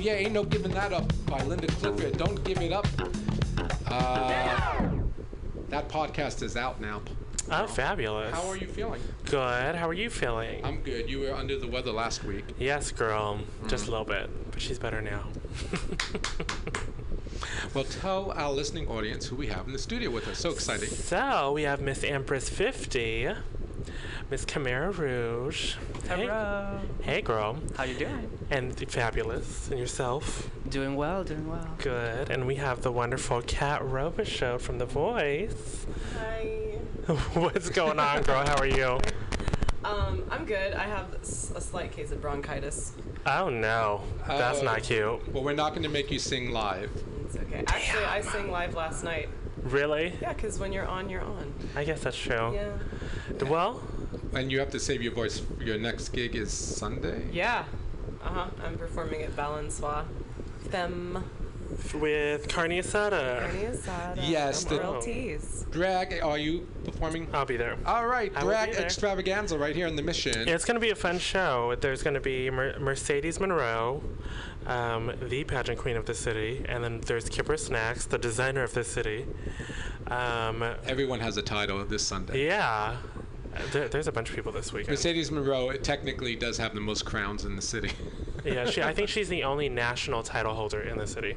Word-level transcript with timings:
yeah, 0.00 0.12
ain't 0.14 0.32
no 0.32 0.44
giving 0.44 0.72
that 0.72 0.92
up 0.92 1.12
by 1.26 1.42
Linda 1.44 1.66
Clifford. 1.68 2.16
Don't 2.18 2.42
give 2.44 2.60
it 2.60 2.72
up. 2.72 2.86
Uh, 3.86 4.88
that 5.68 5.88
podcast 5.88 6.42
is 6.42 6.56
out 6.56 6.80
now. 6.80 7.00
Oh, 7.52 7.66
fabulous. 7.66 8.32
How 8.34 8.46
are 8.48 8.56
you 8.56 8.66
feeling? 8.68 9.00
Good. 9.24 9.74
How 9.74 9.88
are 9.88 9.92
you 9.94 10.08
feeling? 10.10 10.64
I'm 10.64 10.80
good. 10.82 11.08
You 11.10 11.20
were 11.20 11.34
under 11.34 11.58
the 11.58 11.66
weather 11.66 11.90
last 11.90 12.22
week. 12.24 12.44
yes, 12.58 12.92
girl. 12.92 13.40
Just 13.66 13.88
a 13.88 13.90
little 13.90 14.04
bit, 14.06 14.30
but 14.52 14.60
she's 14.62 14.78
better 14.78 15.00
now. 15.02 15.24
Well, 17.74 17.84
tell 17.84 18.32
our 18.32 18.50
listening 18.52 18.88
audience 18.88 19.26
who 19.26 19.36
we 19.36 19.46
have 19.46 19.66
in 19.66 19.72
the 19.72 19.78
studio 19.78 20.10
with 20.10 20.26
us. 20.28 20.38
So 20.38 20.50
exciting. 20.50 20.88
so 20.88 21.52
we 21.52 21.62
have 21.62 21.80
Miss 21.80 22.02
Empress 22.02 22.48
50, 22.48 23.30
Miss 24.30 24.44
Chimera 24.44 24.90
Rouge. 24.90 25.74
Hey- 26.08 26.28
Hey, 27.02 27.22
girl. 27.22 27.58
How 27.76 27.84
you 27.84 27.94
doing? 27.94 28.19
And 28.50 28.76
fabulous. 28.90 29.70
And 29.70 29.78
yourself? 29.78 30.50
Doing 30.68 30.96
well, 30.96 31.22
doing 31.22 31.48
well. 31.48 31.66
Good. 31.78 32.30
And 32.30 32.46
we 32.46 32.56
have 32.56 32.82
the 32.82 32.90
wonderful 32.90 33.42
Kat 33.42 33.80
Robichaud 33.82 34.60
from 34.60 34.78
The 34.78 34.86
Voice. 34.86 35.86
Hi. 36.18 36.78
What's 37.34 37.70
going 37.70 38.00
on, 38.00 38.22
girl? 38.22 38.44
How 38.44 38.56
are 38.56 38.66
you? 38.66 38.98
Um, 39.84 40.24
I'm 40.30 40.44
good. 40.44 40.74
I 40.74 40.82
have 40.82 41.12
a 41.22 41.60
slight 41.60 41.92
case 41.92 42.10
of 42.10 42.20
bronchitis. 42.20 42.92
Oh, 43.24 43.48
no. 43.48 44.02
That's 44.26 44.60
Oh. 44.60 44.64
not 44.64 44.82
cute. 44.82 45.32
Well, 45.32 45.44
we're 45.44 45.52
not 45.52 45.70
going 45.70 45.84
to 45.84 45.88
make 45.88 46.10
you 46.10 46.18
sing 46.18 46.50
live. 46.50 46.90
It's 47.24 47.36
okay. 47.36 47.62
Actually, 47.68 48.04
I 48.04 48.20
sang 48.20 48.50
live 48.50 48.74
last 48.74 49.04
night. 49.04 49.28
Really? 49.62 50.14
Yeah, 50.20 50.32
because 50.32 50.58
when 50.58 50.72
you're 50.72 50.86
on, 50.86 51.08
you're 51.08 51.22
on. 51.22 51.52
I 51.76 51.84
guess 51.84 52.00
that's 52.02 52.16
true. 52.16 52.52
Yeah. 52.54 53.44
Well, 53.48 53.80
And 54.34 54.50
you 54.50 54.58
have 54.58 54.70
to 54.70 54.80
save 54.80 55.02
your 55.02 55.12
voice. 55.12 55.42
Your 55.60 55.78
next 55.78 56.08
gig 56.10 56.34
is 56.34 56.52
Sunday? 56.52 57.24
Yeah. 57.32 57.64
Uh 58.22 58.28
huh. 58.28 58.46
I'm 58.64 58.76
performing 58.78 59.22
at 59.22 59.34
Balançoire. 59.36 60.04
Femme. 60.70 61.24
with 61.94 62.48
Carne 62.48 62.72
Asada. 62.72 63.40
Carne 63.40 63.72
asada. 63.72 64.28
Yes, 64.28 64.64
the- 64.64 64.78
Real 64.78 65.00
teas. 65.00 65.66
Drag, 65.70 66.20
are 66.22 66.36
you 66.38 66.66
performing? 66.84 67.28
I'll 67.32 67.44
be 67.46 67.56
there. 67.56 67.76
All 67.86 68.06
right, 68.08 68.32
I 68.34 68.42
will 68.42 68.50
drag 68.50 68.70
be 68.70 68.76
there. 68.76 68.84
extravaganza 68.84 69.56
right 69.56 69.74
here 69.74 69.86
in 69.86 69.94
the 69.96 70.02
Mission. 70.02 70.48
It's 70.48 70.64
going 70.64 70.74
to 70.74 70.80
be 70.80 70.90
a 70.90 70.96
fun 70.96 71.18
show. 71.20 71.76
There's 71.80 72.02
going 72.02 72.14
to 72.14 72.20
be 72.20 72.50
Mer- 72.50 72.78
Mercedes 72.80 73.38
Monroe, 73.38 74.02
um, 74.66 75.12
the 75.28 75.44
pageant 75.44 75.78
queen 75.78 75.96
of 75.96 76.06
the 76.06 76.14
city, 76.14 76.64
and 76.68 76.82
then 76.82 77.00
there's 77.02 77.28
Kipper 77.28 77.56
Snacks, 77.56 78.04
the 78.04 78.18
designer 78.18 78.64
of 78.64 78.74
the 78.74 78.82
city. 78.84 79.26
Um, 80.08 80.62
Everyone 80.86 81.20
has 81.20 81.36
a 81.36 81.42
title 81.42 81.84
this 81.84 82.04
Sunday. 82.04 82.46
yeah, 82.46 82.96
there, 83.72 83.88
there's 83.88 84.06
a 84.06 84.12
bunch 84.12 84.30
of 84.30 84.36
people 84.36 84.52
this 84.52 84.72
weekend. 84.72 84.90
Mercedes 84.90 85.30
Monroe 85.30 85.72
technically 85.72 86.36
does 86.36 86.58
have 86.58 86.74
the 86.74 86.80
most 86.80 87.04
crowns 87.04 87.44
in 87.44 87.56
the 87.56 87.62
city. 87.62 87.92
yeah, 88.44 88.64
she, 88.66 88.82
I 88.82 88.92
think 88.92 89.08
she's 89.08 89.28
the 89.28 89.44
only 89.44 89.68
national 89.68 90.22
title 90.22 90.54
holder 90.54 90.80
in 90.82 90.98
the 90.98 91.06
city. 91.06 91.36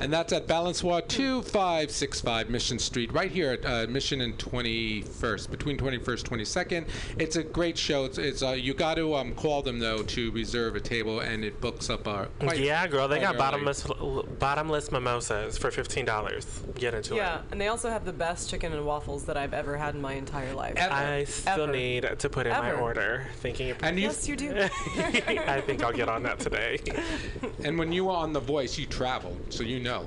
And 0.00 0.12
that's 0.12 0.32
at 0.32 0.46
Balançoire 0.46 1.06
2565 1.08 2.50
Mission 2.50 2.78
Street, 2.78 3.12
right 3.12 3.30
here 3.30 3.52
at 3.52 3.64
uh, 3.64 3.90
Mission 3.90 4.20
and 4.20 4.36
21st, 4.38 5.50
between 5.50 5.76
21st 5.78 6.22
22nd. 6.22 6.88
It's 7.18 7.36
a 7.36 7.42
great 7.42 7.76
show. 7.78 8.04
It's, 8.04 8.18
it's 8.18 8.42
uh, 8.42 8.50
you 8.50 8.74
got 8.74 8.94
to 8.94 9.14
um, 9.14 9.34
call 9.34 9.62
them 9.62 9.78
though 9.78 10.02
to 10.02 10.30
reserve 10.32 10.76
a 10.76 10.80
table, 10.80 11.20
and 11.20 11.44
it 11.44 11.60
books 11.60 11.90
up. 11.90 12.06
Uh, 12.06 12.26
quite, 12.40 12.58
yeah, 12.58 12.86
girl, 12.86 13.08
they 13.08 13.18
got 13.20 13.30
early. 13.30 13.38
bottomless 13.38 13.86
bottomless 14.38 14.90
mimosas 14.92 15.58
for 15.58 15.70
fifteen 15.70 16.04
dollars. 16.04 16.62
Get 16.74 16.94
into 16.94 17.14
Yeah, 17.14 17.20
it. 17.20 17.24
Yeah, 17.24 17.42
and 17.52 17.60
they 17.60 17.68
also 17.68 17.90
have 17.90 18.04
the 18.04 18.12
best 18.12 18.48
chicken 18.50 18.72
and 18.72 18.84
waffles 18.86 19.24
that 19.24 19.36
I've 19.36 19.54
ever 19.54 19.76
had 19.76 19.94
in 19.94 20.00
my 20.00 20.14
entire 20.14 20.54
life. 20.54 20.74
Ever. 20.76 20.92
I 20.94 21.24
still 21.24 21.64
Ever. 21.64 21.72
need 21.72 22.08
to 22.18 22.28
put 22.28 22.46
in 22.46 22.52
my 22.52 22.72
order. 22.72 23.26
Thinking. 23.36 23.70
Of, 23.70 23.82
And 23.82 23.96
you 23.98 24.04
yes, 24.04 24.28
you 24.28 24.36
do. 24.36 24.54
I 24.56 25.60
think 25.66 25.82
I'll 25.82 25.92
get 25.92 26.08
on 26.08 26.22
that 26.24 26.37
today. 26.38 26.78
and 27.64 27.78
when 27.78 27.92
you 27.92 28.06
were 28.06 28.12
on 28.12 28.32
The 28.32 28.40
Voice, 28.40 28.78
you 28.78 28.86
traveled, 28.86 29.38
so 29.52 29.62
you 29.62 29.80
know. 29.80 30.06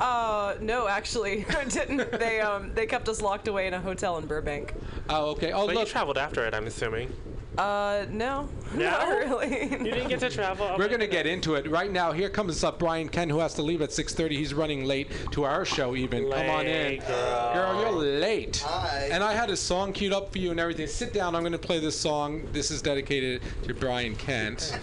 Uh, 0.00 0.56
no, 0.60 0.88
actually, 0.88 1.44
I 1.50 1.64
didn't. 1.64 2.10
They 2.12 2.40
um 2.40 2.72
they 2.74 2.86
kept 2.86 3.08
us 3.08 3.20
locked 3.22 3.48
away 3.48 3.66
in 3.66 3.74
a 3.74 3.80
hotel 3.80 4.18
in 4.18 4.26
Burbank. 4.26 4.74
Oh, 5.08 5.30
okay. 5.30 5.52
Oh, 5.52 5.66
But 5.66 5.76
you 5.76 5.84
traveled 5.84 6.18
after 6.18 6.44
it, 6.44 6.54
I'm 6.54 6.66
assuming. 6.66 7.12
Uh, 7.56 8.06
no, 8.10 8.48
No? 8.74 8.90
not 8.90 9.08
really. 9.08 9.62
You 9.70 9.78
didn't 9.78 10.08
get 10.08 10.20
to 10.20 10.30
travel. 10.30 10.74
We're 10.76 10.88
gonna 10.88 11.06
get 11.06 11.26
into 11.26 11.54
it 11.54 11.70
right 11.70 11.90
now. 11.92 12.10
Here 12.12 12.28
comes 12.28 12.64
up 12.64 12.78
Brian 12.80 13.08
Kent, 13.08 13.30
who 13.30 13.38
has 13.38 13.54
to 13.54 13.62
leave 13.62 13.80
at 13.82 13.90
6:30. 13.90 14.30
He's 14.36 14.52
running 14.52 14.84
late 14.84 15.10
to 15.32 15.44
our 15.44 15.64
show. 15.64 15.94
Even 15.94 16.28
come 16.30 16.50
on 16.50 16.66
in, 16.66 17.00
girl. 17.00 17.54
Girl, 17.54 17.80
you're 17.80 18.02
late. 18.20 18.64
Hi. 18.66 19.08
And 19.12 19.22
I 19.22 19.32
had 19.32 19.50
a 19.50 19.56
song 19.56 19.92
queued 19.92 20.12
up 20.12 20.32
for 20.32 20.38
you 20.38 20.50
and 20.50 20.58
everything. 20.58 20.88
Sit 20.88 21.12
down. 21.12 21.36
I'm 21.36 21.42
going 21.42 21.52
to 21.52 21.58
play 21.58 21.78
this 21.78 21.98
song. 21.98 22.42
This 22.52 22.70
is 22.70 22.82
dedicated 22.82 23.42
to 23.64 23.74
Brian 23.74 24.16
Kent. 24.16 24.76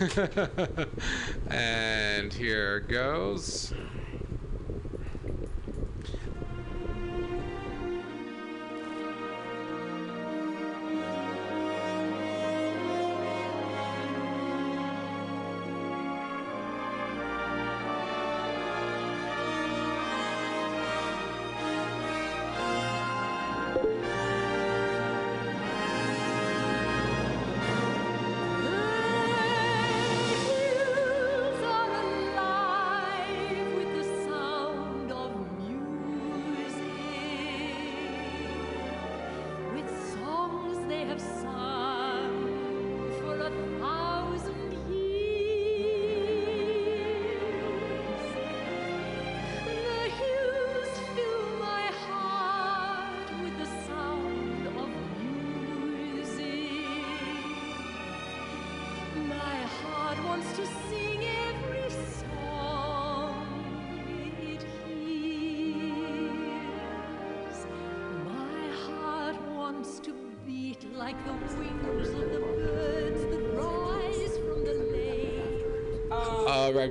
and 1.50 2.32
here 2.32 2.80
goes. 2.80 3.72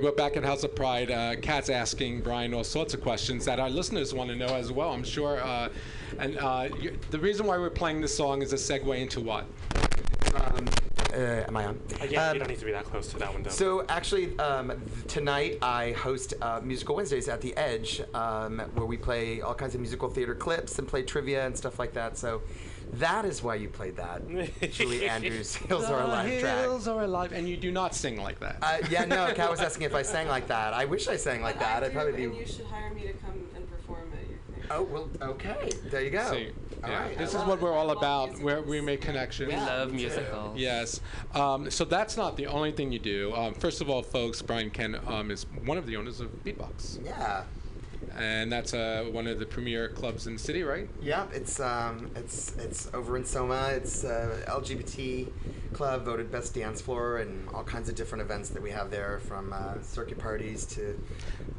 All 0.00 0.06
right, 0.06 0.12
we're 0.14 0.16
back 0.16 0.38
at 0.38 0.44
House 0.44 0.64
of 0.64 0.74
Pride. 0.74 1.10
Uh, 1.10 1.36
Kat's 1.36 1.68
asking 1.68 2.22
Brian 2.22 2.54
all 2.54 2.64
sorts 2.64 2.94
of 2.94 3.02
questions 3.02 3.44
that 3.44 3.60
our 3.60 3.68
listeners 3.68 4.14
want 4.14 4.30
to 4.30 4.36
know 4.36 4.46
as 4.46 4.72
well. 4.72 4.94
I'm 4.94 5.04
sure. 5.04 5.42
Uh, 5.44 5.68
and 6.18 6.38
uh, 6.38 6.70
you, 6.80 6.96
the 7.10 7.18
reason 7.18 7.46
why 7.46 7.58
we're 7.58 7.68
playing 7.68 8.00
this 8.00 8.16
song 8.16 8.40
is 8.40 8.54
a 8.54 8.56
segue 8.56 8.98
into 8.98 9.20
what? 9.20 9.44
Um, 10.36 10.66
uh, 11.12 11.44
am 11.46 11.54
I 11.54 11.66
on? 11.66 11.80
Uh, 12.00 12.04
yeah, 12.04 12.28
Um, 12.28 12.34
you 12.34 12.38
don't 12.38 12.48
need 12.48 12.58
to 12.60 12.64
be 12.64 12.72
that 12.72 12.86
close 12.86 13.08
to 13.08 13.18
that 13.18 13.30
one, 13.30 13.42
though. 13.42 13.50
So 13.50 13.84
actually, 13.90 14.38
um, 14.38 14.68
th- 14.68 15.06
tonight 15.06 15.58
I 15.60 15.92
host 15.92 16.32
uh, 16.40 16.62
Musical 16.64 16.96
Wednesdays 16.96 17.28
at 17.28 17.42
the 17.42 17.54
Edge, 17.58 18.00
um, 18.14 18.60
where 18.72 18.86
we 18.86 18.96
play 18.96 19.42
all 19.42 19.52
kinds 19.52 19.74
of 19.74 19.82
musical 19.82 20.08
theater 20.08 20.34
clips 20.34 20.78
and 20.78 20.88
play 20.88 21.02
trivia 21.02 21.44
and 21.44 21.54
stuff 21.54 21.78
like 21.78 21.92
that. 21.92 22.16
So 22.16 22.40
that 22.94 23.24
is 23.24 23.42
why 23.42 23.54
you 23.56 23.68
played 23.68 23.96
that, 23.96 24.22
Julie 24.72 25.08
Andrews. 25.08 25.54
Hills 25.56 25.84
are 25.84 26.02
alive 26.02 26.40
track. 26.40 26.58
Hills 26.60 26.88
are 26.88 27.02
alive, 27.02 27.32
and 27.32 27.48
you 27.48 27.56
do 27.56 27.70
not 27.70 27.94
sing 27.94 28.20
like 28.20 28.40
that. 28.40 28.56
Uh, 28.62 28.78
yeah, 28.90 29.04
no. 29.04 29.32
Kat 29.34 29.50
was 29.50 29.60
asking 29.60 29.84
if 29.86 29.94
I 29.94 30.02
sang 30.02 30.28
like 30.28 30.48
that. 30.48 30.72
I 30.74 30.84
wish 30.84 31.08
I 31.08 31.16
sang 31.16 31.42
like 31.42 31.58
that. 31.58 31.82
I'd 31.84 31.92
probably 31.92 32.24
and 32.24 32.32
be. 32.32 32.38
you 32.38 32.46
should 32.46 32.66
hire 32.66 32.92
me 32.92 33.02
to 33.02 33.12
come 33.14 33.32
and 33.54 33.70
perform 33.70 34.10
at 34.12 34.28
your 34.28 34.38
thing. 34.38 34.64
Oh 34.70 34.82
well, 34.82 35.08
okay. 35.30 35.70
There 35.90 36.02
you 36.02 36.10
go. 36.10 36.30
See, 36.30 36.50
All 36.82 36.90
yeah, 36.90 37.02
right. 37.04 37.18
this 37.18 37.34
I 37.34 37.40
is 37.42 37.46
what 37.46 37.60
we're 37.60 37.72
all 37.72 37.90
about, 37.90 38.30
musicals. 38.30 38.44
where 38.44 38.62
we 38.62 38.80
make 38.80 39.00
connections. 39.00 39.52
Yeah. 39.52 39.64
Love 39.66 39.92
musicals. 39.92 40.58
Yes. 40.58 41.00
Um, 41.34 41.70
so 41.70 41.84
that's 41.84 42.16
not 42.16 42.36
the 42.36 42.46
only 42.46 42.72
thing 42.72 42.90
you 42.92 42.98
do. 42.98 43.32
Um, 43.34 43.54
first 43.54 43.80
of 43.80 43.88
all, 43.90 44.02
folks, 44.02 44.42
Brian 44.42 44.70
Kent 44.70 44.96
um, 45.06 45.30
is 45.30 45.46
one 45.64 45.78
of 45.78 45.86
the 45.86 45.96
owners 45.96 46.20
of 46.20 46.28
Beatbox, 46.44 47.04
Yeah. 47.04 47.44
And 48.16 48.50
that's 48.50 48.74
uh, 48.74 49.06
one 49.10 49.26
of 49.26 49.38
the 49.38 49.46
premier 49.46 49.88
clubs 49.88 50.26
in 50.26 50.34
the 50.34 50.38
city, 50.38 50.62
right? 50.62 50.88
Yeah, 51.00 51.26
it's 51.32 51.60
um, 51.60 52.10
it's 52.14 52.56
it's 52.56 52.90
over 52.94 53.16
in 53.16 53.24
Soma. 53.24 53.70
It's 53.72 54.04
uh, 54.04 54.44
LGBT 54.48 55.28
club 55.72 56.04
voted 56.04 56.30
best 56.30 56.54
dance 56.54 56.80
floor, 56.80 57.18
and 57.18 57.48
all 57.50 57.64
kinds 57.64 57.88
of 57.88 57.94
different 57.94 58.22
events 58.22 58.50
that 58.50 58.62
we 58.62 58.70
have 58.70 58.90
there, 58.90 59.20
from 59.20 59.52
uh, 59.52 59.80
circuit 59.82 60.18
parties 60.18 60.64
to, 60.66 60.98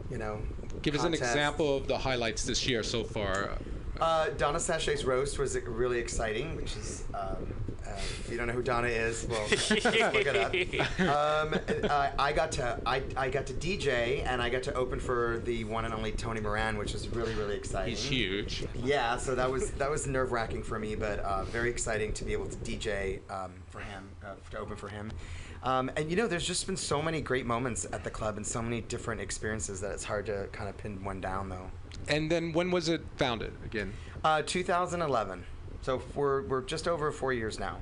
you 0.10 0.18
know. 0.18 0.42
Give 0.82 0.96
us 0.96 1.04
an 1.04 1.14
example 1.14 1.78
of 1.78 1.88
the 1.88 1.98
highlights 1.98 2.44
this 2.44 2.68
year 2.68 2.84
so 2.84 3.04
far. 3.04 3.58
Uh, 4.00 4.30
Donna 4.30 4.60
Sachet's 4.60 5.04
roast 5.04 5.38
was 5.38 5.56
really 5.60 6.00
exciting, 6.00 6.56
which 6.56 6.76
is. 6.76 7.04
Um, 7.14 7.54
uh, 7.88 7.92
if 7.96 8.30
you 8.32 8.38
don't 8.38 8.48
know 8.48 8.54
who 8.54 8.62
Donna 8.62 8.88
is, 8.88 9.28
well, 9.30 9.42
look 9.50 10.26
it 10.26 10.36
up. 10.36 11.02
Um, 11.02 11.60
uh, 11.90 12.12
I 12.18 12.32
got 12.32 12.52
to 12.54 12.80
I, 12.86 13.04
I 13.18 13.30
got 13.30 13.46
to 13.48 13.54
DJ 13.54 14.26
and 14.26 14.42
I 14.42 14.50
got 14.50 14.64
to 14.64 14.74
open 14.74 15.00
for 15.00 15.42
the 15.46 15.64
one 15.64 15.86
and 15.86 15.94
only 15.94 16.12
Tony 16.12 16.42
Moran, 16.42 16.78
which 16.78 16.94
was 16.94 17.08
really 17.10 17.34
really 17.36 17.56
exciting. 17.56 17.90
He's 17.90 18.04
huge. 18.04 18.66
Yeah, 18.76 19.18
so 19.18 19.36
that 19.36 19.50
was 19.50 19.72
that 19.72 19.90
was 19.90 20.08
nerve 20.08 20.32
wracking 20.32 20.64
for 20.64 20.80
me, 20.80 20.96
but 20.96 21.20
uh, 21.20 21.44
very 21.46 21.70
exciting 21.70 22.14
to 22.14 22.24
be 22.24 22.34
able 22.34 22.48
to 22.48 22.58
DJ 22.58 23.20
um, 23.32 23.54
for 23.70 23.80
him, 23.80 24.10
uh, 24.26 24.34
to 24.52 24.60
open 24.60 24.76
for 24.76 24.90
him. 24.90 25.12
Um, 25.64 25.92
and 25.96 26.10
you 26.10 26.16
know, 26.16 26.28
there's 26.28 26.46
just 26.46 26.66
been 26.66 26.78
so 26.78 27.02
many 27.02 27.22
great 27.22 27.46
moments 27.46 27.86
at 27.92 28.04
the 28.04 28.10
club 28.10 28.38
and 28.38 28.46
so 28.46 28.62
many 28.62 28.82
different 28.82 29.22
experiences 29.22 29.80
that 29.82 29.92
it's 29.92 30.04
hard 30.04 30.26
to 30.26 30.48
kind 30.52 30.70
of 30.70 30.78
pin 30.78 31.04
one 31.04 31.22
down, 31.22 31.50
though. 31.50 31.70
And 32.08 32.32
then 32.32 32.52
when 32.52 32.72
was 32.72 32.90
it 32.90 33.02
founded 33.18 33.54
again? 33.64 33.94
Uh, 34.24 34.42
2011, 34.44 35.44
so 35.82 36.02
we're 36.16 36.44
we're 36.44 36.62
just 36.62 36.88
over 36.88 37.12
four 37.12 37.34
years 37.34 37.60
now. 37.60 37.78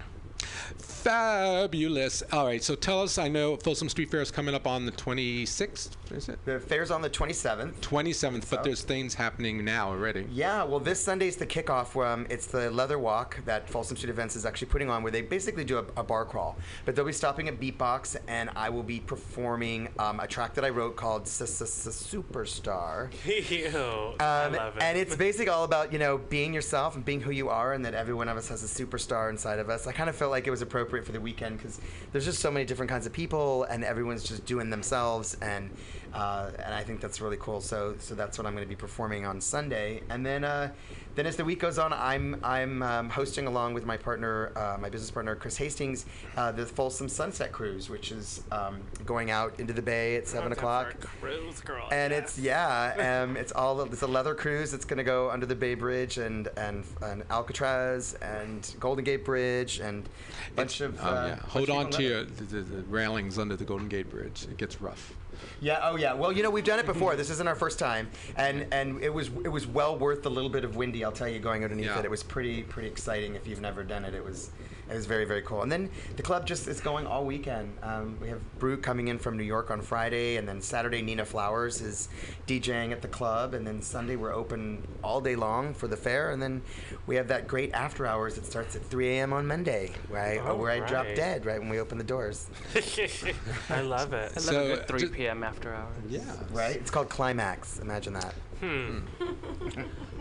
Fabulous. 0.78 2.22
All 2.32 2.46
right, 2.46 2.62
so 2.64 2.76
tell 2.76 3.02
us. 3.02 3.18
I 3.18 3.28
know 3.30 3.56
Folsom 3.58 3.88
Street 3.90 4.12
Fair 4.12 4.22
is 4.22 4.32
coming 4.32 4.54
up 4.54 4.68
on 4.68 4.86
the 4.86 4.92
26th. 4.92 5.92
Is 6.12 6.28
it? 6.28 6.38
The 6.46 6.60
fair's 6.60 6.92
on 6.92 7.02
the 7.02 7.10
27th. 7.10 7.74
27th, 7.76 8.44
So? 8.46 8.58
but 8.58 8.64
there's 8.64 8.82
things 8.82 9.14
happening 9.14 9.64
now 9.64 9.90
already. 9.90 10.28
Yeah, 10.32 10.64
well, 10.64 10.80
this 10.80 11.00
Sunday's 11.02 11.36
the 11.38 11.46
kickoff. 11.48 11.96
Um, 12.06 12.28
it's 12.30 12.48
the 12.48 12.70
Leather 12.72 13.00
Walk 13.00 13.40
that 13.46 13.70
Folsom 13.70 13.96
Street 13.96 14.10
Events 14.10 14.36
is 14.36 14.46
actually 14.46 14.68
putting 14.68 14.90
on, 14.90 15.02
where 15.04 15.12
they 15.12 15.22
basically 15.22 15.64
do 15.64 15.78
a, 15.78 15.86
a 15.98 16.04
bar 16.04 16.26
crawl. 16.26 16.58
But 16.86 16.96
they'll 16.96 17.06
be 17.06 17.14
stopping 17.14 17.48
at 17.48 17.60
Beatbox, 17.60 18.18
and 18.28 18.50
I 18.56 18.70
will 18.70 18.84
be 18.84 19.00
performing 19.00 19.88
um, 20.00 20.20
a 20.20 20.28
track 20.28 20.54
that 20.56 20.66
I 20.66 20.70
wrote 20.70 20.96
called 20.98 21.26
Superstar. 21.26 23.10
Ew, 23.26 24.16
I 24.20 24.46
Um, 24.46 24.54
love 24.54 24.76
it. 24.78 24.84
and 24.84 24.98
it's 24.98 25.16
basically 25.30 25.50
all 25.50 25.64
about 25.64 25.94
you 25.94 26.00
know 26.00 26.18
being 26.18 26.54
yourself 26.54 26.96
and 26.96 27.06
being 27.06 27.22
who 27.22 27.32
you 27.32 27.50
are, 27.50 27.74
and 27.74 27.86
that 27.86 27.94
every 27.94 28.14
one 28.14 28.28
of 28.28 28.36
us 28.38 28.50
has 28.50 28.64
a 28.64 28.68
superstar 28.86 29.30
inside 29.30 29.60
of 29.60 29.70
us. 29.70 29.88
I 29.88 29.92
kind 29.94 30.10
of 30.10 30.16
felt 30.30 30.38
like 30.38 30.46
it 30.46 30.52
was 30.52 30.62
appropriate 30.62 31.04
for 31.04 31.12
the 31.12 31.20
weekend 31.20 31.58
because 31.58 31.82
there's 32.12 32.26
just 32.26 32.38
so 32.38 32.52
many 32.52 32.64
different 32.64 32.88
kinds 32.88 33.08
of 33.08 33.12
people, 33.14 33.64
and 33.64 33.84
everyone's 33.84 34.24
just 34.24 34.46
doing 34.46 34.70
themselves, 34.70 35.36
and 35.42 35.72
uh, 36.14 36.52
and 36.64 36.72
I 36.72 36.84
think 36.84 37.02
that's 37.02 37.20
really 37.20 37.38
cool. 37.38 37.62
So 37.62 37.96
so 37.98 38.14
that's 38.14 38.38
what 38.38 38.46
I'm 38.46 38.54
going 38.54 38.64
to 38.64 38.70
be 38.70 38.76
performing 38.76 39.26
on 39.26 39.42
Sunday, 39.42 40.04
and 40.08 40.24
then 40.24 40.44
uh, 40.44 40.70
then 41.16 41.26
as 41.26 41.36
the 41.36 41.46
week 41.46 41.60
goes 41.60 41.78
on, 41.78 41.92
I'm 41.94 42.40
I'm 42.44 42.84
um, 42.84 43.10
hosting 43.10 43.48
along 43.48 43.74
with 43.74 43.86
my 43.86 43.98
partner, 43.98 44.52
uh, 44.56 44.78
my 44.80 44.90
business 44.90 45.12
partner 45.12 45.36
Chris 45.36 45.58
Hastings, 45.58 46.06
uh, 46.38 46.52
the 46.52 46.66
Folsom 46.66 47.10
Sunset 47.10 47.52
Cruise, 47.52 47.90
which 47.90 48.12
is 48.12 48.44
um, 48.52 48.82
going 49.06 49.32
out 49.32 49.60
into 49.60 49.74
the 49.74 49.82
bay 49.82 50.16
at 50.16 50.28
seven 50.28 50.52
o'clock. 50.52 51.00
Cruise 51.00 51.62
girl. 51.62 51.88
And 51.92 52.12
yes. 52.12 52.24
it's 52.24 52.40
yeah, 52.40 53.24
um, 53.24 53.38
it's 53.38 53.52
all 53.52 53.82
it's 53.82 54.02
a 54.02 54.08
leather 54.08 54.36
cruise. 54.36 54.74
It's 54.74 54.86
gonna 54.86 55.04
go 55.04 55.30
under 55.30 55.46
the 55.46 55.56
Bay 55.56 55.76
Bridge 55.76 56.18
and 56.18 56.48
and, 56.58 56.86
and 57.02 57.24
Alcatraz 57.30 58.14
and 58.22 58.76
Golden 58.80 59.04
Gate 59.04 59.26
Bridge 59.26 59.80
and 59.80 60.08
a 60.52 60.56
bunch 60.56 60.82
of. 60.82 61.00
Oh, 61.02 61.08
uh, 61.08 61.26
yeah. 61.28 61.36
Hold 61.48 61.70
of 61.70 61.76
on 61.76 61.86
people 61.86 61.98
to 61.98 62.04
your, 62.04 62.24
the, 62.24 62.44
the, 62.44 62.62
the 62.62 62.84
railings 62.84 63.38
under 63.38 63.56
the 63.56 63.66
Golden 63.66 63.88
Gate 63.88 64.10
Bridge. 64.10 64.44
It 64.50 64.58
gets 64.58 64.82
rough. 64.82 65.14
Yeah. 65.62 65.80
Oh 65.84 65.96
yeah. 65.96 66.14
Well, 66.14 66.32
you 66.32 66.44
know 66.44 66.50
we've 66.50 66.64
done 66.64 66.80
it 66.80 66.86
before. 66.86 67.16
this 67.16 67.30
isn't 67.30 67.48
our 67.48 67.56
first 67.56 67.80
time, 67.80 68.10
and 68.36 68.66
and 68.72 69.02
it 69.04 69.14
was 69.14 69.28
it 69.44 69.50
was 69.50 69.68
well 69.68 69.98
worth 69.98 70.24
the 70.24 70.32
little 70.32 70.50
bit 70.50 70.64
of 70.64 70.76
windy. 70.76 71.04
I'll 71.04 71.12
tell 71.12 71.28
you, 71.28 71.40
going 71.40 71.64
underneath 71.64 71.88
Yeah. 71.88 72.00
it, 72.00 72.06
it 72.06 72.12
was 72.12 72.24
pretty 72.24 72.64
pretty 72.64 72.88
exciting. 72.88 73.36
If 73.36 73.48
you've 73.48 73.62
never 73.62 73.84
done 73.84 74.06
it, 74.06 74.14
it 74.14 74.24
was 74.24 74.52
it 74.90 74.96
was 74.96 75.06
very 75.06 75.26
very 75.26 75.42
cool. 75.42 75.62
And 75.62 75.72
then 75.72 75.90
the 76.16 76.24
club 76.24 76.46
just 76.46 76.68
is 76.68 76.82
going 76.82 77.06
all 77.08 77.26
weekend. 77.26 77.78
Um, 77.84 78.18
we 78.22 78.28
have 78.30 78.42
Brute 78.60 78.82
coming 78.82 79.08
in 79.08 79.20
from 79.20 79.38
New 79.38 79.44
York 79.44 79.72
on 79.72 79.82
Friday, 79.82 80.38
and 80.38 80.48
then 80.48 80.62
Saturday 80.62 81.02
Nina 81.02 81.26
Flowers 81.26 81.82
is 81.82 82.10
DJing 82.48 82.92
at 82.92 83.02
the 83.02 83.08
club, 83.08 83.54
and 83.54 83.66
then 83.66 83.82
Sunday 83.82 84.16
we're 84.16 84.34
open 84.34 84.86
all 85.04 85.22
day 85.22 85.36
long 85.36 85.74
for 85.74 85.88
the 85.88 85.98
fair, 85.98 86.32
and 86.32 86.42
then 86.42 86.62
we 87.08 87.16
have 87.16 87.28
that 87.28 87.48
great 87.48 87.72
after 87.74 88.06
hours 88.06 88.36
that 88.36 88.46
starts 88.46 88.76
at 88.76 88.84
3 88.86 89.10
a.m. 89.10 89.34
on 89.34 89.46
Monday, 89.46 89.92
where 90.08 90.22
I, 90.22 90.38
Oh, 90.50 90.56
where 90.56 90.72
I 90.72 90.80
drop 90.80 91.06
dead 91.16 91.46
right 91.46 91.60
when 91.60 91.70
we 91.70 91.80
open 91.80 91.98
the 91.98 92.04
doors. 92.04 92.50
I 93.70 93.82
love 93.82 94.14
it. 94.14 94.32
I 94.32 94.36
love 94.36 94.44
So, 94.44 94.62
a 94.62 94.76
good 94.78 94.88
3 94.88 95.10
p.m. 95.10 95.44
after 95.44 95.74
hours. 95.74 95.96
Yeah. 96.08 96.22
Right? 96.52 96.76
It's 96.76 96.92
called 96.92 97.10
Climax. 97.10 97.80
Imagine 97.80 98.14
that. 98.14 98.34
Hmm. 98.60 99.00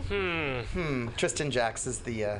hmm. 0.07 0.59
Hmm. 0.61 1.07
Tristan 1.17 1.51
Jaxx 1.51 1.87
is 1.87 1.99
the 1.99 2.25
uh, 2.25 2.39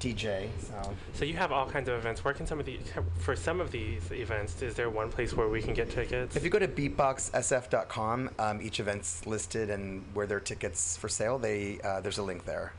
DJ. 0.00 0.48
So 0.60 0.94
So 1.14 1.24
you 1.24 1.34
have 1.34 1.52
all 1.52 1.68
kinds 1.68 1.88
of 1.88 1.96
events. 1.96 2.24
Where 2.24 2.34
can 2.34 2.46
some 2.46 2.60
of 2.60 2.66
the 2.66 2.78
for 3.18 3.36
some 3.36 3.60
of 3.60 3.70
these 3.70 4.10
events? 4.10 4.62
Is 4.62 4.74
there 4.74 4.90
one 4.90 5.10
place 5.10 5.32
where 5.32 5.48
we 5.48 5.62
can 5.62 5.74
get 5.74 5.90
tickets? 5.90 6.36
if 6.36 6.44
you 6.44 6.50
go 6.50 6.58
to 6.58 6.68
beatboxsf.com, 6.68 8.30
um, 8.38 8.60
each 8.62 8.80
event's 8.80 9.26
listed 9.26 9.70
and 9.70 10.04
where 10.14 10.26
there 10.26 10.38
are 10.38 10.40
tickets 10.40 10.96
for 10.96 11.08
sale. 11.08 11.38
They 11.38 11.80
uh, 11.82 12.00
there's 12.00 12.18
a 12.18 12.22
link 12.22 12.44
there. 12.44 12.72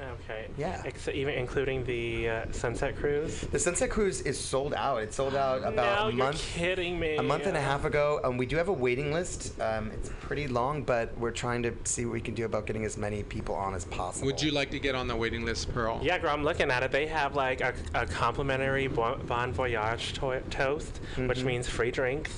Okay. 0.00 0.46
Yeah. 0.58 0.82
Ex- 0.84 1.08
even 1.08 1.34
including 1.34 1.84
the 1.84 2.28
uh, 2.28 2.44
Sunset 2.52 2.96
Cruise. 2.96 3.40
The 3.40 3.58
Sunset 3.58 3.90
Cruise 3.90 4.20
is 4.22 4.38
sold 4.38 4.74
out. 4.74 5.02
It 5.02 5.12
sold 5.14 5.34
out 5.34 5.58
about 5.62 5.74
no, 5.74 6.06
a 6.06 6.10
you're 6.10 6.12
month. 6.24 6.40
kidding 6.54 6.98
me. 6.98 7.16
A 7.16 7.22
month 7.22 7.46
and 7.46 7.56
a 7.56 7.60
half 7.60 7.84
ago, 7.84 8.20
um, 8.24 8.36
we 8.36 8.46
do 8.46 8.56
have 8.56 8.68
a 8.68 8.72
waiting 8.72 9.12
list. 9.12 9.60
Um, 9.60 9.90
it's 9.92 10.10
pretty 10.20 10.48
long, 10.48 10.82
but 10.82 11.16
we're 11.18 11.30
trying 11.30 11.62
to 11.64 11.72
see 11.84 12.04
what 12.04 12.12
we 12.12 12.20
can 12.20 12.34
do 12.34 12.44
about 12.44 12.66
getting 12.66 12.84
as 12.84 12.96
many 12.96 13.22
people 13.22 13.54
on 13.54 13.74
as 13.74 13.84
possible. 13.86 14.26
Would 14.26 14.42
you 14.42 14.50
like 14.50 14.70
to 14.70 14.78
get 14.78 14.94
on 14.94 15.08
the 15.08 15.16
waiting 15.16 15.44
list, 15.44 15.72
Pearl? 15.72 16.00
Yeah, 16.02 16.18
girl, 16.18 16.30
I'm 16.30 16.44
looking 16.44 16.70
at 16.70 16.82
it. 16.82 16.90
They 16.92 17.06
have 17.06 17.34
like 17.34 17.60
a, 17.60 17.74
a 17.94 18.06
complimentary 18.06 18.86
bon, 18.88 19.20
bon 19.26 19.52
voyage 19.52 20.12
to- 20.14 20.40
toast, 20.50 21.00
which 21.16 21.38
Mm-hmm. 21.38 21.46
means 21.46 21.68
free 21.68 21.90
drinks. 21.90 22.32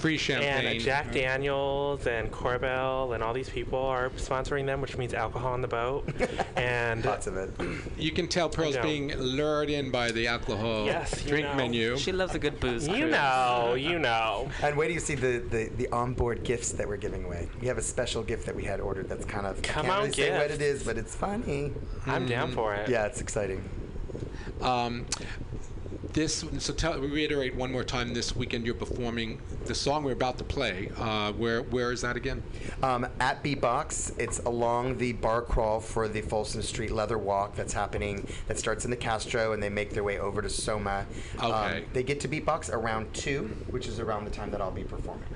Free 0.00 0.16
champagne. 0.18 0.66
And 0.66 0.80
Jack 0.80 1.12
Daniels 1.12 2.06
and 2.06 2.30
Korbel 2.30 3.14
and 3.14 3.22
all 3.22 3.32
these 3.32 3.48
people 3.48 3.78
are 3.78 4.10
sponsoring 4.10 4.66
them, 4.66 4.80
which 4.80 4.96
means 4.96 5.14
alcohol 5.14 5.52
on 5.52 5.60
the 5.60 5.68
boat. 5.68 6.08
and 6.56 6.91
Lots 7.00 7.26
of 7.26 7.36
it. 7.36 7.50
You 7.98 8.10
can 8.12 8.28
tell 8.28 8.48
Pearl's 8.48 8.76
being 8.78 9.16
lured 9.16 9.70
in 9.70 9.90
by 9.90 10.10
the 10.12 10.26
alcohol 10.26 10.84
Yes, 10.86 11.22
you 11.24 11.28
drink 11.30 11.46
know. 11.48 11.54
menu. 11.54 11.96
She 11.96 12.12
loves 12.12 12.34
a 12.34 12.38
good 12.38 12.60
booze. 12.60 12.86
you 12.86 12.94
cruise. 12.94 13.10
know, 13.12 13.74
you 13.78 13.98
know. 14.08 14.50
And 14.62 14.76
wait 14.76 14.88
do 14.88 14.94
you 14.94 15.00
see 15.00 15.14
the, 15.14 15.38
the, 15.38 15.70
the 15.76 15.88
onboard 15.88 16.44
gifts 16.44 16.72
that 16.72 16.86
we're 16.86 16.96
giving 16.96 17.24
away. 17.24 17.48
We 17.60 17.66
have 17.68 17.78
a 17.78 17.82
special 17.82 18.22
gift 18.22 18.46
that 18.46 18.54
we 18.54 18.64
had 18.64 18.80
ordered 18.80 19.08
that's 19.08 19.24
kind 19.24 19.46
of 19.46 19.62
Come 19.62 19.86
I 19.86 19.88
can't 19.88 19.92
on, 19.96 20.02
really 20.02 20.12
say 20.12 20.38
what 20.38 20.50
it 20.50 20.60
is, 20.62 20.82
but 20.84 20.98
it's 20.98 21.14
funny. 21.14 21.72
I'm 22.06 22.26
down 22.26 22.52
for 22.52 22.74
it. 22.74 22.88
Yeah, 22.88 23.06
it's 23.06 23.20
exciting. 23.20 23.68
Um, 24.60 25.06
this 26.12 26.44
so 26.58 26.72
tell 26.72 26.98
reiterate 27.00 27.54
one 27.54 27.72
more 27.72 27.84
time. 27.84 28.12
This 28.14 28.36
weekend 28.36 28.66
you're 28.66 28.74
performing 28.74 29.40
the 29.64 29.74
song 29.74 30.04
we're 30.04 30.12
about 30.12 30.38
to 30.38 30.44
play. 30.44 30.90
Uh, 30.96 31.32
where 31.32 31.62
where 31.62 31.92
is 31.92 32.02
that 32.02 32.16
again? 32.16 32.42
Um, 32.82 33.06
at 33.20 33.42
Beatbox, 33.42 34.18
it's 34.18 34.38
along 34.40 34.98
the 34.98 35.12
bar 35.14 35.42
crawl 35.42 35.80
for 35.80 36.08
the 36.08 36.20
Folsom 36.20 36.62
Street 36.62 36.90
Leather 36.90 37.18
Walk 37.18 37.54
that's 37.56 37.72
happening. 37.72 38.26
That 38.48 38.58
starts 38.58 38.84
in 38.84 38.90
the 38.90 38.96
Castro, 38.96 39.52
and 39.52 39.62
they 39.62 39.68
make 39.70 39.90
their 39.90 40.04
way 40.04 40.18
over 40.18 40.42
to 40.42 40.50
Soma. 40.50 41.06
Um, 41.38 41.52
Okay. 41.52 41.84
they 41.92 42.02
get 42.02 42.20
to 42.20 42.28
Beatbox 42.28 42.70
around 42.72 43.12
two, 43.14 43.44
which 43.70 43.86
is 43.86 43.98
around 44.00 44.24
the 44.24 44.30
time 44.30 44.50
that 44.50 44.60
I'll 44.60 44.70
be 44.70 44.84
performing. 44.84 45.28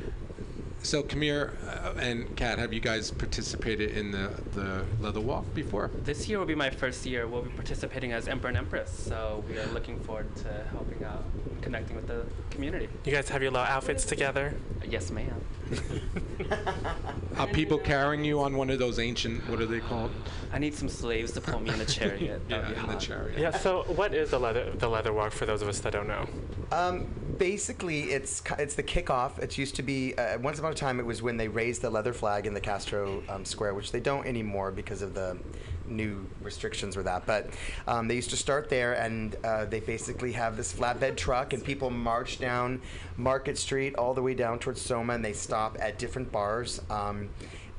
So, 0.86 1.02
Kamir 1.02 1.50
uh, 1.66 1.98
and 1.98 2.36
Kat, 2.36 2.60
have 2.60 2.72
you 2.72 2.78
guys 2.78 3.10
participated 3.10 3.90
in 3.96 4.12
the, 4.12 4.30
the 4.52 4.84
leather 5.00 5.20
walk 5.20 5.52
before? 5.52 5.90
This 6.04 6.28
year 6.28 6.38
will 6.38 6.46
be 6.46 6.54
my 6.54 6.70
first 6.70 7.04
year. 7.04 7.26
We'll 7.26 7.42
be 7.42 7.50
participating 7.50 8.12
as 8.12 8.28
Emperor 8.28 8.50
and 8.50 8.56
Empress, 8.56 8.96
so 8.96 9.42
we 9.48 9.58
are 9.58 9.66
looking 9.66 9.98
forward 9.98 10.32
to 10.36 10.64
helping 10.70 11.02
out 11.02 11.24
and 11.34 11.60
connecting 11.60 11.96
with 11.96 12.06
the 12.06 12.24
community. 12.50 12.88
You 13.04 13.10
guys 13.10 13.28
have 13.30 13.42
your 13.42 13.50
little 13.50 13.66
outfits 13.66 14.04
together. 14.04 14.54
Yes, 14.88 15.10
ma'am. 15.10 15.34
Are 17.36 17.48
people 17.48 17.78
carrying 17.78 18.24
you 18.24 18.40
on 18.40 18.56
one 18.56 18.70
of 18.70 18.78
those 18.78 19.00
ancient, 19.00 19.48
what 19.50 19.60
are 19.60 19.66
they 19.66 19.80
called? 19.80 20.12
I 20.52 20.60
need 20.60 20.72
some 20.72 20.88
slaves 20.88 21.32
to 21.32 21.40
pull 21.40 21.58
me 21.58 21.70
in 21.70 21.80
the 21.80 21.84
chariot. 21.84 22.42
Yeah, 22.48 22.60
be 22.60 22.76
in 22.76 22.86
the 22.86 22.94
chariot. 22.94 23.40
Yeah. 23.40 23.50
So, 23.50 23.82
what 23.96 24.14
is 24.14 24.30
the 24.30 24.38
leather 24.38 24.70
the 24.70 24.88
leather 24.88 25.12
walk 25.12 25.32
for 25.32 25.46
those 25.46 25.62
of 25.62 25.68
us 25.68 25.80
that 25.80 25.92
don't 25.92 26.06
know? 26.06 26.28
Um, 26.70 27.08
basically, 27.38 28.12
it's 28.12 28.42
it's 28.58 28.74
the 28.74 28.82
kickoff. 28.82 29.38
It 29.38 29.56
used 29.58 29.76
to 29.76 29.82
be 29.82 30.14
uh, 30.14 30.38
once 30.38 30.58
upon 30.58 30.72
a 30.72 30.74
time. 30.74 31.00
It 31.00 31.06
was 31.06 31.22
when 31.22 31.36
they 31.36 31.48
raised 31.48 31.82
the 31.82 31.90
leather 31.90 32.12
flag 32.12 32.46
in 32.46 32.54
the 32.54 32.60
Castro 32.60 33.22
um, 33.28 33.44
Square, 33.44 33.74
which 33.74 33.92
they 33.92 34.00
don't 34.00 34.26
anymore 34.26 34.70
because 34.70 35.02
of 35.02 35.14
the 35.14 35.38
new 35.86 36.26
restrictions 36.42 36.96
with 36.96 37.06
that. 37.06 37.26
But 37.26 37.50
um, 37.86 38.08
they 38.08 38.14
used 38.14 38.30
to 38.30 38.36
start 38.36 38.68
there, 38.68 38.94
and 38.94 39.36
uh, 39.44 39.66
they 39.66 39.80
basically 39.80 40.32
have 40.32 40.56
this 40.56 40.72
flatbed 40.72 41.16
truck, 41.16 41.52
and 41.52 41.64
people 41.64 41.90
march 41.90 42.38
down 42.38 42.80
Market 43.16 43.58
Street 43.58 43.94
all 43.96 44.14
the 44.14 44.22
way 44.22 44.34
down 44.34 44.58
towards 44.58 44.80
Soma, 44.80 45.14
and 45.14 45.24
they 45.24 45.32
stop 45.32 45.76
at 45.80 45.98
different 45.98 46.32
bars. 46.32 46.80
Um, 46.90 47.30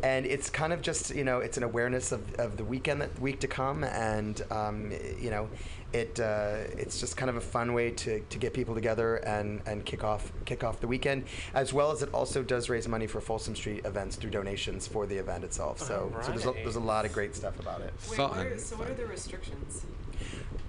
and 0.04 0.26
it's 0.26 0.50
kind 0.50 0.74
of 0.74 0.82
just 0.82 1.14
you 1.16 1.24
know 1.24 1.40
it's 1.40 1.58
an 1.58 1.64
awareness 1.64 2.12
of, 2.12 2.36
of 2.36 2.58
the 2.58 2.64
weekend 2.64 3.02
that 3.02 3.20
week 3.20 3.40
to 3.40 3.48
come 3.48 3.84
and 3.84 4.44
um, 4.52 4.92
you 5.20 5.30
know 5.30 5.50
it 5.98 6.20
uh, 6.20 6.58
it's 6.78 7.00
just 7.00 7.18
kind 7.18 7.30
of 7.30 7.36
a 7.36 7.42
fun 7.42 7.74
way 7.74 7.92
to, 7.92 8.20
to 8.20 8.38
get 8.38 8.54
people 8.54 8.76
together 8.76 9.18
and, 9.18 9.62
and 9.66 9.86
kick 9.86 10.04
off 10.04 10.32
kick 10.46 10.64
off 10.64 10.80
the 10.80 10.88
weekend 10.88 11.26
as 11.54 11.74
well 11.74 11.92
as 11.92 12.02
it 12.02 12.14
also 12.14 12.44
does 12.44 12.70
raise 12.70 12.88
money 12.88 13.08
for 13.08 13.20
Folsom 13.20 13.56
Street 13.56 13.86
events 13.86 14.16
through 14.16 14.32
donations 14.32 14.88
for 14.88 15.06
the 15.06 15.18
event 15.18 15.44
itself 15.44 15.80
so, 15.80 16.12
so 16.22 16.32
there's, 16.32 16.46
a, 16.46 16.52
there's 16.52 16.76
a 16.76 16.80
lot 16.80 17.06
of 17.06 17.14
great 17.14 17.36
stuff 17.36 17.60
about 17.60 17.82
it 17.82 17.94
Wait, 18.10 18.18
Fun. 18.18 18.30
what 18.30 18.46
are, 18.46 18.58
so 18.58 18.76
what 18.78 18.90
are 18.90 18.94
the 18.94 19.06
restrictions? 19.06 19.86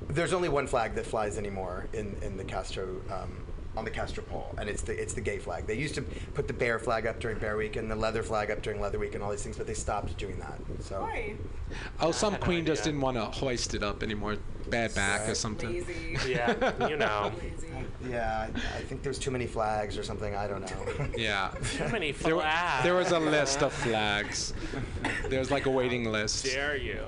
there's 0.09 0.33
only 0.33 0.49
one 0.49 0.67
flag 0.67 0.95
that 0.95 1.07
flies 1.07 1.37
anymore 1.39 1.87
in, 1.93 2.17
in 2.23 2.37
the 2.37 2.45
Castro 2.45 3.01
um, 3.11 3.45
on 3.77 3.85
the 3.85 3.91
Castro 3.91 4.25
pole, 4.25 4.53
and 4.59 4.69
it's 4.69 4.83
the 4.83 5.01
it's 5.01 5.15
the 5.15 5.21
gay 5.21 5.39
flag. 5.39 5.67
They 5.67 5.77
used 5.77 5.95
to 5.95 6.03
put 6.35 6.49
the 6.49 6.53
bear 6.55 6.79
flag 6.79 7.07
up 7.07 7.21
during 7.21 7.39
Bear 7.39 7.57
Week 7.57 7.77
and 7.77 7.91
the 7.91 7.95
leather 7.97 8.23
flag 8.23 8.51
up 8.51 8.61
during 8.63 8.81
Leather 8.81 8.99
Week 8.99 9.15
and 9.15 9.23
all 9.23 9.31
these 9.31 9.43
things, 9.43 9.57
but 9.57 9.67
they 9.67 9.75
stopped 9.75 10.17
doing 10.19 10.39
that. 10.41 10.59
So 10.81 11.01
Why? 11.03 11.35
Oh, 12.01 12.11
some 12.11 12.33
had 12.33 12.41
no 12.41 12.45
queen 12.47 12.67
just 12.67 12.83
didn't 12.85 13.01
want 13.01 13.17
to 13.17 13.25
hoist 13.27 13.75
it 13.75 13.83
up 13.83 14.03
anymore. 14.03 14.37
Bad 14.69 14.95
back 14.95 15.29
or 15.29 15.35
something. 15.35 15.71
Lazy. 15.73 16.17
Yeah, 16.29 16.89
you 16.89 16.97
know. 16.97 17.33
Lazy. 17.43 17.69
yeah, 18.11 18.49
I, 18.55 18.79
I 18.79 18.83
think 18.83 19.03
there's 19.03 19.19
too 19.19 19.31
many 19.31 19.47
flags 19.47 19.97
or 19.97 20.03
something. 20.03 20.35
I 20.35 20.47
don't 20.47 20.61
know. 20.63 21.07
Yeah. 21.17 21.53
Too 21.77 21.89
many 21.89 22.13
There, 22.13 22.37
wa- 22.37 22.43
flags. 22.43 22.83
there 22.85 22.95
was 22.95 23.13
a 23.13 23.19
list 23.21 23.63
of 23.63 23.73
flags. 23.73 24.53
There's 25.31 25.51
like 25.51 25.65
a 25.67 25.71
waiting 25.71 26.05
list. 26.11 26.45
Dare 26.45 26.77
you? 26.77 27.05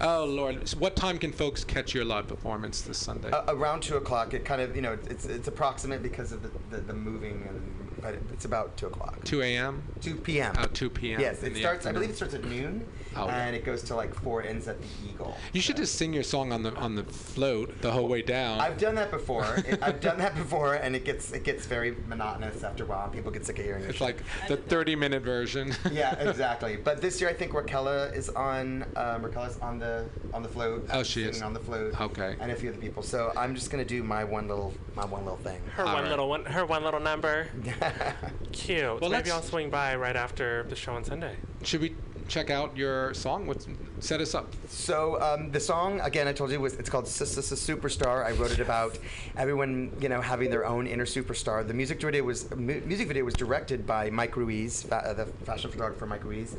Oh 0.00 0.24
Lord! 0.24 0.68
So 0.68 0.78
what 0.78 0.96
time 0.96 1.18
can 1.18 1.32
folks 1.32 1.64
catch 1.64 1.94
your 1.94 2.04
live 2.04 2.26
performance 2.26 2.80
this 2.82 2.98
Sunday? 2.98 3.30
A- 3.30 3.44
around 3.48 3.82
two 3.82 3.96
o'clock. 3.96 4.34
It 4.34 4.44
kind 4.44 4.60
of 4.60 4.74
you 4.74 4.82
know 4.82 4.98
it's 5.08 5.26
it's 5.26 5.48
approximate 5.48 6.02
because 6.02 6.32
of 6.32 6.42
the, 6.42 6.50
the, 6.70 6.82
the 6.82 6.94
moving, 6.94 7.46
and, 7.48 7.62
but 8.04 8.14
it's 8.34 8.44
about 8.44 8.76
two 8.76 8.86
o'clock. 8.86 9.24
2 9.24 9.40
a.m. 9.40 9.82
Two 10.02 10.14
p.m. 10.14 10.54
Oh, 10.58 10.66
2 10.66 10.90
p.m. 10.90 11.20
Yes, 11.20 11.42
it 11.42 11.54
the 11.54 11.60
starts. 11.60 11.86
I 11.86 11.92
believe 11.92 12.10
it 12.10 12.16
starts 12.16 12.34
at 12.34 12.44
noon, 12.44 12.86
Oh, 13.16 13.28
and 13.28 13.56
it 13.56 13.64
goes 13.64 13.82
to 13.84 13.94
like 13.96 14.14
four. 14.14 14.42
It 14.42 14.50
ends 14.50 14.68
at 14.68 14.78
the 14.78 14.86
Eagle. 15.08 15.34
You 15.54 15.62
should 15.62 15.78
just 15.78 15.94
sing 15.94 16.12
your 16.12 16.22
song 16.22 16.52
on 16.52 16.62
the 16.62 16.74
on 16.76 16.96
the 16.96 17.04
float 17.04 17.80
the 17.80 17.90
whole 17.90 18.06
way 18.06 18.20
down. 18.20 18.60
I've 18.60 18.76
done 18.78 18.94
that 18.96 19.10
before. 19.10 19.44
It- 19.66 19.82
I've 19.82 20.00
done 20.00 20.18
that 20.18 20.34
before, 20.34 20.74
and 20.74 20.94
it 20.94 21.04
gets 21.06 21.32
it 21.32 21.44
gets 21.44 21.64
very 21.64 21.96
monotonous 22.06 22.62
after 22.62 22.84
a 22.84 22.86
while. 22.86 23.08
People 23.08 23.30
get 23.30 23.46
sick 23.46 23.58
of 23.58 23.64
hearing 23.64 23.84
it. 23.84 23.88
it's 23.90 24.00
like 24.02 24.18
the 24.48 24.58
30 24.58 24.96
minute 24.96 25.22
version. 25.22 25.74
yeah, 25.92 26.14
exactly. 26.20 26.76
But 26.76 27.00
this 27.00 27.20
year, 27.22 27.30
I 27.30 27.32
think 27.32 27.52
Raquella 27.52 28.14
is 28.14 28.28
on. 28.28 28.82
Um, 28.96 29.22
Raquella's 29.22 29.58
on 29.60 29.78
the 29.78 30.04
on 30.34 30.42
the 30.42 30.48
float. 30.50 30.86
Oh, 30.92 31.02
she 31.02 31.20
singing 31.20 31.30
is. 31.36 31.42
on 31.42 31.54
the 31.54 31.60
float. 31.60 31.98
Okay. 31.98 32.36
And 32.40 32.52
a 32.52 32.54
few 32.54 32.68
other 32.68 32.78
people. 32.78 33.02
So 33.02 33.32
I'm 33.34 33.54
just 33.54 33.70
gonna 33.70 33.84
do 33.86 34.02
my 34.02 34.24
one 34.24 34.46
little 34.48 34.74
my 34.94 35.06
one 35.06 35.22
little 35.24 35.38
thing. 35.38 35.60
Her 35.74 35.86
All 35.86 35.94
one 35.94 36.02
right. 36.02 36.10
little 36.10 36.28
one. 36.28 36.44
Her 36.44 36.66
one 36.66 36.84
little 36.84 37.00
number. 37.00 37.48
Cute. 38.52 39.00
Well, 39.00 39.10
Maybe 39.10 39.30
I'll 39.30 39.42
swing 39.42 39.70
by 39.70 39.96
right 39.96 40.16
after 40.16 40.64
the 40.64 40.76
show 40.76 40.94
on 40.94 41.04
Sunday. 41.04 41.36
Should 41.62 41.80
we 41.80 41.94
check 42.28 42.48
out 42.50 42.76
your 42.76 43.12
song? 43.14 43.46
What's 43.46 43.66
set 44.00 44.20
us 44.20 44.34
up? 44.34 44.52
So 44.68 45.20
um, 45.20 45.50
the 45.50 45.60
song 45.60 46.00
again, 46.00 46.26
I 46.28 46.32
told 46.32 46.50
you 46.50 46.60
was 46.60 46.74
it's 46.74 46.88
called 46.88 47.06
"Sis 47.06 47.32
Sis 47.32 47.48
Sis 47.48 47.66
Superstar." 47.68 48.24
I 48.24 48.32
wrote 48.32 48.52
it 48.52 48.60
about 48.60 48.98
everyone, 49.36 49.92
you 50.00 50.08
know, 50.08 50.20
having 50.20 50.50
their 50.50 50.66
own 50.66 50.86
inner 50.86 51.06
superstar. 51.06 51.66
The 51.66 51.74
music 51.74 52.00
video 52.00 52.22
was 52.22 52.50
mu- 52.54 52.80
music 52.86 53.08
video 53.08 53.24
was 53.24 53.34
directed 53.34 53.86
by 53.86 54.10
Mike 54.10 54.36
Ruiz, 54.36 54.82
fa- 54.82 55.04
uh, 55.06 55.12
the 55.14 55.26
fashion 55.44 55.70
photographer 55.70 56.06
Mike 56.06 56.24
Ruiz, 56.24 56.56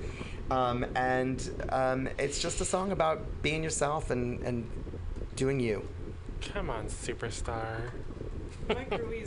um, 0.51 0.85
and 0.95 1.49
um, 1.69 2.09
it's 2.19 2.39
just 2.39 2.61
a 2.61 2.65
song 2.65 2.91
about 2.91 3.21
being 3.41 3.63
yourself 3.63 4.11
and 4.11 4.41
and 4.43 4.69
doing 5.35 5.59
you. 5.59 5.87
Come 6.41 6.69
on, 6.69 6.85
superstar. 6.87 7.91
Mike 8.67 8.97
Ruiz. 8.97 9.25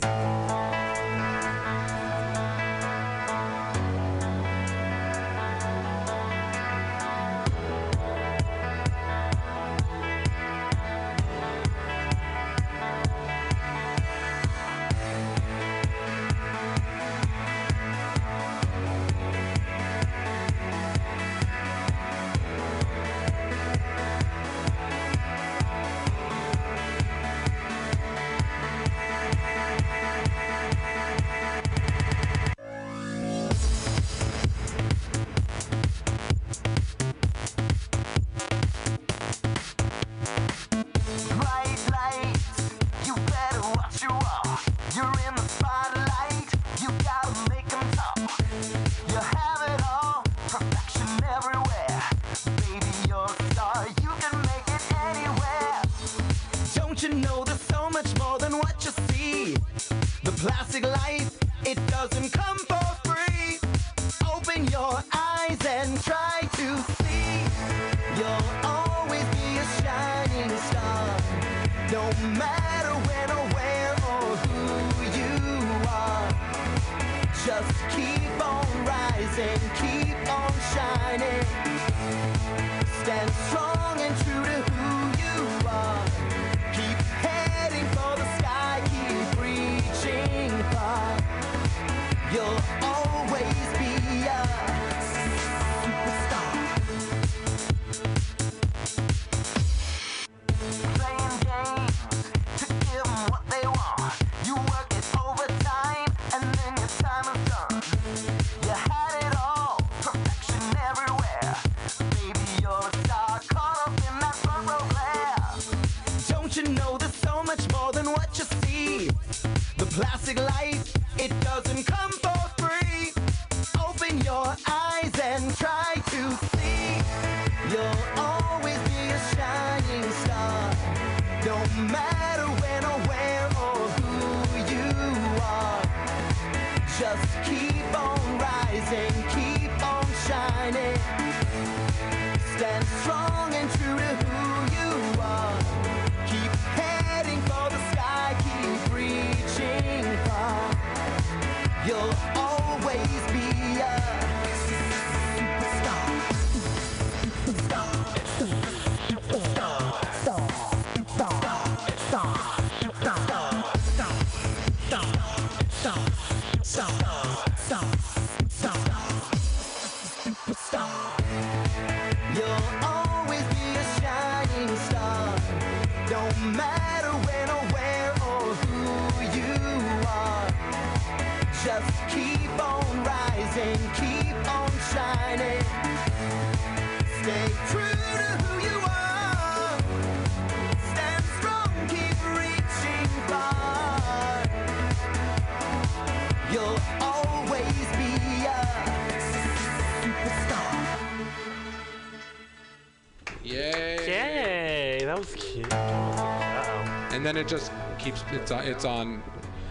It's 208.31 208.51
on, 208.51 208.63
it's 208.65 208.85
on 208.85 209.23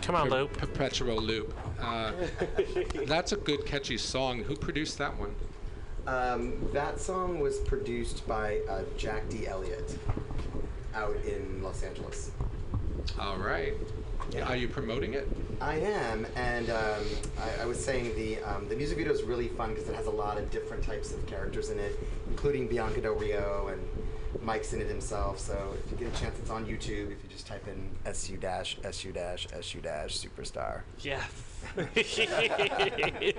Come 0.03 0.14
on, 0.14 0.29
per- 0.29 0.37
Loop. 0.37 0.53
perpetual 0.57 1.16
loop. 1.16 1.55
Uh, 1.81 2.12
that's 3.07 3.33
a 3.33 3.37
good 3.37 3.64
catchy 3.66 3.99
song. 3.99 4.42
Who 4.42 4.57
produced 4.57 4.99
that 4.99 5.16
one? 5.18 5.35
Um, 6.07 6.55
that 6.73 6.99
song 7.01 7.40
was 7.40 7.59
produced 7.59 8.27
by 8.27 8.61
uh, 8.68 8.83
Jack 8.97 9.29
D. 9.29 9.47
Elliott 9.47 9.99
out 10.94 11.14
in 11.27 11.62
Los 11.62 11.83
Angeles. 11.83 12.31
All 13.21 13.37
right. 13.37 13.75
Yeah. 14.31 14.47
Are 14.49 14.57
you 14.57 14.68
promoting 14.68 15.14
it? 15.14 15.29
I 15.61 15.77
am, 15.77 16.27
and 16.37 16.68
um, 16.71 17.05
I, 17.38 17.62
I 17.62 17.66
was 17.66 17.83
saying 17.83 18.14
the 18.14 18.38
um, 18.42 18.68
the 18.68 18.77
music 18.77 18.99
video 18.99 19.12
is 19.12 19.23
really 19.23 19.49
fun 19.49 19.71
because 19.75 19.88
it 19.88 19.94
has 19.94 20.07
a 20.07 20.11
lot 20.11 20.37
of 20.38 20.51
different 20.51 20.83
types 20.85 21.12
of 21.12 21.25
characters 21.27 21.71
in 21.71 21.79
it, 21.79 21.99
including 22.29 22.68
Bianca 22.68 23.01
Del 23.01 23.14
Rio 23.14 23.68
and 23.68 24.42
Mike's 24.42 24.73
in 24.75 24.81
it 24.83 24.87
himself. 24.88 25.38
So 25.38 25.75
if 25.85 25.88
you 25.88 25.88
get 25.98 26.14
a 26.14 26.20
chance, 26.20 26.38
it's 26.38 26.50
on 26.50 26.64
YouTube. 26.66 27.11
If 27.12 27.22
you 27.22 27.28
just 27.30 27.46
type 27.46 27.66
in 27.66 27.90
SU 28.06 28.37
dash 28.37 28.78
SU 28.84 29.12
dash 29.12 29.48
SU 29.52 29.80
dash 29.80 30.18
superstar. 30.18 30.82
Yes. 31.00 31.30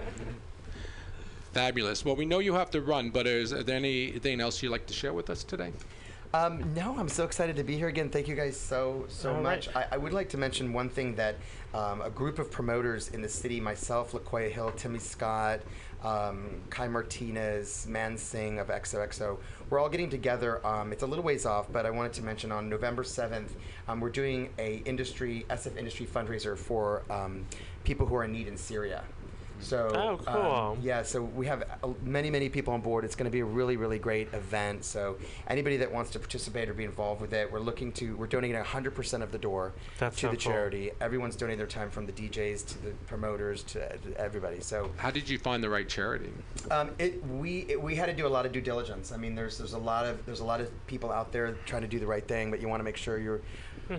Fabulous. 1.54 2.06
Well, 2.06 2.16
we 2.16 2.26
know 2.26 2.40
you 2.40 2.54
have 2.54 2.70
to 2.72 2.82
run, 2.82 3.10
but 3.10 3.26
is 3.26 3.52
there 3.52 3.76
anything 3.76 4.40
else 4.40 4.62
you'd 4.62 4.70
like 4.72 4.86
to 4.88 4.94
share 4.94 5.14
with 5.14 5.30
us 5.30 5.44
today? 5.44 5.74
Um, 6.32 6.76
no, 6.76 6.96
I'm 6.96 7.10
so 7.10 7.24
excited 7.24 7.56
to 7.56 7.64
be 7.64 7.76
here 7.76 7.88
again. 7.88 8.10
Thank 8.10 8.28
you 8.28 8.36
guys 8.36 8.60
so 8.60 9.06
so 9.08 9.34
All 9.34 9.42
much. 9.42 9.68
right. 9.74 9.88
I, 9.92 9.96
I 9.96 9.98
would 9.98 10.14
like 10.14 10.30
to 10.30 10.38
mention 10.38 10.74
one 10.74 10.88
thing 10.88 11.16
that 11.16 11.36
um, 11.74 12.02
a 12.02 12.10
group 12.12 12.38
of 12.38 12.52
promoters 12.52 13.10
in 13.10 13.24
the 13.24 13.30
city, 13.30 13.60
myself, 13.60 14.12
LaQuaya 14.12 14.52
Hill, 14.52 14.72
Timmy 14.74 15.00
Scott, 15.00 15.62
um, 16.04 16.62
Kai 16.70 16.88
Martinez, 16.88 17.86
Man 17.88 18.18
Singh 18.18 18.60
of 18.60 18.68
XOXO, 18.68 19.38
we're 19.70 19.80
all 19.80 19.90
getting 19.90 20.10
together. 20.10 20.66
Um, 20.66 20.92
it's 20.92 21.04
a 21.04 21.08
little 21.08 21.24
ways 21.24 21.46
off, 21.46 21.72
but 21.72 21.86
I 21.86 21.90
wanted 21.90 22.14
to 22.14 22.24
mention 22.24 22.52
on 22.52 22.70
November 22.70 23.04
7th, 23.04 23.50
um, 23.88 24.00
we're 24.00 24.10
doing 24.10 24.50
a 24.58 24.78
industry 24.86 25.46
SF 25.50 25.78
industry 25.78 26.06
fundraiser 26.06 26.58
for 26.58 27.04
um, 27.10 27.46
people 27.84 28.06
who 28.06 28.16
are 28.16 28.24
in 28.24 28.32
need 28.32 28.48
in 28.48 28.58
Syria. 28.58 29.04
So 29.60 30.20
Oh, 30.28 30.72
um, 30.72 30.80
yeah, 30.82 31.04
so 31.04 31.22
we 31.22 31.46
have 31.48 31.64
uh, 31.84 31.90
many, 32.04 32.30
many 32.30 32.50
people 32.50 32.74
on 32.74 32.82
board. 32.82 33.04
It's 33.06 33.16
going 33.16 33.26
to 33.26 33.32
be 33.32 33.42
a 33.42 33.46
really, 33.46 33.78
really 33.78 34.00
great 34.00 34.34
event. 34.34 34.84
So 34.86 35.18
anybody 35.48 35.78
that 35.78 35.92
wants 35.92 36.12
to 36.12 36.20
participate 36.20 36.70
or 36.70 36.74
be 36.74 36.86
involved 36.86 37.22
with 37.22 37.34
it, 37.34 37.52
we're 37.52 37.60
looking 37.60 37.92
to 37.94 38.16
we're 38.16 38.28
donating 38.28 38.62
100% 38.62 39.22
of 39.24 39.32
the 39.32 39.38
door 39.38 39.74
That's 39.98 40.16
to 40.18 40.22
so 40.22 40.28
the 40.32 40.38
cool. 40.38 40.52
charity. 40.52 40.92
Everyone's 41.02 41.36
donating 41.36 41.58
their 41.58 41.68
time 41.68 41.90
from 41.90 42.06
the 42.06 42.12
DJs 42.14 42.66
to 42.68 42.82
the 42.84 42.92
promoters 43.08 43.64
to, 43.64 43.98
to 43.98 44.18
everybody. 44.18 44.62
So 44.62 44.92
How 44.98 45.12
did 45.12 45.30
you 45.30 45.38
find 45.38 45.64
the 45.64 45.70
right 45.70 45.88
charity? 45.88 46.32
um, 46.72 46.92
it, 47.00 47.24
we 47.26 47.66
it, 47.70 47.82
we 47.82 47.96
had 47.96 48.08
to 48.08 48.14
do 48.14 48.28
a 48.28 48.30
lot 48.30 48.46
of 48.46 48.52
due 48.52 48.62
diligence. 48.62 49.12
I 49.12 49.18
mean, 49.18 49.36
there's 49.36 49.58
there's 49.58 49.74
a 49.74 49.78
lot 49.80 50.06
of 50.06 50.26
there's 50.26 50.40
a 50.40 50.46
lot 50.46 50.62
of 50.62 50.70
people 50.88 51.12
out 51.12 51.32
there 51.32 51.54
trying 51.66 51.82
to 51.82 51.88
do 51.88 52.00
the 52.00 52.08
right 52.08 52.28
thing, 52.28 52.52
but 52.52 52.62
you 52.62 52.68
want 52.68 52.80
to 52.80 52.84
make 52.86 52.98
sure 52.98 53.18
you're 53.18 53.42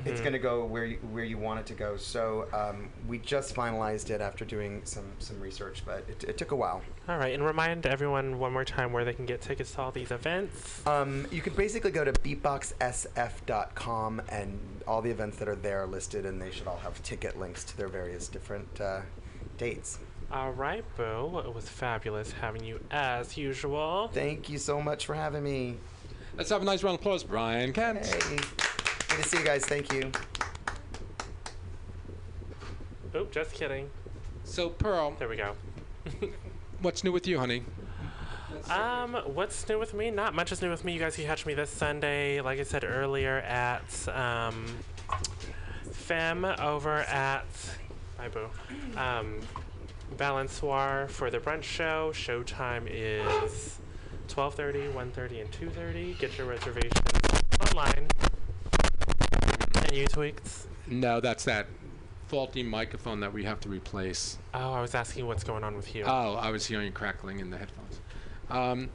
it's 0.04 0.20
going 0.20 0.32
to 0.34 0.38
go 0.38 0.64
where 0.64 0.84
you, 0.84 0.96
where 1.10 1.24
you 1.24 1.36
want 1.36 1.58
it 1.58 1.66
to 1.66 1.74
go. 1.74 1.96
So 1.96 2.46
um, 2.52 2.90
we 3.08 3.18
just 3.18 3.56
finalized 3.56 4.10
it 4.10 4.20
after 4.20 4.44
doing 4.44 4.82
some 4.84 5.10
some 5.18 5.40
research, 5.40 5.49
but 5.58 6.04
it, 6.08 6.24
it 6.24 6.38
took 6.38 6.52
a 6.52 6.56
while. 6.56 6.82
All 7.08 7.18
right, 7.18 7.34
and 7.34 7.44
remind 7.44 7.86
everyone 7.86 8.38
one 8.38 8.52
more 8.52 8.64
time 8.64 8.92
where 8.92 9.04
they 9.04 9.12
can 9.12 9.26
get 9.26 9.40
tickets 9.40 9.72
to 9.72 9.80
all 9.80 9.90
these 9.90 10.10
events. 10.10 10.86
Um, 10.86 11.26
you 11.30 11.40
can 11.40 11.54
basically 11.54 11.90
go 11.90 12.04
to 12.04 12.12
beatboxsf.com 12.12 14.22
and 14.28 14.58
all 14.86 15.02
the 15.02 15.10
events 15.10 15.38
that 15.38 15.48
are 15.48 15.56
there 15.56 15.82
are 15.82 15.86
listed, 15.86 16.26
and 16.26 16.40
they 16.40 16.50
should 16.50 16.66
all 16.66 16.78
have 16.78 17.02
ticket 17.02 17.38
links 17.38 17.64
to 17.64 17.76
their 17.76 17.88
various 17.88 18.28
different 18.28 18.80
uh, 18.80 19.00
dates. 19.58 19.98
All 20.32 20.52
right, 20.52 20.84
Boo. 20.96 21.42
It 21.44 21.52
was 21.52 21.68
fabulous 21.68 22.30
having 22.30 22.62
you 22.62 22.78
as 22.92 23.36
usual. 23.36 24.10
Thank 24.12 24.48
you 24.48 24.58
so 24.58 24.80
much 24.80 25.06
for 25.06 25.14
having 25.14 25.42
me. 25.42 25.76
Let's 26.36 26.50
have 26.50 26.62
a 26.62 26.64
nice 26.64 26.84
round 26.84 26.94
of 26.94 27.00
applause, 27.00 27.24
Brian 27.24 27.72
Kent. 27.72 28.06
Hey, 28.06 28.36
good 28.36 29.22
to 29.22 29.28
see 29.28 29.38
you 29.38 29.44
guys. 29.44 29.64
Thank 29.64 29.92
you. 29.92 30.12
Oop, 33.16 33.32
just 33.32 33.52
kidding. 33.52 33.90
So, 34.50 34.68
Pearl, 34.68 35.14
There 35.16 35.28
we 35.28 35.36
go. 35.36 35.54
what's 36.80 37.04
new 37.04 37.12
with 37.12 37.28
you, 37.28 37.38
honey? 37.38 37.62
Um, 38.68 39.14
what's 39.14 39.68
new 39.68 39.78
with 39.78 39.94
me? 39.94 40.10
Not 40.10 40.34
much 40.34 40.50
is 40.50 40.60
new 40.60 40.70
with 40.70 40.84
me. 40.84 40.92
You 40.92 40.98
guys 40.98 41.14
can 41.14 41.24
catch 41.24 41.46
me 41.46 41.54
this 41.54 41.70
Sunday, 41.70 42.40
like 42.40 42.58
I 42.58 42.64
said 42.64 42.82
earlier, 42.82 43.38
at 43.38 44.08
um, 44.08 44.66
Femme 45.92 46.44
over 46.44 46.96
at 47.02 47.46
Bye 48.18 48.26
Boo. 48.26 48.48
Um, 48.96 49.38
Balancoire 50.16 51.08
for 51.08 51.30
the 51.30 51.38
brunch 51.38 51.62
show. 51.62 52.10
Showtime 52.12 52.88
is 52.90 53.78
12:30, 54.26 54.92
1:30, 54.92 55.42
and 55.42 55.52
2:30. 55.52 56.18
Get 56.18 56.36
your 56.36 56.48
reservations 56.48 56.92
online. 57.68 58.08
And 59.76 59.92
you 59.92 60.08
tweaks. 60.08 60.66
No, 60.88 61.20
that's 61.20 61.44
that 61.44 61.68
faulty 62.30 62.62
microphone 62.62 63.18
that 63.20 63.32
we 63.32 63.42
have 63.42 63.58
to 63.58 63.68
replace. 63.68 64.38
Oh, 64.54 64.72
I 64.72 64.80
was 64.80 64.94
asking 64.94 65.26
what's 65.26 65.42
going 65.42 65.64
on 65.64 65.74
with 65.76 65.92
you. 65.96 66.04
Oh, 66.06 66.34
I 66.34 66.50
was 66.52 66.64
hearing 66.64 66.92
crackling 66.92 67.40
in 67.40 67.50
the 67.50 67.58
headphones. 67.58 68.00
Um, 68.48 68.88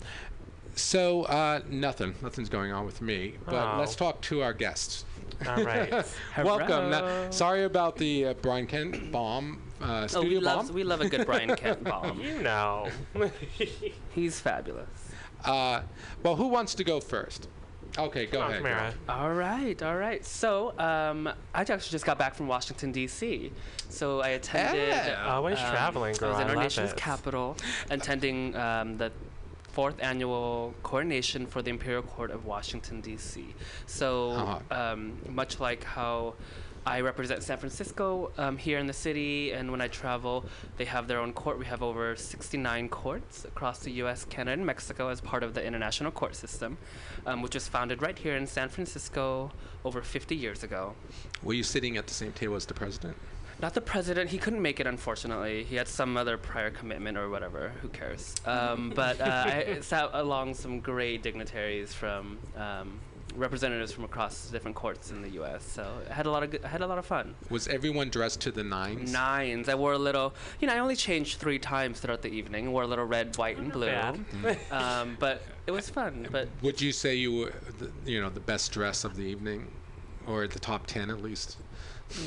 so, 0.75 1.23
uh, 1.23 1.59
nothing. 1.69 2.15
Nothing's 2.21 2.47
going 2.47 2.71
on 2.71 2.85
with 2.85 3.01
me. 3.01 3.35
But 3.45 3.55
Oh. 3.75 3.79
let's 3.79 3.95
talk 3.95 4.21
to 4.21 4.41
our 4.41 4.53
guests. 4.53 5.03
All 5.47 5.63
right. 5.63 5.91
Welcome. 6.37 6.91
Now, 6.91 7.29
sorry 7.29 7.65
about 7.65 7.97
the 7.97 8.27
uh, 8.27 8.33
Brian 8.35 8.67
Kent 8.67 9.11
bomb, 9.11 9.61
uh, 9.81 9.85
Oh, 9.85 10.01
we 10.03 10.07
studio 10.07 10.39
love 10.39 10.69
we 10.71 10.83
love 10.85 11.01
a 11.01 11.09
good 11.09 11.25
Brian 11.25 11.53
Kent 11.57 11.83
bomb. 11.91 12.21
you 12.21 12.41
know. 12.41 12.87
He's 14.13 14.39
fabulous. 14.39 14.87
Uh, 15.43 15.81
well, 16.23 16.37
who 16.37 16.47
wants 16.47 16.73
to 16.75 16.83
go 16.85 16.99
first? 17.01 17.49
Okay, 17.97 18.25
go 18.25 18.41
ahead. 18.41 18.57
Tamara. 18.57 18.93
All 19.07 19.33
right, 19.33 19.81
all 19.81 19.95
right. 19.95 20.25
So, 20.25 20.77
um, 20.79 21.27
I 21.53 21.61
actually 21.61 21.79
just 21.79 22.05
got 22.05 22.17
back 22.17 22.35
from 22.35 22.47
Washington 22.47 22.91
D.C. 22.91 23.51
So 23.89 24.19
I 24.21 24.29
attended. 24.29 24.89
Yeah. 24.89 25.25
Always 25.33 25.59
um, 25.59 25.71
traveling, 25.71 26.15
girl. 26.15 26.29
I 26.29 26.31
was 26.33 26.41
in 26.41 26.47
I 26.47 26.49
our 26.49 26.55
love 26.55 26.63
nation's 26.65 26.91
it. 26.91 26.97
capital, 26.97 27.55
attending 27.89 28.55
um, 28.57 28.97
the 28.97 29.11
fourth 29.71 30.01
annual 30.01 30.73
coronation 30.83 31.45
for 31.47 31.61
the 31.61 31.69
Imperial 31.69 32.01
Court 32.01 32.31
of 32.31 32.45
Washington 32.45 32.99
D.C. 33.01 33.53
So, 33.85 34.31
Uh-huh. 34.31 34.91
um, 34.93 35.17
much 35.29 35.59
like 35.59 35.83
how. 35.83 36.33
I 36.87 37.01
represent 37.01 37.41
San 37.41 37.57
Francisco 37.57 38.31
um, 38.37 38.57
here 38.57 38.77
in 38.77 38.85
the 38.85 38.93
city, 38.93 39.53
and 39.53 39.71
when 39.71 39.81
I 39.81 39.87
travel, 39.87 40.45
they 40.77 40.85
have 40.85 41.07
their 41.07 41.17
own 41.19 41.33
court. 41.33 41.57
We 41.57 41.65
have 41.65 41.81
over 41.81 42.15
69 42.15 42.89
courts 42.89 43.43
across 43.43 43.79
the 43.79 43.89
U.S., 44.03 44.23
Canada, 44.25 44.51
and 44.53 44.63
Mexico 44.67 45.07
as 45.09 45.19
part 45.19 45.41
of 45.41 45.55
the 45.55 45.65
international 45.65 46.11
court 46.11 46.35
system, 46.35 46.77
um, 47.25 47.41
which 47.41 47.55
was 47.55 47.67
founded 47.67 48.01
right 48.01 48.17
here 48.17 48.35
in 48.35 48.47
San 48.47 48.69
Francisco 48.69 49.51
over 49.83 50.01
50 50.01 50.35
years 50.35 50.63
ago. 50.63 50.93
Were 51.43 51.53
you 51.53 51.63
sitting 51.63 51.97
at 51.97 52.07
the 52.07 52.13
same 52.13 52.31
table 52.33 52.55
as 52.55 52.65
the 52.65 52.73
president? 52.73 53.17
Not 53.61 53.73
the 53.73 53.81
president. 53.81 54.29
He 54.29 54.37
couldn't 54.37 54.61
make 54.61 54.79
it, 54.79 54.87
unfortunately. 54.87 55.63
He 55.63 55.77
had 55.77 55.87
some 55.87 56.17
other 56.17 56.37
prior 56.37 56.71
commitment 56.71 57.17
or 57.17 57.29
whatever. 57.29 57.71
Who 57.81 57.87
cares? 57.87 58.35
Um, 58.45 58.91
but 58.93 59.21
uh, 59.21 59.43
I 59.47 59.77
sat 59.81 60.09
along 60.13 60.55
some 60.55 60.81
great 60.81 61.23
dignitaries 61.23 61.93
from 61.93 62.37
um, 62.57 62.99
representatives 63.35 63.91
from 63.91 64.03
across 64.03 64.49
different 64.49 64.75
courts 64.75 65.11
in 65.11 65.21
the 65.21 65.29
U.S. 65.31 65.63
So 65.63 65.85
I 66.09 66.13
had 66.13 66.25
a 66.25 66.31
lot 66.31 66.43
of 66.43 66.51
good, 66.51 66.63
I 66.63 66.67
had 66.67 66.81
a 66.81 66.87
lot 66.87 66.97
of 66.97 67.05
fun. 67.05 67.35
Was 67.49 67.67
everyone 67.67 68.09
dressed 68.09 68.41
to 68.41 68.51
the 68.51 68.63
nines? 68.63 69.11
Nines. 69.11 69.69
I 69.69 69.75
wore 69.75 69.93
a 69.93 69.97
little. 69.97 70.33
You 70.59 70.67
know, 70.67 70.73
I 70.73 70.79
only 70.79 70.95
changed 70.95 71.39
three 71.39 71.59
times 71.59 71.99
throughout 71.99 72.21
the 72.21 72.29
evening. 72.29 72.71
Wore 72.71 72.83
a 72.83 72.87
little 72.87 73.05
red, 73.05 73.35
white, 73.37 73.57
and 73.57 73.71
blue. 73.71 73.87
bad. 73.87 74.19
Um, 74.71 75.17
but 75.19 75.41
it 75.67 75.71
was 75.71 75.89
fun. 75.89 76.27
But 76.31 76.47
Would 76.61 76.81
you 76.81 76.91
say 76.91 77.15
you 77.15 77.33
were, 77.35 77.53
the, 77.79 77.91
you 78.09 78.21
know, 78.21 78.29
the 78.29 78.39
best 78.39 78.71
dress 78.71 79.03
of 79.03 79.15
the 79.15 79.23
evening, 79.23 79.67
or 80.27 80.47
the 80.47 80.59
top 80.59 80.87
ten 80.87 81.09
at 81.09 81.21
least? 81.21 81.57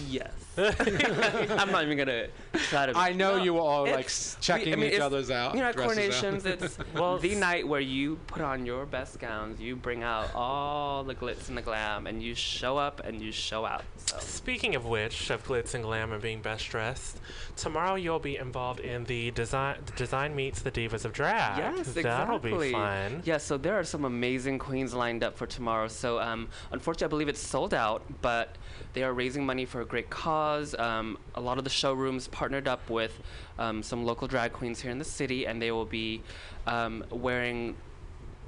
Yes, 0.08 0.32
I'm 0.58 1.70
not 1.70 1.84
even 1.84 1.96
gonna 1.98 2.26
try 2.68 2.86
to. 2.86 2.96
I 2.96 3.12
know 3.12 3.36
No, 3.36 3.42
you 3.44 3.54
were 3.54 3.60
all 3.60 3.84
like 3.84 4.06
s- 4.06 4.36
checking 4.40 4.66
we- 4.66 4.72
I 4.72 4.76
mean, 4.76 4.92
each 4.94 5.00
other's 5.00 5.30
out. 5.30 5.54
You 5.54 5.60
know, 5.60 5.66
at 5.66 5.76
dresses 5.76 5.98
out. 5.98 6.32
coronations, 6.32 6.46
it's 6.46 6.78
Well, 6.94 7.18
the 7.18 7.34
night 7.34 7.66
where 7.66 7.80
you 7.80 8.16
put 8.26 8.42
on 8.42 8.66
your 8.66 8.86
best 8.86 9.18
gowns, 9.18 9.60
you 9.60 9.76
bring 9.76 10.02
out 10.02 10.34
all 10.34 11.04
the 11.04 11.14
glitz 11.14 11.48
and 11.48 11.56
the 11.56 11.62
glam, 11.62 12.06
and 12.06 12.22
you 12.22 12.34
show 12.34 12.76
up 12.76 13.00
and 13.04 13.20
you 13.22 13.30
show 13.32 13.64
out. 13.64 13.84
So. 14.06 14.16
Speaking 14.20 14.74
of 14.74 14.84
which, 14.84 15.30
of 15.30 15.46
glitz 15.46 15.74
and 15.74 15.84
glam 15.84 16.12
and 16.12 16.20
being 16.20 16.40
best 16.42 16.68
dressed, 16.68 17.18
tomorrow 17.56 17.94
you'll 17.94 18.18
be 18.18 18.36
involved 18.36 18.80
in 18.80 19.04
the 19.04 19.30
design 19.32 19.76
design 19.96 20.34
meets 20.34 20.62
the 20.62 20.70
divas 20.70 21.04
of 21.04 21.12
drag. 21.12 21.58
Yes, 21.58 21.78
exactly. 21.96 22.02
That'll 22.02 22.38
be 22.38 22.72
fun. 22.72 23.22
Yeah, 23.24 23.36
so 23.38 23.56
there 23.56 23.78
are 23.78 23.84
some 23.84 24.04
amazing 24.04 24.58
queens 24.58 24.92
lined 24.94 25.22
up 25.22 25.36
for 25.36 25.46
tomorrow. 25.46 25.88
So 25.88 26.18
um, 26.20 26.48
unfortunately, 26.72 27.06
I 27.06 27.08
believe 27.10 27.28
it's 27.28 27.40
sold 27.40 27.74
out, 27.74 28.02
but 28.22 28.56
they 28.94 29.02
are 29.02 29.12
raising 29.12 29.44
money 29.46 29.64
for 29.64 29.80
a 29.80 29.84
great 29.84 30.10
cause. 30.10 30.74
Um, 30.74 31.18
a 31.34 31.40
lot 31.40 31.58
of 31.58 31.64
the 31.64 31.70
showrooms 31.70 32.28
partnered 32.28 32.66
up 32.68 32.88
with 32.90 33.20
um, 33.58 33.82
some 33.82 34.04
local 34.04 34.26
drag 34.28 34.52
queens 34.52 34.80
here 34.80 34.90
in 34.90 34.98
the 34.98 35.04
city, 35.04 35.46
and 35.46 35.60
they 35.60 35.70
will 35.70 35.84
be 35.86 36.22
um, 36.66 37.04
wearing 37.10 37.76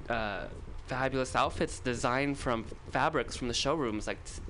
uh, 0.09 0.45
fabulous 0.87 1.37
outfits 1.37 1.79
designed 1.81 2.38
from 2.38 2.64
fabrics 2.90 3.37
from 3.37 3.49
the 3.49 3.55
showrooms, 3.55 4.07
like. 4.07 4.19
t- 4.25 4.43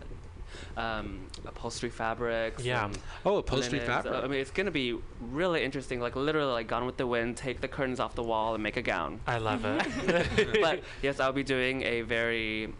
Um, 0.76 1.26
upholstery 1.46 1.90
fabrics. 1.90 2.62
Yeah. 2.64 2.90
Oh, 3.24 3.38
upholstery 3.38 3.80
linens. 3.80 3.88
Uh, 3.88 4.02
fabric. 4.02 4.24
I 4.24 4.28
mean, 4.28 4.40
it's 4.40 4.50
gonna 4.50 4.70
be 4.70 4.96
really 5.20 5.62
interesting. 5.64 6.00
Like 6.00 6.16
literally, 6.16 6.52
like 6.52 6.68
Gone 6.68 6.86
with 6.86 6.96
the 6.96 7.06
Wind. 7.06 7.36
Take 7.36 7.60
the 7.60 7.68
curtains 7.68 8.00
off 8.00 8.14
the 8.14 8.22
wall 8.22 8.54
and 8.54 8.62
make 8.62 8.76
a 8.76 8.82
gown. 8.82 9.20
I 9.26 9.38
love 9.38 9.64
it. 9.64 10.60
but 10.60 10.82
yes, 11.02 11.18
I'll 11.20 11.32
be 11.32 11.42
doing 11.44 11.82
a 11.82 12.02
very 12.02 12.72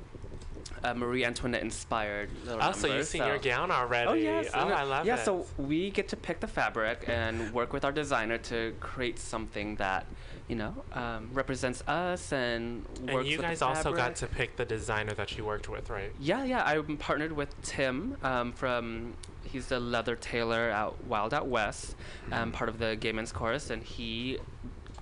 uh, 0.83 0.95
Marie 0.95 1.25
Antoinette 1.25 1.63
inspired 1.63 2.31
little 2.45 2.61
oh, 2.63 2.73
so 2.73 2.87
you've 2.87 3.07
seen 3.07 3.25
your 3.25 3.39
gown 3.39 3.71
already. 3.71 4.09
Oh 4.09 4.15
yes, 4.15 4.51
Oh, 4.55 4.69
I 4.69 4.83
love 4.83 5.07
yeah, 5.07 5.15
it. 5.15 5.19
Yeah, 5.19 5.25
so 5.25 5.47
we 5.59 5.91
get 5.91 6.09
to 6.09 6.17
pick 6.17 6.41
the 6.41 6.47
fabric 6.47 7.05
and 7.07 7.53
work 7.53 7.73
with 7.73 7.85
our 7.85 7.93
designer 7.93 8.39
to 8.39 8.75
create 8.81 9.19
something 9.19 9.77
that 9.77 10.07
you 10.49 10.57
know 10.57 10.75
um, 10.93 11.31
represents 11.33 11.83
us 11.87 12.33
and 12.33 12.85
works 12.85 12.99
and 12.99 13.09
you 13.27 13.37
with 13.37 13.37
the 13.37 13.43
guys 13.43 13.63
also 13.63 13.93
got 13.93 14.17
to 14.17 14.27
pick 14.27 14.57
the 14.57 14.65
designer 14.65 15.13
that 15.15 15.37
you 15.37 15.45
worked 15.45 15.69
with, 15.69 15.91
right? 15.91 16.13
Yeah, 16.19 16.45
yeah. 16.45 16.65
I'm 16.65 16.97
partnered 16.97 17.33
with 17.33 17.61
Tim 17.63 18.17
um, 18.23 18.53
from. 18.53 19.15
He's 19.43 19.67
the 19.67 19.81
leather 19.81 20.15
tailor 20.15 20.71
out 20.71 21.03
Wild 21.05 21.35
Out 21.35 21.49
West, 21.49 21.97
um, 22.31 22.53
part 22.53 22.69
of 22.69 22.79
the 22.79 22.95
Gay 22.95 23.11
Men's 23.11 23.33
Chorus, 23.33 23.71
and 23.71 23.83
he 23.83 24.39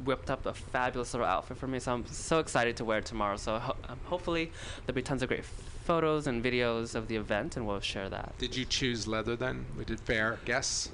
whipped 0.05 0.31
up 0.31 0.47
a 0.47 0.55
fabulous 0.55 1.13
little 1.15 1.27
outfit 1.27 1.57
for 1.57 1.67
me. 1.67 1.79
So 1.79 1.93
I'm 1.93 2.07
so 2.07 2.39
excited 2.39 2.77
to 2.77 2.85
wear 2.85 2.99
it 2.99 3.05
tomorrow. 3.07 3.37
So 3.37 3.59
ho- 3.59 3.77
um, 3.89 3.99
hopefully 4.05 4.53
there'll 4.87 4.95
be 4.97 5.03
tons 5.03 5.23
of 5.23 5.29
great 5.29 5.45
photos 5.45 6.27
and 6.27 6.45
videos 6.45 6.95
of 6.95 7.09
the 7.09 7.17
event, 7.17 7.57
and 7.57 7.67
we'll 7.67 7.81
share 7.81 8.09
that. 8.11 8.37
Did 8.39 8.57
you 8.57 8.65
choose 8.65 9.07
leather 9.07 9.37
then? 9.37 9.65
We 9.77 9.85
did 9.85 10.01
fair 10.01 10.39
guess. 10.45 10.91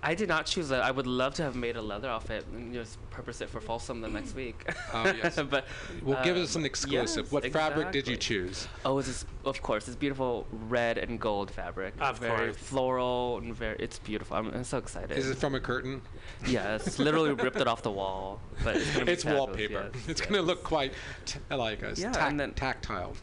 I 0.00 0.14
did 0.14 0.28
not 0.28 0.46
choose 0.46 0.68
that. 0.68 0.80
I 0.82 0.92
would 0.92 1.08
love 1.08 1.34
to 1.34 1.42
have 1.42 1.56
made 1.56 1.76
a 1.76 1.82
leather 1.82 2.08
outfit 2.08 2.46
and 2.52 2.72
just 2.72 2.98
purpose 3.10 3.40
it 3.40 3.48
for 3.50 3.60
Folsom 3.60 4.00
the 4.00 4.06
next 4.08 4.34
week. 4.36 4.64
Oh, 4.94 5.04
yes. 5.22 5.40
but 5.50 5.66
Well, 6.04 6.22
give 6.22 6.36
us 6.36 6.54
um, 6.54 6.62
an 6.62 6.66
exclusive. 6.66 7.24
yes, 7.24 7.32
what 7.32 7.44
fabric 7.52 7.90
did 7.90 8.06
you 8.06 8.16
choose? 8.16 8.68
Oh, 8.84 8.98
it's 8.98 9.08
this, 9.08 9.24
of 9.44 9.60
course, 9.60 9.86
this 9.86 9.96
beautiful 9.96 10.46
red 10.68 10.98
and 10.98 11.18
gold 11.18 11.50
fabric. 11.50 11.94
Of 12.00 12.18
very 12.20 12.46
course. 12.52 12.56
floral 12.56 13.38
and 13.38 13.52
very. 13.56 13.74
It's 13.80 13.98
beautiful. 13.98 14.36
I'm, 14.36 14.54
I'm 14.54 14.62
so 14.62 14.78
excited. 14.78 15.18
Is 15.18 15.30
it 15.30 15.36
from 15.36 15.56
a 15.56 15.60
curtain? 15.60 16.00
Yes, 16.46 17.00
literally 17.00 17.32
ripped 17.44 17.60
it 17.60 17.66
off 17.66 17.82
the 17.82 17.90
wall. 17.90 18.40
But 18.62 18.76
it's, 18.76 18.90
gonna 18.92 19.04
be 19.04 19.12
It's 19.12 19.24
fabulous, 19.24 19.48
wallpaper. 19.48 19.90
yes, 19.92 20.08
it's 20.08 20.20
yes. 20.20 20.28
going 20.30 20.40
to 20.40 20.46
look 20.46 20.62
quite 20.62 20.92
t- 21.26 21.40
like 21.50 21.82
us. 21.82 21.98
Yeah, 21.98 22.12
tac- 22.12 22.30
and 22.30 22.38
then- 22.38 22.52
tactile. 22.54 23.14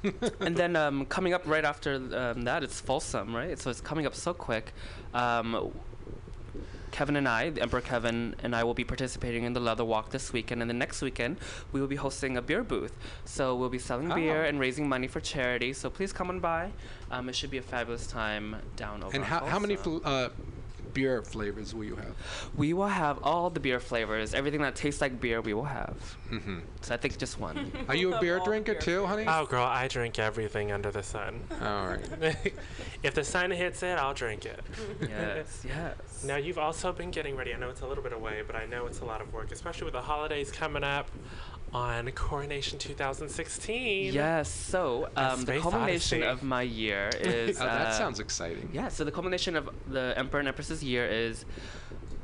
And 0.42 0.58
then 0.58 0.76
um, 0.86 1.06
coming 1.06 1.34
up 1.34 1.44
right 1.48 1.64
after 1.64 1.96
um, 1.96 2.42
that, 2.42 2.64
it's 2.64 2.82
Folsom, 2.82 3.34
right? 3.34 3.58
So 3.58 3.70
it's 3.70 3.80
coming 3.82 4.06
up 4.06 4.14
so 4.14 4.34
quick. 4.34 4.74
Um, 5.14 5.72
Kevin 6.96 7.18
and 7.18 7.28
I, 7.28 7.50
the 7.50 7.62
Emperor 7.62 7.82
Kevin 7.82 8.36
and 8.42 8.56
I, 8.56 8.64
will 8.64 8.74
be 8.74 8.86
participating 8.86 9.44
in 9.44 9.52
the 9.52 9.60
Leather 9.60 9.84
Walk 9.84 10.12
this 10.12 10.32
weekend, 10.32 10.62
and 10.62 10.70
the 10.70 10.74
next 10.74 11.02
weekend 11.02 11.36
we 11.74 11.82
will 11.82 11.90
be 11.90 11.98
hosting 11.98 12.38
a 12.38 12.42
beer 12.42 12.64
booth. 12.64 12.94
So 13.26 13.54
we'll 13.54 13.68
be 13.68 13.80
selling 13.80 14.08
beer 14.08 14.46
Oh. 14.46 14.48
and 14.48 14.62
raising 14.62 14.88
money 14.88 15.08
for 15.10 15.20
charity. 15.20 15.74
So 15.74 15.90
please 15.90 16.14
come 16.14 16.30
on 16.30 16.40
by. 16.40 16.72
Um, 17.12 17.28
it 17.28 17.36
should 17.36 17.52
be 17.52 17.58
a 17.58 17.62
fabulous 17.62 18.08
time 18.08 18.56
down 18.78 19.04
over. 19.04 19.14
and 19.14 19.26
how, 19.26 19.44
how 19.44 19.60
many 19.60 19.76
fl- 19.76 19.98
uh, 20.06 20.30
beer 20.96 21.22
flavors 21.22 21.76
will 21.76 21.84
you 21.84 21.96
have? 21.98 22.16
We 22.56 22.74
will 22.74 22.88
have 22.88 23.20
all 23.22 23.52
the 23.52 23.60
beer 23.60 23.80
flavors. 23.80 24.34
Everything 24.34 24.62
that 24.62 24.76
tastes 24.76 25.02
like 25.02 25.22
beer, 25.22 25.42
we 25.42 25.54
will 25.54 25.66
have. 25.66 26.18
Mm-hmm. 26.32 26.60
So 26.82 26.96
I 26.96 26.98
think 26.98 27.20
just 27.20 27.40
one. 27.40 27.72
Are 27.88 27.96
you 27.96 28.16
a 28.16 28.20
beer 28.20 28.40
drinker 28.44 28.74
beer 28.74 28.82
too, 28.82 29.06
honey? 29.06 29.26
Oh, 29.28 29.46
girl, 29.46 29.66
I 29.66 29.88
drink 29.88 30.18
everything 30.18 30.72
under 30.72 30.90
the 30.90 31.04
sun. 31.04 31.42
All 31.62 31.88
right. 31.88 32.54
if 33.04 33.14
the 33.14 33.24
sun 33.24 33.52
hits 33.52 33.84
it, 33.84 34.00
I'll 34.00 34.14
drink 34.14 34.46
it. 34.46 34.62
yes, 35.02 35.64
yes. 35.68 36.24
Now, 36.26 36.38
you've 36.38 36.58
also 36.58 36.92
been 36.92 37.12
getting 37.12 37.36
ready. 37.36 37.54
I 37.54 37.58
know 37.58 37.70
it's 37.70 37.82
a 37.82 37.88
little 37.88 38.04
bit 38.04 38.14
away, 38.14 38.42
but 38.48 38.56
I 38.56 38.66
know 38.66 38.88
it's 38.88 39.02
a 39.02 39.06
lot 39.06 39.22
of 39.22 39.32
work, 39.34 39.52
especially 39.52 39.86
with 39.86 39.94
the 39.94 40.02
holidays 40.02 40.52
coming 40.52 40.84
up 40.84 41.12
on 41.76 42.10
Coronation 42.12 42.80
2016. 42.80 44.14
Yes. 44.14 44.50
So 44.50 45.10
um, 45.18 45.44
the 45.44 45.60
culmination 45.60 46.24
odyssey. 46.24 46.24
of 46.24 46.42
my 46.42 46.62
year 46.62 47.10
is. 47.20 47.60
Oh, 47.60 47.66
that 47.66 47.88
uh, 47.88 47.92
sounds 47.92 48.22
exciting. 48.22 48.70
Yeah. 48.72 48.88
So 48.88 49.04
the 49.04 49.12
culmination 49.12 49.58
of 49.58 49.70
the 49.90 50.14
Emperor 50.16 50.40
and 50.40 50.48
Empress's 50.48 50.84
year 50.84 51.06
is. 51.06 51.46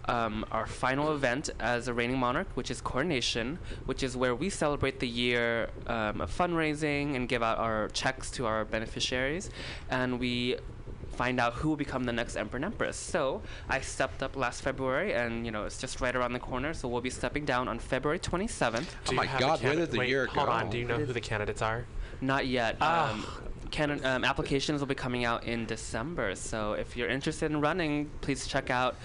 Um, 0.05 0.45
our 0.51 0.65
final 0.65 1.13
event 1.13 1.51
as 1.59 1.87
a 1.87 1.93
reigning 1.93 2.17
monarch, 2.17 2.47
which 2.55 2.71
is 2.71 2.81
coronation, 2.81 3.59
which 3.85 4.01
is 4.01 4.17
where 4.17 4.33
we 4.33 4.49
celebrate 4.49 4.99
the 4.99 5.07
year 5.07 5.69
um, 5.85 6.21
of 6.21 6.35
fundraising 6.35 7.15
and 7.15 7.29
give 7.29 7.43
out 7.43 7.59
our 7.59 7.87
checks 7.89 8.31
to 8.31 8.47
our 8.47 8.65
beneficiaries, 8.65 9.51
and 9.91 10.19
we 10.19 10.57
find 11.21 11.39
out 11.39 11.53
who 11.53 11.69
will 11.69 11.75
become 11.75 12.03
the 12.05 12.11
next 12.11 12.35
emperor 12.35 12.55
and 12.57 12.65
empress. 12.65 12.97
So 12.97 13.43
I 13.69 13.79
stepped 13.81 14.23
up 14.23 14.35
last 14.35 14.63
February, 14.63 15.13
and 15.13 15.45
you 15.45 15.51
know 15.51 15.65
it's 15.65 15.77
just 15.77 16.01
right 16.01 16.15
around 16.15 16.33
the 16.33 16.39
corner. 16.39 16.73
So 16.73 16.87
we'll 16.87 16.99
be 17.01 17.11
stepping 17.11 17.45
down 17.45 17.67
on 17.67 17.77
February 17.77 18.17
27th. 18.17 18.79
Do 18.79 18.85
Oh 19.09 19.13
my 19.13 19.27
have 19.27 19.39
God, 19.39 19.61
where 19.61 19.75
did 19.75 19.91
the 19.91 19.99
wait, 19.99 20.09
year 20.09 20.25
hold 20.25 20.47
go? 20.47 20.51
on. 20.51 20.71
Do 20.71 20.79
you 20.79 20.85
know 20.85 20.97
who 20.97 21.13
the 21.13 21.21
candidates 21.21 21.61
are? 21.61 21.85
Not 22.21 22.47
yet. 22.47 22.77
Ah. 22.81 23.11
Um, 23.11 23.27
canon, 23.71 24.03
um, 24.05 24.23
applications 24.23 24.79
will 24.81 24.87
be 24.87 24.93
coming 24.95 25.23
out 25.25 25.43
in 25.45 25.65
December. 25.65 26.35
So 26.35 26.73
if 26.73 26.95
you're 26.97 27.09
interested 27.09 27.49
in 27.51 27.61
running, 27.61 28.09
please 28.21 28.45
check 28.45 28.69
out 28.69 28.95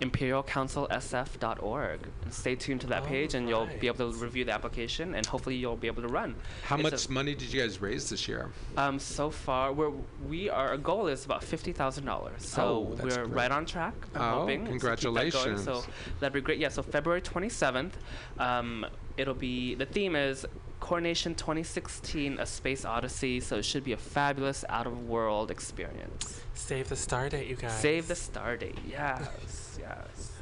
imperialcouncilsf.org 0.00 2.00
and 2.24 2.34
stay 2.34 2.54
tuned 2.54 2.80
to 2.82 2.86
that 2.88 3.04
Oh, 3.04 3.06
page, 3.06 3.32
and 3.34 3.48
you'll 3.48 3.68
be 3.80 3.86
able 3.86 4.12
to 4.12 4.18
review 4.18 4.44
the 4.44 4.52
application, 4.52 5.14
and 5.14 5.24
hopefully 5.24 5.56
you'll 5.56 5.76
be 5.76 5.86
able 5.86 6.02
to 6.02 6.08
run. 6.08 6.34
How 6.64 6.76
It's 6.76 6.82
much 6.82 7.06
a- 7.06 7.12
money 7.12 7.34
did 7.34 7.50
you 7.52 7.60
guys 7.62 7.80
raise 7.80 8.10
this 8.10 8.28
year? 8.28 8.50
um, 8.76 8.98
so 8.98 9.30
far, 9.30 9.72
we're 9.72 9.92
we 10.28 10.50
are 10.50 10.68
our 10.68 10.76
goal 10.76 11.06
is 11.06 11.24
about 11.24 11.42
fifty 11.44 11.72
thousand 11.72 12.04
dollars. 12.04 12.44
So 12.44 12.62
Oh, 12.62 12.80
we're 13.02 13.24
great. 13.24 13.28
right 13.28 13.50
on 13.52 13.64
track. 13.66 13.94
I'm 14.14 14.22
Oh, 14.22 14.30
hoping 14.40 14.64
to 14.66 14.72
keep 14.72 14.80
that 14.82 15.00
going. 15.00 15.14
congratulations. 15.30 15.64
So 15.64 15.84
that'd 16.20 16.32
be 16.32 16.40
great. 16.40 16.58
Yeah. 16.58 16.68
So 16.68 16.82
February 16.82 17.20
twenty 17.22 17.48
seventh, 17.48 17.96
um, 18.38 18.84
it'll 19.16 19.34
be 19.34 19.74
the 19.74 19.86
theme 19.86 20.14
is 20.16 20.46
Coronation 20.80 21.34
2016: 21.34 22.38
A 22.38 22.46
Space 22.46 22.84
Odyssey. 22.84 23.40
So 23.40 23.56
it 23.56 23.64
should 23.64 23.84
be 23.84 23.92
a 23.92 23.96
fabulous 23.96 24.64
out 24.68 24.86
of 24.86 25.08
world 25.08 25.50
experience. 25.50 26.40
Save 26.54 26.88
the 26.88 26.96
star 26.96 27.28
date, 27.28 27.48
you 27.48 27.56
guys. 27.56 27.78
Save 27.78 28.08
the 28.08 28.14
star 28.14 28.56
date. 28.56 28.78
Yes. 28.88 29.78
yes. 29.80 30.32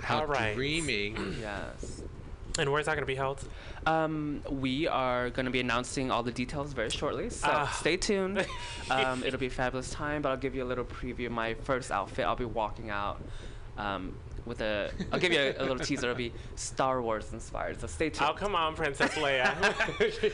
How 0.00 0.20
All 0.20 0.26
right. 0.26 0.54
dreamy. 0.54 1.14
Yes. 1.40 2.02
And 2.58 2.70
where's 2.70 2.84
that 2.84 2.92
going 2.92 3.02
to 3.02 3.06
be 3.06 3.14
held? 3.14 3.42
Um, 3.86 4.42
we 4.50 4.86
are 4.86 5.30
going 5.30 5.46
to 5.46 5.50
be 5.50 5.60
announcing 5.60 6.10
all 6.10 6.22
the 6.22 6.30
details 6.32 6.74
very 6.74 6.90
shortly, 6.90 7.30
so 7.30 7.48
Ah. 7.50 7.74
stay 7.80 7.96
tuned. 7.96 8.44
um, 8.90 9.24
it'll 9.24 9.40
be 9.40 9.46
a 9.46 9.50
fabulous 9.50 9.90
time, 9.90 10.20
but 10.20 10.28
I'll 10.28 10.36
give 10.36 10.54
you 10.54 10.62
a 10.62 10.66
little 10.66 10.84
preview 10.84 11.26
of 11.26 11.32
my 11.32 11.54
first 11.54 11.90
outfit. 11.90 12.26
I'll 12.26 12.36
be 12.36 12.44
walking 12.44 12.90
out 12.90 13.22
um, 13.78 14.14
with 14.46 14.60
a. 14.60 14.90
I'll 15.12 15.18
give 15.18 15.32
you 15.32 15.40
a, 15.40 15.58
a 15.58 15.62
little 15.62 15.78
teaser. 15.78 16.06
It'll 16.06 16.16
be 16.16 16.32
Star 16.56 17.00
Wars 17.02 17.32
inspired, 17.32 17.80
so 17.80 17.86
stay 17.86 18.10
tuned. 18.10 18.30
Oh, 18.30 18.34
come 18.34 18.54
on, 18.54 18.74
Princess 18.74 19.12
Leia. 19.14 19.52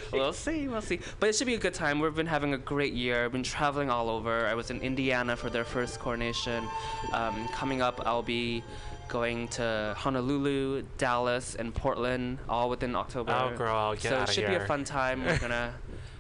We'll 0.12 0.32
see, 0.32 0.68
we'll 0.68 0.80
see. 0.82 1.00
But 1.20 1.28
it 1.28 1.34
should 1.34 1.46
be 1.46 1.54
a 1.54 1.58
good 1.58 1.74
time. 1.74 2.00
We've 2.00 2.14
been 2.14 2.26
having 2.26 2.54
a 2.54 2.58
great 2.58 2.92
year. 2.92 3.24
I've 3.24 3.32
been 3.32 3.42
traveling 3.42 3.90
all 3.90 4.08
over. 4.08 4.46
I 4.46 4.54
was 4.54 4.70
in 4.70 4.80
Indiana 4.80 5.36
for 5.36 5.50
their 5.50 5.64
first 5.64 5.98
coronation. 5.98 6.66
Um, 7.12 7.48
coming 7.48 7.82
up, 7.82 8.00
I'll 8.06 8.22
be 8.22 8.62
going 9.08 9.48
to 9.48 9.94
Honolulu, 9.96 10.82
Dallas, 10.96 11.54
and 11.54 11.74
Portland, 11.74 12.38
all 12.48 12.70
within 12.70 12.94
October. 12.94 13.32
Oh, 13.32 13.56
girl, 13.56 13.94
get 13.94 14.02
So 14.02 14.22
it 14.22 14.28
should 14.30 14.46
be 14.46 14.54
a 14.54 14.66
fun 14.66 14.84
time. 14.84 15.24
We're 15.24 15.38
gonna, 15.46 15.74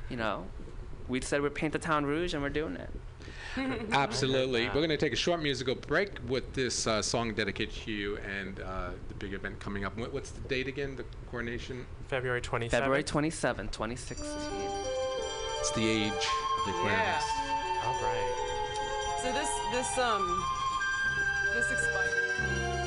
you 0.08 0.16
know, 0.16 0.44
we 1.08 1.20
said 1.20 1.40
we'd 1.40 1.54
paint 1.54 1.72
the 1.72 1.78
town 1.78 2.04
rouge, 2.04 2.34
and 2.34 2.42
we're 2.42 2.48
doing 2.50 2.76
it. 2.76 2.90
Absolutely. 3.92 4.66
We're 4.66 4.74
going 4.74 4.88
to 4.90 4.96
take 4.96 5.12
a 5.12 5.16
short 5.16 5.42
musical 5.42 5.74
break 5.74 6.18
with 6.28 6.52
this 6.54 6.86
uh, 6.86 7.02
song 7.02 7.34
dedicated 7.34 7.74
to 7.74 7.90
you 7.90 8.18
and 8.18 8.60
uh, 8.60 8.90
the 9.08 9.14
big 9.14 9.32
event 9.34 9.60
coming 9.60 9.84
up. 9.84 9.96
What's 9.96 10.30
the 10.30 10.40
date 10.48 10.68
again? 10.68 10.96
The 10.96 11.04
coronation? 11.30 11.86
February 12.08 12.40
27th. 12.40 12.70
February 12.70 13.04
27, 13.04 13.68
2016. 13.68 14.26
It's 15.60 15.70
the 15.72 15.88
age 15.88 16.12
of 16.12 16.64
the 16.66 16.70
Aquarius. 16.70 17.24
All 17.84 17.94
right. 18.02 19.18
So 19.22 19.32
this 19.32 19.50
this 19.72 19.98
um 19.98 20.44
this 21.54 21.70
expired. 21.72 22.77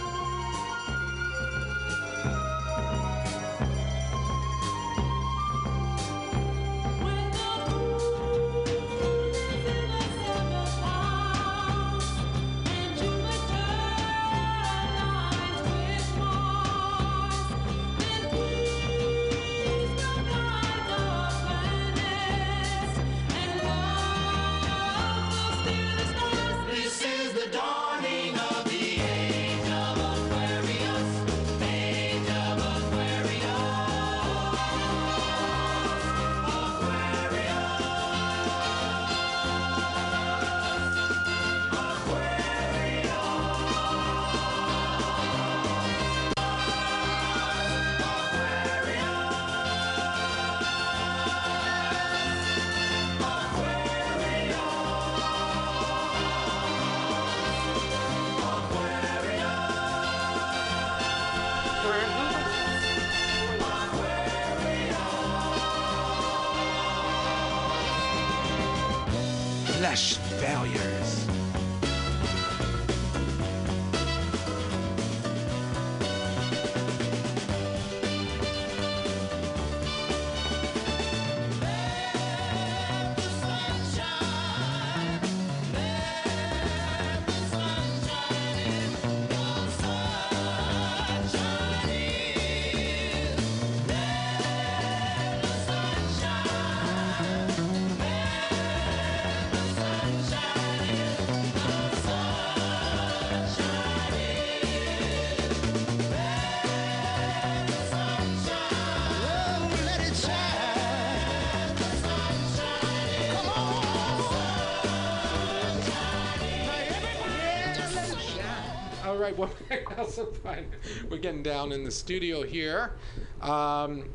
Also 120.01 120.25
fine. 120.25 120.65
We're 121.09 121.17
getting 121.19 121.43
down 121.43 121.71
in 121.71 121.83
the 121.83 121.91
studio 121.91 122.41
here. 122.41 122.93
Um, 123.39 124.09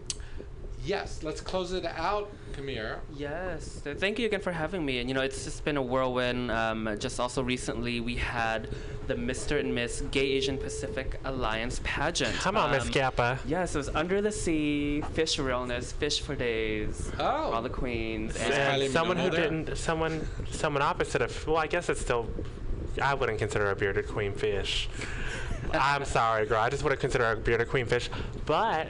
yes, 0.84 1.22
let's 1.22 1.40
close 1.40 1.72
it 1.72 1.84
out, 1.84 2.28
Kamir. 2.54 2.98
Yes, 3.16 3.80
thank 3.84 4.18
you 4.18 4.26
again 4.26 4.40
for 4.40 4.50
having 4.50 4.84
me. 4.84 4.98
And 4.98 5.08
you 5.08 5.14
know, 5.14 5.20
it's 5.20 5.44
just 5.44 5.64
been 5.64 5.76
a 5.76 5.82
whirlwind. 5.82 6.50
Um, 6.50 6.96
just 6.98 7.20
also 7.20 7.40
recently, 7.42 8.00
we 8.00 8.16
had 8.16 8.68
the 9.06 9.14
Mr. 9.14 9.60
and 9.60 9.72
Miss 9.72 10.00
Gay 10.10 10.26
Asian 10.32 10.58
Pacific 10.58 11.20
Alliance 11.24 11.80
pageant. 11.84 12.34
Come 12.34 12.56
on, 12.56 12.72
Miss 12.72 12.86
Um, 12.86 12.90
GAPA. 12.90 13.38
Yes, 13.46 13.76
it 13.76 13.78
was 13.78 13.88
under 13.90 14.20
the 14.20 14.32
sea, 14.32 15.02
fish 15.12 15.38
realness, 15.38 15.92
fish 15.92 16.20
for 16.20 16.34
days. 16.34 17.12
Oh. 17.20 17.24
all 17.52 17.62
the 17.62 17.68
queens. 17.70 18.36
And- 18.36 18.82
And 18.82 18.92
someone 18.92 19.18
who 19.18 19.30
there. 19.30 19.42
didn't, 19.42 19.76
someone, 19.78 20.26
someone 20.50 20.82
opposite 20.82 21.22
of. 21.22 21.46
Well, 21.46 21.58
I 21.58 21.68
guess 21.68 21.88
it's 21.88 22.00
still. 22.00 22.26
I 23.00 23.12
wouldn't 23.12 23.38
consider 23.38 23.70
a 23.70 23.76
bearded 23.76 24.08
queen 24.08 24.32
fish. 24.32 24.88
I'm 25.80 26.04
sorry, 26.04 26.46
girl. 26.46 26.60
I 26.60 26.68
just 26.70 26.82
wouldn't 26.82 27.00
consider 27.00 27.30
a 27.32 27.36
bearded 27.36 27.68
queen 27.68 27.86
fish, 27.86 28.08
but 28.44 28.88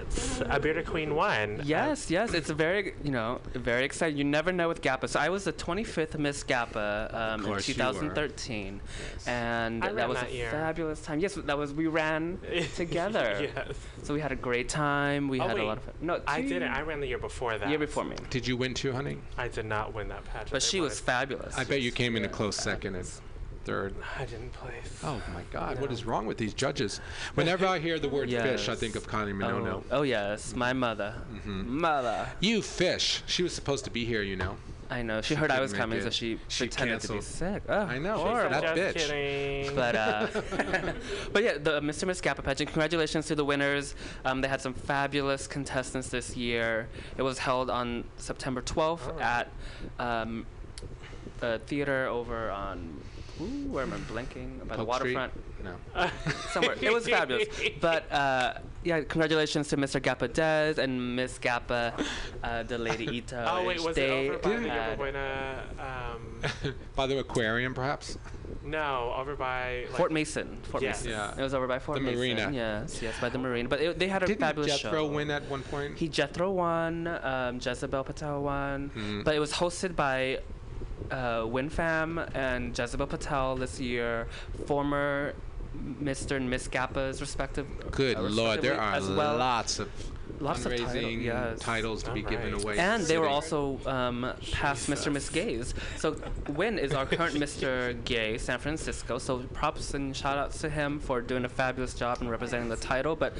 a 0.48 0.58
bearded 0.60 0.86
queen 0.86 1.14
won. 1.14 1.60
Yes, 1.64 2.10
yes, 2.10 2.34
it's 2.34 2.50
a 2.50 2.54
very, 2.54 2.94
you 3.02 3.10
know, 3.10 3.40
very 3.54 3.84
exciting. 3.84 4.16
You 4.18 4.24
never 4.24 4.52
know 4.52 4.68
with 4.68 4.82
GAPA. 4.82 5.08
So 5.08 5.20
I 5.20 5.28
was 5.28 5.44
the 5.44 5.52
25th 5.52 6.18
Miss 6.18 6.42
GAPA 6.44 7.14
um, 7.14 7.40
in 7.40 7.46
course 7.46 7.68
you 7.68 7.74
were. 7.74 7.92
2013, 7.92 8.80
and 9.26 9.84
I 9.84 9.92
that 9.92 10.08
was 10.08 10.18
that 10.18 10.30
a 10.30 10.34
year. 10.34 10.50
fabulous 10.50 11.00
time. 11.00 11.20
Yes, 11.20 11.34
that 11.34 11.58
was 11.58 11.72
we 11.72 11.86
ran 11.86 12.38
together. 12.76 13.50
yes. 13.54 13.76
So 14.02 14.14
we 14.14 14.20
had 14.20 14.32
a 14.32 14.36
great 14.36 14.68
time. 14.68 15.28
We 15.28 15.40
Oh, 15.40 15.48
had 15.48 15.56
wait. 15.56 15.62
a 15.64 15.66
lot 15.66 15.76
of 15.78 15.84
fun. 15.84 15.94
No, 16.00 16.20
I 16.26 16.40
didn't. 16.42 16.70
I 16.70 16.80
ran 16.82 17.00
the 17.00 17.06
year 17.06 17.18
before 17.18 17.58
that. 17.58 17.68
year 17.68 17.78
before 17.78 18.04
me. 18.04 18.16
Did 18.30 18.46
you 18.46 18.56
win 18.56 18.74
too, 18.74 18.92
honey? 18.92 19.18
I 19.36 19.48
did 19.48 19.66
not 19.66 19.92
win 19.94 20.08
that 20.08 20.24
pageant. 20.24 20.50
But 20.50 20.62
she 20.62 20.80
was 20.80 20.98
fabulous. 21.00 21.56
I 21.56 21.64
bet 21.64 21.82
you 21.82 21.92
came 21.92 22.16
in 22.16 22.24
a 22.24 22.28
close 22.28 22.56
second 22.56 22.94
and 22.94 23.08
third. 23.66 23.94
I 24.18 24.24
didn't 24.24 24.52
place. 24.52 25.00
Oh 25.02 25.20
my 25.34 25.42
God, 25.50 25.80
what 25.80 25.90
is 25.90 26.04
wrong 26.04 26.24
with 26.24 26.38
these 26.38 26.54
judges? 26.54 27.00
Whenever 27.34 27.66
I 27.66 27.80
hear 27.80 27.98
the 27.98 28.08
word 28.08 28.30
fish, 28.30 28.68
I 28.68 28.76
think 28.76 28.94
of 28.94 29.08
Kylie 29.08 29.26
Oh, 29.44 29.82
oh 29.90 30.02
yes, 30.02 30.54
my 30.54 30.72
mother. 30.72 31.14
Mm-hmm. 31.34 31.80
Mother. 31.80 32.28
You 32.40 32.62
fish. 32.62 33.22
She 33.26 33.42
was 33.42 33.52
supposed 33.52 33.84
to 33.84 33.90
be 33.90 34.04
here, 34.04 34.22
you 34.22 34.36
know. 34.36 34.56
I 34.88 35.02
know. 35.02 35.20
She, 35.20 35.34
She 35.34 35.34
heard 35.34 35.50
I 35.50 35.60
was 35.60 35.72
coming, 35.72 35.98
it. 35.98 36.04
so 36.04 36.10
she, 36.10 36.38
She 36.46 36.68
pretended 36.68 37.00
to 37.00 37.14
be 37.14 37.20
sick. 37.20 37.64
Oh, 37.68 37.74
I 37.80 37.98
know, 37.98 38.18
horrible. 38.18 38.60
that 38.60 38.76
bitch. 38.76 38.94
kidding. 38.94 39.74
But 39.74 39.96
uh, 39.96 40.28
but 41.32 41.42
yeah, 41.42 41.58
the 41.58 41.80
Mr. 41.80 42.06
Miss 42.06 42.20
GAPA 42.20 42.44
pageant. 42.44 42.70
Congratulations 42.70 43.26
to 43.26 43.34
the 43.34 43.44
winners. 43.44 43.96
Um, 44.24 44.42
they 44.42 44.48
had 44.48 44.60
some 44.60 44.74
fabulous 44.74 45.48
contestants 45.48 46.08
this 46.08 46.36
year. 46.36 46.88
It 47.18 47.22
was 47.22 47.38
held 47.38 47.68
on 47.68 48.04
September 48.16 48.62
12th 48.62 49.12
Oh. 49.16 49.20
at 49.20 49.50
um, 49.98 50.46
a 51.42 51.58
theater 51.58 52.06
over 52.06 52.48
on. 52.52 53.00
Ooh, 53.40 53.68
where 53.70 53.82
am 53.82 53.92
I 53.92 53.96
blinking? 54.10 54.60
By 54.66 54.76
the 54.76 54.84
Polk 54.84 54.96
Street? 54.96 55.14
waterfront. 55.14 55.32
No. 55.64 56.08
Somewhere. 56.52 56.76
It 56.80 56.92
was 56.92 57.06
fabulous. 57.08 57.48
But 57.80 58.10
uh, 58.12 58.54
yeah, 58.84 59.00
congratulations 59.00 59.68
to 59.68 59.76
Mr. 59.76 60.00
GAPA 60.00 60.28
Dez 60.28 60.78
and 60.78 61.16
Miss 61.16 61.38
GAPA, 61.38 61.92
uh, 62.42 62.62
the 62.62 62.78
Lady 62.78 63.04
Ito. 63.18 63.44
oh 63.48 63.64
wait, 63.64 63.82
was 63.82 63.98
it 63.98 64.08
over 64.10 64.38
by 64.38 64.56
the 64.56 64.68
had- 64.70 64.98
Buena? 64.98 65.62
Um, 65.78 66.74
By 66.96 67.06
the 67.06 67.18
aquarium, 67.18 67.74
perhaps? 67.74 68.16
no, 68.64 69.12
over 69.16 69.36
by 69.36 69.84
like, 69.88 69.96
Fort 69.96 70.12
Mason. 70.12 70.58
Fort 70.64 70.82
Yes. 70.82 70.98
Mason. 71.04 71.10
Yeah. 71.18 71.34
It 71.38 71.42
was 71.42 71.54
over 71.54 71.66
by 71.66 71.78
Fort 71.78 71.98
The 71.98 72.04
Mason. 72.04 72.18
marina. 72.18 72.50
Yes, 72.52 73.00
yes, 73.02 73.14
by 73.20 73.28
the 73.28 73.38
marina. 73.38 73.68
But 73.68 73.80
it, 73.80 73.98
they 73.98 74.08
had 74.08 74.22
a 74.22 74.26
Didn't 74.26 74.40
fabulous 74.40 74.80
Jethro 74.80 75.06
show. 75.08 75.12
win 75.12 75.30
at 75.30 75.44
one 75.48 75.62
point? 75.62 75.96
He 75.98 76.08
Jethro 76.08 76.50
won. 76.52 77.06
Um, 77.06 77.58
Jezebel 77.60 78.04
Patel 78.04 78.42
won. 78.42 78.90
Mhm. 78.94 79.24
But 79.24 79.34
it 79.34 79.38
was 79.40 79.52
hosted 79.52 79.94
by 79.96 80.40
uh, 81.10 81.40
WinFam 81.42 82.28
and 82.34 82.76
Jezebel 82.76 83.06
Patel 83.06 83.56
this 83.56 83.80
year, 83.80 84.28
former 84.66 85.34
Mr. 86.02 86.36
and 86.36 86.48
Miss 86.50 86.68
GAPA's 86.68 87.20
respective. 87.20 87.66
Good 87.90 88.16
uh, 88.16 88.22
lord, 88.22 88.62
there 88.62 88.80
are 88.80 88.94
as 88.94 89.08
well. 89.08 89.36
lots 89.36 89.78
of 89.78 89.88
Lots 90.40 90.66
of 90.66 90.76
title- 90.76 91.02
yes. 91.08 91.60
titles 91.60 92.02
to 92.02 92.12
be 92.12 92.20
given 92.22 92.52
away. 92.52 92.78
And 92.78 93.02
they 93.04 93.16
were 93.16 93.28
also 93.28 93.78
um, 93.86 94.32
past 94.52 94.90
Mr. 94.90 95.06
And 95.06 95.14
Miss 95.14 95.30
Gays. 95.30 95.72
So 95.96 96.16
Win 96.48 96.78
is 96.78 96.92
our 96.92 97.06
current 97.06 97.34
Mr. 97.36 97.96
Gay, 98.04 98.36
San 98.36 98.58
Francisco. 98.58 99.18
So 99.18 99.38
props 99.54 99.94
and 99.94 100.14
shout 100.14 100.36
outs 100.36 100.60
to 100.60 100.68
him 100.68 100.98
for 100.98 101.20
doing 101.20 101.44
a 101.44 101.48
fabulous 101.48 101.94
job 101.94 102.18
and 102.20 102.30
representing 102.30 102.68
the 102.68 102.76
title. 102.76 103.16
But 103.16 103.34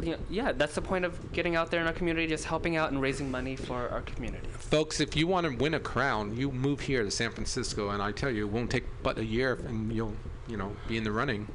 you 0.00 0.12
know, 0.12 0.18
yeah, 0.30 0.52
that's 0.52 0.74
the 0.74 0.82
point 0.82 1.04
of 1.04 1.32
getting 1.32 1.56
out 1.56 1.70
there 1.70 1.80
in 1.80 1.86
our 1.86 1.92
community, 1.92 2.26
just 2.26 2.44
helping 2.44 2.76
out 2.76 2.90
and 2.90 3.02
raising 3.02 3.30
money 3.30 3.56
for 3.56 3.88
our 3.90 4.00
community. 4.02 4.46
Folks, 4.50 5.00
if 5.00 5.16
you 5.16 5.26
want 5.26 5.46
to 5.46 5.54
win 5.56 5.74
a 5.74 5.80
crown, 5.80 6.34
you 6.36 6.50
move 6.50 6.80
here 6.80 7.02
to 7.04 7.10
San 7.10 7.30
Francisco, 7.32 7.90
and 7.90 8.02
I 8.02 8.12
tell 8.12 8.30
you, 8.30 8.46
it 8.46 8.50
won't 8.50 8.70
take 8.70 8.84
but 9.02 9.18
a 9.18 9.24
year, 9.24 9.58
and 9.66 9.92
you'll, 9.92 10.14
you 10.50 10.56
know, 10.56 10.74
be 10.88 10.96
in 10.96 11.04
the 11.04 11.12
running. 11.12 11.46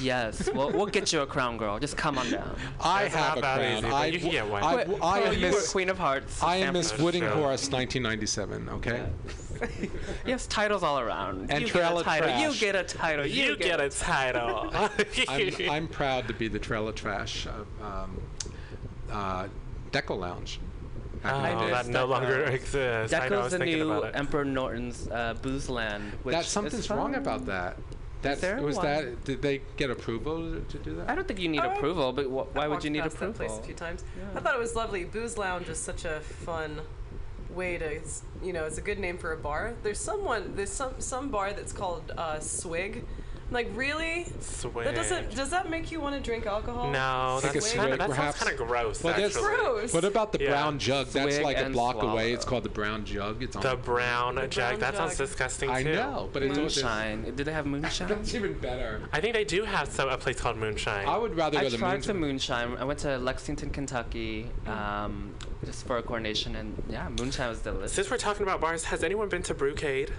Yes, 0.00 0.48
we'll, 0.54 0.70
we'll 0.70 0.86
get 0.86 1.12
you 1.12 1.20
a 1.20 1.26
crown, 1.26 1.56
girl. 1.56 1.78
Just 1.78 1.96
come 1.96 2.16
on 2.16 2.30
down. 2.30 2.56
I 2.80 3.02
That's 3.04 3.14
have 3.16 3.38
a 3.38 3.40
crown. 3.40 3.60
easy, 3.72 3.82
but 3.82 3.92
I, 3.92 4.06
you 4.06 4.20
can 4.20 4.30
get 4.30 4.48
one. 4.48 4.62
I, 4.62 4.84
But, 4.84 5.02
I 5.02 5.22
oh, 5.22 5.32
am 5.32 5.40
Miss. 5.40 5.72
Queen 5.72 5.88
of 5.88 5.98
Hearts. 5.98 6.42
I 6.42 6.56
am 6.56 6.74
Miss 6.74 6.88
Francisco. 6.92 7.04
Wooding 7.04 7.22
Sure. 7.22 7.30
Horse, 7.30 7.70
1997. 7.70 8.68
Okay. 8.68 9.06
Yes, 10.24 10.46
titles 10.46 10.82
all 10.82 10.98
around. 10.98 11.50
And 11.50 11.60
you 11.60 11.70
get 11.70 11.92
a 11.94 12.02
title. 12.02 12.40
You 12.40 12.58
get 12.58 12.74
a 12.74 12.82
title. 12.82 13.26
You, 13.26 13.42
You 13.44 13.56
get 13.58 13.78
a 13.78 13.90
title. 13.90 14.70
I'm, 15.28 15.70
I'm 15.70 15.86
proud 15.86 16.28
to 16.28 16.32
be 16.32 16.48
the 16.48 16.58
Trella 16.58 16.94
Trash 16.94 17.46
of 17.46 17.66
um, 17.82 18.22
uh, 19.12 19.48
Deco 19.92 20.18
Lounge. 20.18 20.60
Oh, 21.26 21.28
I 21.28 21.62
did. 21.62 21.74
that 21.74 21.88
no 21.88 22.06
longer 22.06 22.44
exists. 22.44 23.12
I 23.12 23.18
know, 23.18 23.24
I 23.24 23.28
Deco's 23.28 23.42
was 23.42 23.52
the 23.52 23.58
new 23.66 23.90
about 23.92 24.14
it. 24.14 24.16
Emperor 24.18 24.46
Norton's 24.46 25.08
uh, 25.08 25.34
Boozeland. 25.42 26.12
Which 26.22 26.32
That 26.32 26.44
is 26.46 26.50
something's 26.50 26.88
wrong 26.88 27.14
about 27.16 27.44
that. 27.44 27.76
That's 28.22 28.40
there 28.40 28.60
was 28.62 28.76
one? 28.76 28.84
that. 28.86 29.24
Did 29.24 29.42
they 29.42 29.62
get 29.76 29.90
approval 29.90 30.52
to, 30.52 30.60
to 30.60 30.78
do 30.78 30.94
that? 30.96 31.08
I 31.08 31.14
don't 31.14 31.26
think 31.26 31.40
you 31.40 31.48
need 31.48 31.60
Oh, 31.62 31.70
approval, 31.70 32.12
but 32.12 32.26
wh- 32.26 32.54
why 32.54 32.68
would 32.68 32.84
you 32.84 32.90
need 32.90 33.02
past 33.02 33.18
that 33.18 33.34
place 33.34 33.56
a 33.58 33.62
few 33.62 33.74
times. 33.74 34.04
I 34.34 34.40
thought 34.40 34.54
it 34.54 34.60
was 34.60 34.74
lovely. 34.76 35.04
Booze 35.04 35.38
Lounge 35.38 35.68
is 35.68 35.78
such 35.78 36.04
a 36.04 36.20
fun 36.20 36.80
way 37.50 37.78
to, 37.78 38.00
you 38.42 38.52
know, 38.52 38.64
it's 38.64 38.78
a 38.78 38.82
good 38.82 38.98
name 38.98 39.18
for 39.18 39.32
a 39.32 39.36
bar. 39.36 39.74
There's 39.82 39.98
someone, 39.98 40.54
there's 40.54 40.70
some 40.70 40.94
some 41.00 41.30
bar 41.30 41.52
that's 41.52 41.72
called 41.72 42.12
uh, 42.16 42.38
Swig. 42.40 43.04
I'm 43.50 43.54
like, 43.54 43.70
really? 43.74 44.26
Swig. 44.38 44.84
That 44.84 44.94
doesn't. 44.94 45.34
Does 45.34 45.50
that 45.50 45.68
make 45.68 45.90
you 45.90 46.00
want 46.00 46.14
to 46.14 46.20
drink 46.20 46.46
alcohol? 46.46 46.88
No, 46.92 47.40
Like 47.42 47.50
a 47.50 47.54
that's 47.54 47.66
swig, 47.66 47.80
kind 47.80 47.92
of, 47.94 47.98
that 47.98 48.14
sounds 48.14 48.36
kind 48.36 48.52
of 48.60 48.66
gross. 48.68 49.02
Well, 49.02 49.14
there's- 49.16 49.36
Gross. 49.36 49.92
What 49.92 50.04
about 50.04 50.30
the 50.30 50.40
Yeah. 50.40 50.50
brown 50.50 50.78
jug? 50.78 51.08
That's 51.08 51.34
Swig 51.34 51.44
like 51.44 51.56
a 51.56 51.64
and 51.64 51.72
block 51.74 52.00
away. 52.00 52.32
It's 52.32 52.44
called 52.44 52.62
the 52.62 52.68
brown 52.68 53.04
jug. 53.04 53.42
It's 53.42 53.56
on. 53.56 53.62
The 53.62 53.74
brown 53.74 54.36
The 54.36 54.42
jug. 54.46 54.78
brown 54.78 54.80
That 54.80 54.96
sounds 54.96 55.16
disgusting 55.16 55.68
too. 55.68 55.74
I 55.74 55.82
know, 55.82 56.30
but 56.32 56.44
it's 56.44 56.56
Moonshine. 56.56 57.24
Did 57.34 57.44
they 57.46 57.52
have 57.52 57.66
moonshine? 57.66 58.06
That's 58.08 58.34
even 58.36 58.54
better. 58.54 59.02
I 59.12 59.20
think 59.20 59.34
they 59.34 59.44
do 59.44 59.64
have 59.64 59.88
some 59.88 60.08
a 60.08 60.16
place 60.16 60.38
called 60.40 60.56
Moonshine. 60.56 61.06
I 61.08 61.16
would 61.18 61.36
rather 61.36 61.58
I 61.58 61.62
go 61.62 61.70
to 61.70 61.76
tried 61.76 61.92
Moon. 61.94 62.02
some 62.02 62.20
moonshine. 62.20 62.76
I 62.78 62.84
went 62.84 63.00
to 63.00 63.18
Lexington, 63.18 63.70
Kentucky, 63.70 64.48
um, 64.68 65.34
just 65.64 65.86
for 65.86 65.98
a 65.98 66.02
coronation, 66.02 66.56
and 66.56 66.82
yeah, 66.88 67.08
moonshine 67.08 67.48
was 67.48 67.60
delicious. 67.60 67.92
Since 67.92 68.10
we're 68.10 68.16
talking 68.16 68.42
about 68.42 68.60
bars, 68.60 68.84
has 68.84 69.04
anyone 69.04 69.28
been 69.28 69.42
to 69.44 69.54
Brewcade? 69.54 70.10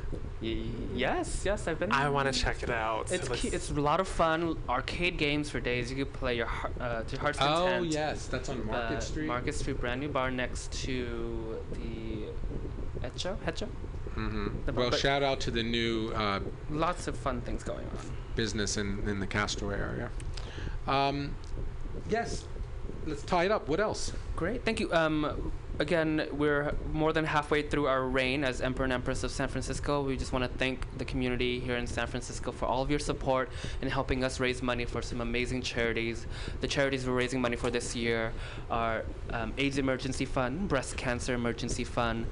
Y- 0.42 0.64
yes, 0.96 1.44
yes, 1.46 1.68
I've 1.68 1.80
been. 1.80 1.92
I 1.92 2.10
want 2.10 2.32
to 2.32 2.40
check 2.40 2.64
it 2.64 2.70
out. 2.70 3.12
It's 3.12 3.30
Let's- 3.30 3.42
cute. 3.42 3.54
It's 3.54 3.70
a 3.72 3.74
lot 3.74 4.00
of 4.00 4.08
fun. 4.08 4.58
Arcade 4.70 5.18
games 5.18 5.50
for 5.50 5.60
days. 5.60 5.92
You 5.92 5.98
could 6.04 6.14
play 6.14 6.36
your 6.38 6.46
heart, 6.48 6.74
uh, 6.80 7.02
to 7.04 7.12
your 7.12 7.22
heart's 7.22 7.40
Oh 7.42 7.46
content. 7.46 7.88
yes, 7.88 8.28
that's 8.28 8.50
on 8.50 8.66
Market 8.66 8.98
Uh, 8.98 9.00
Street. 9.02 9.28
Market 9.28 9.56
Street, 9.56 9.80
brand 9.80 10.02
new 10.02 10.10
bar 10.10 10.32
next 10.32 10.72
to 10.84 11.60
the 11.74 13.08
Etcho. 13.08 13.38
Hetcho. 13.46 13.68
hmm 14.16 14.48
The- 14.66 14.74
Well, 14.74 14.92
shout 14.92 15.24
out 15.24 15.40
to 15.42 15.52
the 15.52 15.64
new 15.64 16.10
uh, 16.16 16.40
Lots 16.70 17.08
of 17.08 17.16
fun 17.18 17.42
things 17.42 17.64
going 17.64 17.86
on. 17.86 17.98
business 18.36 18.78
in, 18.78 19.08
in 19.08 19.20
the 19.20 19.28
Castro 19.28 19.70
area. 19.70 20.10
Um, 20.88 21.36
yes, 22.10 22.46
let's 23.06 23.24
tie 23.24 23.46
it 23.46 23.52
up. 23.52 23.68
What 23.68 23.80
else? 23.80 24.12
Great, 24.36 24.64
thank 24.66 24.80
you. 24.80 24.92
Um, 24.94 25.52
again, 25.82 26.28
we're 26.32 26.74
more 26.94 27.12
than 27.12 27.26
halfway 27.26 27.64
through 27.64 27.88
our 27.88 28.04
reign 28.04 28.44
as 28.44 28.62
Emperor 28.62 28.84
and 28.84 28.94
Empress 28.94 29.24
of 29.24 29.32
San 29.32 29.48
Francisco. 29.48 30.04
We 30.04 30.16
just 30.16 30.32
want 30.32 30.46
to 30.46 30.58
thank 30.60 30.86
the 31.00 31.06
community 31.06 31.60
here 31.60 31.76
in 31.76 31.88
San 31.88 32.06
Francisco 32.06 32.52
for 32.52 32.68
all 32.68 32.84
of 32.84 32.92
your 32.92 33.00
support 33.00 33.50
in 33.82 33.90
helping 33.90 34.24
us 34.24 34.40
raise 34.40 34.62
money 34.62 34.86
for 34.86 35.02
some 35.02 35.22
amazing 35.22 35.64
charities. 35.64 36.28
The 36.62 36.68
charities 36.68 37.08
we're 37.08 37.16
raising 37.16 37.42
money 37.42 37.56
for 37.56 37.72
this 37.72 37.96
year 37.96 38.32
are 38.70 39.04
um, 39.32 39.54
AIDS 39.58 39.80
Emergency 39.80 40.26
Fund, 40.26 40.70
Breast 40.70 40.98
Cancer 40.98 41.34
Emergency 41.34 41.84
Fund, 41.84 42.28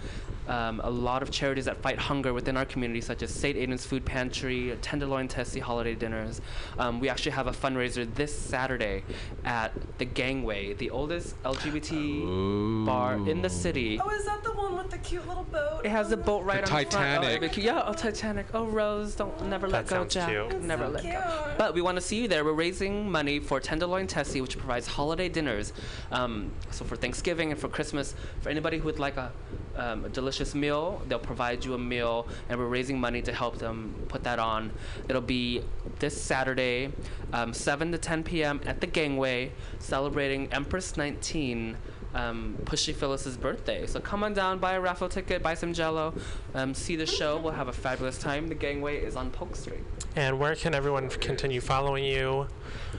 um, 0.47 0.81
a 0.83 0.89
lot 0.89 1.21
of 1.21 1.31
charities 1.31 1.65
that 1.65 1.77
fight 1.81 1.99
hunger 1.99 2.33
within 2.33 2.57
our 2.57 2.65
community, 2.65 3.01
such 3.01 3.21
as 3.21 3.33
St. 3.33 3.55
Aidan's 3.55 3.85
Food 3.85 4.03
Pantry, 4.03 4.75
Tenderloin 4.81 5.27
Tessie 5.27 5.59
Holiday 5.59 5.95
Dinners. 5.95 6.41
Um, 6.77 6.99
we 6.99 7.07
actually 7.07 7.33
have 7.33 7.47
a 7.47 7.51
fundraiser 7.51 8.11
this 8.15 8.35
Saturday 8.35 9.03
at 9.45 9.71
the 9.99 10.05
Gangway, 10.05 10.73
the 10.73 10.89
oldest 10.89 11.41
LGBT 11.43 12.85
bar 12.85 13.15
in 13.15 13.38
the 13.41 13.49
city. 13.49 13.99
Oh, 14.03 14.09
is 14.09 14.25
that 14.25 14.43
the 14.43 14.51
one 14.53 14.75
with 14.77 14.89
the 14.89 14.97
cute 14.99 15.27
little 15.27 15.43
boat? 15.43 15.81
It 15.83 15.89
has 15.91 16.11
a 16.11 16.17
boat 16.17 16.43
right 16.43 16.65
The 16.65 16.71
on 16.71 16.83
the 16.83 16.89
front. 16.89 16.93
Oh, 16.93 16.97
Titanic. 16.99 17.29
it'd 17.29 17.41
be 17.41 17.49
cute. 17.49 17.65
yeah, 17.65 17.83
oh 17.85 17.93
Titanic. 17.93 18.47
Oh 18.53 18.65
Rose, 18.65 19.15
don't 19.15 19.47
never 19.47 19.67
let 19.67 19.87
go, 19.87 20.05
Jack. 20.05 20.29
cute. 20.29 20.61
Never 20.61 20.85
so 20.85 20.91
let 20.91 21.01
cute. 21.03 21.13
go. 21.13 21.53
But 21.57 21.73
we 21.73 21.81
want 21.81 21.95
to 21.97 22.01
see 22.01 22.21
you 22.21 22.27
there. 22.27 22.43
We're 22.43 22.53
raising 22.53 23.09
money 23.11 23.39
for 23.39 23.59
Tenderloin 23.59 24.07
Tessie, 24.07 24.41
which 24.41 24.57
provides 24.57 24.87
holiday 24.87 25.29
dinners. 25.29 25.73
Um, 26.11 26.51
so 26.71 26.85
for 26.85 26.95
Thanksgiving 26.95 27.51
and 27.51 27.59
for 27.59 27.67
Christmas, 27.69 28.15
for 28.41 28.49
anybody 28.49 28.77
who 28.77 28.85
would 28.85 28.99
like 28.99 29.17
a, 29.17 29.31
um, 29.75 30.05
a 30.05 30.09
delicious 30.09 30.53
meal, 30.55 31.01
they'll 31.07 31.19
provide 31.19 31.63
you 31.65 31.73
a 31.73 31.77
meal, 31.79 32.27
and 32.49 32.59
we're 32.59 32.67
raising 32.67 32.99
money 32.99 33.21
to 33.21 33.33
help 33.33 33.57
them 33.57 33.95
put 34.09 34.23
that 34.23 34.39
on. 34.39 34.71
It'll 35.07 35.21
be 35.21 35.63
this 35.99 36.19
Saturday, 36.21 36.91
um, 37.33 37.53
7 37.53 37.91
to 37.91 37.97
10 37.97 38.23
p.m. 38.23 38.61
at 38.65 38.81
the 38.81 38.87
Gangway, 38.87 39.51
celebrating 39.79 40.51
Empress 40.53 40.97
19 40.97 41.77
um, 42.13 42.57
Pushy 42.63 42.93
Phyllis's 42.93 43.37
birthday. 43.37 43.85
So 43.85 43.99
come 43.99 44.23
on 44.23 44.33
down, 44.33 44.59
buy 44.59 44.73
a 44.73 44.81
raffle 44.81 45.09
ticket, 45.09 45.43
buy 45.43 45.53
some 45.53 45.73
Jello, 45.73 46.13
um, 46.53 46.73
see 46.73 46.95
the 46.95 47.05
show. 47.05 47.37
We'll 47.37 47.53
have 47.53 47.67
a 47.67 47.73
fabulous 47.73 48.17
time. 48.17 48.47
The 48.47 48.55
Gangway 48.55 48.97
is 48.97 49.15
on 49.15 49.31
Polk 49.31 49.55
Street. 49.55 49.83
And 50.15 50.39
where 50.39 50.55
can 50.55 50.73
everyone 50.73 51.09
continue 51.09 51.61
following 51.61 52.03
you? 52.03 52.47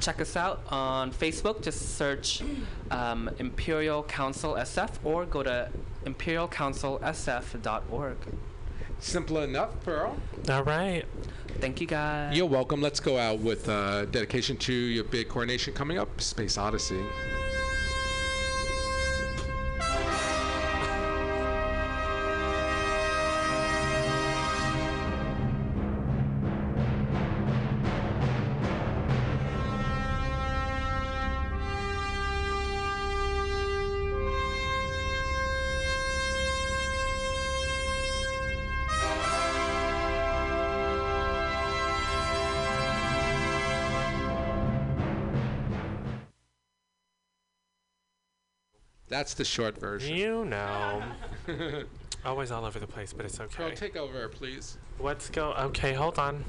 Check 0.00 0.20
us 0.20 0.36
out 0.36 0.62
on 0.68 1.12
Facebook. 1.12 1.62
Just 1.62 1.96
search 1.96 2.42
um, 2.90 3.30
Imperial 3.38 4.02
Council 4.04 4.54
SF 4.54 4.90
or 5.04 5.26
go 5.26 5.42
to 5.42 5.68
imperialcouncilsf.org. 6.04 8.16
Simple 9.00 9.38
enough, 9.38 9.70
Pearl. 9.82 10.16
All 10.48 10.62
right. 10.62 11.04
Thank 11.58 11.80
you 11.80 11.86
guys. 11.86 12.36
You're 12.36 12.46
welcome. 12.46 12.80
Let's 12.80 13.00
go 13.00 13.18
out 13.18 13.40
with 13.40 13.68
uh, 13.68 14.04
dedication 14.06 14.56
to 14.58 14.72
your 14.72 15.04
big 15.04 15.28
coronation 15.28 15.74
coming 15.74 15.98
up, 15.98 16.20
Space 16.20 16.56
Odyssey. 16.56 17.00
That's 49.30 49.38
the 49.38 49.44
short 49.44 49.78
version. 49.78 50.16
You 50.16 50.44
know. 50.44 51.04
Always 52.24 52.50
all 52.50 52.64
over 52.64 52.80
the 52.80 52.86
place, 52.88 53.12
but 53.12 53.24
it's 53.24 53.38
Pearl, 53.38 53.66
okay. 53.66 53.76
take 53.76 53.96
over, 53.96 54.28
please. 54.28 54.76
Let's 54.98 55.30
go. 55.30 55.52
Okay, 55.52 55.92
hold 55.92 56.18
on. 56.18 56.44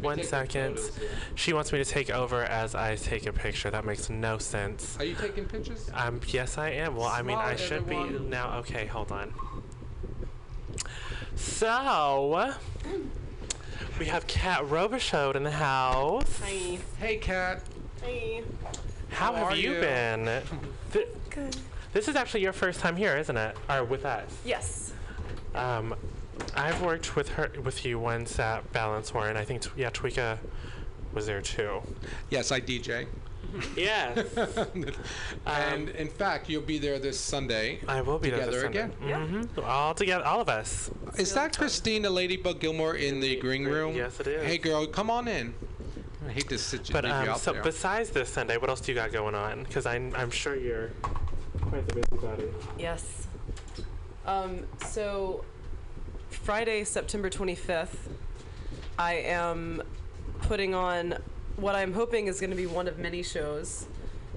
One 0.00 0.16
taking 0.16 0.28
second. 0.28 0.76
photos 0.78 0.98
here. 0.98 1.10
She 1.36 1.52
wants 1.52 1.72
me 1.72 1.78
to 1.78 1.84
take 1.84 2.10
over 2.10 2.42
as 2.42 2.74
I 2.74 2.96
take 2.96 3.26
a 3.26 3.32
picture. 3.32 3.70
That 3.70 3.84
makes 3.84 4.10
no 4.10 4.38
sense. 4.38 4.96
Are 4.98 5.04
you 5.04 5.14
taking 5.14 5.44
pictures? 5.44 5.88
Um, 5.94 6.20
yes, 6.26 6.58
I 6.58 6.70
am. 6.70 6.96
Well, 6.96 7.06
I 7.06 7.22
mean, 7.22 7.38
I 7.38 7.54
Smile, 7.54 7.68
should 7.68 7.88
be 7.88 7.94
everyone. 7.94 8.30
now. 8.30 8.58
Okay, 8.58 8.86
hold 8.86 9.12
on. 9.12 9.32
So, 11.36 12.52
we 14.00 14.06
have 14.06 14.26
Kat 14.26 14.62
Robichaud 14.64 15.36
in 15.36 15.44
the 15.44 15.52
house. 15.52 16.40
Hi. 16.42 16.78
Hey, 16.98 17.16
Kat. 17.18 17.62
Hi. 18.02 18.42
How, 19.10 19.32
How 19.32 19.50
have 19.50 19.56
you, 19.56 19.74
you? 19.74 19.80
been? 19.80 20.42
Good. 21.30 21.56
This 21.94 22.08
is 22.08 22.16
actually 22.16 22.42
your 22.42 22.52
first 22.52 22.80
time 22.80 22.96
here, 22.96 23.16
isn't 23.16 23.36
it? 23.36 23.56
Or 23.70 23.84
with 23.84 24.04
us? 24.04 24.28
Yes. 24.44 24.92
Um, 25.54 25.94
I've 26.56 26.82
worked 26.82 27.14
with 27.16 27.28
her, 27.30 27.50
with 27.62 27.84
you 27.84 27.98
once 28.00 28.38
at 28.40 28.70
Balançoire, 28.72 29.28
and 29.30 29.38
I 29.38 29.44
think 29.44 29.62
t- 29.62 29.70
yeah, 29.76 29.90
Tweeka 29.90 30.38
was 31.12 31.26
there 31.26 31.40
too. 31.40 31.80
Yes, 32.30 32.50
I 32.50 32.60
DJ. 32.60 33.06
Yes, 33.76 34.18
and 35.46 35.88
in 35.90 36.08
fact, 36.08 36.48
you'll 36.48 36.62
be 36.62 36.78
there 36.78 36.98
this 36.98 37.20
Sunday. 37.20 37.78
I 37.86 38.00
will 38.00 38.18
be 38.18 38.30
there 38.30 38.40
Together 38.40 38.60
this 38.62 38.68
again. 38.70 38.90
hmm 39.00 39.60
All 39.64 39.94
together, 39.94 40.24
all 40.24 40.40
of 40.40 40.48
us. 40.48 40.90
Is 41.16 41.32
that 41.34 41.56
Christina 41.56 42.10
Ladybug 42.10 42.58
Gilmore 42.58 42.96
in 42.96 43.20
the 43.20 43.36
green 43.36 43.62
green- 43.62 43.72
room? 43.74 43.94
yes, 43.94 44.18
it 44.18 44.26
is. 44.26 44.44
Hey, 44.44 44.58
girl, 44.58 44.88
come 44.88 45.08
on 45.08 45.28
in. 45.28 45.54
I 46.26 46.32
hate 46.32 46.48
to 46.48 46.58
sit 46.58 46.88
you, 46.88 46.92
But 46.94 47.04
leave 47.04 47.12
you 47.14 47.20
um, 47.20 47.28
out 47.28 47.38
so 47.38 47.52
there. 47.52 47.62
besides 47.62 48.10
this 48.10 48.28
Sunday, 48.28 48.56
what 48.56 48.70
else 48.70 48.80
do 48.80 48.90
you 48.90 48.96
got 48.96 49.12
going 49.12 49.36
on? 49.36 49.62
Because 49.62 49.86
I'm 49.86 50.12
I'm 50.16 50.30
sure 50.32 50.56
you're 50.56 50.90
quite 51.60 51.86
the 51.88 51.94
busybody. 52.00 52.44
Yes. 52.78 53.26
Um, 54.26 54.60
so, 54.86 55.44
Friday, 56.30 56.84
September 56.84 57.30
25th, 57.30 57.96
I 58.98 59.14
am 59.14 59.82
putting 60.42 60.74
on 60.74 61.16
what 61.56 61.74
I'm 61.74 61.92
hoping 61.92 62.26
is 62.26 62.40
going 62.40 62.50
to 62.50 62.56
be 62.56 62.66
one 62.66 62.88
of 62.88 62.98
many 62.98 63.22
shows. 63.22 63.86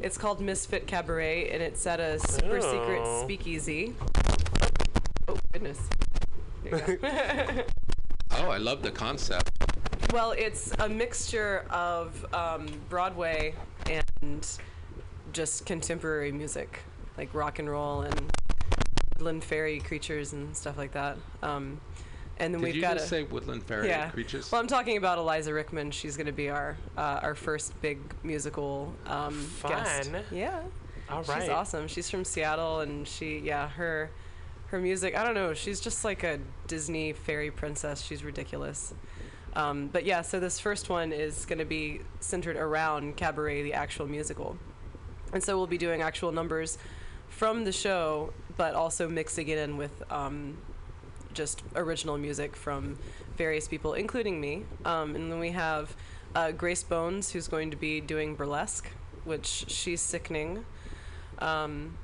It's 0.01 0.17
called 0.17 0.39
Misfit 0.41 0.85
Cabaret, 0.87 1.49
and 1.49 1.61
it's 1.63 1.85
at 1.87 1.99
a 1.99 2.19
super 2.19 2.61
secret 2.61 3.01
Oh. 3.03 3.23
speakeasy. 3.23 3.95
Oh, 5.27 5.37
goodness. 5.51 5.79
There 6.63 6.91
you 6.91 6.97
go. 6.97 7.63
oh, 8.31 8.49
I 8.49 8.57
love 8.57 8.83
the 8.83 8.91
concept. 8.91 9.49
Well, 10.13 10.31
it's 10.31 10.71
a 10.79 10.87
mixture 10.87 11.65
of 11.69 12.25
um, 12.33 12.67
Broadway 12.89 13.55
and 13.89 14.47
just 15.33 15.65
contemporary 15.65 16.31
music, 16.31 16.79
like 17.17 17.33
rock 17.33 17.59
and 17.59 17.69
roll 17.69 18.01
and 18.01 18.31
woodland 19.17 19.43
fairy 19.43 19.79
creatures 19.79 20.33
and 20.33 20.55
stuff 20.55 20.77
like 20.77 20.93
that. 20.93 21.17
Um, 21.41 21.79
and 22.39 22.53
then 22.53 22.61
Did 22.61 22.73
we've 22.73 22.81
got 22.81 22.93
just 22.93 23.07
a, 23.07 23.09
say 23.09 23.23
woodland 23.23 23.63
fairy 23.63 23.87
yeah. 23.87 24.09
creatures? 24.09 24.51
Well, 24.51 24.61
I'm 24.61 24.67
talking 24.67 24.97
about 24.97 25.17
Eliza 25.17 25.53
Rickman. 25.53 25.91
She's 25.91 26.15
going 26.15 26.27
to 26.27 26.33
be 26.33 26.49
our 26.49 26.77
uh, 26.95 27.19
our 27.23 27.35
first 27.35 27.79
big 27.81 27.99
musical 28.23 28.93
um, 29.07 29.49
guest. 29.67 30.11
Fun. 30.11 30.23
Yeah. 30.31 30.61
All 31.09 31.23
right. 31.23 31.41
She's 31.41 31.49
awesome. 31.49 31.87
She's 31.87 32.09
from 32.09 32.23
Seattle, 32.23 32.81
and 32.81 33.07
she, 33.07 33.39
yeah, 33.39 33.69
her 33.69 34.11
her 34.67 34.79
music. 34.79 35.17
I 35.17 35.23
don't 35.23 35.33
know. 35.33 35.53
She's 35.53 35.79
just 35.79 36.05
like 36.05 36.23
a 36.23 36.39
Disney 36.67 37.13
fairy 37.13 37.49
princess. 37.49 38.01
She's 38.03 38.23
ridiculous. 38.23 38.93
Um, 39.55 39.87
but 39.87 40.05
yeah, 40.05 40.21
so 40.21 40.39
this 40.39 40.59
first 40.59 40.89
one 40.89 41.11
is 41.11 41.45
going 41.45 41.57
to 41.57 41.65
be 41.65 42.01
centered 42.19 42.57
around 42.57 43.17
Cabaret, 43.17 43.63
the 43.63 43.73
actual 43.73 44.05
musical. 44.05 44.57
And 45.33 45.43
so 45.43 45.57
we'll 45.57 45.65
be 45.65 45.79
doing 45.79 46.03
actual 46.03 46.31
numbers 46.31 46.77
from 47.37 47.65
the 47.65 47.71
show, 47.71 48.33
but 48.57 48.73
also 48.73 49.07
mixing 49.07 49.47
it 49.47 49.59
in 49.59 49.77
with 49.77 50.03
um, 50.11 50.57
just 51.35 51.61
original 51.75 52.17
music 52.17 52.55
from 52.55 52.97
various 53.37 53.67
people, 53.67 53.93
including 53.93 54.41
me. 54.41 54.63
Um, 54.85 55.15
and 55.15 55.31
then 55.31 55.39
we 55.39 55.51
have 55.51 55.95
uh, 56.33 56.51
Grace 56.51 56.81
Bones, 56.81 57.31
who's 57.31 57.47
going 57.47 57.69
to 57.69 57.77
be 57.77 58.01
doing 58.01 58.33
burlesque, 58.33 58.89
which 59.23 59.65
she's 59.67 60.01
sickening. 60.01 60.65
Um, 61.37 61.95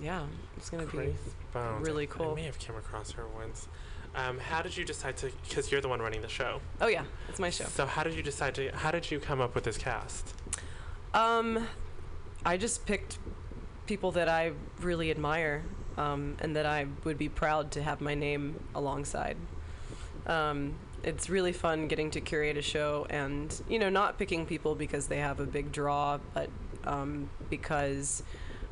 yeah, 0.00 0.24
it's 0.56 0.70
going 0.70 0.88
to 0.88 0.96
be. 0.96 1.14
Bones. 1.52 1.86
really 1.86 2.06
cool. 2.06 2.32
I 2.32 2.36
may 2.36 2.44
have 2.44 2.58
come 2.58 2.76
across 2.76 3.10
her 3.12 3.26
once. 3.28 3.68
Um, 4.14 4.38
how 4.38 4.62
did 4.62 4.74
you 4.74 4.86
decide 4.86 5.18
to? 5.18 5.30
Because 5.46 5.70
you're 5.70 5.82
the 5.82 5.88
one 5.88 6.00
running 6.00 6.22
the 6.22 6.28
show. 6.28 6.62
Oh 6.80 6.88
yeah, 6.88 7.04
it's 7.28 7.38
my 7.38 7.50
show. 7.50 7.64
So 7.64 7.84
how 7.84 8.04
did 8.04 8.14
you 8.14 8.22
decide 8.22 8.54
to? 8.54 8.70
How 8.70 8.90
did 8.90 9.10
you 9.10 9.20
come 9.20 9.42
up 9.42 9.54
with 9.54 9.64
this 9.64 9.76
cast? 9.76 10.34
Um, 11.12 11.66
I 12.44 12.56
just 12.56 12.86
picked 12.86 13.18
people 13.88 14.12
that 14.12 14.28
I 14.28 14.52
really 14.80 15.10
admire, 15.10 15.64
um, 15.96 16.36
and 16.38 16.54
that 16.54 16.66
I 16.66 16.86
would 17.02 17.18
be 17.18 17.28
proud 17.28 17.72
to 17.72 17.82
have 17.82 18.00
my 18.00 18.14
name 18.14 18.62
alongside. 18.74 19.36
Um, 20.26 20.74
it's 21.02 21.30
really 21.30 21.52
fun 21.52 21.88
getting 21.88 22.10
to 22.12 22.20
curate 22.20 22.56
a 22.56 22.62
show, 22.62 23.06
and 23.10 23.60
you 23.68 23.80
know, 23.80 23.88
not 23.88 24.18
picking 24.18 24.46
people 24.46 24.76
because 24.76 25.08
they 25.08 25.18
have 25.18 25.40
a 25.40 25.46
big 25.46 25.72
draw, 25.72 26.18
but 26.34 26.50
um, 26.84 27.30
because 27.50 28.22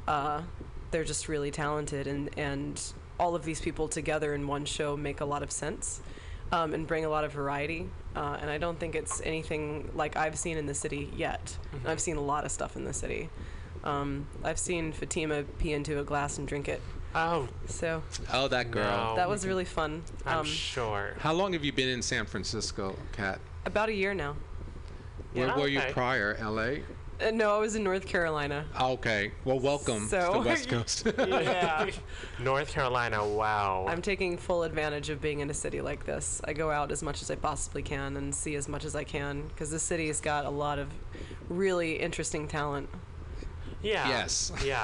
uh, 0.06 0.42
they're 0.92 1.04
just 1.04 1.26
really 1.26 1.50
talented, 1.50 2.06
and 2.06 2.30
and 2.38 2.80
all 3.18 3.34
of 3.34 3.44
these 3.44 3.60
people 3.60 3.88
together 3.88 4.34
in 4.34 4.46
one 4.46 4.66
show 4.66 4.96
make 4.96 5.20
a 5.20 5.24
lot 5.24 5.42
of 5.42 5.50
sense. 5.50 6.00
Um, 6.52 6.74
and 6.74 6.86
bring 6.86 7.04
a 7.04 7.08
lot 7.08 7.24
of 7.24 7.32
variety, 7.32 7.88
uh, 8.14 8.38
and 8.40 8.48
I 8.48 8.58
don't 8.58 8.78
think 8.78 8.94
it's 8.94 9.20
anything 9.22 9.90
like 9.96 10.16
I've 10.16 10.38
seen 10.38 10.56
in 10.56 10.66
the 10.66 10.74
city 10.74 11.10
yet. 11.16 11.56
And 11.72 11.88
I've 11.88 11.98
seen 11.98 12.16
a 12.16 12.20
lot 12.20 12.44
of 12.44 12.52
stuff 12.52 12.76
in 12.76 12.84
the 12.84 12.92
city. 12.92 13.30
Um, 13.90 14.26
I've 14.42 14.58
seen 14.58 14.90
Fatima 14.92 15.44
pee 15.60 15.72
into 15.72 16.00
a 16.00 16.04
glass 16.04 16.38
and 16.38 16.48
drink 16.48 16.68
it. 16.68 16.82
Oh, 17.14 17.48
So 17.66 18.02
Oh, 18.32 18.48
that 18.48 18.70
girl. 18.72 18.82
No. 19.10 19.16
that 19.16 19.28
was 19.28 19.46
really 19.46 19.64
fun. 19.64 20.02
I'm 20.26 20.40
Um, 20.40 20.44
sure. 20.44 21.14
How 21.20 21.32
long 21.32 21.52
have 21.52 21.64
you 21.64 21.72
been 21.72 21.88
in 21.88 22.02
San 22.02 22.26
Francisco, 22.26 22.96
Kat? 23.12 23.38
about 23.64 23.88
a 23.88 23.92
year 23.94 24.12
now. 24.12 24.34
Where 25.32 25.46
Yeah, 25.46 25.56
were 25.56 25.68
you 25.68 25.78
okay. 25.78 25.92
prior? 25.92 26.34
L.A. 26.40 26.82
Uh, 27.20 27.30
no, 27.30 27.54
I 27.54 27.58
was 27.58 27.74
in 27.76 27.84
North 27.84 28.06
Carolina. 28.06 28.66
Okay. 28.78 29.30
Well, 29.44 29.58
welcome 29.60 30.08
So- 30.08 30.32
to 30.34 30.38
the 30.40 30.44
West 30.48 30.68
Coast. 30.68 31.06
Yeah. 31.18 31.88
North 32.40 32.70
Carolina. 32.72 33.24
Wow. 33.26 33.86
I'm 33.88 34.02
taking 34.02 34.36
full 34.36 34.64
advantage 34.64 35.08
of 35.10 35.20
being 35.22 35.40
in 35.40 35.48
a 35.48 35.54
city 35.54 35.80
like 35.80 36.04
this. 36.04 36.40
I 36.44 36.52
go 36.52 36.70
out 36.72 36.90
as 36.90 37.02
much 37.04 37.22
as 37.22 37.30
I 37.30 37.36
possibly 37.36 37.82
can 37.82 38.16
and 38.16 38.34
see 38.34 38.56
as 38.56 38.68
much 38.68 38.84
as 38.84 38.96
I 38.96 39.04
can 39.04 39.46
because 39.48 39.70
the 39.70 39.78
city's 39.78 40.20
got 40.20 40.44
a 40.44 40.50
lot 40.50 40.78
of 40.80 40.88
really 41.48 41.94
interesting 42.00 42.48
talent. 42.48 42.88
Yeah. 43.82 44.08
Yes. 44.08 44.52
Yeah. 44.64 44.82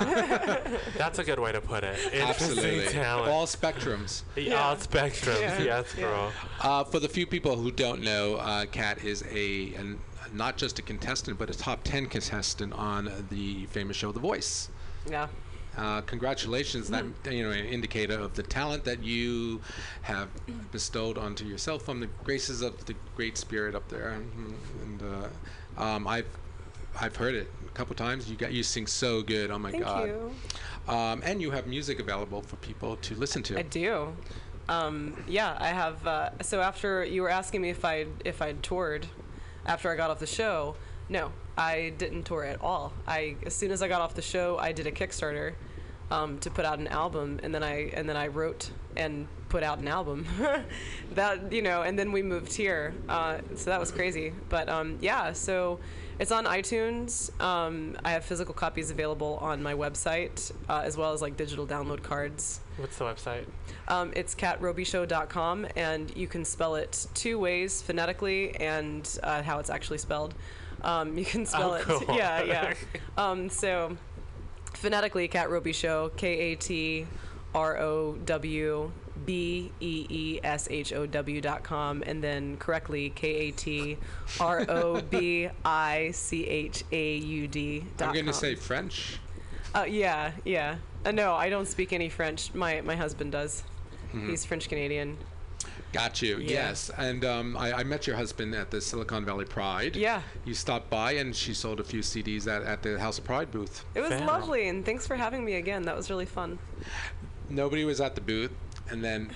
That's 0.96 1.18
a 1.18 1.24
good 1.24 1.38
way 1.38 1.52
to 1.52 1.60
put 1.60 1.84
it. 1.84 1.98
Interesting 2.12 2.22
Absolutely. 2.28 2.92
Talent. 2.92 3.28
All 3.30 3.46
spectrums. 3.46 4.22
Yeah, 4.36 4.54
All 4.62 4.76
spectrums. 4.76 5.40
Yeah. 5.40 5.62
Yes, 5.62 5.94
Yeah. 5.96 6.04
girl. 6.04 6.32
Uh, 6.60 6.84
for 6.84 7.00
the 7.00 7.08
few 7.08 7.26
people 7.26 7.56
who 7.56 7.70
don't 7.70 8.02
know, 8.02 8.36
uh, 8.36 8.66
Kat 8.66 9.02
is 9.04 9.24
a 9.30 9.74
an, 9.74 9.98
not 10.32 10.56
just 10.56 10.78
a 10.78 10.82
contestant, 10.82 11.38
but 11.38 11.50
a 11.50 11.54
top 11.54 11.80
10 11.84 12.06
contestant 12.06 12.72
on 12.74 13.10
the 13.30 13.66
famous 13.66 13.96
show 13.96 14.12
The 14.12 14.20
Voice. 14.20 14.68
Yeah. 15.10 15.28
Uh, 15.76 16.02
congratulations! 16.02 16.90
That 16.90 17.06
you 17.30 17.44
know, 17.44 17.50
an 17.50 17.64
indicator 17.64 18.18
of 18.18 18.34
the 18.34 18.42
talent 18.42 18.84
that 18.84 19.02
you 19.02 19.62
have 20.02 20.28
bestowed 20.70 21.16
onto 21.16 21.46
yourself 21.46 21.82
from 21.82 21.98
the 22.00 22.08
graces 22.24 22.60
of 22.60 22.84
the 22.84 22.94
Great 23.16 23.38
Spirit 23.38 23.74
up 23.74 23.88
there. 23.88 24.10
Mhm. 24.20 24.54
And 24.82 25.02
uh, 25.78 25.82
um, 25.82 26.06
I've 26.06 26.26
I've 27.00 27.16
heard 27.16 27.34
it 27.34 27.50
a 27.61 27.61
couple 27.72 27.94
times. 27.94 28.30
You 28.30 28.36
got 28.36 28.52
you 28.52 28.62
sing 28.62 28.86
so 28.86 29.22
good. 29.22 29.50
Oh 29.50 29.58
my 29.58 29.70
Thank 29.70 29.84
God! 29.84 30.08
you. 30.08 30.32
Um, 30.88 31.22
and 31.24 31.40
you 31.40 31.50
have 31.50 31.66
music 31.66 32.00
available 32.00 32.42
for 32.42 32.56
people 32.56 32.96
to 32.96 33.14
listen 33.14 33.42
to. 33.44 33.58
I 33.58 33.62
do. 33.62 34.14
Um, 34.68 35.22
yeah, 35.26 35.56
I 35.60 35.68
have. 35.68 36.06
Uh, 36.06 36.30
so 36.42 36.60
after 36.60 37.04
you 37.04 37.22
were 37.22 37.28
asking 37.30 37.62
me 37.62 37.70
if 37.70 37.84
I 37.84 38.06
if 38.24 38.42
I'd 38.42 38.62
toured 38.62 39.06
after 39.66 39.90
I 39.90 39.96
got 39.96 40.10
off 40.10 40.18
the 40.18 40.26
show, 40.26 40.76
no, 41.08 41.32
I 41.56 41.92
didn't 41.98 42.24
tour 42.24 42.44
at 42.44 42.60
all. 42.60 42.92
I 43.06 43.36
as 43.44 43.54
soon 43.54 43.70
as 43.70 43.82
I 43.82 43.88
got 43.88 44.00
off 44.00 44.14
the 44.14 44.22
show, 44.22 44.58
I 44.58 44.72
did 44.72 44.86
a 44.86 44.92
Kickstarter 44.92 45.54
um, 46.10 46.38
to 46.40 46.50
put 46.50 46.64
out 46.64 46.78
an 46.78 46.88
album, 46.88 47.40
and 47.42 47.54
then 47.54 47.62
I 47.62 47.90
and 47.94 48.08
then 48.08 48.16
I 48.16 48.28
wrote 48.28 48.70
and 48.96 49.26
put 49.48 49.62
out 49.62 49.78
an 49.78 49.88
album. 49.88 50.26
that 51.12 51.52
you 51.52 51.62
know, 51.62 51.82
and 51.82 51.98
then 51.98 52.12
we 52.12 52.22
moved 52.22 52.52
here, 52.52 52.94
uh, 53.08 53.38
so 53.54 53.70
that 53.70 53.80
was 53.80 53.90
crazy. 53.90 54.32
But 54.48 54.68
um, 54.68 54.98
yeah, 55.00 55.32
so 55.32 55.80
it's 56.22 56.30
on 56.30 56.44
iTunes. 56.44 57.38
Um, 57.42 57.96
I 58.04 58.12
have 58.12 58.24
physical 58.24 58.54
copies 58.54 58.92
available 58.92 59.38
on 59.40 59.60
my 59.60 59.74
website, 59.74 60.52
uh, 60.68 60.82
as 60.84 60.96
well 60.96 61.12
as 61.12 61.20
like 61.20 61.36
digital 61.36 61.66
download 61.66 62.02
cards. 62.04 62.60
What's 62.76 62.96
the 62.96 63.04
website? 63.04 63.44
Um, 63.88 64.12
it's 64.14 64.34
catrobyshow.com, 64.36 65.66
and 65.74 66.16
you 66.16 66.28
can 66.28 66.44
spell 66.44 66.76
it 66.76 67.06
two 67.14 67.40
ways 67.40 67.82
phonetically 67.82 68.54
and 68.56 69.18
uh, 69.24 69.42
how 69.42 69.58
it's 69.58 69.68
actually 69.68 69.98
spelled. 69.98 70.34
Um, 70.82 71.18
you 71.18 71.24
can 71.24 71.44
spell 71.44 71.72
Oh, 71.72 71.74
it, 71.74 71.82
cool. 71.82 72.04
yeah, 72.16 72.42
yeah. 72.42 72.74
Um, 73.18 73.48
so 73.50 73.96
phonetically, 74.74 75.26
Cat 75.28 75.50
Roby 75.50 75.72
Show, 75.72 76.10
K 76.16 76.52
A 76.52 76.56
T 76.56 77.06
R 77.54 77.78
O 77.78 78.14
W 78.24 78.92
B 79.24 79.70
E 79.80 80.06
E 80.08 80.40
S 80.42 80.68
H 80.70 80.92
O 80.92 81.06
W 81.06 81.40
dot 81.40 81.62
com, 81.62 82.02
and 82.06 82.22
then 82.22 82.56
correctly, 82.56 83.10
K 83.10 83.28
A 83.28 83.50
T 83.52 83.98
R 84.40 84.64
O 84.68 85.00
B 85.00 85.48
I 85.64 86.10
C 86.12 86.46
H 86.46 86.84
A 86.92 87.16
U 87.16 87.48
D 87.48 87.84
dot 87.96 88.08
I'm 88.08 88.14
going 88.14 88.26
to 88.26 88.32
say 88.32 88.54
French. 88.54 89.18
Uh, 89.74 89.84
yeah, 89.88 90.32
yeah. 90.44 90.76
Uh, 91.04 91.12
no, 91.12 91.34
I 91.34 91.48
don't 91.48 91.66
speak 91.66 91.92
any 91.92 92.08
French. 92.08 92.54
My 92.54 92.80
my 92.80 92.96
husband 92.96 93.32
does. 93.32 93.62
Mm-hmm. 94.08 94.30
He's 94.30 94.44
French 94.44 94.68
Canadian. 94.68 95.16
Got 95.92 96.22
you. 96.22 96.38
Yeah. 96.38 96.50
Yes, 96.50 96.90
and 96.96 97.22
um, 97.24 97.56
I, 97.56 97.72
I 97.74 97.84
met 97.84 98.06
your 98.06 98.16
husband 98.16 98.54
at 98.54 98.70
the 98.70 98.80
Silicon 98.80 99.26
Valley 99.26 99.44
Pride. 99.44 99.94
Yeah. 99.94 100.22
You 100.46 100.54
stopped 100.54 100.88
by, 100.88 101.12
and 101.12 101.36
she 101.36 101.52
sold 101.52 101.80
a 101.80 101.84
few 101.84 102.00
CDs 102.00 102.46
at, 102.46 102.62
at 102.62 102.82
the 102.82 102.98
House 102.98 103.18
of 103.18 103.24
Pride 103.24 103.50
booth. 103.50 103.84
It 103.94 104.00
was 104.00 104.08
Fair. 104.08 104.26
lovely, 104.26 104.68
and 104.68 104.86
thanks 104.86 105.06
for 105.06 105.16
having 105.16 105.44
me 105.44 105.54
again. 105.54 105.82
That 105.82 105.94
was 105.94 106.08
really 106.08 106.24
fun. 106.24 106.58
Nobody 107.50 107.84
was 107.84 108.00
at 108.00 108.14
the 108.14 108.22
booth, 108.22 108.52
and 108.92 109.02
then 109.02 109.30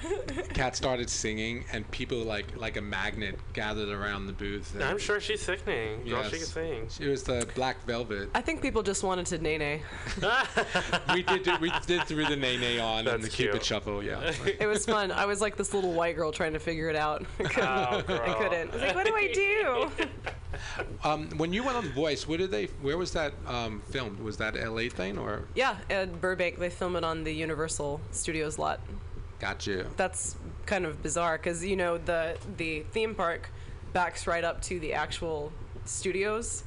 Kat 0.54 0.76
started 0.76 1.10
singing, 1.10 1.64
and 1.72 1.90
people 1.90 2.18
like 2.18 2.56
like 2.56 2.76
a 2.76 2.80
magnet 2.80 3.38
gathered 3.52 3.88
around 3.88 4.26
the 4.26 4.32
booth. 4.32 4.74
and 4.74 4.84
I'm 4.84 4.98
sure 4.98 5.20
she's 5.20 5.40
sickening. 5.42 6.04
Girl, 6.08 6.22
she 6.24 6.30
can 6.30 6.38
Yes. 6.40 6.48
sing. 6.48 6.88
It 7.00 7.08
was 7.10 7.22
the 7.24 7.48
Black 7.54 7.84
Velvet. 7.86 8.28
I 8.34 8.40
think 8.42 8.62
people 8.62 8.82
just 8.82 9.02
wanted 9.02 9.26
to 9.26 9.38
nay 9.38 9.56
we 11.14 11.22
did 11.22 11.42
do, 11.42 11.56
we 11.60 11.72
did 11.86 12.02
threw 12.04 12.24
the 12.26 12.36
nay 12.36 12.56
nay 12.58 12.78
on 12.78 12.98
and 12.98 13.22
That's 13.22 13.24
the 13.24 13.30
Cupid 13.30 13.64
shuffle. 13.64 14.02
Yeah. 14.02 14.32
It 14.60 14.66
was 14.66 14.84
fun. 14.86 15.10
I 15.10 15.24
was 15.26 15.40
like 15.40 15.56
this 15.56 15.72
little 15.74 15.92
white 15.92 16.16
girl 16.16 16.30
trying 16.32 16.52
to 16.52 16.58
figure 16.58 16.88
it 16.90 16.96
out. 16.96 17.24
I 17.38 17.42
couldn't. 17.44 17.68
Oh, 17.68 18.22
I 18.22 18.34
couldn't. 18.34 18.70
I 18.70 18.72
was 18.74 18.82
like, 18.82 18.94
what 18.94 19.06
do 19.06 19.14
I 19.14 19.32
do? 19.32 20.06
um, 21.04 21.28
when 21.38 21.52
you 21.52 21.62
went 21.64 21.76
on 21.76 21.84
The 21.84 21.90
Voice, 21.92 22.26
where 22.26 22.38
did 22.38 22.50
they? 22.50 22.66
Where 22.82 22.98
was 22.98 23.12
that 23.12 23.32
um, 23.46 23.82
filmed? 23.90 24.18
Was 24.20 24.36
that 24.38 24.54
LA 24.54 24.88
thing 24.88 25.18
or? 25.18 25.44
yeah, 25.54 25.76
at 25.90 26.20
Burbank, 26.20 26.58
they 26.58 26.70
film 26.70 26.96
it 26.96 27.04
on 27.04 27.24
the 27.24 27.32
Universal 27.32 28.00
Studios 28.10 28.58
lot. 28.58 28.80
Got 29.38 29.66
you. 29.66 29.86
That's 29.96 30.36
kind 30.64 30.84
of 30.84 31.02
bizarre 31.02 31.36
because 31.36 31.64
you 31.64 31.76
know 31.76 31.98
the 31.98 32.38
the 32.56 32.84
theme 32.92 33.14
park 33.14 33.50
backs 33.92 34.26
right 34.26 34.44
up 34.44 34.62
to 34.62 34.80
the 34.80 34.94
actual 34.94 35.52
studios, 35.84 36.64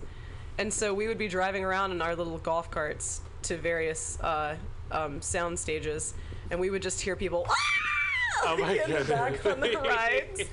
and 0.57 0.71
so 0.71 0.93
we 0.93 1.07
would 1.07 1.17
be 1.17 1.27
driving 1.27 1.63
around 1.63 1.91
in 1.91 2.01
our 2.01 2.15
little 2.15 2.37
golf 2.37 2.69
carts 2.69 3.21
to 3.43 3.57
various 3.57 4.19
uh, 4.21 4.55
um, 4.91 5.21
sound 5.21 5.57
stages, 5.57 6.13
and 6.51 6.59
we 6.59 6.69
would 6.69 6.81
just 6.81 7.01
hear 7.01 7.15
people. 7.15 7.47
Oh 8.43 8.57
my 8.57 8.73
in 8.85 8.91
the 8.91 9.03
back 9.03 9.45
on 9.45 9.59
the 9.59 9.75
rides, 9.77 10.43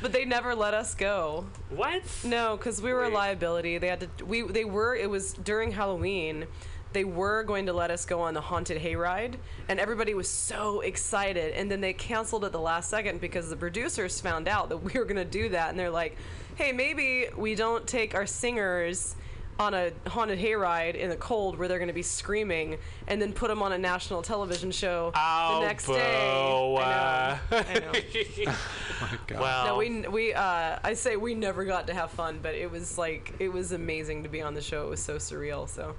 but 0.00 0.12
they 0.12 0.24
never 0.24 0.54
let 0.54 0.74
us 0.74 0.94
go. 0.94 1.44
What? 1.70 2.02
No, 2.24 2.56
because 2.56 2.80
we 2.80 2.92
were 2.92 3.04
a 3.04 3.08
liability. 3.08 3.78
They 3.78 3.88
had 3.88 4.00
to. 4.18 4.24
We 4.24 4.42
they 4.42 4.64
were. 4.64 4.94
It 4.94 5.10
was 5.10 5.32
during 5.32 5.72
Halloween. 5.72 6.46
They 6.94 7.04
were 7.04 7.42
going 7.42 7.66
to 7.66 7.72
let 7.72 7.90
us 7.90 8.06
go 8.06 8.20
on 8.22 8.34
the 8.34 8.40
haunted 8.40 8.80
hayride, 8.80 9.34
and 9.68 9.80
everybody 9.80 10.14
was 10.14 10.28
so 10.30 10.80
excited. 10.80 11.52
And 11.54 11.68
then 11.68 11.80
they 11.80 11.92
canceled 11.92 12.44
at 12.44 12.52
the 12.52 12.60
last 12.60 12.88
second 12.88 13.20
because 13.20 13.50
the 13.50 13.56
producers 13.56 14.20
found 14.20 14.46
out 14.46 14.68
that 14.68 14.76
we 14.84 14.92
were 14.92 15.04
going 15.04 15.16
to 15.16 15.24
do 15.24 15.48
that, 15.50 15.70
and 15.70 15.78
they're 15.78 15.90
like, 15.90 16.16
"Hey, 16.54 16.70
maybe 16.70 17.26
we 17.36 17.56
don't 17.56 17.86
take 17.86 18.14
our 18.14 18.26
singers." 18.26 19.14
On 19.56 19.72
a 19.72 19.92
haunted 20.08 20.40
hayride 20.40 20.96
in 20.96 21.10
the 21.10 21.16
cold 21.16 21.56
where 21.56 21.68
they're 21.68 21.78
going 21.78 21.86
to 21.86 21.94
be 21.94 22.02
screaming, 22.02 22.76
and 23.06 23.22
then 23.22 23.32
put 23.32 23.46
them 23.46 23.62
on 23.62 23.72
a 23.72 23.78
national 23.78 24.20
television 24.20 24.72
show 24.72 25.12
Oh, 25.14 25.60
the 25.60 25.66
next 25.68 25.86
day. 25.86 25.92
boo. 25.92 26.76
I 26.82 27.38
know. 27.52 27.56
I 27.58 27.78
know. 28.46 28.52
My 29.00 29.18
God. 29.28 29.40
well, 29.40 29.64
No, 29.66 29.76
we 29.78 30.00
we 30.08 30.34
uh, 30.34 30.78
I 30.82 30.94
say 30.94 31.14
we 31.16 31.36
never 31.36 31.64
got 31.64 31.86
to 31.86 31.94
have 31.94 32.10
fun, 32.10 32.40
but 32.42 32.56
it 32.56 32.68
was 32.68 32.98
like 32.98 33.32
it 33.38 33.52
was 33.52 33.70
amazing 33.70 34.24
to 34.24 34.28
be 34.28 34.42
on 34.42 34.54
the 34.54 34.60
show. 34.60 34.86
It 34.88 34.90
was 34.90 35.00
so 35.00 35.18
surreal. 35.18 35.68
So, 35.68 35.94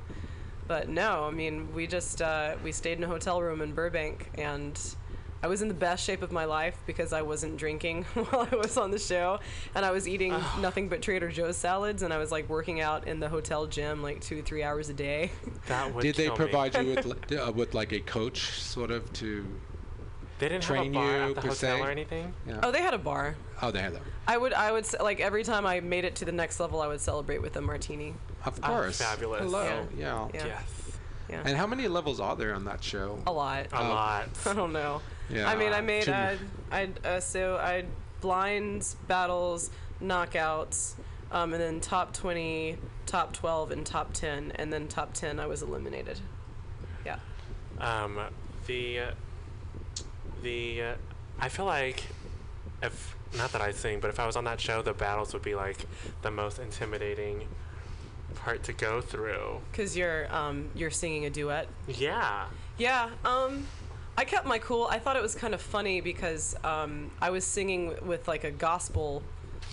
but 0.67 0.89
no, 0.89 1.25
I 1.25 1.31
mean 1.31 1.73
we 1.73 1.87
just 1.87 2.21
uh, 2.21 2.55
we 2.63 2.71
stayed 2.71 2.97
in 2.97 3.03
a 3.03 3.07
hotel 3.07 3.41
room 3.41 3.61
in 3.61 3.73
Burbank, 3.73 4.31
and 4.35 4.79
I 5.43 5.47
was 5.47 5.61
in 5.61 5.67
the 5.67 5.75
best 5.75 6.03
shape 6.03 6.23
of 6.23 6.31
my 6.31 6.45
life 6.45 6.75
because 6.87 7.13
I 7.13 7.21
wasn't 7.21 7.57
drinking 7.57 8.03
while 8.13 8.47
I 8.51 8.55
was 8.55 8.77
on 8.77 8.89
the 8.89 8.97
show, 8.97 9.39
and 9.75 9.85
I 9.85 9.91
was 9.91 10.07
eating 10.07 10.33
nothing 10.59 10.89
but 10.89 11.03
Trader 11.03 11.29
Joe's 11.29 11.55
salads, 11.55 12.01
and 12.01 12.11
I 12.11 12.17
was 12.17 12.31
like 12.31 12.49
working 12.49 12.81
out 12.81 13.07
in 13.07 13.19
the 13.19 13.29
hotel 13.29 13.67
gym 13.67 14.01
like 14.01 14.21
two, 14.21 14.41
three 14.41 14.63
hours 14.63 14.89
a 14.89 14.93
day. 14.93 15.31
That 15.67 15.93
would 15.95 16.03
Did 16.03 16.15
they 16.15 16.25
kill 16.25 16.33
me. 16.33 16.37
provide 16.37 16.75
you 16.75 16.95
with 16.95 17.31
uh, 17.31 17.51
with 17.51 17.73
like 17.73 17.91
a 17.91 17.99
coach, 17.99 18.51
sort 18.59 18.91
of, 18.91 19.11
to? 19.13 19.45
They 20.37 20.49
didn't 20.49 20.63
train 20.63 20.93
have 20.93 21.03
a 21.03 21.05
bar 21.05 21.17
you, 21.17 21.23
at 21.29 21.35
the 21.35 21.41
per 21.41 21.47
hotel 21.47 21.77
se? 21.77 21.81
or 21.81 21.89
anything. 21.89 22.33
Yeah. 22.47 22.59
Oh, 22.61 22.71
they 22.71 22.81
had 22.81 22.93
a 22.93 22.99
bar. 22.99 23.35
Oh, 23.61 23.71
they 23.71 23.79
had 23.79 23.93
that. 23.93 24.01
I 24.27 24.37
would, 24.37 24.53
I 24.53 24.71
would 24.71 24.85
like 24.99 25.19
every 25.19 25.43
time 25.43 25.65
I 25.65 25.79
made 25.79 26.05
it 26.05 26.15
to 26.15 26.25
the 26.25 26.31
next 26.31 26.59
level, 26.59 26.81
I 26.81 26.87
would 26.87 27.01
celebrate 27.01 27.41
with 27.41 27.55
a 27.55 27.61
martini. 27.61 28.15
Of 28.45 28.59
Oh, 28.63 28.67
course. 28.67 28.97
fabulous. 29.01 29.41
Hello. 29.41 29.87
Yeah. 29.97 29.97
Yeah. 29.97 30.27
Yeah. 30.33 30.45
Yes. 30.45 30.63
Yeah, 31.27 31.41
And 31.43 31.57
how 31.57 31.65
many 31.65 31.87
levels 31.87 32.19
are 32.19 32.35
there 32.35 32.53
on 32.53 32.65
that 32.65 32.83
show? 32.83 33.19
a 33.25 33.31
lot. 33.33 33.65
A 33.73 33.79
Oh. 33.79 33.89
lot. 33.89 34.29
I 34.45 34.53
don't 34.53 34.71
know. 34.73 35.01
Yeah. 35.29 35.49
I 35.49 35.55
mean, 35.55 35.73
I 35.73 35.81
made 35.81 36.03
Too 36.03 36.11
uh, 36.11 36.35
m- 36.39 36.51
I 36.71 36.89
uh, 37.07 37.19
so 37.19 37.57
I 37.57 37.85
blinds, 38.21 38.95
battles, 39.07 39.71
knockouts, 40.01 40.93
um, 41.31 41.53
and 41.53 41.61
then 41.61 41.79
top 41.81 42.13
twenty, 42.13 42.77
top 43.07 43.33
twelve, 43.33 43.71
and 43.71 43.83
top 43.85 44.13
ten, 44.13 44.51
and 44.55 44.71
then 44.71 44.87
top 44.87 45.15
ten 45.15 45.39
I 45.39 45.47
was 45.47 45.63
eliminated. 45.63 46.19
Yeah. 47.03 47.17
Um, 47.79 48.19
the 48.67 48.99
the 50.43 50.81
uh, 50.81 50.93
I 51.39 51.49
feel 51.49 51.65
like 51.65 52.03
if 52.83 53.15
not 53.35 53.51
that 53.53 53.61
I 53.61 53.71
sing, 53.71 53.99
but 53.99 54.11
if 54.11 54.19
I 54.19 54.27
was 54.27 54.35
on 54.35 54.43
that 54.43 54.61
show, 54.61 54.83
the 54.83 54.93
battles 54.93 55.33
would 55.33 55.41
be 55.41 55.55
like 55.55 55.85
the 56.21 56.29
most 56.29 56.59
intimidating 56.59 57.47
part 58.35 58.63
to 58.63 58.73
go 58.73 59.01
through. 59.01 59.61
Cause 59.73 59.95
you're 59.95 60.33
um 60.33 60.69
you're 60.75 60.91
singing 60.91 61.25
a 61.25 61.29
duet. 61.29 61.67
Yeah. 61.87 62.45
Yeah. 62.77 63.09
Um, 63.23 63.65
I 64.17 64.25
kept 64.25 64.45
my 64.45 64.59
cool. 64.59 64.87
I 64.89 64.99
thought 64.99 65.15
it 65.15 65.21
was 65.21 65.35
kind 65.35 65.53
of 65.53 65.61
funny 65.61 66.01
because 66.01 66.55
um 66.63 67.11
I 67.21 67.29
was 67.29 67.45
singing 67.45 67.95
with 68.05 68.27
like 68.27 68.43
a 68.43 68.51
gospel 68.51 69.23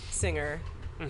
singer 0.09 0.61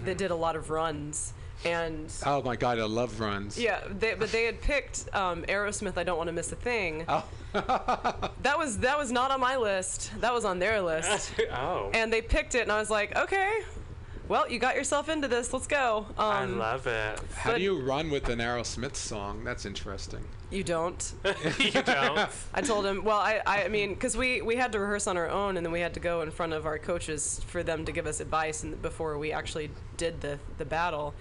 that 0.05 0.17
did 0.17 0.31
a 0.31 0.35
lot 0.35 0.55
of 0.55 0.69
runs 0.69 1.33
and. 1.65 2.11
Oh 2.25 2.41
my 2.41 2.55
God, 2.55 2.79
I 2.79 2.83
love 2.83 3.19
runs. 3.19 3.59
Yeah, 3.59 3.81
they, 3.89 4.15
but 4.15 4.31
they 4.31 4.45
had 4.45 4.61
picked 4.61 5.13
um, 5.13 5.43
Aerosmith. 5.43 5.97
I 5.97 6.03
don't 6.03 6.17
want 6.17 6.27
to 6.27 6.33
miss 6.33 6.51
a 6.51 6.55
thing. 6.55 7.05
Oh. 7.07 7.25
That 8.41 8.57
was 8.57 8.79
that 8.79 8.97
was 8.97 9.11
not 9.11 9.31
on 9.31 9.39
my 9.39 9.55
list. 9.57 10.11
That 10.19 10.33
was 10.33 10.43
on 10.43 10.59
their 10.59 10.81
list, 10.81 11.33
oh. 11.53 11.91
and 11.93 12.11
they 12.11 12.21
picked 12.21 12.55
it, 12.55 12.63
and 12.63 12.71
I 12.71 12.79
was 12.79 12.89
like, 12.89 13.15
okay, 13.15 13.61
well, 14.29 14.49
you 14.49 14.59
got 14.59 14.75
yourself 14.75 15.09
into 15.09 15.27
this. 15.27 15.51
Let's 15.51 15.67
go. 15.67 16.05
Um, 16.17 16.25
I 16.25 16.45
love 16.45 16.87
it. 16.87 17.19
How 17.35 17.55
do 17.55 17.61
you 17.61 17.79
run 17.81 18.09
with 18.09 18.29
an 18.29 18.39
Aerosmith 18.39 18.95
song? 18.95 19.43
That's 19.43 19.65
interesting. 19.65 20.23
You 20.49 20.63
don't. 20.63 21.13
you 21.59 21.71
don't. 21.71 22.29
I 22.53 22.61
told 22.61 22.85
him. 22.85 23.03
Well, 23.03 23.17
I 23.17 23.41
I 23.45 23.67
mean, 23.67 23.93
because 23.93 24.15
we 24.15 24.41
we 24.41 24.55
had 24.55 24.71
to 24.73 24.79
rehearse 24.79 25.07
on 25.07 25.17
our 25.17 25.29
own, 25.29 25.57
and 25.57 25.65
then 25.65 25.73
we 25.73 25.81
had 25.81 25.93
to 25.95 25.99
go 25.99 26.21
in 26.21 26.31
front 26.31 26.53
of 26.53 26.65
our 26.65 26.77
coaches 26.77 27.41
for 27.47 27.63
them 27.63 27.85
to 27.85 27.91
give 27.91 28.07
us 28.07 28.19
advice, 28.19 28.63
and 28.63 28.81
before 28.81 29.17
we 29.17 29.31
actually 29.31 29.71
did 29.97 30.21
the 30.21 30.39
the 30.57 30.65
battle. 30.65 31.13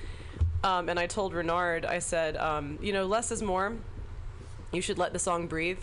Um, 0.65 0.89
and 0.89 0.99
I 0.99 1.07
told 1.07 1.35
Renard, 1.35 1.85
I 1.85 1.99
said, 1.99 2.37
um, 2.37 2.79
you 2.81 2.93
know, 2.93 3.05
less 3.07 3.33
is 3.33 3.43
more. 3.43 3.75
You 4.71 4.81
should 4.81 4.97
let 4.97 5.13
the 5.13 5.19
song 5.19 5.49
breathe. 5.49 5.81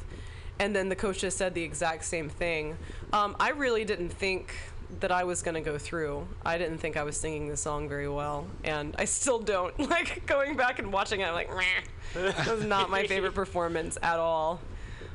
And 0.57 0.75
then 0.75 0.89
the 0.89 0.95
coach 0.95 1.19
just 1.19 1.37
said 1.37 1.53
the 1.53 1.63
exact 1.63 2.05
same 2.05 2.29
thing. 2.29 2.77
Um, 3.13 3.35
I 3.39 3.51
really 3.51 3.85
didn't 3.85 4.09
think 4.09 4.53
that 4.99 5.11
I 5.11 5.23
was 5.23 5.41
going 5.41 5.55
to 5.55 5.61
go 5.61 5.77
through. 5.77 6.27
I 6.45 6.57
didn't 6.57 6.79
think 6.79 6.97
I 6.97 7.03
was 7.03 7.15
singing 7.17 7.47
the 7.47 7.57
song 7.57 7.87
very 7.87 8.09
well, 8.09 8.47
and 8.63 8.95
I 8.97 9.05
still 9.05 9.39
don't. 9.39 9.73
Like 9.89 10.25
going 10.27 10.55
back 10.55 10.77
and 10.79 10.93
watching 10.93 11.21
it, 11.21 11.25
I'm 11.25 11.33
like, 11.33 11.49
Meh. 11.49 11.63
that 12.13 12.47
was 12.47 12.63
not 12.63 12.89
my 12.89 13.07
favorite 13.07 13.33
performance 13.35 13.97
at 14.03 14.17
all. 14.17 14.59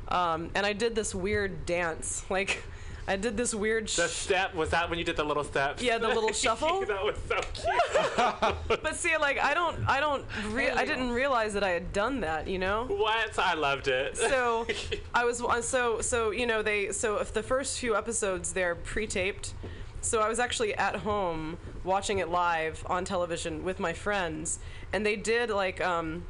Um, 0.08 0.50
and 0.54 0.66
I 0.66 0.72
did 0.72 0.94
this 0.94 1.14
weird 1.14 1.64
dance, 1.64 2.24
like 2.28 2.62
I 3.06 3.16
did 3.16 3.36
this 3.36 3.54
weird. 3.54 3.88
The 3.88 4.08
step 4.08 4.54
was 4.54 4.70
that 4.70 4.88
when 4.88 4.98
you 4.98 5.04
did 5.04 5.16
the 5.16 5.24
little 5.24 5.44
step. 5.44 5.80
Yeah, 5.82 5.98
the 5.98 6.08
little 6.08 6.32
shuffle. 6.44 6.84
that 6.86 7.04
was 7.04 7.16
so 7.28 7.36
cute. 7.52 8.82
but 8.82 8.96
see, 8.96 9.16
like 9.18 9.38
I 9.38 9.52
don't, 9.54 9.78
I 9.88 10.00
don't, 10.00 10.24
re- 10.48 10.70
I 10.70 10.84
didn't 10.86 11.10
realize 11.10 11.52
that 11.54 11.62
I 11.62 11.70
had 11.70 11.92
done 11.92 12.20
that. 12.20 12.48
You 12.48 12.58
know. 12.58 12.84
what? 12.86 13.38
I 13.38 13.54
loved 13.54 13.88
it. 13.88 14.16
so 14.16 14.66
I 15.14 15.24
was 15.24 15.42
uh, 15.42 15.60
so 15.60 16.00
so 16.00 16.30
you 16.30 16.46
know 16.46 16.62
they 16.62 16.92
so 16.92 17.18
if 17.18 17.32
the 17.32 17.42
first 17.42 17.78
few 17.78 17.94
episodes 17.96 18.52
they're 18.52 18.74
pre-taped, 18.74 19.54
so 20.00 20.20
I 20.20 20.28
was 20.28 20.38
actually 20.38 20.74
at 20.74 20.96
home 20.96 21.58
watching 21.82 22.18
it 22.18 22.28
live 22.30 22.84
on 22.86 23.04
television 23.04 23.64
with 23.64 23.78
my 23.80 23.92
friends, 23.92 24.58
and 24.92 25.04
they 25.04 25.16
did 25.16 25.50
like 25.50 25.80
um. 25.80 26.24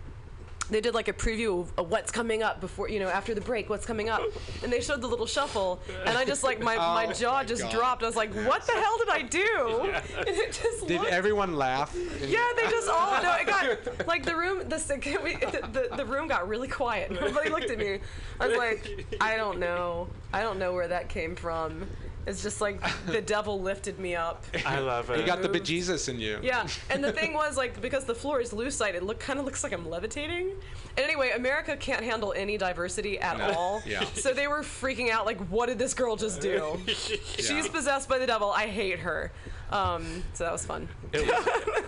They 0.71 0.81
did 0.81 0.95
like 0.95 1.09
a 1.09 1.13
preview 1.13 1.61
of- 1.61 1.73
of 1.79 1.91
what's 1.91 2.11
coming 2.11 2.43
up 2.43 2.61
before, 2.61 2.89
you 2.89 2.99
know, 2.99 3.09
after 3.09 3.35
the 3.35 3.41
break, 3.41 3.69
what's 3.69 3.85
coming 3.87 4.09
up. 4.09 4.23
And 4.63 4.73
they 4.73 4.81
showed 4.81 5.01
the 5.03 5.07
little 5.07 5.27
shuffle. 5.27 5.81
And 6.07 6.17
I 6.17 6.25
just 6.25 6.43
like, 6.43 6.61
my, 6.61 6.75
oh 6.81 6.95
my 6.95 7.07
Oh 7.07 7.13
jaw 7.13 7.35
my 7.35 7.45
just 7.45 7.63
God. 7.63 7.71
dropped. 7.73 8.03
I 8.03 8.07
was 8.07 8.17
like, 8.17 8.33
what 8.35 8.67
the 8.67 8.73
hell 8.73 8.97
did 8.99 9.09
I 9.11 9.23
do? 9.23 9.93
And 10.27 10.29
it 10.29 10.53
just 10.53 10.87
Did 10.87 11.01
looked- 11.01 11.13
everyone 11.13 11.55
laugh? 11.57 11.95
yeah, 12.23 12.47
they 12.57 12.69
just 12.71 12.89
all 12.89 13.23
no. 13.23 13.33
It 13.35 13.47
got 13.47 14.07
like 14.07 14.25
the 14.25 14.37
room. 14.37 14.61
The 14.69 14.75
the, 14.79 15.89
the 15.91 15.97
the 15.97 16.05
room 16.07 16.29
got 16.29 16.49
really 16.49 16.69
quiet. 16.69 17.11
Nobody 17.11 17.51
looked 17.51 17.71
at 17.71 17.79
me. 17.79 17.99
I 18.41 18.47
was 18.49 18.57
like, 18.57 19.07
I 19.21 19.37
don't 19.37 19.59
know. 19.59 20.09
I 20.33 20.43
don't 20.43 20.59
know 20.59 20.73
where 20.73 20.89
that 20.89 21.09
came 21.09 21.37
from. 21.37 21.87
It's 22.27 22.43
just 22.43 22.61
like 22.61 22.81
the 23.07 23.21
devil 23.35 23.61
lifted 23.61 23.99
me 23.99 24.15
up. 24.17 24.45
I 24.65 24.79
love 24.79 25.11
it. 25.11 25.21
You 25.21 25.27
got 25.27 25.43
the 25.43 25.49
bejesus 25.49 26.09
in 26.09 26.19
you. 26.19 26.39
Yeah, 26.43 26.67
and 26.91 27.03
the 27.05 27.13
thing 27.13 27.33
was 27.35 27.57
like 27.57 27.81
because 27.81 28.05
the 28.05 28.15
floor 28.15 28.41
is 28.41 28.53
lucite, 28.53 28.95
it 28.95 29.03
look 29.03 29.21
kind 29.21 29.39
of 29.39 29.45
looks 29.45 29.63
like 29.63 29.73
I'm 29.73 29.89
levitating. 29.89 30.51
And 30.97 31.05
anyway, 31.05 31.33
America 31.35 31.77
can't 31.77 32.03
handle 32.05 32.33
any 32.35 32.57
diversity 32.57 33.19
at 33.19 33.39
No. 33.39 33.51
all. 33.53 33.83
Yeah. 33.87 34.05
So 34.15 34.33
they 34.33 34.47
were 34.47 34.63
freaking 34.63 35.11
out 35.11 35.27
like, 35.27 35.41
what 35.49 35.67
did 35.67 35.79
this 35.79 35.93
girl 35.95 36.17
just 36.17 36.41
do? 36.41 36.79
She's 36.87 37.69
possessed 37.69 38.09
by 38.09 38.19
the 38.19 38.27
devil. 38.27 38.51
I 38.53 38.67
hate 38.69 39.01
her. 39.01 39.33
Um, 39.71 40.23
so 40.35 40.45
that 40.45 40.53
was 40.53 40.65
fun. 40.65 40.89
Was, 41.13 41.23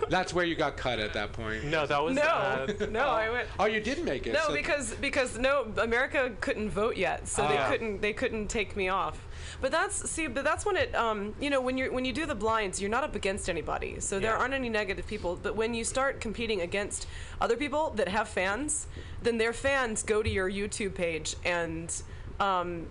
That's 0.09 0.33
where 0.33 0.43
you 0.43 0.55
got 0.55 0.75
cut 0.77 0.99
at 0.99 1.13
that 1.13 1.31
point. 1.31 1.63
no, 1.65 1.85
that 1.85 2.03
was 2.03 2.15
No, 2.15 2.21
uh, 2.21 2.67
no, 2.89 3.07
I 3.07 3.29
went. 3.29 3.47
Oh, 3.59 3.65
you 3.65 3.79
did 3.79 4.03
make 4.03 4.27
it. 4.27 4.33
No, 4.33 4.47
so- 4.47 4.53
because 4.53 4.93
because 4.95 5.37
no, 5.37 5.71
America 5.77 6.31
couldn't 6.41 6.69
vote 6.69 6.97
yet, 6.97 7.27
so 7.27 7.47
they 7.47 7.57
Ah. 7.57 7.69
couldn't 7.69 8.01
they 8.01 8.13
couldn't 8.13 8.47
take 8.49 8.75
me 8.75 8.89
off. 8.89 9.25
But 9.59 9.71
that's 9.71 10.09
see, 10.09 10.27
but 10.27 10.43
that's 10.43 10.65
when 10.65 10.75
it 10.75 10.93
um 10.95 11.33
you 11.39 11.49
know 11.49 11.61
when 11.61 11.77
you 11.77 11.91
when 11.91 12.05
you 12.05 12.13
do 12.13 12.25
the 12.25 12.35
blinds, 12.35 12.79
you're 12.79 12.91
not 12.91 13.03
up 13.03 13.15
against 13.15 13.49
anybody, 13.49 13.99
so 13.99 14.19
there 14.19 14.31
Yeah. 14.31 14.37
aren't 14.37 14.53
any 14.53 14.69
negative 14.69 15.07
people. 15.07 15.39
But 15.41 15.55
when 15.55 15.73
you 15.73 15.83
start 15.83 16.21
competing 16.21 16.61
against 16.61 17.07
other 17.41 17.55
people 17.57 17.91
that 17.91 18.07
have 18.07 18.27
fans, 18.27 18.87
then 19.23 19.37
their 19.37 19.53
fans 19.53 20.03
go 20.03 20.21
to 20.21 20.29
your 20.29 20.49
YouTube 20.49 20.93
page 20.95 21.35
and 21.43 21.93
um 22.39 22.87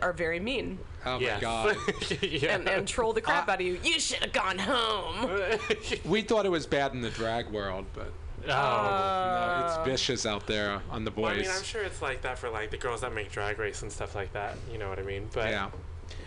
are 0.00 0.12
very 0.12 0.40
mean 0.40 0.78
Oh 1.04 1.16
my 1.18 1.20
yes. 1.20 1.40
God. 1.40 1.76
yeah. 2.22 2.54
and, 2.54 2.68
and 2.68 2.86
troll 2.88 3.12
the 3.12 3.20
crap 3.20 3.48
out 3.48 3.60
of 3.60 3.66
you. 3.66 3.78
You 3.82 3.98
should 3.98 4.20
have 4.20 4.32
gone 4.32 4.58
home. 4.58 5.58
we 6.04 6.22
thought 6.22 6.46
it 6.46 6.50
was 6.50 6.66
bad 6.66 6.92
in 6.92 7.00
the 7.00 7.10
drag 7.10 7.48
world, 7.50 7.86
but 7.92 8.12
oh. 8.48 8.48
no, 8.48 9.66
it's 9.66 9.88
vicious 9.88 10.24
out 10.24 10.46
there 10.46 10.80
on 10.90 11.04
The 11.04 11.10
Voice. 11.10 11.22
Well, 11.22 11.32
I 11.32 11.38
mean, 11.38 11.50
I'm 11.50 11.62
sure 11.64 11.82
it's 11.82 12.00
like 12.00 12.22
that 12.22 12.38
for 12.38 12.50
like 12.50 12.70
the 12.70 12.76
girls 12.76 13.00
that 13.00 13.12
make 13.12 13.32
Drag 13.32 13.58
Race 13.58 13.82
and 13.82 13.90
stuff 13.90 14.14
like 14.14 14.32
that. 14.32 14.56
You 14.70 14.78
know 14.78 14.88
what 14.88 14.98
I 15.00 15.02
mean? 15.02 15.28
But 15.32 15.50
Yeah. 15.50 15.70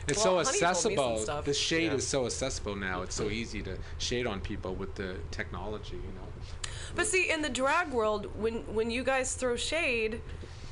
It's 0.08 0.24
Well, 0.24 0.44
so 0.44 0.52
Honey 0.52 0.60
told 0.60 0.76
me 0.86 0.96
some 0.96 1.16
accessible. 1.16 1.42
The 1.44 1.54
shade 1.54 1.92
Yeah. 1.92 1.98
is 1.98 2.08
so 2.08 2.26
accessible 2.26 2.76
now. 2.76 3.02
It's 3.02 3.16
so 3.16 3.30
easy 3.30 3.62
to 3.64 3.78
shade 3.98 4.28
on 4.28 4.40
people 4.42 4.76
with 4.76 4.96
the 4.96 5.18
technology, 5.32 5.96
you 5.96 6.14
know. 6.14 6.28
But 6.96 7.08
see, 7.08 7.30
in 7.30 7.42
the 7.42 7.50
drag 7.50 7.92
world, 7.92 8.28
when 8.40 8.64
when 8.74 8.92
you 8.92 9.04
guys 9.04 9.34
throw 9.36 9.56
shade, 9.56 10.22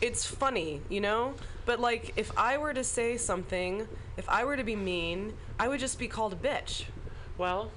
it's 0.02 0.26
funny, 0.26 0.82
you 0.90 1.02
know. 1.02 1.34
But 1.66 1.80
like, 1.80 2.14
if 2.16 2.32
I 2.38 2.58
were 2.58 2.74
to 2.74 2.84
say 2.84 3.18
something, 3.18 3.88
if 4.18 4.30
I 4.30 4.44
were 4.46 4.56
to 4.58 4.64
be 4.64 4.76
mean, 4.76 5.34
I 5.60 5.68
would 5.68 5.80
just 5.80 5.98
be 5.98 6.08
called 6.08 6.34
a 6.34 6.36
bitch. 6.36 6.86
well, 7.38 7.72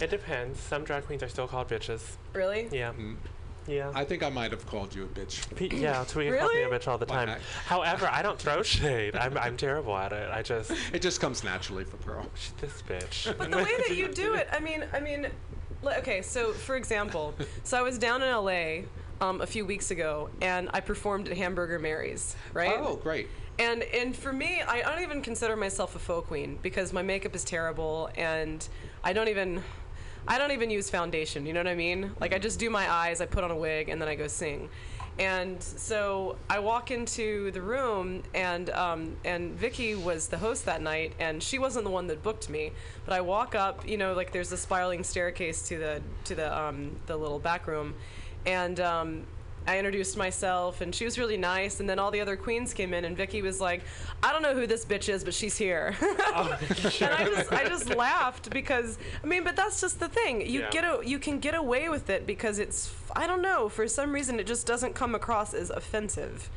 it 0.00 0.10
depends. 0.10 0.60
Some 0.60 0.84
drag 0.84 1.06
queens 1.06 1.22
are 1.22 1.28
still 1.28 1.46
called 1.48 1.68
bitches. 1.68 2.16
Really? 2.34 2.68
Yeah. 2.72 2.92
Mm. 2.92 3.16
Yeah. 3.66 3.90
I 3.94 4.04
think 4.04 4.22
I 4.22 4.28
might 4.28 4.50
have 4.50 4.66
called 4.66 4.94
you 4.94 5.04
a 5.04 5.06
bitch. 5.06 5.54
Pe- 5.56 5.74
yeah, 5.76 6.04
Tweety 6.06 6.36
calls 6.36 6.52
me 6.52 6.62
a 6.62 6.68
bitch 6.68 6.86
all 6.88 6.98
the 6.98 7.06
time. 7.06 7.28
not? 7.28 7.38
However, 7.66 8.08
I 8.10 8.22
don't 8.22 8.38
throw 8.38 8.62
shade. 8.62 9.16
I'm, 9.16 9.36
I'm 9.38 9.56
terrible 9.56 9.96
at 9.96 10.12
it. 10.12 10.30
I 10.30 10.42
just 10.42 10.70
It 10.92 11.00
just 11.02 11.20
comes 11.20 11.42
naturally 11.44 11.84
for 11.84 11.96
Pearl. 11.98 12.26
this 12.60 12.82
bitch. 12.82 13.36
But 13.38 13.50
the 13.50 13.56
way 13.58 13.72
that 13.88 13.96
you 13.96 14.08
do 14.12 14.34
it, 14.34 14.48
I 14.52 14.60
mean, 14.60 14.84
I 14.92 15.00
mean, 15.00 15.28
okay. 15.84 16.20
So 16.22 16.52
for 16.52 16.76
example, 16.76 17.34
so 17.62 17.78
I 17.78 17.82
was 17.82 17.98
down 17.98 18.22
in 18.22 18.30
LA 18.30 18.86
um, 19.26 19.40
a 19.40 19.46
few 19.46 19.64
weeks 19.64 19.90
ago, 19.90 20.28
and 20.42 20.68
I 20.74 20.80
performed 20.80 21.28
at 21.28 21.36
Hamburger 21.36 21.78
Mary's, 21.78 22.36
right? 22.52 22.74
Oh, 22.76 22.96
great. 22.96 23.28
And 23.58 23.82
and 23.84 24.14
for 24.16 24.32
me, 24.32 24.60
I 24.62 24.82
don't 24.82 25.02
even 25.02 25.22
consider 25.22 25.54
myself 25.56 25.94
a 25.94 25.98
faux 26.00 26.26
queen 26.26 26.58
because 26.62 26.92
my 26.92 27.02
makeup 27.02 27.34
is 27.36 27.44
terrible, 27.44 28.10
and 28.16 28.66
I 29.04 29.12
don't 29.12 29.28
even, 29.28 29.62
I 30.26 30.38
don't 30.38 30.52
even 30.52 30.70
use 30.70 30.88
foundation. 30.88 31.46
You 31.46 31.52
know 31.52 31.60
what 31.60 31.68
I 31.68 31.74
mean? 31.74 32.12
Like 32.20 32.34
I 32.34 32.38
just 32.38 32.58
do 32.58 32.70
my 32.70 32.90
eyes, 32.90 33.20
I 33.20 33.26
put 33.26 33.44
on 33.44 33.50
a 33.50 33.56
wig, 33.56 33.88
and 33.88 34.00
then 34.00 34.08
I 34.08 34.14
go 34.14 34.26
sing. 34.26 34.68
And 35.18 35.62
so 35.62 36.36
I 36.50 36.58
walk 36.58 36.90
into 36.90 37.52
the 37.52 37.62
room, 37.62 38.24
and 38.34 38.68
um, 38.70 39.16
and 39.24 39.52
Vicky 39.52 39.94
was 39.94 40.26
the 40.26 40.38
host 40.38 40.64
that 40.64 40.82
night, 40.82 41.12
and 41.20 41.40
she 41.40 41.58
wasn't 41.58 41.84
the 41.84 41.90
one 41.90 42.08
that 42.08 42.22
booked 42.22 42.50
me. 42.50 42.72
But 43.04 43.14
I 43.14 43.20
walk 43.20 43.54
up, 43.54 43.86
you 43.86 43.96
know, 43.96 44.14
like 44.14 44.32
there's 44.32 44.50
a 44.50 44.56
spiraling 44.56 45.04
staircase 45.04 45.68
to 45.68 45.78
the 45.78 46.02
to 46.24 46.34
the 46.34 46.56
um, 46.58 46.96
the 47.06 47.16
little 47.16 47.38
back 47.38 47.68
room, 47.68 47.94
and 48.44 48.80
um, 48.80 49.26
I 49.66 49.78
introduced 49.78 50.16
myself, 50.16 50.80
and 50.82 50.94
she 50.94 51.04
was 51.06 51.18
really 51.18 51.36
nice. 51.38 51.80
And 51.80 51.88
then 51.88 51.98
all 51.98 52.10
the 52.10 52.20
other 52.20 52.36
queens 52.36 52.74
came 52.74 52.92
in, 52.92 53.04
and 53.04 53.16
Vicky 53.16 53.40
was 53.42 53.60
like, 53.60 53.82
"I 54.22 54.30
don't 54.32 54.42
know 54.42 54.54
who 54.54 54.66
this 54.66 54.84
bitch 54.84 55.08
is, 55.08 55.24
but 55.24 55.32
she's 55.34 55.56
here." 55.56 55.96
Oh, 56.36 56.58
and 57.00 57.12
I 57.12 57.24
just, 57.24 57.52
I 57.52 57.64
just 57.68 57.88
laughed 57.94 58.50
because, 58.50 58.98
I 59.22 59.26
mean, 59.26 59.44
but 59.44 59.54
that's 59.54 59.80
just 59.80 60.00
the 60.00 60.08
thing. 60.08 60.40
You 60.40 60.62
Yeah. 60.62 60.70
get, 60.70 60.84
a, 60.84 61.00
you 61.04 61.18
can 61.20 61.38
get 61.38 61.54
away 61.54 61.88
with 61.88 62.10
it 62.10 62.26
because 62.26 62.58
it's, 62.58 62.92
I 63.14 63.26
don't 63.28 63.40
know, 63.40 63.68
for 63.68 63.86
some 63.86 64.12
reason 64.12 64.40
it 64.40 64.46
just 64.48 64.66
doesn't 64.66 64.94
come 64.94 65.14
across 65.14 65.54
as 65.54 65.70
offensive. 65.70 66.50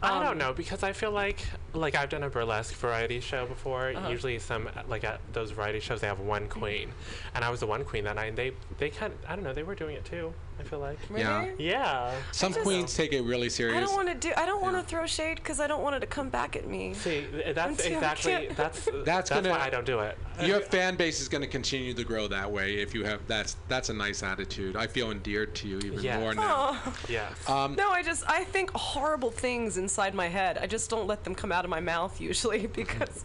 I 0.00 0.16
Um, 0.18 0.22
don't 0.22 0.38
know 0.38 0.52
because 0.52 0.84
I 0.84 0.92
feel 0.92 1.10
like 1.10 1.40
like 1.74 1.96
I've 1.96 2.08
done 2.08 2.22
a 2.22 2.30
burlesque 2.30 2.74
variety 2.76 3.18
show 3.18 3.46
before. 3.46 3.88
Uh-huh. 3.90 4.08
Usually, 4.08 4.38
some 4.38 4.68
like 4.88 5.02
at 5.02 5.20
those 5.32 5.50
variety 5.50 5.80
shows 5.80 6.00
they 6.00 6.06
have 6.06 6.20
one 6.20 6.48
queen, 6.48 6.92
and 7.34 7.44
I 7.44 7.50
was 7.50 7.58
the 7.58 7.66
one 7.66 7.84
queen 7.84 8.04
that 8.04 8.14
night. 8.14 8.26
And 8.26 8.38
they 8.38 8.52
they 8.78 8.90
kind 8.90 9.12
of 9.12 9.18
I 9.28 9.34
don't 9.34 9.42
know 9.42 9.52
they 9.52 9.64
were 9.64 9.74
doing 9.74 9.96
it 9.96 10.04
too. 10.04 10.32
I 10.58 10.64
feel 10.64 10.80
like 10.80 10.98
Yeah. 11.16 11.44
Really? 11.46 11.64
yeah. 11.64 12.12
Some 12.32 12.52
just- 12.52 12.64
queens 12.64 12.94
take 12.94 13.12
it 13.12 13.22
really 13.22 13.48
serious. 13.48 13.76
I 13.76 13.80
don't 13.80 13.94
want 13.94 14.08
to 14.08 14.14
do. 14.14 14.32
I 14.36 14.44
don't 14.44 14.60
want 14.60 14.76
to 14.76 14.82
throw 14.82 15.06
shade 15.06 15.36
because 15.36 15.60
I 15.60 15.66
don't 15.68 15.82
want 15.82 15.94
it 15.96 16.00
to 16.00 16.06
come 16.06 16.28
back 16.30 16.56
at 16.56 16.66
me. 16.66 16.94
See, 16.94 17.26
that's 17.54 17.84
too- 17.84 17.92
I 17.92 17.96
exactly 17.96 18.32
can't- 18.32 18.56
that's 18.56 18.84
That's 19.04 19.04
that's, 19.04 19.30
gonna- 19.30 19.50
why 19.50 19.60
I 19.60 19.70
don't 19.70 19.86
do 19.86 20.00
it. 20.00 20.18
Your 20.42 20.60
fan 20.60 20.96
base 20.96 21.20
is 21.20 21.28
going 21.28 21.42
to 21.42 21.48
continue 21.48 21.94
to 21.94 22.04
grow 22.04 22.28
that 22.28 22.50
way 22.50 22.76
if 22.76 22.94
you 22.94 23.04
have 23.04 23.20
that's 23.26 23.56
that's 23.68 23.88
a 23.88 23.94
nice 23.94 24.22
attitude. 24.22 24.76
I 24.76 24.86
feel 24.86 25.10
endeared 25.10 25.54
to 25.56 25.68
you 25.68 25.78
even 25.78 26.00
Yes. 26.00 26.18
more 26.20 26.34
now. 26.34 26.80
Oh. 26.84 26.94
Yes. 27.08 27.32
Um, 27.48 27.74
No, 27.74 27.90
I 27.90 28.02
just 28.02 28.24
I 28.28 28.44
think 28.44 28.70
horrible 28.72 29.30
things 29.30 29.78
inside 29.78 30.14
my 30.14 30.28
head. 30.28 30.58
I 30.58 30.66
just 30.66 30.90
don't 30.90 31.06
let 31.06 31.24
them 31.24 31.34
come 31.34 31.50
out 31.52 31.64
of 31.64 31.70
my 31.70 31.80
mouth 31.80 32.20
usually 32.20 32.66
because 32.82 33.24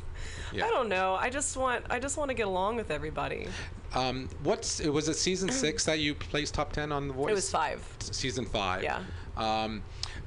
Yeah. 0.53 0.65
I 0.65 0.69
don't 0.69 0.89
know. 0.89 1.15
I 1.15 1.29
just 1.29 1.57
want 1.57 1.85
I 1.89 1.99
just 1.99 2.17
want 2.17 2.29
to 2.29 2.35
get 2.35 2.47
along 2.47 2.75
with 2.75 2.91
everybody. 2.91 3.47
Um, 3.95 4.29
what's 4.43 4.79
it 4.79 4.89
was 4.89 5.09
it 5.09 5.15
season 5.15 5.49
six 5.63 5.85
that 5.85 5.99
you 5.99 6.15
placed 6.15 6.53
top 6.53 6.73
ten 6.73 6.91
on 6.91 7.07
the 7.07 7.13
voice? 7.13 7.31
It 7.31 7.35
was 7.35 7.49
five. 7.49 7.83
Season 7.99 8.45
five. 8.45 8.83
Yeah. 8.83 9.01
Um, 9.35 9.81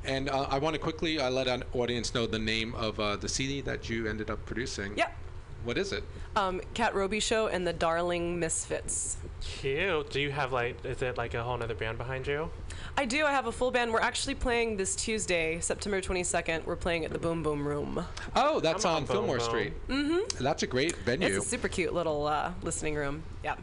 and 0.04 0.28
uh, 0.28 0.46
I 0.50 0.58
want 0.58 0.74
to 0.74 0.80
quickly 0.80 1.20
uh, 1.20 1.30
let 1.30 1.48
an 1.48 1.64
audience 1.72 2.14
know 2.14 2.26
the 2.26 2.38
name 2.38 2.74
of 2.74 2.98
uh, 2.98 3.16
the 3.16 3.28
CD 3.28 3.60
that 3.62 3.88
you 3.88 4.06
ended 4.08 4.30
up 4.30 4.44
producing. 4.46 4.96
Yep. 4.96 5.16
What 5.64 5.78
is 5.78 5.92
it? 5.92 6.04
Um, 6.36 6.60
Kat 6.74 6.94
Robichaud 6.94 7.52
and 7.52 7.66
the 7.66 7.72
Darling 7.72 8.38
Misfits. 8.38 9.16
Cute. 9.40 10.10
Do 10.10 10.20
you 10.20 10.30
have 10.30 10.52
like 10.52 10.84
is 10.84 11.02
it 11.02 11.16
like 11.16 11.34
a 11.34 11.42
whole 11.42 11.56
nother 11.56 11.74
band 11.74 11.98
behind 11.98 12.26
you? 12.26 12.50
I 12.98 13.04
do. 13.04 13.26
I 13.26 13.30
have 13.30 13.46
a 13.46 13.52
full 13.52 13.70
band. 13.70 13.92
We're 13.92 14.00
actually 14.00 14.34
playing 14.34 14.78
this 14.78 14.96
Tuesday, 14.96 15.60
September 15.60 16.00
22nd. 16.00 16.64
We're 16.64 16.76
playing 16.76 17.04
at 17.04 17.12
the 17.12 17.18
Boom 17.18 17.42
Boom 17.42 17.66
Room. 17.66 18.04
Oh, 18.34 18.58
that's 18.60 18.86
I'm 18.86 18.90
on 18.90 18.96
on 18.96 19.04
Boom 19.04 19.14
Fillmore 19.16 19.36
Boom. 19.38 19.46
Street. 19.46 19.72
Mm-hmm. 19.88 20.42
That's 20.42 20.62
a 20.62 20.66
great 20.66 20.96
venue. 20.98 21.26
It's 21.26 21.44
a 21.44 21.48
super 21.48 21.68
cute 21.68 21.92
little 21.92 22.26
uh, 22.26 22.52
listening 22.62 22.94
room. 22.94 23.22
Yeah. 23.44 23.56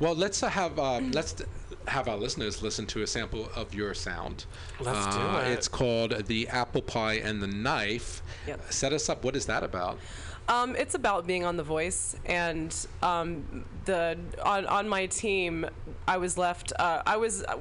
Well, 0.00 0.14
let's 0.14 0.42
uh, 0.42 0.48
have 0.48 0.78
uh, 0.78 1.00
let's 1.12 1.34
have 1.88 2.08
our 2.08 2.16
listeners 2.16 2.62
listen 2.62 2.86
to 2.86 3.02
a 3.02 3.06
sample 3.06 3.50
of 3.54 3.74
your 3.74 3.92
sound. 3.92 4.46
Let's 4.80 5.14
do 5.14 5.20
Uh, 5.22 5.42
it. 5.46 5.52
It's 5.52 5.68
called 5.68 6.26
"The 6.26 6.48
Apple 6.48 6.82
Pie 6.82 7.14
and 7.14 7.42
the 7.42 7.48
Knife." 7.48 8.22
Yep. 8.46 8.72
Set 8.72 8.92
us 8.94 9.10
up. 9.10 9.24
What 9.24 9.36
is 9.36 9.44
that 9.46 9.62
about? 9.62 9.98
Um, 10.48 10.74
it's 10.74 10.94
about 10.94 11.26
being 11.26 11.44
on 11.44 11.56
The 11.58 11.62
Voice, 11.62 12.16
and 12.24 12.74
um, 13.02 13.64
the 13.84 14.16
on 14.42 14.64
on 14.66 14.88
my 14.88 15.04
team, 15.06 15.66
I 16.08 16.16
was 16.16 16.38
left. 16.38 16.72
Uh, 16.78 17.02
I 17.06 17.18
was 17.18 17.44
uh, 17.44 17.56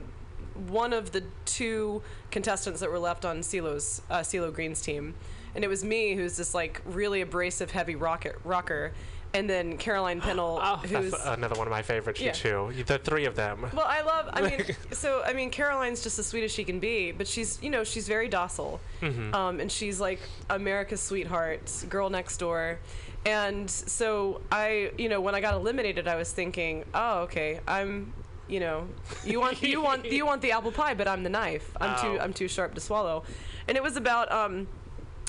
one 0.68 0.94
of 0.94 1.12
the 1.12 1.24
two 1.46 2.02
contestants 2.32 2.80
that 2.82 2.92
were 2.92 3.00
left 3.00 3.26
on 3.26 3.40
CeeLo's 3.40 4.02
uh, 4.10 4.20
CeeLo 4.20 4.54
Green's 4.54 4.82
team, 4.82 5.16
and 5.56 5.64
it 5.64 5.68
was 5.68 5.84
me 5.84 6.16
who's 6.16 6.38
this 6.38 6.54
like 6.54 6.82
really 6.86 7.22
abrasive, 7.22 7.72
heavy 7.72 7.96
rocket 7.96 8.36
rocker, 8.44 8.92
and 9.34 9.50
then 9.50 9.78
Caroline 9.78 10.22
Pennell, 10.22 10.60
Oh, 10.64 10.78
who's 10.78 11.12
that's 11.12 11.26
another 11.26 11.56
one 11.56 11.68
of 11.68 11.72
my 11.72 11.82
favorites. 11.82 12.20
Yeah. 12.20 12.28
You 12.28 12.34
too. 12.74 12.84
The 12.84 12.98
three 12.98 13.26
of 13.26 13.36
them. 13.36 13.68
well, 13.74 13.86
I 13.88 14.02
love. 14.02 14.30
I 14.34 14.42
mean, 14.42 14.66
so 14.92 15.22
I 15.26 15.34
mean, 15.34 15.50
Caroline's 15.52 16.02
just 16.02 16.18
as 16.20 16.26
sweet 16.28 16.44
as 16.44 16.52
she 16.52 16.64
can 16.64 16.80
be, 16.80 17.12
but 17.12 17.28
she's 17.28 17.62
you 17.62 17.70
know 17.70 17.84
she's 17.84 18.08
very 18.08 18.28
docile, 18.28 18.80
um, 19.02 19.60
and 19.60 19.72
she's 19.72 20.00
like 20.00 20.20
America's 20.50 21.02
sweetheart, 21.02 21.72
girl 21.90 22.10
next 22.10 22.38
door, 22.38 22.80
and 23.26 23.70
so 23.70 24.42
I 24.52 24.92
you 24.98 25.10
know 25.10 25.22
when 25.22 25.36
I 25.36 25.42
got 25.42 25.54
eliminated, 25.54 26.08
I 26.08 26.16
was 26.16 26.32
thinking, 26.32 26.86
oh 26.94 27.22
okay, 27.22 27.60
I'm. 27.68 28.14
You 28.50 28.60
know, 28.60 28.88
you 29.24 29.40
want 29.40 29.62
you 29.62 29.82
want 29.88 30.06
you 30.12 30.26
want 30.26 30.42
the 30.42 30.52
apple 30.52 30.72
pie, 30.72 30.94
but 30.96 31.08
I'm 31.08 31.24
the 31.24 31.30
knife. 31.30 31.70
I'm 31.80 31.96
too 32.02 32.18
Oh. 32.20 32.24
I'm 32.24 32.34
too 32.34 32.48
sharp 32.48 32.74
to 32.76 32.82
swallow, 32.82 33.24
and 33.68 33.78
it 33.78 33.84
was 33.84 33.96
about 33.96 34.32
um, 34.32 34.68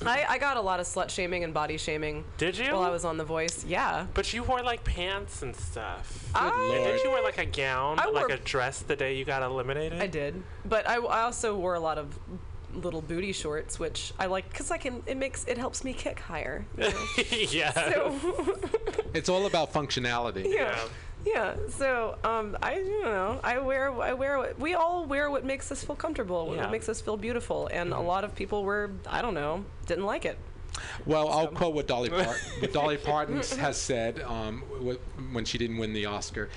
I, 0.07 0.25
I 0.27 0.39
got 0.39 0.57
a 0.57 0.61
lot 0.63 0.81
of 0.81 0.87
slut 0.87 1.11
shaming 1.11 1.45
and 1.45 1.53
body 1.53 1.77
shaming. 1.77 2.25
Did 2.39 2.57
you? 2.57 2.73
While 2.73 2.83
I 2.85 2.89
was 2.91 3.05
on 3.05 3.19
The 3.19 3.25
Voice, 3.25 3.67
yeah. 3.67 4.07
But 4.15 4.33
you 4.33 4.43
wore 4.43 4.63
like 4.63 4.83
pants 4.85 5.43
and 5.43 5.55
stuff. 5.55 6.31
I- 6.35 6.49
And 6.49 6.85
did 6.85 7.05
you 7.05 7.11
wear 7.11 7.23
like 7.23 7.37
a 7.37 7.45
gown, 7.45 7.99
I 8.01 8.07
like 8.07 8.29
wore- 8.29 8.37
a 8.37 8.39
dress 8.39 8.81
the 8.81 8.97
day 8.97 9.17
you 9.19 9.27
got 9.27 9.43
eliminated? 9.43 10.01
I 10.01 10.07
did, 10.07 10.43
but 10.65 10.89
I, 10.89 10.95
I 10.97 11.21
also 11.23 11.55
wore 11.55 11.75
a 11.75 11.81
lot 11.81 11.99
of 11.99 12.19
little 12.73 13.03
booty 13.03 13.33
shorts, 13.33 13.79
which 13.79 14.15
I 14.19 14.25
like 14.27 14.49
because 14.49 14.71
I 14.71 14.79
can. 14.79 15.03
It 15.07 15.19
makes 15.19 15.45
it 15.47 15.59
helps 15.59 15.85
me 15.85 15.93
kick 15.93 16.21
higher. 16.21 16.65
you 16.79 16.85
know? 16.89 17.05
yeah. 17.51 17.73
so 17.73 18.59
It's 19.13 19.29
all 19.29 19.45
about 19.45 19.73
functionality. 19.75 20.45
yeah, 20.45 20.51
yeah. 20.53 20.79
So 21.69 22.17
um, 22.25 22.57
I 22.63 22.79
you 22.79 23.03
know 23.03 23.41
I 23.43 23.59
wear 23.59 23.91
I 24.01 24.13
wear 24.13 24.39
what 24.39 24.59
we 24.59 24.75
all 24.75 25.07
wear 25.07 25.31
what 25.31 25.45
makes 25.45 25.71
us 25.73 25.83
feel 25.85 25.97
comfortable, 25.97 26.49
what 26.49 26.71
makes 26.71 26.89
us 26.89 27.01
feel 27.01 27.17
beautiful, 27.17 27.69
and 27.73 27.93
a 27.93 28.01
lot 28.01 28.25
of 28.25 28.35
people 28.35 28.65
were 28.65 28.91
I 29.07 29.23
don't 29.23 29.35
know 29.35 29.65
didn't 29.87 30.07
like 30.07 30.25
it. 30.25 30.39
Well, 31.05 31.29
I'll 31.29 31.49
quote 31.49 31.75
what 31.75 31.87
Dolly 31.87 32.09
Part- 32.11 32.41
what 32.61 32.73
Dolly 32.73 32.97
Parton 32.97 33.37
has 33.59 33.77
said 33.77 34.21
um, 34.21 34.61
when 35.33 35.45
she 35.45 35.59
didn't 35.59 35.79
win 35.79 35.93
the 35.93 36.07
Oscar. 36.07 36.49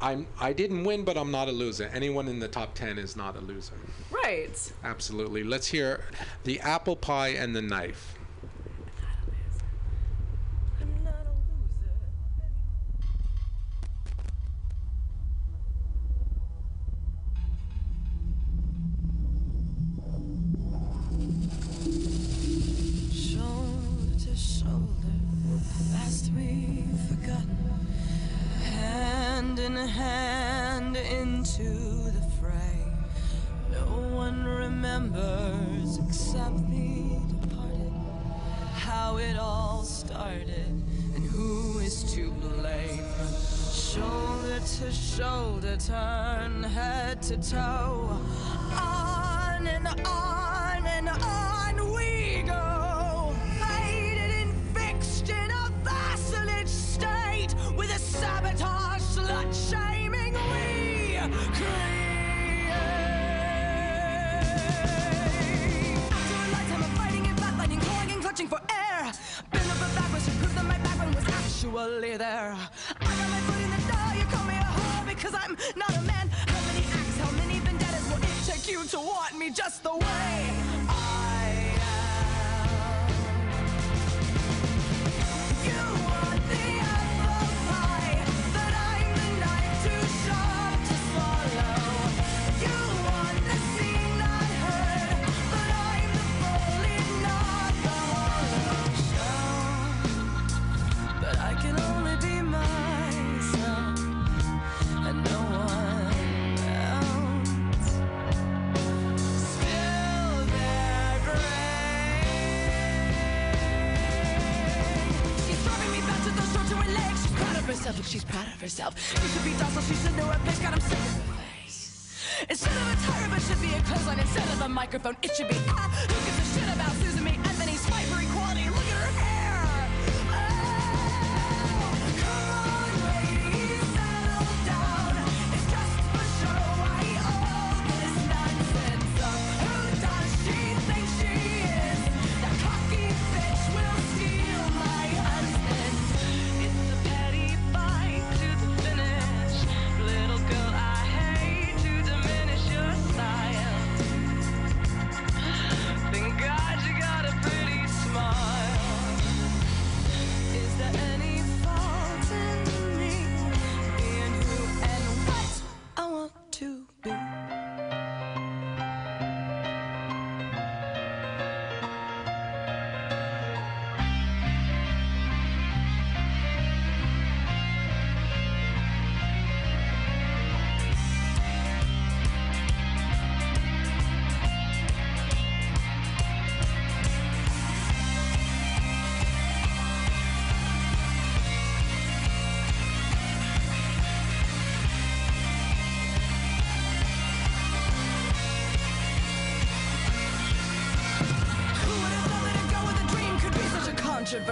I'm 0.00 0.26
I 0.38 0.52
didn't 0.52 0.84
win, 0.84 1.04
but 1.04 1.16
I'm 1.16 1.30
not 1.30 1.48
a 1.48 1.52
loser. 1.52 1.90
Anyone 1.92 2.28
in 2.28 2.38
the 2.38 2.48
top 2.48 2.74
ten 2.74 2.98
is 2.98 3.16
not 3.16 3.36
a 3.36 3.40
loser. 3.40 3.74
Right. 4.10 4.72
Absolutely. 4.84 5.42
Let's 5.42 5.68
hear 5.68 6.04
the 6.44 6.60
apple 6.60 6.96
pie 6.96 7.28
and 7.28 7.54
the 7.56 7.62
knife. 7.62 8.15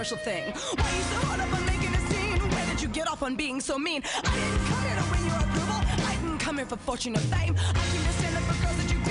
Controversial 0.05 0.17
thing? 0.17 0.53
Why 0.77 0.89
are 0.89 0.95
you 0.95 1.03
so 1.03 1.15
hard 1.25 1.39
up 1.41 1.53
on 1.53 1.65
making 1.65 1.93
a 1.93 1.99
scene? 2.09 2.39
Where 2.51 2.65
did 2.67 2.81
you 2.81 2.87
get 2.87 3.07
off 3.07 3.23
on 3.23 3.35
being 3.35 3.59
so 3.59 3.77
mean? 3.77 4.03
I 4.23 4.35
didn't 4.35 4.65
come 4.65 4.83
here 4.83 4.95
to 4.95 5.03
win 5.11 5.25
your 5.25 5.37
approval. 5.37 6.05
I 6.05 6.15
didn't 6.21 6.39
come 6.39 6.57
here 6.57 6.65
for 6.65 6.77
fortune 6.77 7.15
or 7.15 7.19
fame. 7.19 7.55
I 7.57 7.73
came 7.73 8.03
to 8.03 8.13
stand 8.13 8.37
up 8.37 8.43
for 8.43 8.63
girls 8.63 8.77
that 8.77 8.93
you 8.93 9.04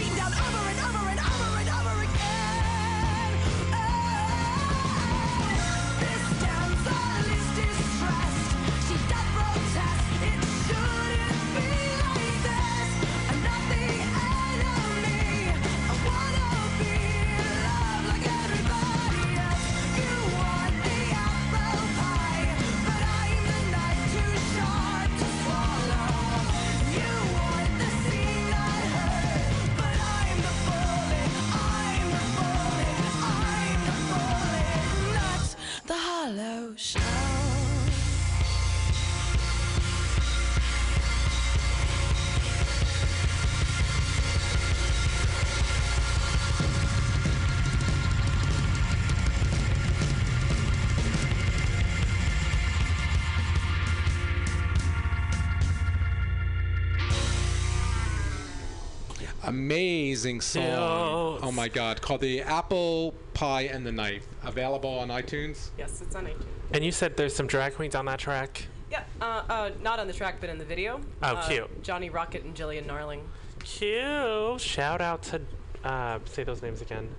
Amazing 59.59 60.41
song. 60.41 61.39
Oh 61.41 61.53
my 61.53 61.69
God. 61.69 62.03
Called 62.03 62.21
The 62.23 62.43
Apple 62.43 63.15
Pie 63.35 63.63
and 63.63 63.87
the 63.87 63.93
Knife. 63.93 64.27
Available 64.43 64.99
on 64.99 65.09
iTunes. 65.11 65.69
Yes, 65.79 66.03
it's 66.03 66.17
on 66.17 66.27
iTunes. 66.27 66.43
And 66.73 66.85
you 66.85 66.91
said 66.91 67.17
there's 67.17 67.37
some 67.37 67.47
drag 67.47 67.75
queens 67.77 67.95
on 67.95 68.05
that 68.07 68.19
track. 68.19 68.67
Yeah, 68.91 69.05
uh, 69.21 69.43
uh, 69.49 69.71
not 69.81 70.01
on 70.01 70.09
the 70.09 70.13
track, 70.13 70.39
but 70.41 70.51
in 70.51 70.59
the 70.59 70.65
video. 70.65 71.01
Oh, 71.23 71.37
Uh, 71.37 71.49
cute. 71.49 71.83
Johnny 71.85 72.11
Rocket 72.11 72.43
and 72.43 72.53
Jillian 72.57 72.85
Narling. 72.87 73.21
Cute. 73.63 74.61
Shout 74.61 75.01
out 75.01 75.23
to 75.25 75.41
uh, 75.85 76.19
say 76.25 76.43
those 76.43 76.61
names 76.61 76.81
again. 76.83 77.15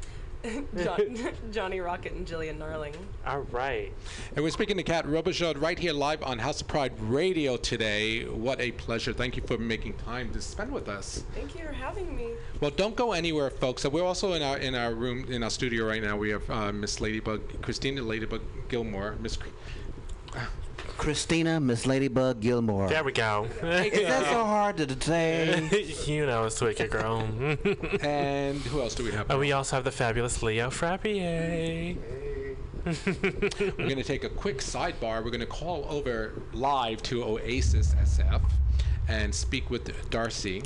John, 0.84 1.30
Johnny 1.52 1.80
Rocket 1.80 2.14
and 2.14 2.28
Jillian 2.28 2.58
Narling. 2.58 2.96
All 3.26 3.42
right. 3.52 3.92
And 4.36 4.44
we're 4.44 4.52
speaking 4.52 4.78
to 4.78 4.84
Kat 4.84 5.06
Robichaud 5.06 5.62
right 5.62 5.78
here 5.78 5.94
live 5.94 6.22
on 6.24 6.40
House 6.40 6.62
of 6.62 6.68
Pride 6.68 7.00
Radio 7.00 7.58
today. 7.58 8.26
What 8.26 8.60
a 8.62 8.72
pleasure. 8.72 9.14
Thank 9.14 9.38
you 9.38 9.44
for 9.44 9.58
making 9.58 9.94
time 9.94 10.32
to 10.34 10.42
spend 10.42 10.72
with 10.72 10.88
us. 10.88 11.24
Thank 11.34 11.56
you 11.56 11.66
for 11.66 11.74
having 11.74 12.16
me. 12.16 12.32
Well, 12.60 12.72
don't 12.72 12.96
go 12.96 13.14
anywhere, 13.14 13.50
folks. 13.50 13.82
So 13.82 13.90
we're 13.90 14.06
also 14.06 14.34
in 14.34 14.42
our 14.42 14.58
in 14.58 14.76
our 14.76 14.94
room 14.94 15.26
in 15.30 15.44
our 15.44 15.50
studio 15.50 15.86
right 15.86 16.02
now. 16.02 16.18
We 16.18 16.30
have 16.30 16.50
uh, 16.50 16.72
Miss 16.72 17.02
Ladybug, 17.02 17.62
Christina 17.62 18.02
Ladybug 18.02 18.42
Gilmore, 18.70 19.16
Miss. 19.20 19.38
Christina, 20.98 21.60
Miss 21.60 21.86
Ladybug 21.86 22.40
Gilmore. 22.40 22.88
There 22.88 23.04
we 23.04 23.12
go. 23.12 23.48
Is 23.64 24.08
that 24.08 24.26
so 24.26 24.44
hard 24.46 24.78
to 24.78 25.02
say? 25.02 25.86
you 26.06 26.26
know, 26.26 26.46
it's 26.46 26.60
wicked 26.62 26.90
girl. 26.92 27.20
and 28.02 28.58
who 28.62 28.82
else 28.82 28.96
do 28.96 29.04
we 29.04 29.12
have? 29.12 29.30
Oh, 29.30 29.40
we 29.40 29.52
also 29.52 29.76
have 29.76 29.84
the 29.84 29.92
fabulous 29.92 30.42
Leo 30.42 30.70
Frappier. 30.70 31.98
We're 32.86 33.72
going 33.72 33.96
to 33.96 34.04
take 34.04 34.24
a 34.24 34.30
quick 34.30 34.60
sidebar. 34.60 35.24
We're 35.24 35.32
going 35.32 35.40
to 35.40 35.46
call 35.46 35.86
over 35.90 36.42
live 36.54 37.02
to 37.04 37.24
Oasis 37.24 37.96
SF 37.96 38.42
and 39.08 39.34
speak 39.34 39.70
with 39.70 40.10
Darcy. 40.10 40.62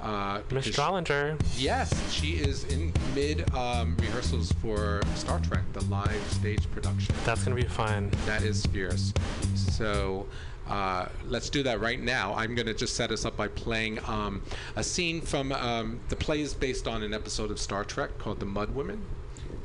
Uh, 0.00 0.40
Miss 0.52 0.68
Drollinger. 0.68 1.40
Yes, 1.56 2.12
she 2.12 2.32
is 2.32 2.64
in 2.64 2.92
mid 3.14 3.52
um, 3.54 3.96
rehearsals 3.98 4.52
for 4.52 5.00
Star 5.14 5.40
Trek, 5.40 5.62
the 5.72 5.84
live 5.86 6.22
stage 6.30 6.70
production. 6.70 7.14
That's 7.24 7.42
gonna 7.44 7.56
be 7.56 7.62
fun. 7.64 8.10
That 8.26 8.42
is 8.42 8.64
fierce. 8.66 9.12
So 9.54 10.26
uh, 10.68 11.06
let's 11.26 11.48
do 11.50 11.62
that 11.62 11.80
right 11.80 12.00
now. 12.00 12.34
I'm 12.34 12.54
going 12.54 12.66
to 12.66 12.74
just 12.74 12.96
set 12.96 13.12
us 13.12 13.24
up 13.24 13.36
by 13.36 13.46
playing 13.48 14.00
um, 14.08 14.42
a 14.74 14.82
scene 14.82 15.20
from 15.20 15.52
um, 15.52 16.00
the 16.08 16.16
play 16.16 16.40
is 16.40 16.54
based 16.54 16.88
on 16.88 17.02
an 17.04 17.14
episode 17.14 17.50
of 17.52 17.58
Star 17.60 17.84
Trek 17.84 18.18
called 18.18 18.40
The 18.40 18.46
Mud 18.46 18.74
Women. 18.74 19.00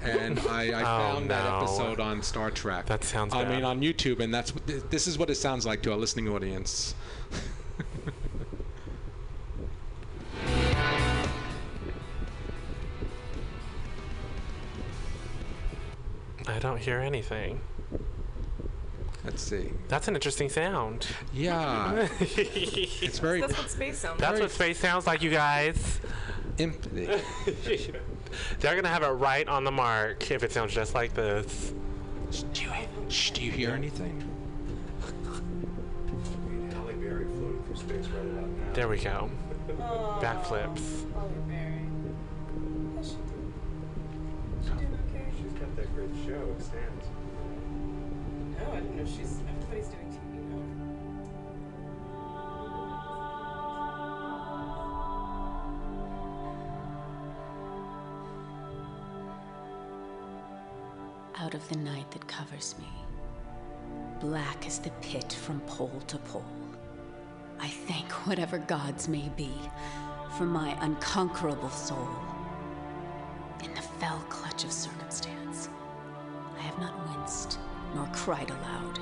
And 0.03 0.37
I, 0.49 0.71
I 0.71 0.81
Oh, 0.81 0.83
found 1.13 1.31
that 1.31 1.45
episode 1.55 1.99
on 1.99 2.21
Star 2.21 2.51
Trek. 2.51 2.85
That 2.85 3.03
sounds 3.03 3.33
I 3.33 3.45
mean, 3.45 3.63
on 3.63 3.81
YouTube, 3.81 4.19
and 4.19 4.31
that's 4.31 4.51
th- 4.67 4.83
this 4.91 5.07
is 5.07 5.17
what 5.17 5.29
it 5.31 5.35
sounds 5.35 5.65
like 5.65 5.81
to 5.83 5.91
our 5.91 5.97
listening 5.97 6.27
audience. 6.29 6.93
I 16.47 16.59
don't 16.59 16.77
hear 16.79 16.99
anything. 16.99 17.61
Let's 19.23 19.43
see. 19.43 19.71
That's 19.87 20.07
an 20.07 20.15
interesting 20.15 20.49
sound. 20.49 21.05
Yeah, 21.33 22.07
it's 22.19 23.19
very. 23.19 23.41
That's 23.41 23.55
what 23.57 23.69
space 23.69 23.99
sounds 23.99 24.19
That's 24.19 24.33
like. 24.33 24.41
what 24.41 24.51
space 24.51 24.79
sounds 24.79 25.05
like, 25.05 25.21
you 25.21 25.29
guys. 25.29 25.99
Imp- 26.57 26.81
They're 28.59 28.75
gonna 28.75 28.87
have 28.87 29.03
it 29.03 29.07
right 29.09 29.47
on 29.47 29.63
the 29.63 29.71
mark 29.71 30.31
if 30.31 30.41
it 30.43 30.51
sounds 30.51 30.73
just 30.73 30.95
like 30.95 31.13
this. 31.13 31.73
do, 32.53 32.63
you, 32.63 32.69
shh, 33.09 33.29
do 33.31 33.43
you 33.43 33.51
hear 33.51 33.71
anything? 33.71 34.27
Halle 36.73 36.93
Berry 36.93 37.25
floating 37.25 37.63
through 37.65 37.75
space 37.75 38.07
right 38.07 38.25
about 38.25 38.47
now. 38.49 38.73
There 38.73 38.87
we 38.87 38.97
go. 38.97 39.29
Backflips. 40.19 41.05
That 46.31 46.39
great 46.39 46.57
show, 46.57 46.63
stands. 46.63 47.05
No, 48.59 48.71
I 48.71 48.79
didn't 48.79 48.97
know 48.97 49.05
she's. 49.05 49.39
Everybody's 49.47 49.87
doing 49.87 50.07
TV 50.07 50.43
now. 50.49 50.61
out 61.37 61.53
of 61.55 61.67
the 61.69 61.77
night 61.77 62.09
that 62.11 62.27
covers 62.27 62.75
me, 62.77 62.87
black 64.19 64.67
as 64.67 64.77
the 64.79 64.91
pit 65.01 65.33
from 65.33 65.59
pole 65.61 66.01
to 66.05 66.17
pole. 66.19 66.45
I 67.59 67.67
thank 67.67 68.11
whatever 68.27 68.59
gods 68.59 69.07
may 69.07 69.29
be 69.35 69.51
for 70.37 70.45
my 70.45 70.77
unconquerable 70.81 71.69
soul. 71.71 72.09
In 73.63 73.73
the 73.73 73.81
fell 73.81 74.23
clutch 74.29 74.63
of 74.63 74.71
circumstance, 74.71 75.21
I 75.25 75.30
winced 77.21 77.59
nor 77.93 78.07
cried 78.13 78.49
aloud. 78.49 78.99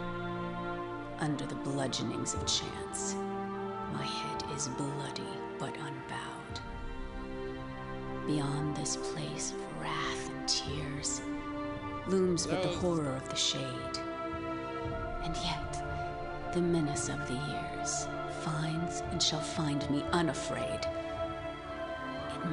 Under 1.19 1.45
the 1.45 1.55
bludgeonings 1.55 2.33
of 2.33 2.45
chance, 2.45 3.15
my 3.93 4.03
head 4.03 4.43
is 4.55 4.67
bloody 4.69 5.23
but 5.57 5.75
unbowed. 5.77 6.59
Beyond 8.27 8.75
this 8.75 8.97
place 8.97 9.51
of 9.53 9.81
wrath 9.81 10.29
and 10.29 10.47
tears 10.47 11.21
looms 12.07 12.45
but 12.45 12.61
the 12.61 12.69
horror 12.69 13.15
of 13.15 13.29
the 13.29 13.35
shade. 13.35 13.99
And 15.23 15.35
yet, 15.37 16.53
the 16.53 16.61
menace 16.61 17.09
of 17.09 17.25
the 17.27 17.35
years 17.35 18.07
finds 18.43 19.01
and 19.11 19.21
shall 19.21 19.41
find 19.41 19.89
me 19.89 20.03
unafraid. 20.11 20.87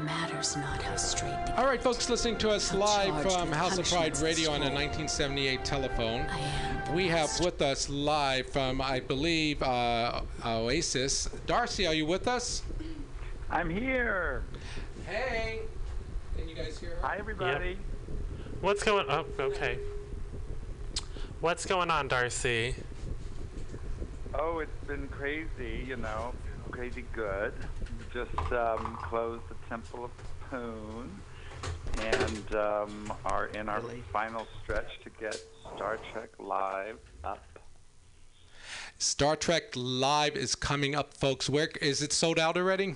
It 0.06 0.10
matters 0.10 0.56
not 0.56 0.80
how 0.82 0.94
straight 0.94 1.34
the 1.46 1.58
All 1.58 1.66
right, 1.66 1.82
folks, 1.82 2.08
listening 2.08 2.38
to 2.38 2.50
us 2.50 2.72
live 2.72 3.22
from 3.22 3.50
House 3.50 3.76
of 3.76 3.86
Pride 3.86 4.14
punishments 4.14 4.20
and 4.20 4.24
Radio 4.24 4.50
on 4.50 4.56
a 4.58 4.72
1978 4.72 5.64
telephone. 5.64 6.20
I 6.30 6.38
am 6.38 6.94
We 6.94 7.08
have 7.08 7.28
with 7.40 7.60
us 7.60 7.88
live 7.88 8.48
from, 8.48 8.80
I 8.80 9.00
believe, 9.00 9.60
uh, 9.64 10.20
Oasis. 10.44 11.28
Darcy, 11.46 11.88
are 11.88 11.94
you 11.94 12.06
with 12.06 12.28
us? 12.28 12.62
I'm 13.50 13.68
here. 13.68 14.44
Hey. 15.08 15.62
Can 16.38 16.48
you 16.48 16.54
guys 16.54 16.78
hear 16.78 16.90
her? 16.90 16.98
Hi, 17.02 17.16
everybody. 17.18 17.76
What's 18.60 18.84
going? 18.84 19.06
Oh, 19.08 19.26
okay. 19.40 19.76
What's 21.40 21.66
going 21.66 21.90
on, 21.90 22.06
Darcy? 22.06 22.76
Oh, 24.34 24.60
it's 24.60 24.86
been 24.86 25.08
crazy, 25.08 25.84
you 25.84 25.96
know, 25.96 26.32
crazy 26.70 27.04
good. 27.12 27.54
Just 28.14 28.52
um, 28.52 28.98
closed 29.02 29.42
the 29.48 29.55
Temple 29.68 30.04
of 30.04 30.10
Poon 30.50 31.20
and 32.00 32.54
um, 32.54 33.12
are 33.24 33.46
in 33.46 33.68
our 33.68 33.80
final 34.12 34.46
stretch 34.62 34.88
to 35.02 35.10
get 35.20 35.36
Star 35.74 35.98
Trek 36.12 36.30
Live 36.38 36.98
up. 37.24 37.44
Star 38.98 39.36
Trek 39.36 39.72
Live 39.74 40.36
is 40.36 40.54
coming 40.54 40.94
up, 40.94 41.14
folks. 41.14 41.50
Where 41.50 41.68
is 41.80 42.02
it 42.02 42.12
sold 42.12 42.38
out 42.38 42.56
already? 42.56 42.94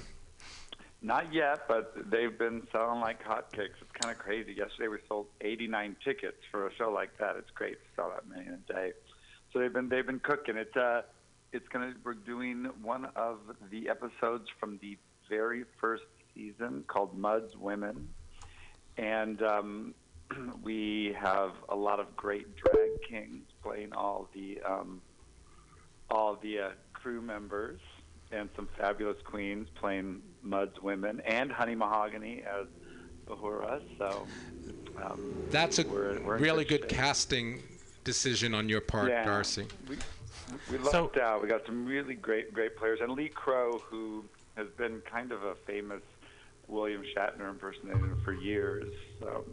Not 1.03 1.33
yet, 1.33 1.67
but 1.67 1.95
they've 2.11 2.37
been 2.37 2.67
selling 2.73 3.01
like 3.01 3.25
hotcakes. 3.25 3.77
It's 3.81 3.93
kind 4.01 4.15
of 4.15 4.19
crazy. 4.19 4.53
Yesterday 4.53 4.89
we 4.89 4.99
sold 5.09 5.27
89 5.41 5.97
tickets 6.05 6.37
for 6.51 6.67
a 6.67 6.75
show 6.75 6.91
like 6.91 7.17
that. 7.19 7.37
It's 7.37 7.51
great 7.55 7.75
to 7.75 7.89
sell 7.97 8.11
that 8.11 8.29
many 8.29 8.47
in 8.47 8.55
a 8.55 8.73
day. 8.73 8.93
So 9.53 9.59
they've 9.59 9.73
been 9.73 9.89
they've 9.89 10.07
been 10.07 10.21
cooking. 10.21 10.57
It's 10.57 10.77
uh, 10.77 11.03
it's 11.53 11.67
gonna 11.69 11.95
we're 12.05 12.15
doing 12.15 12.69
one 12.83 13.07
of 13.17 13.39
the 13.71 13.89
episodes 13.89 14.49
from 14.59 14.79
the 14.83 14.99
very 15.29 15.65
first 15.81 16.03
season 16.41 16.85
called 16.87 17.17
Mudd's 17.17 17.57
Women, 17.57 18.09
and 18.97 19.43
um, 19.43 19.95
we 20.63 21.15
have 21.19 21.53
a 21.69 21.77
lot 21.77 22.01
of 22.01 22.15
great 22.17 22.47
drag 22.57 22.91
kings 23.09 23.45
playing 23.63 23.93
all 23.93 24.29
the 24.35 24.61
um, 24.67 25.01
all 26.11 26.37
the 26.43 26.59
uh, 26.59 26.69
crew 26.93 27.21
members 27.21 27.81
and 28.33 28.49
some 28.57 28.69
fabulous 28.79 29.17
queens 29.25 29.69
playing 29.75 30.23
Mudd's 30.43 30.81
women 30.81 31.21
and 31.27 31.51
Honey 31.51 31.75
Mahogany 31.75 32.43
as 32.43 32.67
Bahura. 33.27 33.83
So 33.99 34.27
um, 35.03 35.35
That's 35.51 35.79
a 35.79 35.87
we're, 35.87 36.21
we're 36.21 36.39
really 36.39 36.65
good 36.65 36.83
good 36.83 36.91
shape. 36.91 36.99
casting 36.99 37.63
decision 38.05 38.55
on 38.55 38.69
your 38.69 38.81
part, 38.81 39.09
Yeah. 39.09 39.25
Darcy. 39.25 39.67
We, 39.89 39.97
we 40.71 40.79
lucked 40.79 41.17
out. 41.19 41.43
We 41.43 41.49
got 41.49 41.67
some 41.67 41.85
really 41.85 42.15
great 42.15 42.53
great 42.53 42.77
players, 42.77 43.01
and 43.01 43.13
Lee 43.13 43.29
Crow, 43.29 43.83
who 43.89 44.25
has 44.57 44.69
been 44.77 45.01
kind 45.11 45.33
of 45.33 45.43
a 45.45 45.55
famous 45.67 46.03
William 46.71 47.03
Shatner 47.17 47.51
impersonator 47.51 48.17
for 48.25 48.33
years. 48.33 48.93
So 49.21 49.45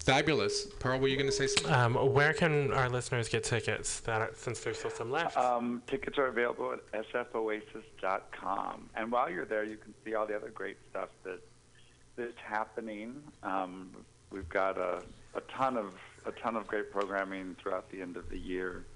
Fabulous. 0.00 0.64
Pearl, 0.78 0.98
were 0.98 1.08
you 1.08 1.16
going 1.16 1.28
to 1.28 1.32
say 1.32 1.46
something? 1.46 1.72
Um, 1.72 1.94
where 1.94 2.32
can 2.32 2.72
our 2.72 2.88
listeners 2.88 3.28
get 3.28 3.44
tickets? 3.44 4.00
That 4.00 4.22
are, 4.22 4.30
since 4.34 4.60
there's 4.60 4.78
still 4.78 4.90
some 4.90 5.10
left. 5.10 5.36
Um, 5.36 5.82
tickets 5.86 6.16
are 6.16 6.28
available 6.28 6.74
at 6.94 7.12
sfoasis.com. 7.12 8.88
And 8.94 9.12
while 9.12 9.30
you're 9.30 9.44
there, 9.44 9.64
you 9.64 9.76
can 9.76 9.92
see 10.04 10.14
all 10.14 10.26
the 10.26 10.34
other 10.34 10.48
great 10.48 10.78
stuff 10.90 11.10
that 11.24 11.40
that's 12.16 12.38
happening. 12.42 13.22
Um, 13.42 13.90
we've 14.30 14.48
got 14.48 14.78
a, 14.78 15.02
a 15.34 15.42
ton 15.42 15.76
of 15.76 15.92
a 16.24 16.32
ton 16.32 16.56
of 16.56 16.66
great 16.66 16.90
programming 16.90 17.56
throughout 17.62 17.90
the 17.90 18.00
end 18.00 18.16
of 18.16 18.28
the 18.30 18.38
year. 18.38 18.86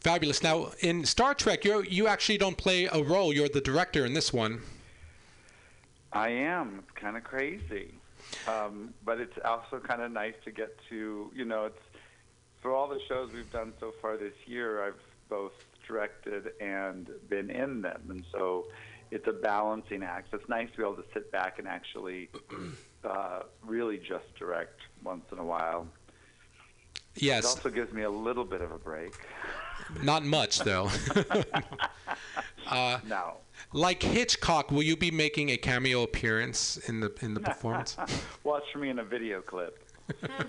Fabulous. 0.00 0.42
Now, 0.42 0.72
in 0.80 1.04
Star 1.04 1.34
Trek, 1.34 1.64
you 1.64 1.82
you 1.82 2.06
actually 2.06 2.38
don't 2.38 2.56
play 2.56 2.86
a 2.86 3.02
role. 3.02 3.32
You're 3.32 3.48
the 3.48 3.60
director 3.60 4.04
in 4.04 4.14
this 4.14 4.32
one. 4.32 4.60
I 6.12 6.28
am. 6.28 6.80
It's 6.80 6.90
kind 6.94 7.16
of 7.16 7.24
crazy, 7.24 7.94
um, 8.46 8.94
but 9.04 9.20
it's 9.20 9.36
also 9.44 9.80
kind 9.80 10.00
of 10.02 10.12
nice 10.12 10.34
to 10.44 10.50
get 10.50 10.76
to 10.88 11.30
you 11.34 11.44
know 11.44 11.66
it's 11.66 11.82
for 12.62 12.72
all 12.72 12.88
the 12.88 13.00
shows 13.08 13.32
we've 13.32 13.52
done 13.52 13.72
so 13.80 13.92
far 14.00 14.16
this 14.16 14.34
year. 14.46 14.84
I've 14.84 15.00
both 15.28 15.52
directed 15.86 16.52
and 16.60 17.10
been 17.28 17.50
in 17.50 17.82
them, 17.82 18.02
and 18.08 18.24
so 18.32 18.66
it's 19.10 19.26
a 19.28 19.32
balancing 19.32 20.02
act. 20.02 20.32
It's 20.32 20.48
nice 20.48 20.70
to 20.72 20.76
be 20.76 20.82
able 20.82 20.96
to 20.96 21.04
sit 21.12 21.30
back 21.30 21.58
and 21.58 21.68
actually 21.68 22.30
uh, 23.04 23.40
really 23.62 23.98
just 23.98 24.34
direct 24.38 24.80
once 25.02 25.24
in 25.30 25.38
a 25.38 25.44
while. 25.44 25.86
It 27.16 27.22
Yes. 27.22 27.44
also 27.46 27.70
gives 27.70 27.92
me 27.92 28.02
a 28.02 28.10
little 28.10 28.44
bit 28.44 28.60
of 28.60 28.72
a 28.72 28.78
break. 28.78 29.12
Not 30.02 30.24
much, 30.24 30.60
though. 30.60 30.90
uh, 32.66 32.98
No. 33.06 33.38
Like 33.72 34.02
Hitchcock, 34.02 34.70
will 34.70 34.82
you 34.82 34.96
be 34.96 35.10
making 35.10 35.50
a 35.50 35.56
cameo 35.56 36.02
appearance 36.02 36.76
in 36.88 37.00
the 37.00 37.12
in 37.22 37.34
the 37.34 37.40
performance? 37.50 37.96
Watch 38.44 38.64
for 38.72 38.78
me 38.78 38.88
in 38.90 38.98
a 39.00 39.04
video 39.04 39.40
clip. 39.40 39.82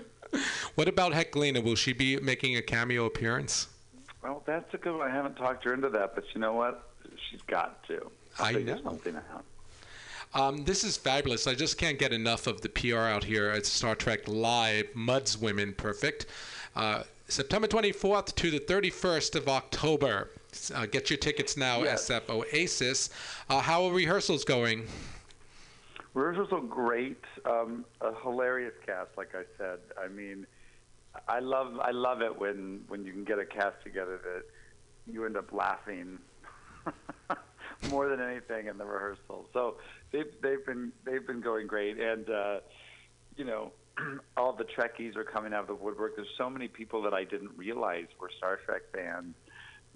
what 0.74 0.86
about 0.88 1.12
Heklina? 1.12 1.62
Will 1.62 1.74
she 1.74 1.92
be 1.92 2.18
making 2.20 2.56
a 2.56 2.62
cameo 2.62 3.04
appearance? 3.04 3.68
Well, 4.22 4.42
that's 4.46 4.72
a 4.74 4.76
good 4.78 4.96
one. 4.96 5.08
I 5.10 5.14
haven't 5.14 5.36
talked 5.36 5.64
her 5.64 5.74
into 5.74 5.88
that, 5.90 6.14
but 6.14 6.24
you 6.34 6.40
know 6.40 6.52
what? 6.52 6.90
She's 7.30 7.42
got 7.42 7.84
to. 7.88 8.10
I'll 8.38 8.46
I 8.56 8.62
know. 8.62 8.80
something 8.82 9.16
out. 9.16 9.44
Um, 10.34 10.64
this 10.64 10.84
is 10.84 10.96
fabulous. 10.96 11.46
I 11.46 11.54
just 11.54 11.78
can't 11.78 11.98
get 11.98 12.12
enough 12.12 12.46
of 12.46 12.60
the 12.60 12.68
PR 12.68 12.98
out 12.98 13.24
here 13.24 13.48
at 13.50 13.64
Star 13.66 13.94
Trek 13.94 14.28
Live. 14.28 14.88
Mudd's 14.94 15.38
Women, 15.38 15.72
perfect. 15.72 16.26
Uh, 16.76 17.02
September 17.26 17.66
24th 17.66 18.34
to 18.36 18.50
the 18.50 18.60
31st 18.60 19.34
of 19.34 19.48
October. 19.48 20.30
Uh, 20.74 20.84
get 20.84 21.08
your 21.08 21.16
tickets 21.16 21.56
now, 21.56 21.82
Yes. 21.82 22.08
SF 22.10 22.28
Oasis. 22.28 23.10
Uh, 23.48 23.60
how 23.60 23.84
are 23.84 23.92
rehearsals 23.92 24.44
going? 24.44 24.86
Rehearsals 26.12 26.52
are 26.52 26.60
great. 26.60 27.22
Um, 27.46 27.84
a 28.02 28.14
hilarious 28.22 28.74
cast, 28.84 29.08
like 29.16 29.34
I 29.34 29.44
said. 29.58 29.78
I 30.02 30.08
mean, 30.08 30.46
I 31.28 31.40
love 31.40 31.78
I 31.80 31.90
love 31.92 32.20
it 32.22 32.38
when 32.38 32.84
when 32.88 33.04
you 33.04 33.12
can 33.12 33.24
get 33.24 33.38
a 33.38 33.44
cast 33.46 33.82
together 33.82 34.20
that 34.22 34.42
you 35.12 35.24
end 35.24 35.36
up 35.36 35.52
laughing 35.52 36.18
more 37.90 38.08
than 38.08 38.20
anything 38.20 38.66
in 38.66 38.78
the 38.78 38.84
rehearsal. 38.84 39.46
So 39.52 39.76
they've 40.10 40.32
they've 40.42 40.64
been 40.64 40.92
they've 41.04 41.26
been 41.26 41.40
going 41.40 41.66
great, 41.66 41.98
and 41.98 42.28
uh, 42.28 42.60
you 43.36 43.44
know. 43.44 43.72
All 44.36 44.52
the 44.52 44.64
Trekkies 44.64 45.16
are 45.16 45.24
coming 45.24 45.52
out 45.52 45.60
of 45.62 45.66
the 45.68 45.74
woodwork. 45.74 46.16
There's 46.16 46.28
so 46.36 46.50
many 46.50 46.68
people 46.68 47.02
that 47.02 47.14
I 47.14 47.24
didn't 47.24 47.52
realize 47.56 48.06
were 48.20 48.30
Star 48.36 48.58
Trek 48.64 48.82
fans 48.92 49.34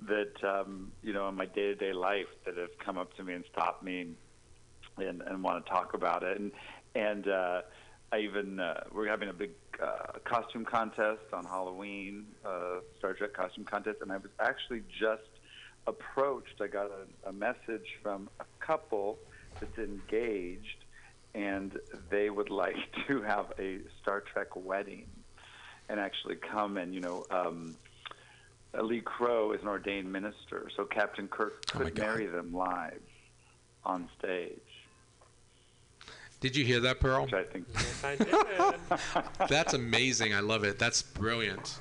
that 0.08 0.42
um, 0.44 0.92
you 1.02 1.12
know 1.12 1.28
in 1.28 1.34
my 1.34 1.46
day-to-day 1.46 1.92
life 1.92 2.28
that 2.46 2.56
have 2.56 2.78
come 2.78 2.96
up 2.96 3.14
to 3.16 3.24
me 3.24 3.34
and 3.34 3.44
stopped 3.52 3.82
me 3.82 4.14
and, 4.96 5.22
and 5.22 5.42
want 5.42 5.64
to 5.64 5.70
talk 5.70 5.94
about 5.94 6.22
it. 6.22 6.38
And 6.38 6.52
and 6.94 7.28
uh, 7.28 7.62
I 8.12 8.20
even 8.20 8.60
uh, 8.60 8.84
we're 8.92 9.08
having 9.08 9.28
a 9.28 9.32
big 9.32 9.50
uh, 9.82 10.18
costume 10.24 10.64
contest 10.64 11.22
on 11.32 11.44
Halloween, 11.44 12.26
uh, 12.44 12.80
Star 12.98 13.14
Trek 13.14 13.32
costume 13.32 13.64
contest, 13.64 13.98
and 14.02 14.10
I 14.10 14.16
was 14.16 14.30
actually 14.40 14.82
just 14.98 15.22
approached. 15.86 16.60
I 16.60 16.66
got 16.66 16.90
a, 16.90 17.28
a 17.28 17.32
message 17.32 17.86
from 18.02 18.28
a 18.40 18.44
couple 18.64 19.18
that's 19.58 19.78
engaged, 19.78 20.79
and 21.34 21.78
they 22.10 22.30
would 22.30 22.50
like 22.50 22.76
to 23.08 23.22
have 23.22 23.52
a 23.58 23.78
Star 24.02 24.20
Trek 24.20 24.48
wedding, 24.56 25.06
and 25.88 25.98
actually 26.00 26.36
come 26.36 26.76
and 26.76 26.94
you 26.94 27.00
know. 27.00 27.24
Um, 27.30 27.76
uh, 28.72 28.82
Lee 28.82 29.00
Crow 29.00 29.50
is 29.50 29.60
an 29.62 29.66
ordained 29.66 30.12
minister, 30.12 30.68
so 30.76 30.84
Captain 30.84 31.26
Kirk 31.26 31.64
Oh 31.74 31.78
could 31.80 31.94
God. 31.96 32.06
marry 32.06 32.26
them 32.26 32.52
live 32.52 33.00
on 33.84 34.08
stage. 34.16 34.60
Did 36.38 36.54
you 36.54 36.64
hear 36.64 36.78
that, 36.80 37.00
Pearl? 37.00 37.24
Which 37.24 37.34
I 37.34 37.42
think. 37.42 37.66
Yes, 37.74 38.04
I 38.04 38.14
did. 38.16 39.48
That's 39.48 39.74
amazing. 39.74 40.34
I 40.34 40.38
love 40.40 40.62
it. 40.62 40.78
That's 40.78 41.02
brilliant. 41.02 41.80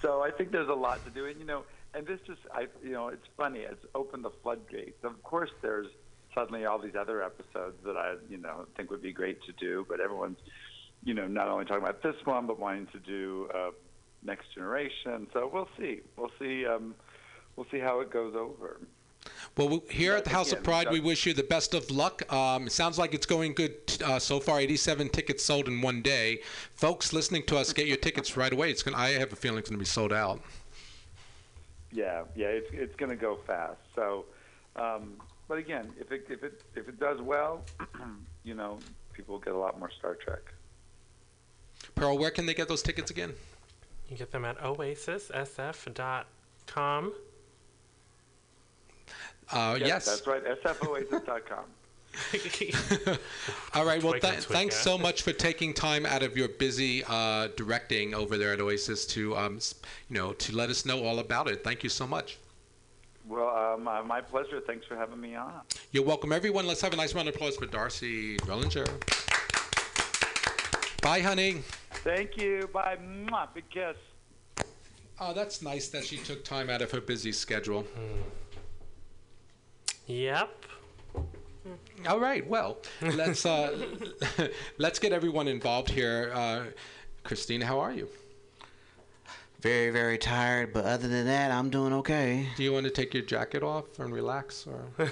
So 0.00 0.22
I 0.22 0.30
think 0.30 0.50
there's 0.50 0.70
a 0.70 0.74
lot 0.74 1.04
to 1.04 1.10
do, 1.10 1.26
and 1.26 1.38
you 1.38 1.44
know, 1.44 1.64
and 1.94 2.06
this 2.06 2.20
just, 2.26 2.40
I, 2.54 2.68
you 2.82 2.92
know, 2.92 3.08
it's 3.08 3.26
funny. 3.36 3.60
It's 3.60 3.84
opened 3.94 4.24
the 4.24 4.30
floodgates. 4.42 5.04
Of 5.04 5.22
course, 5.22 5.50
there's 5.60 5.88
suddenly 6.34 6.64
all 6.64 6.78
these 6.78 6.96
other 6.98 7.22
episodes 7.22 7.76
that 7.84 7.96
I, 7.96 8.14
you 8.28 8.38
know, 8.38 8.66
think 8.76 8.90
would 8.90 9.02
be 9.02 9.12
great 9.12 9.42
to 9.44 9.52
do, 9.52 9.86
but 9.88 10.00
everyone's, 10.00 10.38
you 11.04 11.14
know, 11.14 11.26
not 11.26 11.48
only 11.48 11.64
talking 11.64 11.82
about 11.82 12.02
this 12.02 12.16
one, 12.24 12.46
but 12.46 12.58
wanting 12.58 12.86
to 12.92 12.98
do 12.98 13.48
uh, 13.54 13.70
Next 14.22 14.54
Generation. 14.54 15.26
So 15.32 15.50
we'll 15.52 15.68
see. 15.78 16.00
We'll 16.16 16.30
see. 16.38 16.66
Um, 16.66 16.94
we'll 17.56 17.66
see 17.70 17.78
how 17.78 18.00
it 18.00 18.10
goes 18.10 18.34
over. 18.34 18.78
Well, 19.56 19.82
here 19.90 20.14
at 20.14 20.24
the 20.24 20.30
House 20.30 20.52
of 20.52 20.62
Pride, 20.62 20.90
we 20.90 21.00
wish 21.00 21.26
you 21.26 21.34
the 21.34 21.42
best 21.42 21.74
of 21.74 21.90
luck. 21.90 22.32
Um, 22.32 22.66
it 22.66 22.72
sounds 22.72 22.98
like 22.98 23.14
it's 23.14 23.26
going 23.26 23.54
good 23.54 23.74
uh, 24.04 24.18
so 24.18 24.40
far. 24.40 24.60
87 24.60 25.08
tickets 25.08 25.44
sold 25.44 25.66
in 25.66 25.80
one 25.80 26.00
day. 26.00 26.40
Folks 26.74 27.12
listening 27.12 27.42
to 27.46 27.56
us, 27.56 27.72
get 27.72 27.86
your 27.86 27.96
tickets 27.96 28.36
right 28.36 28.52
away. 28.52 28.70
It's 28.70 28.82
gonna, 28.82 28.96
I 28.96 29.10
have 29.12 29.32
a 29.32 29.36
feeling 29.36 29.58
it's 29.58 29.68
going 29.68 29.78
to 29.78 29.82
be 29.82 29.86
sold 29.86 30.12
out. 30.12 30.40
Yeah, 31.90 32.22
yeah, 32.36 32.48
it's 32.48 32.68
it's 32.72 32.94
going 32.96 33.10
to 33.10 33.16
go 33.16 33.38
fast. 33.46 33.80
So, 33.94 34.26
um, 34.76 35.14
but 35.48 35.58
again, 35.58 35.90
if 35.98 36.12
it 36.12 36.26
if 36.28 36.44
it 36.44 36.62
if 36.76 36.88
it 36.88 37.00
does 37.00 37.20
well, 37.20 37.62
you 38.44 38.54
know, 38.54 38.78
people 39.12 39.38
get 39.38 39.54
a 39.54 39.58
lot 39.58 39.78
more 39.78 39.90
Star 39.90 40.14
Trek. 40.14 40.52
Pearl, 41.94 42.18
where 42.18 42.30
can 42.30 42.46
they 42.46 42.54
get 42.54 42.68
those 42.68 42.82
tickets 42.82 43.10
again? 43.10 43.34
You 44.08 44.16
get 44.16 44.30
them 44.30 44.44
at 44.44 44.58
oasissf.com. 44.58 47.12
Uh, 49.50 49.78
yes. 49.80 50.04
that's 50.04 50.26
right. 50.26 50.44
sfoasis.com. 50.62 51.64
All 53.74 53.84
right. 53.84 54.02
Well, 54.02 54.14
th- 54.14 54.22
tweak, 54.22 54.44
thanks 54.44 54.76
yeah. 54.76 54.82
so 54.82 54.98
much 54.98 55.22
for 55.22 55.32
taking 55.32 55.72
time 55.72 56.04
out 56.04 56.22
of 56.22 56.36
your 56.36 56.48
busy 56.48 57.04
uh, 57.06 57.48
directing 57.56 58.14
over 58.14 58.36
there 58.36 58.52
at 58.52 58.60
Oasis 58.60 59.06
to, 59.06 59.36
um, 59.36 59.60
you 60.08 60.16
know, 60.16 60.32
to 60.34 60.54
let 60.54 60.68
us 60.68 60.84
know 60.84 61.04
all 61.04 61.20
about 61.20 61.48
it. 61.48 61.64
Thank 61.64 61.82
you 61.82 61.90
so 61.90 62.06
much. 62.06 62.38
Well, 63.28 63.48
uh, 63.50 63.76
my, 63.76 64.00
my 64.00 64.22
pleasure. 64.22 64.60
Thanks 64.66 64.86
for 64.86 64.96
having 64.96 65.20
me 65.20 65.34
on. 65.34 65.60
You're 65.92 66.04
welcome, 66.04 66.32
everyone. 66.32 66.66
Let's 66.66 66.80
have 66.80 66.94
a 66.94 66.96
nice 66.96 67.14
round 67.14 67.28
of 67.28 67.34
applause 67.34 67.56
for 67.56 67.66
Darcy 67.66 68.38
Drollinger. 68.38 68.88
Bye, 71.02 71.20
honey. 71.20 71.62
Thank 72.04 72.38
you. 72.38 72.70
Bye. 72.72 72.96
Mwah. 73.00 73.48
Big 73.52 73.68
kiss. 73.68 73.96
Oh, 75.20 75.34
that's 75.34 75.60
nice 75.60 75.88
that 75.88 76.06
she 76.06 76.16
took 76.16 76.42
time 76.42 76.70
out 76.70 76.80
of 76.80 76.90
her 76.90 77.02
busy 77.02 77.32
schedule. 77.32 77.86
Yep. 80.06 80.48
All 82.08 82.20
right. 82.20 82.48
Well, 82.48 82.78
let's 83.02 83.44
uh, 83.44 83.76
let's 84.78 84.98
get 84.98 85.12
everyone 85.12 85.48
involved 85.48 85.90
here. 85.90 86.32
Uh, 86.34 86.64
Christina, 87.24 87.66
how 87.66 87.78
are 87.78 87.92
you? 87.92 88.08
Very, 89.60 89.90
very 89.90 90.18
tired, 90.18 90.72
but 90.72 90.84
other 90.84 91.08
than 91.08 91.26
that, 91.26 91.50
I'm 91.50 91.68
doing 91.68 91.92
okay. 91.94 92.46
Do 92.56 92.62
you 92.62 92.72
want 92.72 92.84
to 92.84 92.92
take 92.92 93.12
your 93.12 93.24
jacket 93.24 93.64
off 93.64 93.98
and 93.98 94.12
relax, 94.14 94.66
or? 94.66 94.84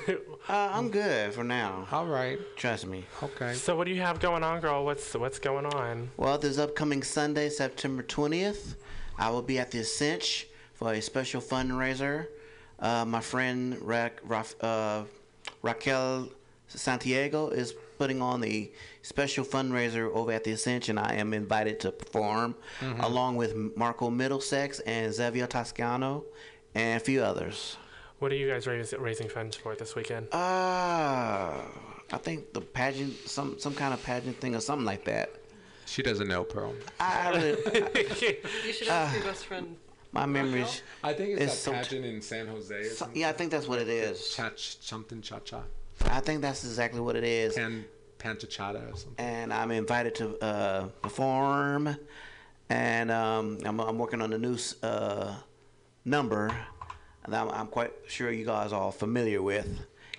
Uh, 0.48 0.70
I'm 0.72 0.90
good 0.90 1.34
for 1.34 1.42
now. 1.42 1.88
All 1.90 2.06
right. 2.06 2.38
Trust 2.54 2.86
me. 2.86 3.04
Okay. 3.20 3.54
So 3.54 3.74
what 3.74 3.88
do 3.88 3.92
you 3.92 4.00
have 4.00 4.20
going 4.20 4.44
on, 4.44 4.60
girl? 4.60 4.84
What's 4.84 5.12
what's 5.14 5.40
going 5.40 5.66
on? 5.66 6.08
Well, 6.16 6.38
this 6.38 6.56
upcoming 6.58 7.02
Sunday, 7.02 7.48
September 7.48 8.04
20th, 8.04 8.76
I 9.18 9.28
will 9.30 9.42
be 9.42 9.58
at 9.58 9.72
the 9.72 9.82
Cinch 9.82 10.46
for 10.74 10.92
a 10.92 11.00
special 11.02 11.40
fundraiser. 11.40 12.28
Uh, 12.78 13.04
my 13.04 13.20
friend 13.20 13.76
Ra- 13.82 14.10
Ra- 14.22 14.44
uh, 14.60 15.02
Raquel 15.62 16.28
Santiago 16.68 17.48
is 17.48 17.74
putting 17.98 18.22
on 18.22 18.40
the 18.40 18.70
special 19.06 19.44
fundraiser 19.44 20.10
over 20.12 20.32
at 20.32 20.42
the 20.44 20.50
Ascension. 20.52 20.98
I 20.98 21.14
am 21.14 21.32
invited 21.32 21.78
to 21.80 21.92
perform 21.92 22.54
Mm-hmm. 22.80 23.00
Mhm. 23.00 23.04
along 23.04 23.36
with 23.36 23.54
Marco 23.76 24.10
Middlesex 24.10 24.80
and 24.80 25.12
Xavier 25.14 25.46
Toscano 25.46 26.24
and 26.74 27.00
a 27.00 27.04
few 27.04 27.22
others. 27.22 27.76
What 28.18 28.32
are 28.32 28.34
you 28.34 28.48
guys 28.48 28.66
rais- 28.66 28.94
raising 28.98 29.28
funds 29.28 29.54
for 29.56 29.74
this 29.76 29.94
weekend? 29.94 30.26
Uh, 30.32 31.52
I 32.16 32.18
think 32.26 32.52
the 32.52 32.60
pageant, 32.60 33.14
some 33.28 33.58
some 33.58 33.74
kind 33.74 33.92
of 33.94 34.02
pageant 34.02 34.40
thing 34.40 34.54
or 34.56 34.60
something 34.60 34.86
like 34.86 35.04
that. 35.04 35.28
She 35.86 36.02
doesn't 36.02 36.26
know, 36.26 36.42
Pearl. 36.42 36.74
I 36.98 37.30
really, 37.30 37.56
You 38.66 38.72
should 38.72 38.88
ask 38.88 39.12
Uh, 39.12 39.18
your 39.18 39.24
best 39.30 39.46
friend. 39.46 39.76
my 40.12 40.26
memories. 40.26 40.82
I 41.04 41.12
think 41.12 41.28
it's, 41.34 41.42
It's 41.42 41.54
that 41.54 41.60
so- 41.60 41.72
pageant 41.72 42.04
in 42.06 42.20
San 42.22 42.46
Jose. 42.48 42.74
or 42.74 42.84
So- 42.90 43.10
yeah, 43.14 43.28
I 43.28 43.32
think 43.32 43.50
that's 43.52 43.68
what 43.68 43.78
it 43.80 43.88
is. 43.88 44.34
Cha 44.34 44.50
something 44.56 45.20
cha 45.22 45.38
cha. 45.40 45.62
I 46.18 46.20
think 46.20 46.42
that's 46.42 46.64
exactly 46.64 47.00
what 47.00 47.14
it 47.16 47.24
is. 47.24 47.54
Pan 47.54 47.84
panchachata 48.26 48.92
or 48.92 48.96
something. 48.96 49.14
and 49.24 49.52
I'm 49.52 49.70
invited 49.70 50.14
to 50.16 50.38
uh, 50.44 50.86
perform, 51.02 51.96
and 52.68 53.10
um, 53.10 53.58
I'm, 53.64 53.80
I'm 53.80 53.98
working 53.98 54.20
on 54.20 54.32
a 54.32 54.38
new 54.38 54.56
uh, 54.82 55.34
number, 56.04 56.50
that 57.28 57.40
I'm, 57.40 57.50
I'm 57.50 57.66
quite 57.66 57.92
sure 58.06 58.30
you 58.30 58.44
guys 58.44 58.72
are 58.72 58.80
all 58.80 58.92
familiar 58.92 59.42
with. 59.42 59.68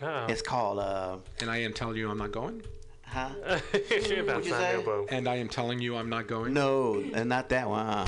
Oh. 0.02 0.26
It's 0.28 0.42
called, 0.42 0.80
uh, 0.80 1.18
And 1.42 1.50
I 1.50 1.58
am 1.58 1.74
telling 1.74 1.98
you 1.98 2.10
I'm 2.10 2.18
not 2.18 2.32
going. 2.32 2.62
huh? 3.04 3.30
You 3.74 4.44
say? 4.44 4.84
And 5.10 5.28
I 5.28 5.36
am 5.38 5.50
telling 5.50 5.80
you 5.80 5.96
I'm 5.96 6.10
not 6.10 6.28
going. 6.28 6.54
No, 6.54 7.04
and 7.14 7.28
not 7.30 7.50
that 7.50 7.68
one. 7.70 7.86
Uh, 7.86 8.08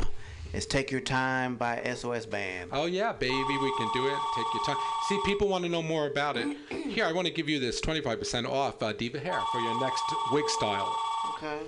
it's 0.54 0.66
"Take 0.66 0.92
Your 0.92 1.02
Time" 1.02 1.56
by 1.56 1.82
SOS 1.96 2.26
Band. 2.26 2.70
Oh 2.74 2.86
yeah, 2.86 3.14
baby, 3.14 3.34
we 3.34 3.74
can 3.78 3.90
do 3.94 4.08
it. 4.08 4.18
Take 4.36 4.54
your 4.54 4.64
time. 4.66 4.78
See, 5.08 5.20
people 5.26 5.48
want 5.48 5.64
to 5.64 5.70
know 5.70 5.82
more 5.82 6.08
about 6.08 6.38
it. 6.38 6.58
Here, 6.70 7.06
I 7.06 7.12
want 7.12 7.28
to 7.28 7.34
give 7.34 7.48
you 7.48 7.60
this 7.60 7.80
25% 7.82 8.50
off 8.50 8.82
uh, 8.82 8.94
Diva 8.94 9.20
Hair 9.20 9.40
for 9.52 9.62
your 9.62 9.80
next 9.80 10.04
wig 10.32 10.48
style. 10.50 10.96
Okay. 11.36 11.60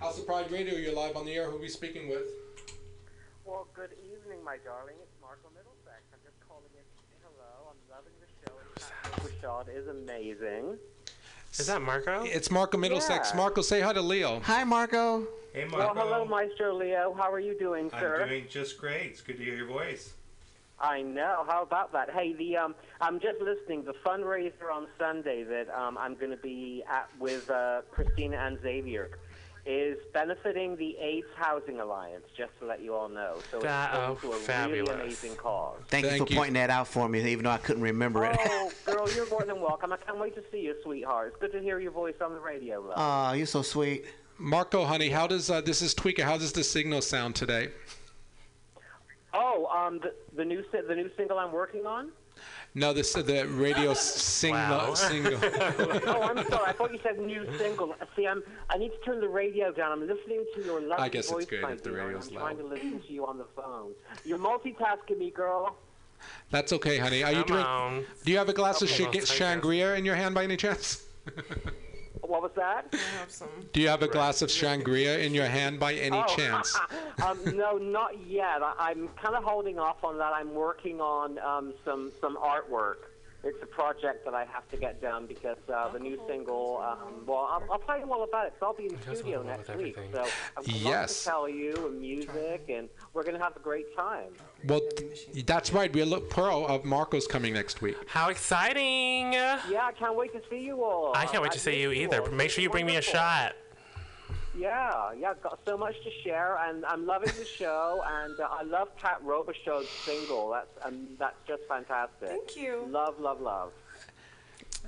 House 0.00 0.18
of 0.18 0.26
Pride 0.26 0.50
Radio, 0.50 0.74
you're 0.74 0.94
live 0.94 1.16
on 1.16 1.26
the 1.26 1.32
air. 1.32 1.50
Who 1.50 1.56
are 1.56 1.60
we 1.60 1.68
speaking 1.68 2.08
with? 2.08 2.26
Well, 3.44 3.68
good 3.74 3.90
evening, 4.02 4.42
my 4.44 4.56
darling. 4.64 4.94
It's 5.02 5.14
Marco 5.20 5.48
Middlesex. 5.54 6.02
I'm 6.12 6.18
just 6.24 6.36
calling 6.48 6.64
in 6.74 6.82
to 6.82 7.02
say 7.08 7.16
hello. 7.22 7.70
I'm 7.70 7.76
loving 7.90 8.12
the 8.20 8.26
show. 8.40 8.54
Rashad 9.22 9.76
is 9.76 9.86
amazing. 9.88 10.78
Is 11.58 11.66
that 11.66 11.82
Marco? 11.82 12.24
It's 12.24 12.50
Marco 12.50 12.78
Middlesex. 12.78 13.30
Yeah. 13.30 13.36
Marco, 13.36 13.60
say 13.60 13.80
hi 13.80 13.92
to 13.92 14.00
Leo. 14.00 14.40
Hi, 14.40 14.64
Marco. 14.64 15.26
Hey, 15.52 15.66
Well, 15.70 15.94
hello, 15.94 16.24
Maestro 16.24 16.74
Leo. 16.74 17.14
How 17.14 17.30
are 17.30 17.40
you 17.40 17.58
doing, 17.58 17.90
sir? 17.90 18.22
I'm 18.22 18.28
doing 18.28 18.46
just 18.48 18.78
great. 18.78 19.10
It's 19.10 19.20
good 19.20 19.36
to 19.36 19.44
hear 19.44 19.54
your 19.54 19.66
voice. 19.66 20.14
I 20.80 21.02
know. 21.02 21.44
How 21.46 21.62
about 21.62 21.92
that? 21.92 22.10
Hey, 22.10 22.32
the 22.32 22.56
um, 22.56 22.74
I'm 23.02 23.20
just 23.20 23.38
listening. 23.40 23.84
The 23.84 23.92
fundraiser 23.92 24.72
on 24.72 24.86
Sunday 24.98 25.44
that 25.44 25.68
um, 25.78 25.98
I'm 25.98 26.14
going 26.14 26.30
to 26.30 26.38
be 26.38 26.82
at 26.90 27.10
with 27.20 27.50
uh, 27.50 27.82
Christina 27.90 28.38
and 28.38 28.58
Xavier 28.62 29.10
is 29.66 29.98
benefiting 30.14 30.74
the 30.76 30.96
AIDS 30.96 31.26
Housing 31.36 31.80
Alliance. 31.80 32.24
Just 32.34 32.58
to 32.60 32.66
let 32.66 32.82
you 32.82 32.94
all 32.94 33.10
know. 33.10 33.34
So 33.50 33.58
it's 33.58 33.66
going 33.66 33.88
oh, 33.92 34.18
to 34.22 34.32
a 34.32 34.36
fabulous. 34.36 34.88
really 34.88 35.02
amazing 35.02 35.36
cause. 35.36 35.76
Thank, 35.88 36.06
you 36.06 36.24
for 36.24 36.32
you. 36.32 36.36
pointing 36.36 36.54
that 36.54 36.70
out 36.70 36.88
for 36.88 37.10
me, 37.10 37.30
even 37.30 37.44
though 37.44 37.50
I 37.50 37.58
couldn't 37.58 37.82
remember 37.82 38.24
it. 38.24 38.36
Oh, 38.40 38.72
girl, 38.86 39.06
you're 39.14 39.28
more 39.28 39.44
than 39.44 39.60
welcome. 39.60 39.92
I 39.92 39.98
can't 39.98 40.18
wait 40.18 40.34
to 40.36 40.42
see 40.50 40.62
you, 40.62 40.76
sweetheart. 40.82 41.34
It's 41.34 41.40
good 41.40 41.52
to 41.52 41.60
hear 41.60 41.78
your 41.78 41.92
voice 41.92 42.16
on 42.22 42.32
the 42.32 42.40
radio, 42.40 42.80
love. 42.80 42.96
Aw, 42.96 43.32
you're 43.34 43.44
so 43.44 43.60
sweet. 43.60 44.06
Marco, 44.42 44.84
honey, 44.84 45.08
how 45.08 45.28
does 45.28 45.48
uh, 45.50 45.60
this 45.60 45.80
is 45.82 45.94
Tweaker? 45.94 46.24
How 46.24 46.36
does 46.36 46.50
the 46.52 46.64
signal 46.64 47.00
sound 47.00 47.36
today? 47.36 47.68
Oh, 49.32 49.66
um, 49.66 50.00
the, 50.00 50.12
the 50.36 50.44
new 50.44 50.64
the 50.72 50.94
new 50.96 51.08
single 51.16 51.38
I'm 51.38 51.52
working 51.52 51.86
on. 51.86 52.10
No, 52.74 52.92
this 52.92 53.16
uh, 53.16 53.22
the 53.22 53.46
radio 53.46 53.94
single 53.94 54.58
Wow. 54.58 54.94
single. 54.94 55.38
oh, 55.42 56.22
I'm 56.22 56.44
sorry. 56.48 56.64
I 56.66 56.72
thought 56.72 56.92
you 56.92 56.98
said 57.04 57.20
new 57.20 57.46
single. 57.56 57.94
See, 58.16 58.26
I'm. 58.26 58.42
I 58.68 58.78
need 58.78 58.88
to 58.90 58.98
turn 59.04 59.20
the 59.20 59.28
radio 59.28 59.70
down. 59.70 59.92
I'm 59.92 60.00
listening 60.08 60.44
to 60.56 60.62
your 60.64 60.80
lovely 60.80 61.04
I 61.04 61.08
guess 61.08 61.26
it's 61.26 61.32
voice, 61.32 61.46
good 61.46 61.62
if 61.70 61.82
the 61.84 61.90
dear, 61.90 61.98
and 62.00 62.08
radio's 62.08 62.28
I'm 62.28 62.34
trying 62.34 62.56
to 62.58 62.64
listen 62.64 63.00
to 63.00 63.12
you 63.12 63.24
on 63.24 63.38
the 63.38 63.46
phone. 63.54 63.92
You're 64.24 64.38
multitasking 64.38 65.18
me, 65.18 65.30
girl. 65.30 65.76
That's 66.50 66.72
okay, 66.72 66.98
honey. 66.98 67.22
Are 67.22 67.30
you 67.32 67.44
Come 67.44 67.46
drink? 67.46 67.66
on. 67.66 68.04
Do 68.24 68.32
you 68.32 68.38
have 68.38 68.48
a 68.48 68.52
glass 68.52 68.82
Okay. 68.82 69.04
of 69.04 69.12
sh- 69.24 69.30
Shangria 69.40 69.96
in 69.96 70.04
your 70.04 70.16
hand 70.16 70.34
by 70.34 70.42
any 70.44 70.56
chance? 70.56 71.04
What 72.22 72.40
was 72.40 72.52
that? 72.56 72.86
I 72.92 73.18
have 73.18 73.30
some. 73.30 73.48
Do 73.72 73.80
you 73.80 73.88
have 73.88 74.02
a 74.02 74.08
glass 74.08 74.42
of 74.42 74.48
Shangria 74.48 75.24
in 75.24 75.34
your 75.34 75.46
hand 75.46 75.80
by 75.80 75.94
any 75.94 76.18
oh, 76.18 76.36
chance? 76.36 76.78
um, 77.26 77.38
no, 77.56 77.78
not 77.78 78.26
yet. 78.26 78.62
I, 78.62 78.74
I'm 78.78 79.08
kind 79.20 79.34
of 79.34 79.42
holding 79.42 79.78
off 79.78 80.04
on 80.04 80.18
that. 80.18 80.32
I'm 80.32 80.54
working 80.54 81.00
on 81.00 81.38
um, 81.40 81.74
some 81.84 82.12
some 82.20 82.36
artwork. 82.36 83.11
It's 83.44 83.60
a 83.60 83.66
project 83.66 84.24
that 84.24 84.34
I 84.34 84.44
have 84.44 84.68
to 84.70 84.76
get 84.76 85.02
done 85.02 85.26
because 85.26 85.56
uh, 85.74 85.88
the 85.88 85.98
new 85.98 86.16
single. 86.28 86.78
Um, 86.78 87.24
well, 87.26 87.48
I'll, 87.50 87.62
I'll 87.72 87.78
tell 87.80 87.98
you 87.98 88.10
all 88.12 88.22
about 88.22 88.46
it. 88.46 88.54
So 88.60 88.66
I'll 88.66 88.72
be 88.74 88.86
in 88.86 88.96
the 89.06 89.16
studio 89.16 89.42
next 89.42 89.74
week. 89.76 89.96
So 90.12 90.22
I've 90.56 90.64
got 90.64 90.68
Yes. 90.76 91.18
to 91.24 91.28
tell 91.28 91.48
you 91.48 91.74
and 91.88 92.00
music, 92.00 92.66
and 92.68 92.88
we're 93.12 93.24
gonna 93.24 93.42
have 93.42 93.56
a 93.56 93.60
great 93.60 93.94
time. 93.96 94.32
Well, 94.64 94.80
th- 94.96 95.44
that's 95.44 95.72
right. 95.72 95.92
We 95.92 96.04
look 96.04 96.30
Pearl 96.30 96.66
of 96.68 96.84
Marco's 96.84 97.26
coming 97.26 97.54
next 97.54 97.82
week. 97.82 97.96
How 98.06 98.28
exciting! 98.30 99.32
Yeah, 99.32 99.80
I 99.82 99.92
can't 99.92 100.16
wait 100.16 100.32
to 100.34 100.40
see 100.48 100.60
you 100.60 100.84
all. 100.84 101.12
I 101.16 101.26
can't 101.26 101.42
wait 101.42 101.52
to 101.52 101.58
see 101.58 101.80
you 101.80 101.90
either. 101.90 102.20
all. 102.22 102.30
Make 102.30 102.50
sure 102.50 102.62
you 102.62 102.70
bring 102.70 102.86
me 102.86 102.96
a 102.96 103.02
shot. 103.02 103.54
Yeah, 104.56 105.12
yeah, 105.18 105.32
got 105.42 105.60
so 105.66 105.78
much 105.78 105.94
to 106.04 106.10
share, 106.22 106.58
and 106.58 106.84
I'm 106.84 107.06
loving 107.06 107.32
the 107.38 107.44
show, 107.44 108.02
and 108.06 108.38
uh, 108.38 108.48
I 108.50 108.62
love 108.62 108.88
Kat 109.00 109.20
Robichaud's 109.24 109.88
single. 109.88 110.50
That's 110.50 110.86
um, 110.86 111.08
that's 111.18 111.36
just 111.46 111.62
fantastic. 111.68 112.28
Thank 112.28 112.56
you. 112.56 112.86
Love, 112.88 113.18
love, 113.18 113.40
love. 113.40 113.72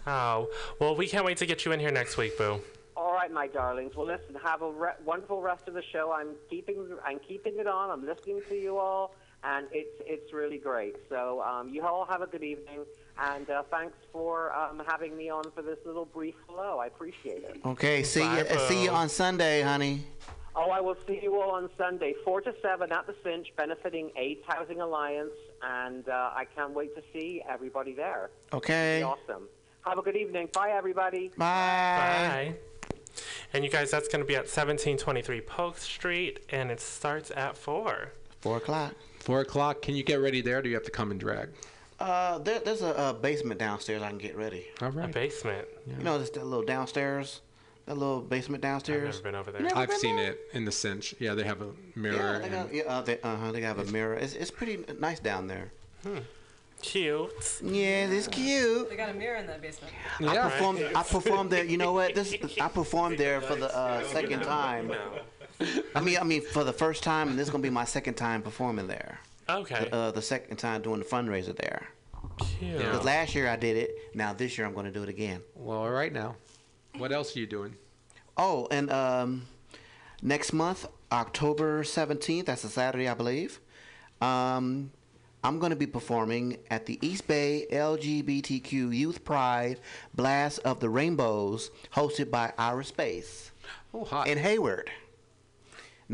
Oh, 0.07 0.49
well, 0.81 0.95
we 0.95 1.07
can't 1.07 1.25
wait 1.25 1.39
to 1.39 1.47
get 1.47 1.65
you 1.65 1.73
in 1.73 1.81
here 1.81 1.91
next 1.91 2.17
week, 2.17 2.37
Boo. 2.37 2.61
All 2.97 3.13
right, 3.13 3.33
my 3.33 3.47
darlings. 3.47 3.97
Well, 3.97 4.07
listen, 4.07 4.37
have 4.43 4.63
a 4.63 4.71
re- 4.71 4.93
wonderful 5.05 5.41
rest 5.41 5.67
of 5.67 5.75
the 5.75 5.83
show. 5.83 6.13
I'm 6.13 6.35
keeping 6.51 6.87
I'm 7.05 7.19
keeping 7.19 7.59
it 7.59 7.67
on. 7.67 7.91
I'm 7.91 8.05
listening 8.05 8.43
to 8.49 8.55
you 8.55 8.77
all, 8.79 9.15
and 9.45 9.67
it's 9.73 10.03
it's 10.07 10.33
really 10.33 10.59
great. 10.59 10.97
So 11.09 11.43
um, 11.43 11.69
you 11.69 11.83
all 11.83 12.07
have 12.07 12.23
a 12.23 12.27
good 12.27 12.43
evening, 12.43 12.85
and 13.19 13.49
uh, 13.51 13.63
thanks 13.71 13.97
for 14.13 14.53
um, 14.55 14.83
having 14.87 15.17
me 15.17 15.29
on 15.31 15.45
for 15.55 15.63
this 15.63 15.79
little 15.85 16.07
brief 16.07 16.35
hello. 16.49 16.79
I 16.79 16.87
appreciate 16.87 17.45
it. 17.45 17.61
Okay, 17.65 18.03
see 18.03 18.23
you. 18.23 18.45
Bye, 18.45 18.57
See 18.69 18.85
you 18.85 18.91
on 18.91 19.09
Sunday, 19.09 19.63
honey. 19.63 20.05
Oh, 20.57 20.71
I 20.71 20.81
will 20.81 20.97
see 21.07 21.19
you 21.21 21.41
all 21.41 21.51
on 21.51 21.69
Sunday, 21.77 22.15
4 22.25 22.43
to 22.43 22.55
7 22.63 22.93
at 22.93 23.09
the 23.09 23.15
Cinch, 23.25 23.49
benefiting 23.57 24.13
AIDS 24.17 24.41
Housing 24.47 24.81
Alliance, 24.81 25.33
and 25.63 26.09
uh, 26.09 26.31
I 26.33 26.45
can't 26.55 26.73
wait 26.73 26.95
to 26.95 27.03
see 27.13 27.43
everybody 27.49 27.93
there. 27.93 28.31
Okay. 28.53 29.03
Awesome. 29.03 29.49
Have 29.85 29.99
a 29.99 30.03
good 30.03 30.17
evening. 30.17 30.49
Bye, 30.53 30.71
everybody. 30.71 31.33
Bye. 31.37 32.55
Bye. 32.55 32.55
And 33.53 33.65
you 33.65 33.71
guys, 33.71 33.91
that's 33.91 34.07
going 34.07 34.21
to 34.21 34.27
be 34.27 34.35
at 34.35 34.45
1723 34.45 35.41
Polk 35.41 35.79
Street, 35.79 36.45
and 36.51 36.71
it 36.71 36.81
starts 36.81 37.33
at 37.35 37.57
4. 37.57 38.13
Four 38.41 38.59
o'clock. 38.59 38.95
Four 39.25 39.41
o'clock. 39.41 39.81
Can 39.81 39.97
you 39.97 40.03
get 40.03 40.17
ready 40.21 40.43
there? 40.43 40.59
Or 40.59 40.63
do 40.63 40.69
you 40.69 40.75
have 40.75 40.85
to 40.85 40.91
come 40.91 41.11
and 41.11 41.19
drag? 41.19 41.49
Uh, 41.99 42.37
there, 42.39 42.59
there's 42.61 42.83
a, 42.83 42.93
a 42.93 43.15
basement 43.15 43.59
downstairs 43.59 44.03
I 44.03 44.11
can 44.11 44.19
get 44.19 44.37
ready. 44.37 44.67
All 44.83 44.89
A 44.89 44.91
right. 44.91 45.11
basement. 45.11 45.67
You 45.87 46.05
know, 46.05 46.19
just 46.19 46.35
that 46.35 46.45
little 46.45 46.65
downstairs, 46.65 47.41
that 47.87 47.97
little 47.97 48.21
basement 48.21 48.63
downstairs. 48.63 49.17
I've 49.17 49.23
downstairs. 49.23 49.25
never 49.25 49.31
been 49.31 49.41
over 49.41 49.53
there. 49.53 49.63
never 49.63 49.77
I've 49.81 49.89
been 49.89 49.99
seen 49.99 50.17
there? 50.17 50.33
it 50.33 50.41
in 50.53 50.67
the 50.67 50.73
cinch. 50.73 51.15
Yeah, 51.19 51.35
they 51.35 51.45
have 51.45 51.63
a 51.63 51.67
Yeah, 51.67 51.71
mirror. 51.97 52.39
they 52.41 52.49
got, 52.51 52.67
and- 52.67 52.75
yeah, 52.77 52.83
uh, 52.83 53.01
they, 53.01 53.19
uh-huh, 53.23 53.53
they 53.53 53.63
have 53.63 53.79
a 53.79 53.85
mirror. 53.87 54.15
It's, 54.15 54.35
it's 54.35 54.51
pretty 54.51 54.85
nice 55.01 55.21
down 55.21 55.47
there. 55.47 55.73
Hmm. 56.03 56.19
Cute. 56.83 57.61
Yeah, 57.63 58.09
it's 58.11 58.29
cute. 58.29 58.91
They 58.91 58.97
got 58.97 59.09
a 59.09 59.15
mirror 59.15 59.37
in 59.37 59.47
that 59.47 59.63
basement. 59.63 59.95
I 60.21 60.35
Yeah. 60.35 60.51
performed. 60.51 60.81
I 60.95 61.03
performed 61.03 61.49
there. 61.51 61.65
You 61.65 61.79
know 61.79 61.95
what? 61.95 62.15
This 62.15 62.35
I 62.61 62.69
performed 62.69 63.17
there 63.17 63.41
for 63.41 63.55
the 63.57 63.75
uh, 63.75 64.03
second 64.09 64.43
time. 64.43 64.93
I 65.95 66.01
mean, 66.01 66.19
I 66.19 66.25
mean 66.25 66.43
for 66.43 66.65
the 66.65 66.73
first 66.73 67.03
time, 67.03 67.29
and 67.29 67.39
this 67.39 67.47
is 67.47 67.51
gonna 67.51 67.63
be 67.63 67.71
my 67.71 67.85
second 67.85 68.15
time 68.15 68.43
performing 68.43 68.87
there. 68.89 69.19
Okay. 69.49 69.89
Uh, 69.93 70.11
the 70.11 70.23
second 70.23 70.57
time 70.57 70.83
doing 70.83 70.99
the 71.01 71.05
fundraiser 71.05 71.55
there. 71.57 71.89
Cute. 72.39 72.73
Yeah. 72.73 72.79
Because 72.79 73.05
last 73.05 73.35
year 73.35 73.49
I 73.49 73.57
did 73.57 73.77
it. 73.77 73.91
Now 74.15 74.33
this 74.33 74.57
year 74.59 74.67
I'm 74.67 74.75
gonna 74.75 74.91
do 74.91 75.03
it 75.03 75.09
again. 75.09 75.41
Well, 75.55 75.79
all 75.79 75.91
right 75.91 76.13
now. 76.13 76.37
What 76.97 77.13
else 77.13 77.37
are 77.37 77.41
you 77.41 77.47
doing? 77.47 77.77
Oh, 78.37 78.67
and 78.71 78.91
um, 78.91 79.47
next 80.23 80.53
month, 80.53 80.87
October 81.13 81.83
17th, 81.85 82.47
that's 82.47 82.65
a 82.65 82.69
Saturday, 82.69 83.09
I 83.09 83.15
believe, 83.15 83.61
um, 84.21 84.91
I'm 85.45 85.59
going 85.59 85.71
to 85.71 85.77
be 85.77 85.87
performing 85.87 86.57
at 86.71 86.87
the 86.87 86.99
East 87.07 87.27
Bay 87.29 87.67
LGBTQ 87.71 88.97
Youth 88.97 89.25
Pride 89.25 89.79
Blast 90.15 90.61
of 90.61 90.81
the 90.81 90.89
Rainbows, 90.89 91.71
hosted 91.95 92.31
by 92.31 92.53
Ira 92.59 92.85
Space 92.85 93.51
Oh, 93.93 94.05
hot. 94.05 94.27
in 94.27 94.39
Hayward. 94.39 94.91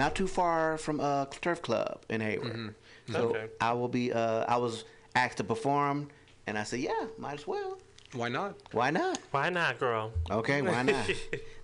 Not 0.01 0.15
too 0.15 0.27
far 0.27 0.79
from 0.79 0.99
uh, 0.99 1.27
Turf 1.27 1.61
Club 1.61 2.01
in 2.09 2.23
Hayward. 2.23 2.75
So 3.13 3.19
Okay. 3.29 3.49
I 3.61 3.75
will 3.75 3.87
be, 3.89 4.11
uh, 4.11 4.47
I 4.49 4.57
was 4.57 4.85
asked 5.15 5.37
to 5.37 5.45
perform, 5.45 6.09
and 6.47 6.57
I 6.57 6.63
said, 6.65 6.81
yeah, 6.81 7.05
might 7.19 7.35
as 7.35 7.47
well. 7.47 7.77
Why 8.15 8.31
not? 8.31 8.55
Why 8.73 8.91
not? 8.91 9.19
Why 9.31 9.51
not, 9.51 9.79
girl? 9.79 10.11
Okay, 10.31 10.63
why 10.63 10.83
not? 10.95 11.11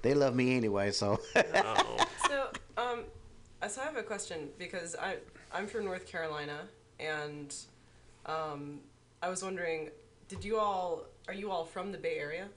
they 0.03 0.13
love 0.13 0.35
me 0.35 0.55
anyway, 0.55 0.91
so. 0.91 1.19
So, 2.29 2.49
um, 2.77 3.05
so 3.67 3.81
I 3.81 3.85
have 3.85 3.97
a 3.97 4.03
question 4.03 4.51
because 4.59 4.95
I 4.97 5.17
I'm 5.55 5.67
from 5.67 5.87
North 5.87 6.07
Carolina, 6.07 6.59
and 7.01 7.55
um, 8.27 8.81
I 9.23 9.31
was 9.31 9.43
wondering, 9.43 9.91
did 10.29 10.45
you 10.45 10.59
all 10.59 11.05
are 11.29 11.35
you 11.35 11.51
all 11.51 11.65
from 11.65 11.91
the 11.91 11.99
Bay 11.99 12.19
Area? 12.19 12.49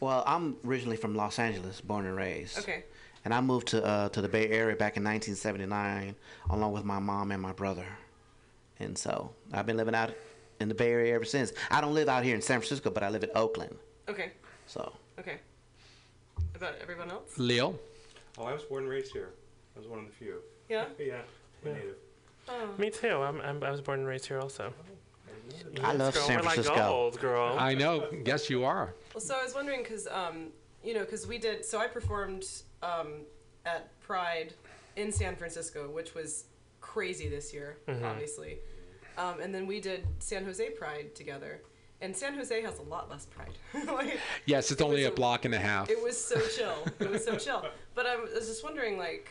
Well, 0.00 0.24
I'm 0.26 0.56
originally 0.66 0.96
from 0.96 1.14
Los 1.14 1.38
Angeles, 1.38 1.80
born 1.80 2.06
and 2.06 2.16
raised. 2.16 2.58
Okay. 2.58 2.84
And 3.24 3.34
I 3.34 3.40
moved 3.40 3.68
to 3.68 3.84
uh, 3.84 4.08
to 4.10 4.22
the 4.22 4.28
Bay 4.28 4.48
Area 4.48 4.76
back 4.76 4.96
in 4.96 5.04
1979, 5.04 6.14
along 6.50 6.72
with 6.72 6.84
my 6.84 6.98
mom 6.98 7.32
and 7.32 7.40
my 7.42 7.52
brother. 7.52 7.86
And 8.78 8.96
so 8.96 9.30
I've 9.52 9.66
been 9.66 9.76
living 9.76 9.94
out 9.94 10.14
in 10.60 10.68
the 10.68 10.74
Bay 10.74 10.90
Area 10.90 11.14
ever 11.14 11.24
since. 11.24 11.52
I 11.70 11.80
don't 11.80 11.94
live 11.94 12.08
out 12.08 12.24
here 12.24 12.34
in 12.34 12.40
San 12.42 12.60
Francisco, 12.60 12.90
but 12.90 13.02
I 13.02 13.10
live 13.10 13.22
in 13.22 13.30
Oakland. 13.34 13.76
Okay. 14.08 14.32
So 14.66 14.92
Okay. 15.18 15.36
About 16.54 16.74
everyone 16.80 17.10
else? 17.10 17.36
Leo? 17.38 17.78
Oh, 18.38 18.44
I 18.44 18.52
was 18.54 18.62
born 18.62 18.84
and 18.84 18.90
raised 18.90 19.12
here. 19.12 19.30
I 19.76 19.78
was 19.78 19.88
one 19.88 19.98
of 20.00 20.06
the 20.06 20.12
few. 20.12 20.36
Yeah. 20.68 20.86
Yeah, 20.98 21.14
I'm 21.16 21.22
Yeah. 21.68 21.72
native. 21.74 21.96
Oh. 22.48 22.68
Me 22.78 22.90
too. 22.90 23.08
I'm, 23.22 23.40
I'm, 23.42 23.62
I 23.62 23.70
was 23.70 23.80
born 23.82 24.00
and 24.00 24.08
raised 24.08 24.26
here 24.26 24.40
also. 24.40 24.72
I 25.82 25.92
love 25.92 26.14
girl, 26.14 26.22
San 26.24 26.36
we're 26.38 26.42
like 26.44 26.54
Francisco. 26.54 26.74
gold, 26.76 27.20
girl. 27.20 27.56
I 27.58 27.74
know. 27.74 28.06
Yes, 28.24 28.48
you 28.48 28.64
are. 28.64 28.94
Well, 29.14 29.20
so 29.20 29.34
I 29.38 29.42
was 29.44 29.54
wondering 29.54 29.82
because, 29.82 30.06
um, 30.06 30.48
you 30.82 30.94
know, 30.94 31.00
because 31.00 31.26
we 31.26 31.38
did. 31.38 31.64
So 31.64 31.78
I 31.78 31.86
performed 31.86 32.44
um, 32.82 33.22
at 33.66 33.98
Pride 34.00 34.54
in 34.96 35.12
San 35.12 35.36
Francisco, 35.36 35.88
which 35.90 36.14
was 36.14 36.44
crazy 36.80 37.28
this 37.28 37.52
year, 37.52 37.78
Mhm. 37.86 38.02
obviously. 38.02 38.58
Um, 39.16 39.40
and 39.40 39.54
then 39.54 39.66
we 39.66 39.80
did 39.80 40.06
San 40.18 40.44
Jose 40.44 40.70
Pride 40.70 41.14
together, 41.14 41.60
and 42.00 42.16
San 42.16 42.34
Jose 42.34 42.60
has 42.62 42.78
a 42.78 42.82
lot 42.82 43.10
less 43.10 43.26
Pride. 43.26 43.52
like, 43.86 44.18
Yes, 44.46 44.70
it's 44.70 44.80
It 44.80 44.84
only 44.84 45.04
a 45.04 45.08
a- 45.08 45.14
block 45.14 45.44
and 45.44 45.54
a 45.54 45.58
half. 45.58 45.90
it 45.90 46.02
was 46.02 46.22
so 46.22 46.40
chill. 46.56 46.86
It 46.98 47.10
was 47.10 47.24
so 47.24 47.36
chill. 47.36 47.66
But 47.94 48.06
I 48.06 48.16
was 48.16 48.46
just 48.46 48.64
wondering, 48.64 48.96
like, 48.98 49.30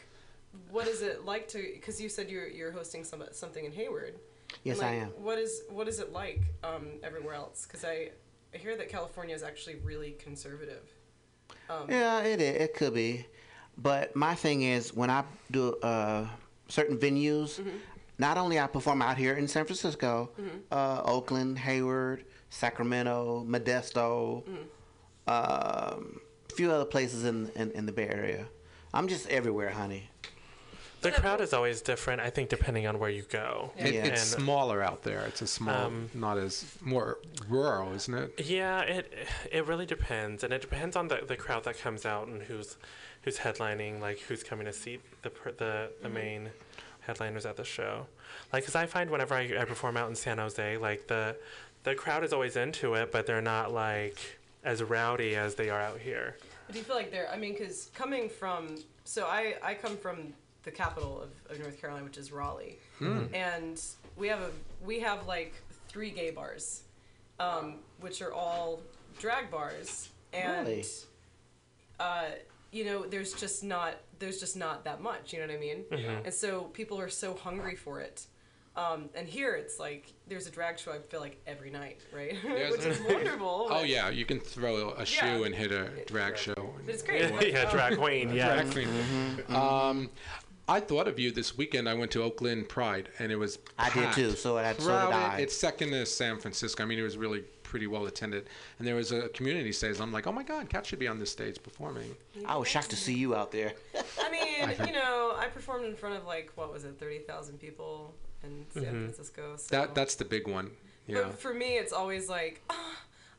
what 0.70 0.88
is 0.88 1.02
it 1.02 1.26
like 1.26 1.48
to? 1.50 1.58
Because 1.74 2.00
you 2.02 2.10
said 2.10 2.30
you're 2.30 2.48
you're 2.48 2.72
hosting 2.72 3.04
some 3.04 3.24
something 3.32 3.66
in 3.66 3.72
Hayward. 3.72 4.20
Yes, 4.64 4.80
And, 4.80 4.88
I 4.88 4.94
am. 4.96 5.10
What 5.22 5.38
is 5.38 5.64
what 5.70 5.88
is 5.88 6.00
it 6.00 6.12
like 6.12 6.42
um, 6.64 6.88
everywhere 7.04 7.36
else? 7.36 7.66
Because 7.68 7.84
I, 7.86 8.12
I 8.54 8.58
hear 8.58 8.76
that 8.78 8.90
California 8.90 9.36
is 9.36 9.44
actually 9.44 9.76
really 9.76 10.12
conservative. 10.14 10.90
Um, 11.70 11.90
Yeah, 11.90 12.22
it 12.24 12.42
it 12.42 12.74
could 12.74 12.94
be, 12.96 13.26
but 13.82 14.16
my 14.16 14.36
thing 14.36 14.62
is 14.64 14.94
when 14.94 15.10
I 15.10 15.24
do 15.52 15.76
uh, 15.84 16.26
certain 16.68 16.98
venues, 16.98 17.60
not 18.18 18.38
only 18.38 18.60
I 18.60 18.68
perform 18.68 19.02
out 19.02 19.18
here 19.18 19.34
in 19.36 19.48
San 19.48 19.66
Francisco, 19.66 20.30
uh, 20.72 21.02
Oakland, 21.06 21.58
Hayward, 21.60 22.26
Sacramento, 22.50 23.46
Modesto, 23.48 24.44
um, 25.28 26.20
a 26.52 26.54
few 26.56 26.72
other 26.72 26.86
places 26.86 27.24
in, 27.26 27.52
in 27.56 27.72
in 27.72 27.86
the 27.86 27.92
Bay 27.92 28.08
Area. 28.08 28.46
I'm 28.94 29.08
just 29.08 29.28
everywhere, 29.30 29.70
honey. 29.70 30.10
The 31.02 31.12
crowd 31.12 31.40
is 31.40 31.54
always 31.54 31.82
different, 31.82 32.20
I 32.20 32.30
think, 32.30 32.50
depending 32.50 32.86
on 32.86 33.00
where 33.00 33.10
you 33.10 33.22
go. 33.22 33.72
It, 33.78 33.94
Yeah. 33.94 34.06
It's 34.06 34.34
And- 34.34 34.42
smaller 34.44 34.84
out 34.84 35.04
there. 35.04 35.22
It's 35.28 35.42
a 35.42 35.48
small, 35.48 35.86
Um, 35.86 36.10
not 36.14 36.38
as 36.38 36.66
more 36.82 37.20
rural, 37.48 37.94
isn't 37.94 38.14
it? 38.14 38.46
Yeah, 38.46 38.82
it 38.82 39.14
it 39.52 39.66
really 39.66 39.86
depends, 39.86 40.44
and 40.44 40.52
it 40.52 40.60
depends 40.62 40.96
on 40.98 41.08
the, 41.08 41.22
the 41.26 41.38
crowd 41.38 41.64
that 41.64 41.80
comes 41.80 42.06
out 42.06 42.28
and 42.28 42.42
who's 42.44 42.76
who's 43.24 43.38
headlining, 43.38 44.00
like 44.00 44.20
who's 44.20 44.44
coming 44.44 44.66
to 44.66 44.74
see 44.74 45.00
the 45.22 45.30
per- 45.30 45.52
the 45.52 45.92
the 46.02 46.10
main 46.10 46.50
headliners 47.02 47.46
at 47.46 47.58
the 47.58 47.64
show. 47.64 48.06
Like, 48.54 48.66
cause 48.66 48.76
I 48.76 48.86
find 48.86 49.10
whenever 49.10 49.34
I, 49.34 49.58
I 49.60 49.66
perform 49.66 49.98
out 49.98 50.10
in 50.10 50.16
San 50.16 50.38
Jose, 50.38 50.78
like 50.78 51.08
the 51.08 51.36
the 51.84 51.96
crowd 51.96 52.24
is 52.24 52.34
always 52.34 52.56
into 52.56 52.94
it, 52.96 53.12
but 53.12 53.26
they're 53.26 53.42
not 53.42 53.72
like 53.72 54.18
as 54.64 54.84
rowdy 54.84 55.36
as 55.36 55.56
they 55.56 55.70
are 55.70 55.80
out 55.82 56.00
here. 56.00 56.38
Do 56.72 56.78
you 56.78 56.84
feel 56.84 56.96
like 56.96 57.12
they're? 57.12 57.30
I 57.32 57.38
mean, 57.38 57.54
because 57.54 57.90
coming 57.96 58.30
from 58.30 58.76
so 59.04 59.26
I 59.26 59.56
I 59.64 59.74
come 59.74 59.98
from 59.98 60.34
the 60.64 60.72
capital 60.72 61.22
of, 61.22 61.52
of 61.52 61.60
North 61.62 61.80
Carolina, 61.80 62.04
which 62.04 62.18
is 62.18 62.32
Raleigh, 62.32 62.78
and 63.34 63.82
we 64.18 64.28
have 64.28 64.42
a 64.42 64.52
we 64.86 65.00
have 65.00 65.26
like 65.26 65.54
three 65.88 66.12
gay 66.12 66.30
bars, 66.32 66.84
um, 67.40 67.76
which 68.02 68.22
are 68.22 68.32
all 68.34 68.82
drag 69.20 69.50
bars, 69.50 70.10
and 70.34 70.68
Really? 70.68 70.86
uh, 72.00 72.26
you 72.72 72.86
know, 72.86 73.06
there's 73.06 73.34
just 73.34 73.64
not 73.64 73.96
there's 74.20 74.40
just 74.40 74.56
not 74.58 74.84
that 74.86 75.02
much. 75.02 75.34
You 75.34 75.40
know 75.40 75.48
what 75.48 75.56
I 75.56 75.60
mean? 75.60 75.84
Mhm. 75.92 76.26
And 76.26 76.34
so 76.34 76.64
people 76.66 77.00
are 77.00 77.10
so 77.10 77.34
hungry 77.34 77.76
for 77.76 78.00
it. 78.02 78.26
Um, 78.76 79.10
and 79.16 79.28
here 79.28 79.56
it's 79.56 79.80
like 79.80 80.14
there's 80.28 80.48
a 80.48 80.52
drag 80.52 80.78
show. 80.80 80.92
I 80.94 81.00
feel 81.00 81.20
like 81.20 81.42
every 81.48 81.70
night, 81.70 82.00
right? 82.14 82.38
There's- 82.44 82.72
Which 82.72 82.86
is 82.86 83.02
wonderful. 83.02 83.68
Oh 83.70 83.84
yeah, 83.84 84.10
you 84.10 84.26
can 84.26 84.40
throw 84.40 84.92
a 84.92 85.06
shoe 85.06 85.26
Yeah. 85.40 85.46
and 85.46 85.56
hit 85.56 85.72
a 85.72 85.90
drag 86.06 86.38
show. 86.38 86.54
But 86.86 86.94
it's 86.94 87.04
great. 87.04 87.24
Yeah, 87.42 87.42
yeah, 87.42 87.72
drag 87.72 87.98
queen, 87.98 88.34
yeah. 88.34 88.62
Drag 88.62 88.72
queen. 88.72 88.90
Um, 89.50 90.10
I 90.68 90.80
thought 90.80 91.08
of 91.08 91.18
you 91.20 91.32
this 91.32 91.58
weekend. 91.58 91.90
I 91.90 91.96
went 91.96 92.12
to 92.12 92.22
Oakland 92.24 92.70
Pride, 92.70 93.10
and 93.18 93.32
it 93.32 93.36
was. 93.38 93.58
I 93.80 93.90
did 93.90 94.14
too. 94.14 94.32
So 94.36 94.56
that 94.56 94.80
so 94.80 94.84
did 94.84 94.88
Crowded. 94.88 95.16
I. 95.16 95.40
It's 95.40 95.58
second 95.58 95.90
to 95.92 96.06
San 96.06 96.38
Francisco. 96.40 96.84
I 96.84 96.86
mean, 96.86 97.00
it 97.00 97.04
was 97.04 97.18
really 97.18 97.44
pretty 97.70 97.88
well 97.88 98.06
attended, 98.08 98.48
and 98.80 98.88
there 98.88 98.96
was 98.96 99.12
a 99.12 99.30
community 99.30 99.72
stage. 99.72 100.00
I'm 100.02 100.12
like, 100.12 100.28
oh 100.28 100.32
my 100.32 100.44
God, 100.44 100.68
Kat 100.70 100.86
should 100.86 101.00
be 101.00 101.08
on 101.08 101.20
this 101.20 101.32
stage 101.32 101.62
performing. 101.64 102.16
I 102.46 102.58
was 102.58 102.68
shocked 102.68 102.90
to 102.90 102.96
see 102.96 103.14
you 103.14 103.36
out 103.36 103.52
there. 103.52 103.74
I 104.20 104.30
mean, 104.32 104.70
you 104.88 104.94
know, 104.94 105.36
I 105.38 105.48
performed 105.54 105.86
in 105.86 105.96
front 105.96 106.16
of 106.18 106.26
like 106.26 106.52
what 106.56 106.74
was 106.74 106.84
it, 106.84 107.00
thirty 107.00 107.20
thousand 107.20 107.60
people 107.60 108.14
in 108.44 108.66
San 108.74 108.84
Mhm. 108.84 109.04
Francisco. 109.06 109.56
So. 109.58 109.76
That 109.76 109.96
that's 109.96 110.16
the 110.16 110.26
big 110.26 110.48
one. 110.48 110.72
Yeah. 111.08 111.24
But 111.24 111.40
for 111.40 111.54
me, 111.54 111.78
it's 111.78 111.94
always 111.94 112.28
like, 112.30 112.62
oh, 112.70 112.96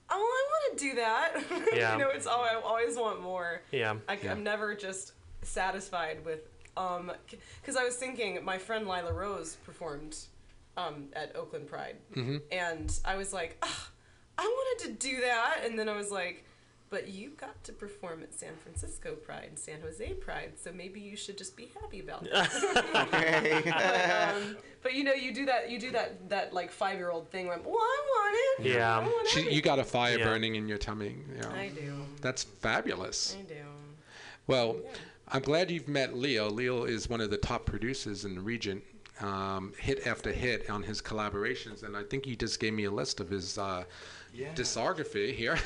I 0.09 0.17
want 0.17 0.79
to 0.79 0.85
do 0.89 0.95
that. 0.97 1.35
Yeah. 1.75 1.93
you 1.93 1.99
know, 1.99 2.11
it's 2.11 2.27
all 2.27 2.43
I 2.43 2.55
always 2.55 2.97
want 2.97 3.21
more. 3.23 3.63
Yeah. 3.73 3.97
I, 4.09 4.19
Yeah. 4.23 4.33
I'm 4.33 4.43
never 4.43 4.75
just 4.75 5.13
satisfied 5.43 6.25
with, 6.25 6.41
um, 6.77 7.13
because 7.61 7.77
I 7.77 7.85
was 7.85 7.97
thinking 7.97 8.45
my 8.45 8.59
friend 8.59 8.87
Lila 8.87 9.13
Rose 9.13 9.57
performed, 9.65 10.17
um, 10.77 11.09
at 11.15 11.35
Oakland 11.37 11.67
Pride, 11.69 11.97
Mhm. 12.15 12.43
and 12.53 12.99
I 13.05 13.17
was 13.17 13.33
like, 13.33 13.57
"Ugh, 13.63 13.71
I 14.41 14.45
wanted 14.45 14.87
to 14.87 15.09
do 15.09 15.21
that, 15.21 15.59
and 15.65 15.79
then 15.79 15.89
I 15.89 15.97
was 15.97 16.11
like. 16.11 16.45
But 16.89 17.07
you 17.07 17.31
got 17.41 17.63
to 17.63 17.73
perform 17.73 18.25
at 18.25 18.35
San 18.35 18.51
Francisco 18.65 19.15
Pride 19.15 19.47
and 19.51 19.57
San 19.57 19.81
Jose 19.81 20.13
Pride, 20.15 20.55
so 20.57 20.73
maybe 20.73 20.99
you 20.99 21.15
should 21.17 21.39
just 21.39 21.57
be 21.57 21.71
happy 21.81 22.01
about 22.01 22.25
that. 22.25 22.51
but, 24.35 24.37
um, 24.43 24.57
but 24.83 24.95
you 24.95 25.05
know, 25.05 25.13
you 25.13 25.33
do 25.33 25.47
that. 25.47 25.71
You 25.71 25.79
do 25.79 25.93
that. 25.93 26.29
That 26.31 26.53
like 26.53 26.73
five 26.73 26.99
year 26.99 27.11
old 27.13 27.31
thing. 27.31 27.47
Where, 27.47 27.59
well, 27.65 27.77
I 27.77 28.03
want 28.09 28.67
it. 28.67 28.81
I 28.81 28.99
want 28.99 29.29
She, 29.29 29.49
you 29.53 29.63
got 29.63 29.79
a 29.79 29.85
fire 29.85 30.19
Yeah. 30.19 30.25
burning 30.25 30.57
in 30.57 30.67
your 30.67 30.79
tummy. 30.79 31.15
Yeah. 31.37 31.49
I 31.51 31.69
do. 31.69 31.95
That's 32.23 32.43
fabulous. 32.43 33.37
I 33.39 33.43
do. 33.43 33.55
Well, 34.49 34.77
I'm 35.29 35.43
glad 35.43 35.71
you've 35.71 35.87
met 35.87 36.17
Leo. 36.17 36.51
Leo 36.51 36.83
is 36.85 37.09
one 37.09 37.21
of 37.21 37.31
the 37.31 37.39
top 37.39 37.67
producers 37.67 38.25
in 38.25 38.35
the 38.35 38.41
region, 38.41 38.83
um, 39.21 39.73
hit 39.79 40.07
after 40.07 40.33
hit 40.33 40.69
on 40.71 40.83
his 40.83 41.01
collaborations, 41.03 41.83
and 41.83 41.97
I 41.97 42.03
think 42.05 42.25
he 42.25 42.37
just 42.37 42.59
gave 42.61 42.73
me 42.73 42.85
a 42.85 42.91
list 42.91 43.21
of 43.21 43.29
his 43.29 43.59
uh, 43.59 43.85
Yeah. 44.35 44.55
discography 44.55 45.35
here. 45.35 45.59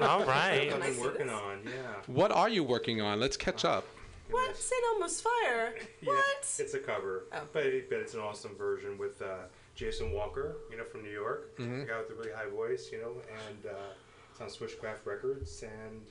All 0.00 0.24
right. 0.24 0.72
I've 0.72 0.82
been 0.82 1.00
working 1.00 1.28
on, 1.30 1.60
yeah. 1.64 1.70
what 2.06 2.30
are 2.32 2.48
you 2.48 2.62
working 2.64 3.00
on? 3.00 3.18
Let's 3.20 3.36
catch 3.36 3.64
up. 3.64 3.84
What? 4.30 4.56
St. 4.56 4.82
Elmo's 4.92 5.20
Fire? 5.20 5.74
Yeah, 6.02 6.10
What? 6.12 6.40
It's 6.58 6.74
a 6.74 6.78
cover, 6.78 7.24
but, 7.30 7.52
but 7.52 7.98
it's 7.98 8.14
an 8.14 8.20
awesome 8.20 8.54
version 8.56 8.98
with 8.98 9.22
uh, 9.22 9.44
Jason 9.74 10.12
Walker, 10.12 10.56
you 10.70 10.76
know, 10.76 10.84
from 10.84 11.02
New 11.02 11.10
York, 11.10 11.56
Mhm. 11.58 11.80
the 11.80 11.86
guy 11.92 11.98
with 11.98 12.08
the 12.08 12.14
really 12.14 12.32
high 12.32 12.48
voice, 12.48 12.90
you 12.92 12.98
know, 13.00 13.12
and 13.48 13.66
uh, 13.66 13.92
it's 14.30 14.40
on 14.40 14.48
Switchcraft 14.48 15.04
Records. 15.04 15.62
And 15.62 16.02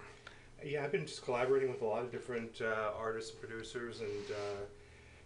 yeah, 0.64 0.84
I've 0.84 0.92
been 0.92 1.06
just 1.06 1.24
collaborating 1.26 1.70
with 1.70 1.82
a 1.82 1.86
lot 1.86 2.04
of 2.04 2.12
different 2.12 2.62
uh, 2.62 2.92
artists 2.98 3.32
and 3.32 3.40
producers, 3.42 4.00
and 4.00 4.10
uh, 4.32 4.64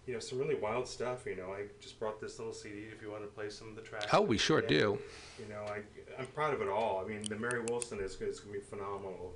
you 0.09 0.15
know, 0.15 0.19
some 0.19 0.39
really 0.39 0.55
wild 0.55 0.87
stuff. 0.87 1.19
You 1.27 1.35
know, 1.35 1.53
I 1.53 1.65
just 1.79 1.99
brought 1.99 2.19
this 2.19 2.39
little 2.39 2.51
CD 2.53 2.85
if 2.91 2.99
you 2.99 3.11
want 3.11 3.21
to 3.21 3.27
play 3.27 3.51
some 3.51 3.69
of 3.69 3.75
the 3.75 3.81
tracks. 3.83 4.07
Oh, 4.11 4.21
we 4.21 4.39
sure 4.39 4.61
Yeah. 4.63 4.67
do. 4.67 4.99
You 5.37 5.45
know, 5.53 5.61
I 5.71 5.81
I'm 6.19 6.25
proud 6.33 6.51
of 6.55 6.61
it 6.63 6.67
all. 6.67 6.99
I 7.05 7.07
mean, 7.07 7.23
the 7.25 7.35
Mary 7.37 7.61
Wilson 7.69 7.99
is, 7.99 8.13
is 8.19 8.39
going 8.39 8.53
to 8.55 8.59
be 8.59 8.65
phenomenal. 8.65 9.33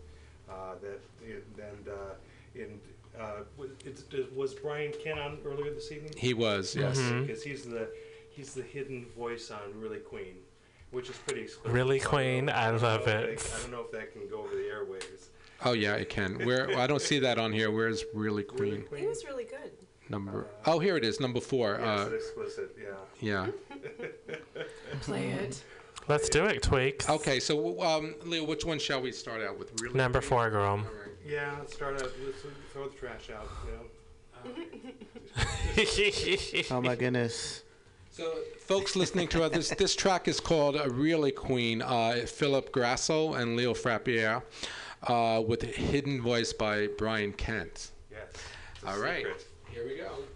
Uh, 0.49 0.73
that 0.81 0.99
and 1.63 1.87
uh, 1.87 2.15
and 2.55 2.79
uh, 3.19 3.43
was, 3.55 3.69
it, 3.85 4.35
was 4.35 4.55
Brian 4.55 4.91
Kent 5.03 5.19
on 5.19 5.37
earlier 5.45 5.71
this 5.73 5.91
evening? 5.91 6.11
He 6.17 6.33
was, 6.33 6.75
yes. 6.75 6.97
Because 6.99 7.43
he's 7.43 7.65
the 7.65 7.87
he's 8.31 8.55
the 8.55 8.63
hidden 8.63 9.05
voice 9.15 9.51
on 9.51 9.79
Really 9.79 9.99
Queen, 9.99 10.37
which 10.89 11.07
is 11.11 11.15
pretty 11.17 11.41
exclusive. 11.41 11.71
Really 11.71 11.99
So 11.99 12.07
I 12.07 12.09
Queen, 12.09 12.45
know- 12.45 12.53
I 12.53 12.69
love 12.71 13.01
it. 13.07 13.39
they- 13.39 13.55
I 13.55 13.59
don't 13.61 13.71
know 13.71 13.81
if 13.81 13.91
that 13.91 14.11
can 14.11 14.27
go 14.27 14.39
over 14.39 14.55
the 14.55 14.63
airwaves. 14.63 15.27
Oh 15.63 15.73
yeah, 15.73 15.93
it 15.93 16.09
can. 16.09 16.43
Where 16.45 16.75
I 16.77 16.87
don't 16.87 17.01
see 17.01 17.19
that 17.19 17.37
on 17.37 17.53
here. 17.53 17.69
Where's 17.69 18.03
really 18.15 18.43
Queen? 18.43 18.83
He 18.97 19.05
was 19.05 19.23
really 19.23 19.45
good. 19.45 19.71
Number. 20.14 20.45
Oh, 20.68 20.77
here 20.77 20.95
it 20.95 21.03
is. 21.03 21.19
Number 21.19 21.40
four. 21.41 21.80
Yeah, 21.81 21.94
Uh, 22.03 22.06
explicit. 22.10 22.77
Yeah. 23.19 23.48
yeah. 23.48 23.77
Play 25.02 25.30
it. 25.30 25.64
Let's 26.07 26.30
do 26.30 26.45
it, 26.45 26.61
Tweaks. 26.61 27.10
Okay, 27.10 27.40
so 27.40 27.81
um, 27.81 28.14
Leo, 28.26 28.44
which 28.44 28.64
one 28.64 28.77
shall 28.77 29.02
we 29.02 29.11
start 29.11 29.41
out 29.41 29.57
with? 29.57 29.72
Really 29.81 29.95
Number 29.98 30.19
Queen? 30.19 30.30
four, 30.30 30.49
girl. 30.52 30.85
Yeah, 31.26 31.56
let's 31.57 31.73
start 31.73 31.95
out. 31.95 32.11
Let's 32.26 32.38
throw 32.73 32.90
the 32.90 32.95
trash 32.95 33.30
out. 33.30 33.48
You 33.65 33.72
know. 33.72 34.94
Oh 36.72 36.81
my 36.81 36.95
goodness. 36.95 37.64
So, 38.11 38.31
folks 38.60 38.95
listening 38.95 39.27
to 39.30 39.44
us, 39.44 39.52
this, 39.53 39.69
this 39.69 39.95
track 39.95 40.27
is 40.27 40.40
called 40.40 40.76
uh, 40.76 40.88
Really 40.90 41.31
Queen, 41.31 41.81
uh, 41.81 42.26
Philip 42.27 42.72
Grasso 42.72 43.34
and 43.34 43.56
Leo 43.56 43.73
Frappier, 43.73 44.44
uh, 45.07 45.41
with 45.48 45.61
Hidden 45.64 46.22
Voice 46.22 46.52
by 46.53 46.88
Brian 46.98 47.31
Kent. 47.34 47.91
Yes. 48.11 48.27
All 48.85 48.99
right. 48.99 49.26
secret. 49.26 49.48
Here 49.73 49.87
we 49.87 49.95
go. 49.95 50.32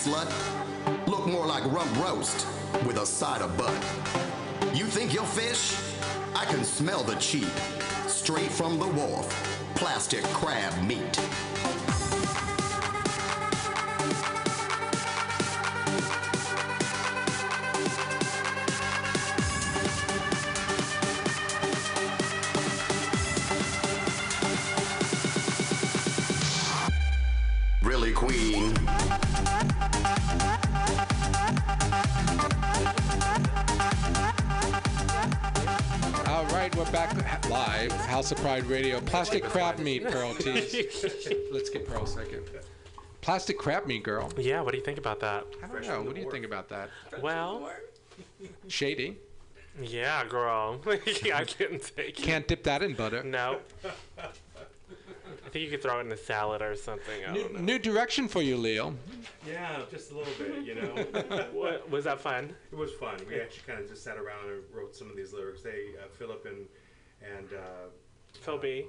Slut. 0.00 0.28
Look 1.06 1.26
more 1.26 1.46
like 1.46 1.62
rump 1.70 1.94
roast 2.02 2.46
with 2.86 2.96
a 2.96 3.04
side 3.04 3.42
of 3.42 3.54
butt. 3.58 3.74
You 4.74 4.86
think 4.86 5.12
you're 5.12 5.24
fish? 5.24 5.76
I 6.34 6.46
can 6.46 6.64
smell 6.64 7.02
the 7.02 7.16
cheap. 7.16 7.52
Straight 8.06 8.50
from 8.50 8.78
the 8.78 8.86
wharf. 8.86 9.28
Plastic 9.74 10.24
crab 10.32 10.72
meat. 10.84 11.20
We're 36.80 36.92
back 36.92 37.50
live. 37.50 37.92
House 37.92 38.32
of 38.32 38.38
Pride 38.38 38.64
Radio. 38.64 39.02
Plastic 39.02 39.44
crab 39.44 39.78
meat, 39.80 40.02
Pearl 40.02 40.32
Tees. 40.32 41.04
Let's 41.52 41.68
get 41.68 41.86
Pearl 41.86 42.04
a 42.04 42.06
second. 42.06 42.44
Plastic 43.20 43.58
crab 43.58 43.86
meat, 43.86 44.02
girl. 44.02 44.32
Yeah, 44.38 44.62
what 44.62 44.70
do 44.70 44.78
you 44.78 44.84
think 44.84 44.96
about 44.96 45.20
that? 45.20 45.44
I 45.62 45.66
don't 45.66 45.86
know. 45.86 46.00
What 46.00 46.14
do 46.14 46.22
you 46.22 46.30
think 46.30 46.46
about 46.46 46.70
that? 46.70 46.88
Well, 47.20 47.70
Shady. 48.68 49.18
yeah, 49.78 50.24
girl. 50.24 50.80
I 50.86 51.44
couldn't 51.44 51.92
take 51.94 52.18
it. 52.18 52.22
Can't 52.22 52.48
dip 52.48 52.62
that 52.62 52.82
in 52.82 52.94
butter. 52.94 53.24
No. 53.24 53.58
I 55.50 55.52
think 55.52 55.64
you 55.64 55.70
could 55.72 55.82
throw 55.82 55.98
it 55.98 56.06
in 56.06 56.12
a 56.12 56.16
salad 56.16 56.62
or 56.62 56.76
something. 56.76 57.24
I 57.24 57.34
don't 57.34 57.54
know. 57.54 57.60
New 57.60 57.80
direction 57.80 58.28
for 58.28 58.40
you, 58.40 58.56
Leo. 58.56 58.94
Yeah, 59.44 59.80
just 59.90 60.12
a 60.12 60.16
little 60.16 60.32
bit, 60.38 60.64
you 60.64 60.76
know. 60.76 61.48
What, 61.52 61.90
was 61.90 62.04
that 62.04 62.20
fun? 62.20 62.54
It 62.70 62.78
was 62.78 62.92
fun. 62.92 63.16
We 63.28 63.40
actually 63.40 63.64
kind 63.66 63.80
of 63.80 63.88
just 63.88 64.04
sat 64.04 64.16
around 64.16 64.48
and 64.48 64.62
wrote 64.72 64.94
some 64.94 65.10
of 65.10 65.16
these 65.16 65.32
lyrics. 65.32 65.62
They, 65.62 65.88
uh, 66.00 66.06
Philip 66.16 66.46
and 66.46 66.66
and 67.36 67.48
uh, 67.52 67.88
Phil 68.32 68.58
B. 68.58 68.86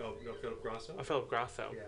Oh 0.00 0.14
no, 0.24 0.34
Philip 0.34 0.62
Grosso. 0.62 0.94
Oh, 0.96 1.02
Philip 1.02 1.28
Grosso. 1.28 1.72
Yeah, 1.74 1.82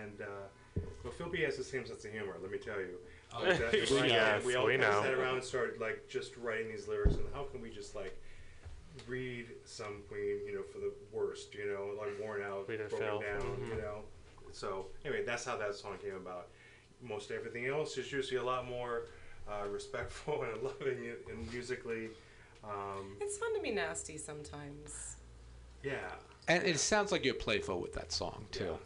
and 0.00 0.20
uh, 0.20 0.82
well, 1.02 1.12
Phil 1.12 1.28
B 1.28 1.42
has 1.42 1.56
the 1.56 1.64
same 1.64 1.84
sense 1.84 2.04
of 2.04 2.12
humor. 2.12 2.36
Let 2.40 2.52
me 2.52 2.58
tell 2.58 2.78
you. 2.78 2.98
Oh. 3.34 3.42
And, 3.42 3.64
uh, 3.64 3.66
Yes, 3.72 3.90
Brian, 3.90 4.10
yeah, 4.10 4.40
we 4.46 4.54
all 4.54 4.66
we 4.66 4.78
kind 4.78 4.84
of 4.84 5.02
sat 5.02 5.14
around 5.14 5.34
and 5.34 5.44
started 5.44 5.80
like 5.80 6.08
just 6.08 6.36
writing 6.36 6.68
these 6.68 6.86
lyrics, 6.86 7.16
and 7.16 7.24
how 7.34 7.42
can 7.50 7.60
we 7.60 7.70
just 7.70 7.96
like 7.96 8.16
read 9.06 9.46
some 9.64 10.02
Queen, 10.08 10.40
you 10.46 10.54
know, 10.54 10.62
for 10.62 10.78
the 10.78 10.92
worst, 11.12 11.54
you 11.54 11.66
know, 11.66 11.94
like 12.00 12.18
Warren 12.20 12.42
Peter 12.66 12.88
broken 12.88 12.98
Phil. 13.08 13.20
down, 13.20 13.40
Mhm. 13.40 13.68
you 13.68 13.74
know. 13.82 14.02
So 14.52 14.86
anyway, 15.04 15.24
that's 15.24 15.44
how 15.44 15.56
that 15.56 15.74
song 15.74 15.98
came 15.98 16.14
about. 16.16 16.48
Most 17.00 17.30
everything 17.30 17.66
else 17.66 17.96
is 17.98 18.12
usually 18.12 18.38
a 18.38 18.42
lot 18.44 18.66
more 18.66 19.06
uh, 19.48 19.66
respectful 19.68 20.42
and 20.44 20.62
loving 20.62 20.98
and- 21.08 21.26
and 21.28 21.52
musically. 21.52 22.10
Um, 22.62 23.16
It's 23.20 23.38
fun 23.38 23.52
to 23.56 23.60
be 23.60 23.72
nasty 23.72 24.16
sometimes. 24.18 25.16
yeah. 25.82 26.14
And 26.48 26.64
it 26.64 26.78
sounds 26.78 27.10
like 27.12 27.24
you're 27.24 27.34
playful 27.34 27.80
with 27.80 27.92
that 27.94 28.12
song 28.12 28.46
too. 28.52 28.78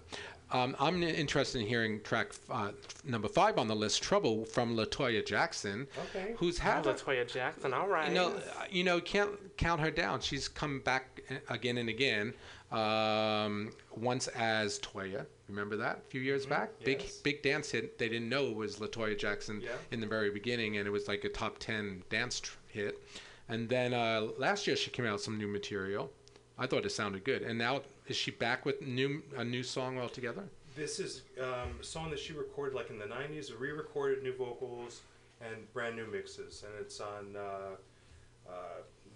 Um, 0.52 0.76
I'm 0.78 1.02
interested 1.02 1.60
in 1.60 1.66
hearing 1.66 2.00
track 2.02 2.32
uh, 2.50 2.70
number 3.04 3.26
five 3.28 3.58
on 3.58 3.66
the 3.66 3.74
list, 3.74 4.02
"Trouble" 4.02 4.44
from 4.44 4.76
Latoya 4.76 5.26
Jackson, 5.26 5.88
Okay. 6.14 6.34
who's 6.36 6.58
had 6.58 6.86
oh, 6.86 6.94
Latoya 6.94 7.26
Jackson. 7.30 7.74
All 7.74 7.88
right. 7.88 8.08
You 8.08 8.14
know, 8.14 8.28
uh, 8.28 8.64
you 8.70 8.84
know, 8.84 9.00
can't 9.00 9.30
count 9.56 9.80
her 9.80 9.90
down. 9.90 10.20
She's 10.20 10.46
come 10.46 10.80
back 10.80 11.20
again 11.48 11.78
and 11.78 11.88
again. 11.88 12.32
Um, 12.70 13.72
once 13.96 14.28
as 14.28 14.78
Toya, 14.80 15.26
remember 15.48 15.76
that 15.76 15.98
a 15.98 16.10
few 16.10 16.20
years 16.20 16.46
back? 16.46 16.70
Big, 16.84 17.00
yes. 17.02 17.16
big 17.18 17.42
dance 17.42 17.70
hit. 17.70 17.98
They 17.98 18.08
didn't 18.08 18.28
know 18.28 18.46
it 18.46 18.56
was 18.56 18.76
Latoya 18.76 19.18
Jackson 19.18 19.60
Yeah. 19.60 19.70
in 19.90 20.00
the 20.00 20.06
very 20.06 20.30
beginning, 20.30 20.76
and 20.76 20.86
it 20.86 20.90
was 20.90 21.08
like 21.08 21.24
a 21.24 21.28
top 21.28 21.58
ten 21.58 22.02
dance 22.08 22.40
tr- 22.40 22.56
hit. 22.68 23.02
And 23.48 23.68
then 23.68 23.94
uh, 23.94 24.28
last 24.38 24.66
year 24.66 24.76
she 24.76 24.90
came 24.90 25.06
out 25.06 25.14
with 25.14 25.22
some 25.22 25.38
new 25.38 25.46
material. 25.48 26.10
I 26.58 26.66
thought 26.66 26.84
it 26.86 26.90
sounded 26.90 27.22
good. 27.24 27.42
And 27.42 27.58
now 27.58 27.82
is 28.08 28.16
she 28.16 28.30
back 28.30 28.64
with 28.64 28.80
new 28.82 29.22
a 29.36 29.44
new 29.44 29.62
song 29.62 29.98
altogether? 29.98 30.44
This 30.76 30.98
is 31.00 31.22
um, 31.40 31.70
a 31.80 31.84
song 31.84 32.10
that 32.10 32.18
she 32.18 32.32
recorded 32.32 32.74
like 32.74 32.90
in 32.90 32.98
the 32.98 33.06
90s, 33.06 33.58
re-recorded 33.58 34.22
new 34.22 34.34
vocals 34.36 35.00
and 35.40 35.70
brand 35.72 35.96
new 35.96 36.06
mixes, 36.06 36.64
and 36.66 36.72
it's 36.80 37.00
on 37.00 37.34
uh, 37.36 38.50
uh, 38.50 38.52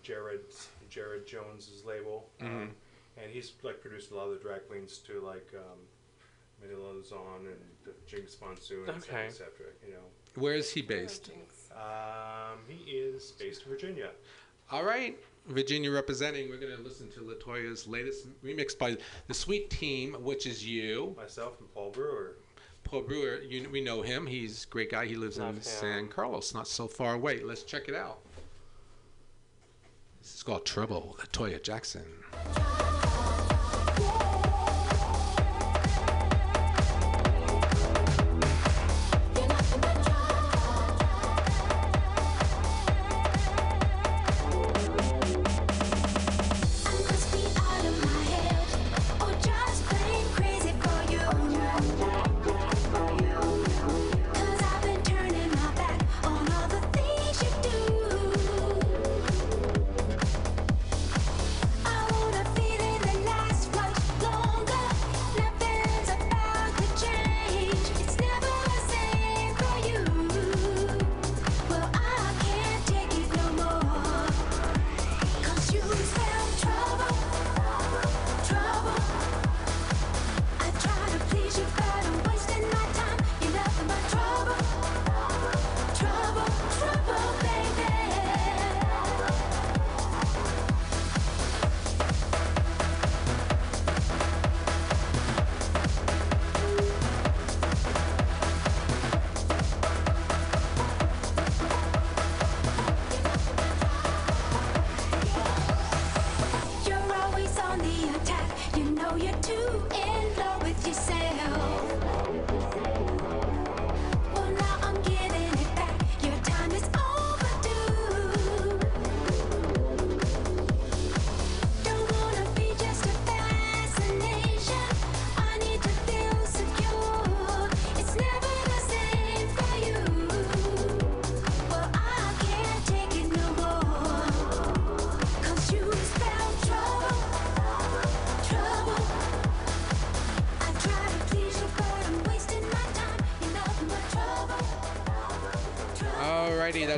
Jared 0.02 0.40
Jared 0.88 1.26
Jones's 1.26 1.84
label, 1.84 2.28
um, 2.40 2.48
Mhm. 2.48 2.70
and 3.22 3.30
he's 3.30 3.52
like 3.62 3.80
produced 3.80 4.10
a 4.10 4.14
lot 4.16 4.24
of 4.28 4.38
the 4.38 4.42
drag 4.42 4.66
queens 4.68 4.98
to 4.98 5.20
like 5.20 5.48
um, 5.54 5.78
Manila 6.62 6.92
Luzon 6.92 7.46
and 7.46 7.60
the 7.84 7.92
Jinkx 8.10 8.40
Monsoon, 8.40 8.88
et 8.88 9.00
cetera, 9.02 9.18
Okay. 9.18 9.26
et 9.26 9.86
You 9.86 9.94
know, 9.94 10.04
Where 10.34 10.54
is 10.54 10.70
he 10.72 10.82
based? 10.82 11.30
um, 11.74 12.58
he 12.68 12.90
is 12.90 13.32
based 13.32 13.62
in 13.62 13.68
Virginia. 13.68 14.10
All 14.70 14.84
right, 14.84 15.18
Virginia 15.46 15.90
representing. 15.90 16.48
We're 16.48 16.58
going 16.58 16.76
to 16.76 16.82
listen 16.82 17.10
to 17.12 17.20
Latoya's 17.20 17.86
latest 17.86 18.26
remix 18.42 18.76
by 18.76 18.96
the 19.26 19.34
Sweet 19.34 19.70
Team, 19.70 20.14
which 20.20 20.46
is 20.46 20.66
you. 20.66 21.14
Myself 21.16 21.58
and 21.60 21.72
Paul 21.74 21.90
Brewer. 21.90 22.36
Paul 22.84 23.02
Brewer, 23.02 23.40
you, 23.42 23.68
we 23.70 23.80
know 23.80 24.02
him. 24.02 24.26
He's 24.26 24.64
a 24.64 24.68
great 24.68 24.90
guy. 24.90 25.06
He 25.06 25.14
lives 25.14 25.38
Love 25.38 25.50
in 25.50 25.54
him. 25.56 25.62
San 25.62 26.08
Carlos, 26.08 26.54
not 26.54 26.66
so 26.66 26.86
far 26.86 27.14
away. 27.14 27.40
Let's 27.42 27.62
check 27.62 27.88
it 27.88 27.94
out. 27.94 28.20
This 30.22 30.34
is 30.34 30.42
called 30.42 30.66
Trouble, 30.66 31.16
Latoya 31.20 31.62
Jackson. 31.62 32.04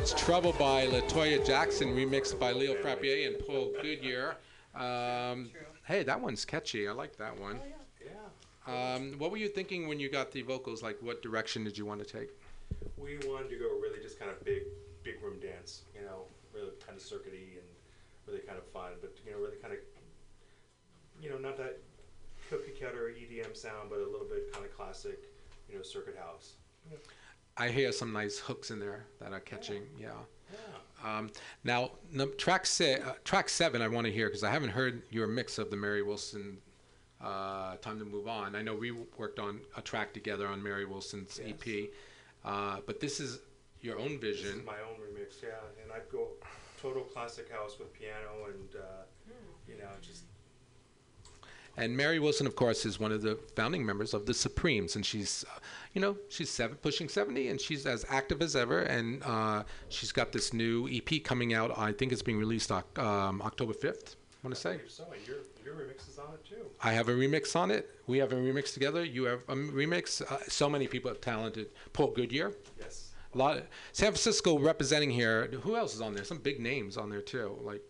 That's 0.03 0.21
Trouble 0.21 0.51
by 0.59 0.85
Latoya 0.87 1.45
Jackson, 1.45 1.95
remixed 1.95 2.37
by 2.37 2.51
Leo 2.51 2.73
Frappier 2.73 3.25
and 3.25 3.39
Paul 3.47 3.71
Goodyear. 3.81 4.35
Um, 4.75 5.49
hey, 5.85 6.03
that 6.03 6.19
one's 6.19 6.43
catchy. 6.43 6.89
I 6.89 6.91
like 6.91 7.15
that 7.15 7.39
one. 7.39 7.61
Um, 8.67 9.13
what 9.17 9.31
were 9.31 9.37
you 9.37 9.47
thinking 9.47 9.87
when 9.87 10.01
you 10.01 10.09
got 10.09 10.29
the 10.33 10.41
vocals? 10.41 10.83
Like, 10.83 10.97
what 11.01 11.21
direction 11.21 11.63
did 11.63 11.77
you 11.77 11.85
want 11.85 12.05
to 12.05 12.05
take? 12.05 12.31
We 12.97 13.15
wanted 13.19 13.49
to 13.51 13.55
go 13.55 13.79
really 13.79 14.01
just 14.01 14.19
kind 14.19 14.29
of 14.29 14.43
big, 14.43 14.63
big 15.03 15.23
room 15.23 15.39
dance, 15.39 15.83
you 15.97 16.01
know, 16.05 16.23
really 16.53 16.71
kind 16.85 16.97
of 16.97 17.01
circuity 17.01 17.55
and 17.55 17.67
really 18.27 18.41
kind 18.41 18.57
of 18.57 18.65
fun, 18.73 18.91
but 18.99 19.15
you 19.25 19.31
know, 19.31 19.37
really 19.37 19.55
kind 19.61 19.73
of, 19.73 19.79
you 21.21 21.29
know, 21.29 21.37
not 21.37 21.55
that 21.55 21.79
cookie 22.49 22.73
cutter 22.77 23.09
EDM 23.17 23.55
sound, 23.55 23.89
but 23.89 23.99
a 23.99 24.05
little 24.05 24.27
bit 24.29 24.51
kind 24.51 24.65
of 24.65 24.75
classic, 24.75 25.19
you 25.69 25.77
know, 25.77 25.81
circuit 25.81 26.17
house. 26.19 26.55
I 27.57 27.69
hear 27.69 27.91
some 27.91 28.11
nice 28.13 28.39
hooks 28.39 28.71
in 28.71 28.79
there 28.79 29.05
that 29.19 29.31
are 29.33 29.39
catching. 29.39 29.83
Yeah. 29.99 30.11
Um, 31.03 31.29
now, 31.63 31.91
num- 32.11 32.31
track 32.37 32.65
se- 32.65 33.01
uh, 33.01 33.13
track 33.25 33.49
seven, 33.49 33.81
I 33.81 33.87
want 33.89 34.05
to 34.07 34.11
hear 34.13 34.27
because 34.27 34.43
I 34.43 34.49
haven't 34.51 34.69
heard 34.69 35.03
your 35.09 35.27
mix 35.27 35.57
of 35.57 35.69
the 35.69 35.75
Mary 35.75 36.01
Wilson. 36.01 36.57
Uh, 37.21 37.75
Time 37.77 37.99
to 37.99 38.05
move 38.05 38.27
on. 38.27 38.55
I 38.55 38.61
know 38.61 38.73
we 38.75 38.91
worked 39.17 39.37
on 39.39 39.61
a 39.77 39.81
track 39.81 40.13
together 40.13 40.47
on 40.47 40.61
Mary 40.63 40.85
Wilson's 40.85 41.39
EP, 41.45 41.89
uh, 42.45 42.77
but 42.85 42.99
this 42.99 43.19
is 43.19 43.39
your 43.81 43.97
own 43.99 44.19
This 44.19 44.39
vision. 44.41 44.59
is 44.61 44.65
my 44.65 44.79
own 44.81 44.95
remix, 44.99 45.41
yeah, 45.41 45.49
and 45.81 45.91
I'd 45.91 46.09
go 46.11 46.29
total 46.81 47.03
classic 47.03 47.49
house 47.51 47.77
with 47.79 47.93
piano 47.93 48.47
and, 48.47 48.75
uh, 48.75 49.03
you 49.67 49.77
know, 49.77 49.87
just 50.01 50.23
And 51.75 51.97
Mary 51.97 52.19
Wilson, 52.19 52.45
of 52.45 52.55
course, 52.55 52.85
is 52.85 52.99
one 52.99 53.11
of 53.11 53.23
the 53.23 53.35
founding 53.55 53.83
members 53.85 54.13
of 54.13 54.25
the 54.27 54.33
Supremes, 54.33 54.95
and 54.95 55.03
she's, 55.05 55.43
uh, 55.53 55.59
you 55.93 56.01
know, 56.01 56.17
she's 56.29 56.49
seven, 56.49 56.77
pushing 56.77 57.07
seventy, 57.07 57.49
and 57.49 57.59
she's 57.59 57.85
as 57.85 58.05
active 58.09 58.41
as 58.41 58.55
ever. 58.55 58.79
And 58.79 59.23
uh, 59.23 59.63
she's 59.89 60.11
got 60.11 60.31
this 60.31 60.53
new 60.53 60.89
EP 60.91 61.23
coming 61.23 61.53
out. 61.53 61.77
I 61.77 61.91
think 61.91 62.11
it's 62.11 62.21
being 62.21 62.39
released 62.39 62.71
um, 62.71 63.41
October 63.41 63.73
fifth. 63.73 64.15
I 64.43 64.47
want 64.47 64.55
to 64.55 64.61
say. 64.61 64.79
so, 64.87 65.05
your, 65.25 65.37
your 65.63 65.75
remix 65.75 66.09
is 66.09 66.19
on 66.19 66.33
it 66.33 66.43
too. 66.43 66.65
I 66.81 66.91
have 66.91 67.07
a 67.07 67.13
remix 67.13 67.55
on 67.55 67.71
it. 67.71 67.89
We 68.07 68.17
have 68.17 68.33
a 68.33 68.35
remix 68.35 68.73
together. 68.73 69.05
You 69.05 69.23
have 69.23 69.39
a 69.47 69.55
remix. 69.55 70.21
Uh, 70.21 70.39
so 70.49 70.69
many 70.69 70.87
people 70.87 71.09
are 71.11 71.15
talented. 71.15 71.67
Paul 71.93 72.07
Goodyear. 72.07 72.51
Yes. 72.77 73.11
A 73.33 73.37
lot. 73.37 73.57
San 73.93 74.07
Francisco 74.07 74.59
representing 74.59 75.11
here. 75.11 75.47
Who 75.61 75.77
else 75.77 75.95
is 75.95 76.01
on 76.01 76.13
there? 76.13 76.25
Some 76.25 76.39
big 76.39 76.59
names 76.59 76.97
on 76.97 77.09
there 77.09 77.21
too. 77.21 77.57
Like, 77.61 77.81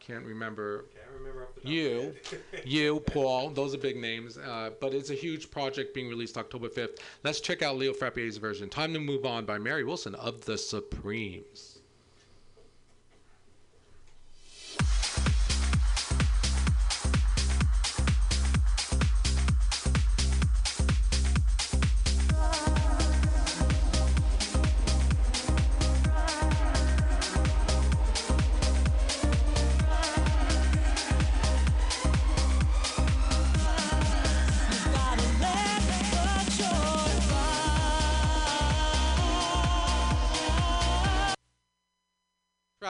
can't 0.00 0.24
remember. 0.24 0.86
Remember 1.14 1.44
off 1.44 1.54
the 1.54 1.60
top 1.62 1.70
You, 1.70 1.90
of 1.90 2.02
my 2.02 2.58
head. 2.58 2.62
you, 2.66 3.00
Paul. 3.00 3.50
Those 3.50 3.74
are 3.74 3.78
big 3.78 3.96
names. 3.96 4.36
Uh, 4.36 4.70
but 4.80 4.94
it's 4.94 5.10
a 5.10 5.14
huge 5.14 5.50
project 5.50 5.94
being 5.94 6.08
released 6.08 6.36
October 6.36 6.68
fifth. 6.68 6.98
Let's 7.22 7.40
check 7.40 7.62
out 7.62 7.76
Leo 7.76 7.92
Frappier's 7.92 8.36
version. 8.36 8.68
Time 8.68 8.92
to 8.94 9.00
move 9.00 9.24
on 9.24 9.44
by 9.44 9.58
Mary 9.58 9.84
Wilson 9.84 10.14
of 10.16 10.44
the 10.44 10.58
Supremes. 10.58 11.73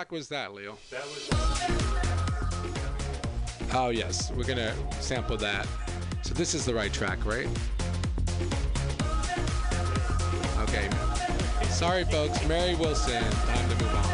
Track 0.05 0.13
was 0.13 0.29
that, 0.29 0.53
Leo? 0.53 0.77
That 0.91 1.03
was. 1.05 1.31
Oh 3.73 3.89
yes, 3.89 4.31
we're 4.33 4.45
gonna 4.45 4.75
sample 5.01 5.37
that. 5.39 5.67
So 6.23 6.35
this 6.35 6.55
is 6.55 6.67
the 6.67 6.75
right 6.75 6.93
track, 6.93 7.25
right? 7.25 7.49
Okay. 10.61 10.91
Sorry, 11.71 12.05
folks. 12.05 12.47
Mary 12.47 12.75
Wilson. 12.75 13.23
Time 13.23 13.71
to 13.71 13.85
move 13.85 13.95
on. 13.95 14.14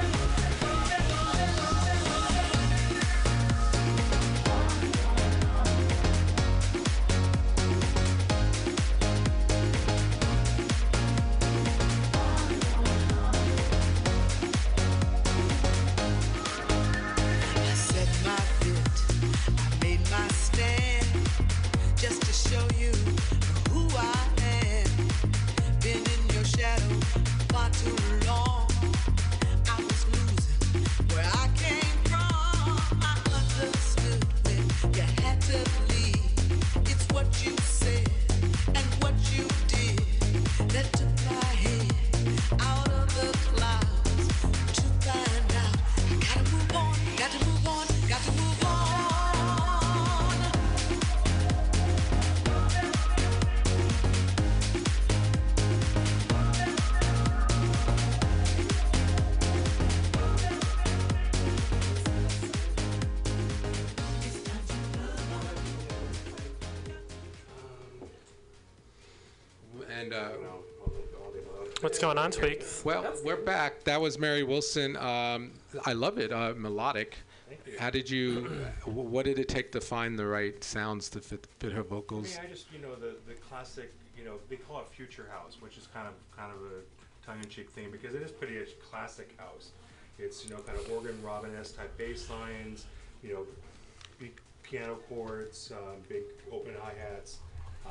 Going 72.01 72.17
on, 72.17 72.31
Tweaks? 72.31 72.83
Well, 72.83 73.13
we're 73.27 73.37
back. 73.37 73.85
That 73.85 74.01
was 74.01 74.19
Mary 74.19 74.43
Wilson. 74.43 74.97
Um, 74.97 75.51
I 75.85 75.93
love 75.93 76.17
it. 76.17 76.33
Uh, 76.33 76.55
melodic. 76.57 77.19
How 77.79 77.91
did 77.91 78.09
you? 78.09 78.65
What 78.87 79.27
did 79.27 79.39
it 79.39 79.51
take 79.51 79.71
to 79.73 79.83
find 79.83 80.19
the 80.19 80.25
right 80.25 80.65
sounds 80.65 81.11
to 81.11 81.21
fit, 81.21 81.47
fit 81.59 81.73
her 81.73 81.81
I 81.81 81.85
vocals? 81.85 82.39
mean, 82.39 82.47
I 82.47 82.51
just 82.51 82.73
you 82.73 82.79
know 82.79 82.95
the 82.95 83.17
the 83.29 83.35
classic 83.35 83.93
you 84.17 84.25
know 84.25 84.37
they 84.49 84.57
call 84.57 84.81
it 84.81 84.87
future 84.89 85.29
house, 85.31 85.59
which 85.61 85.77
is 85.77 85.89
kind 85.93 86.09
of 86.09 86.15
kind 86.35 86.51
of 86.51 86.63
a 86.73 87.27
tongue-in-cheek 87.27 87.69
thing 87.69 87.91
because 87.91 88.15
it 88.15 88.23
is 88.23 88.31
pretty 88.31 88.59
much 88.59 88.71
classic 88.81 89.35
house. 89.37 89.73
It's 90.19 90.43
you 90.43 90.55
know 90.55 90.61
kind 90.63 90.79
of 90.79 90.91
organ 90.91 91.23
Robin 91.23 91.55
S 91.55 91.73
type 91.73 91.95
bass 91.99 92.31
lines, 92.31 92.87
you 93.23 93.35
know, 93.35 93.47
big 94.19 94.33
piano 94.63 94.97
chords, 95.07 95.71
um, 95.77 95.97
big 96.09 96.23
open 96.51 96.73
hi 96.81 96.95
hats. 96.99 97.41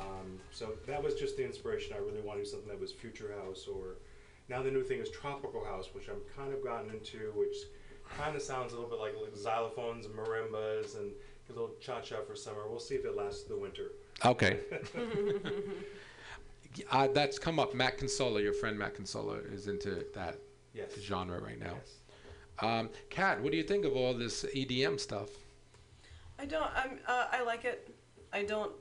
Um, 0.00 0.38
so 0.50 0.72
that 0.86 1.02
was 1.02 1.14
just 1.14 1.36
the 1.36 1.44
inspiration. 1.44 1.94
I 1.94 1.98
really 1.98 2.20
wanted 2.22 2.46
something 2.46 2.68
that 2.68 2.80
was 2.80 2.92
future 2.92 3.34
house 3.44 3.66
or 3.66 3.96
now 4.48 4.62
the 4.62 4.70
new 4.70 4.82
thing 4.82 5.00
is 5.00 5.10
tropical 5.10 5.64
house, 5.64 5.90
which 5.94 6.08
I'm 6.08 6.20
kind 6.36 6.52
of 6.52 6.64
gotten 6.64 6.90
into, 6.90 7.32
which 7.36 7.54
kind 8.16 8.34
of 8.34 8.42
sounds 8.42 8.72
a 8.72 8.76
little 8.76 8.90
bit 8.90 8.98
like, 8.98 9.14
like 9.20 9.34
xylophones 9.34 10.06
and 10.06 10.14
marimbas 10.14 10.96
and 10.98 11.12
a 11.48 11.52
little 11.52 11.70
cha-cha 11.80 12.16
for 12.26 12.34
summer. 12.34 12.68
We'll 12.68 12.80
see 12.80 12.94
if 12.96 13.04
it 13.04 13.16
lasts 13.16 13.44
the 13.44 13.56
winter. 13.56 13.92
Okay. 14.24 14.60
uh, 16.90 17.08
that's 17.08 17.38
come 17.38 17.58
up. 17.58 17.74
Matt 17.74 17.98
Consola, 17.98 18.42
your 18.42 18.52
friend 18.52 18.78
Matt 18.78 18.94
Consola, 18.96 19.52
is 19.52 19.68
into 19.68 20.04
that 20.14 20.38
Yes. 20.74 20.92
genre 21.00 21.40
right 21.40 21.58
now. 21.58 21.74
Um, 22.60 22.90
Kat, 23.08 23.40
what 23.40 23.50
do 23.52 23.56
you 23.58 23.64
think 23.64 23.84
of 23.84 23.96
all 23.96 24.14
this 24.14 24.44
EDM 24.44 25.00
stuff? 25.00 25.30
I 26.38 26.44
don't. 26.46 26.70
I'm. 26.74 26.98
Uh, 27.06 27.26
I 27.32 27.42
like 27.42 27.64
it. 27.64 27.94
I 28.32 28.44
don't. 28.44 28.72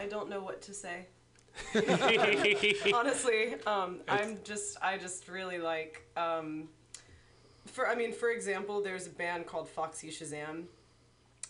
I 0.00 0.06
don't 0.06 0.30
know 0.30 0.40
what 0.40 0.62
to 0.62 0.72
say. 0.72 1.06
Honestly, 2.94 3.54
um, 3.66 4.00
I'm 4.08 4.38
just. 4.44 4.78
I 4.82 4.96
just 4.96 5.28
really 5.28 5.58
like. 5.58 6.02
Um, 6.16 6.70
for 7.66 7.86
I 7.86 7.94
mean, 7.94 8.14
for 8.14 8.30
example, 8.30 8.82
there's 8.82 9.06
a 9.06 9.10
band 9.10 9.46
called 9.46 9.68
Foxy 9.68 10.08
Shazam, 10.08 10.64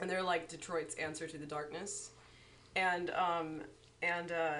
and 0.01 0.11
they're 0.11 0.23
like 0.23 0.49
Detroit's 0.49 0.97
answer 0.97 1.29
to 1.29 1.39
the 1.39 1.47
darkness, 1.47 2.11
and 2.75 3.11
um, 3.11 3.61
and 4.03 4.33
uh, 4.33 4.53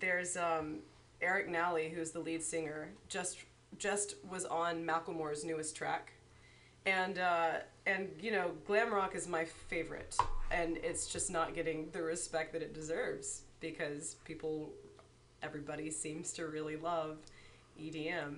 there's 0.00 0.36
um, 0.36 0.80
Eric 1.22 1.48
Nally, 1.48 1.88
who's 1.88 2.10
the 2.10 2.20
lead 2.20 2.42
singer, 2.42 2.88
just 3.08 3.38
just 3.78 4.16
was 4.28 4.44
on 4.44 4.84
Macklemore's 4.84 5.44
newest 5.44 5.76
track, 5.76 6.14
and 6.84 7.20
uh, 7.20 7.50
and 7.86 8.08
you 8.20 8.32
know, 8.32 8.50
glam 8.66 8.92
rock 8.92 9.14
is 9.14 9.28
my 9.28 9.44
favorite, 9.44 10.16
and 10.50 10.76
it's 10.78 11.06
just 11.06 11.30
not 11.30 11.54
getting 11.54 11.88
the 11.92 12.02
respect 12.02 12.52
that 12.52 12.62
it 12.62 12.74
deserves 12.74 13.42
because 13.60 14.16
people, 14.24 14.70
everybody 15.42 15.90
seems 15.90 16.32
to 16.32 16.46
really 16.46 16.76
love 16.76 17.18
EDM, 17.80 18.36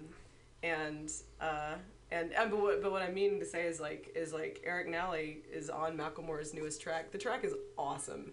and 0.62 1.12
uh, 1.40 1.74
and 2.10 2.32
and 2.32 2.50
but 2.50 2.60
what, 2.60 2.82
but 2.82 2.92
what 2.92 3.02
I 3.02 3.10
mean 3.10 3.38
to 3.40 3.46
say 3.46 3.66
is 3.66 3.80
like 3.80 4.12
is 4.14 4.32
like 4.32 4.62
Eric 4.64 4.88
Nally 4.88 5.38
is 5.52 5.70
on 5.70 5.96
Macklemore's 5.96 6.54
newest 6.54 6.80
track. 6.80 7.10
The 7.10 7.18
track 7.18 7.44
is 7.44 7.54
awesome, 7.78 8.32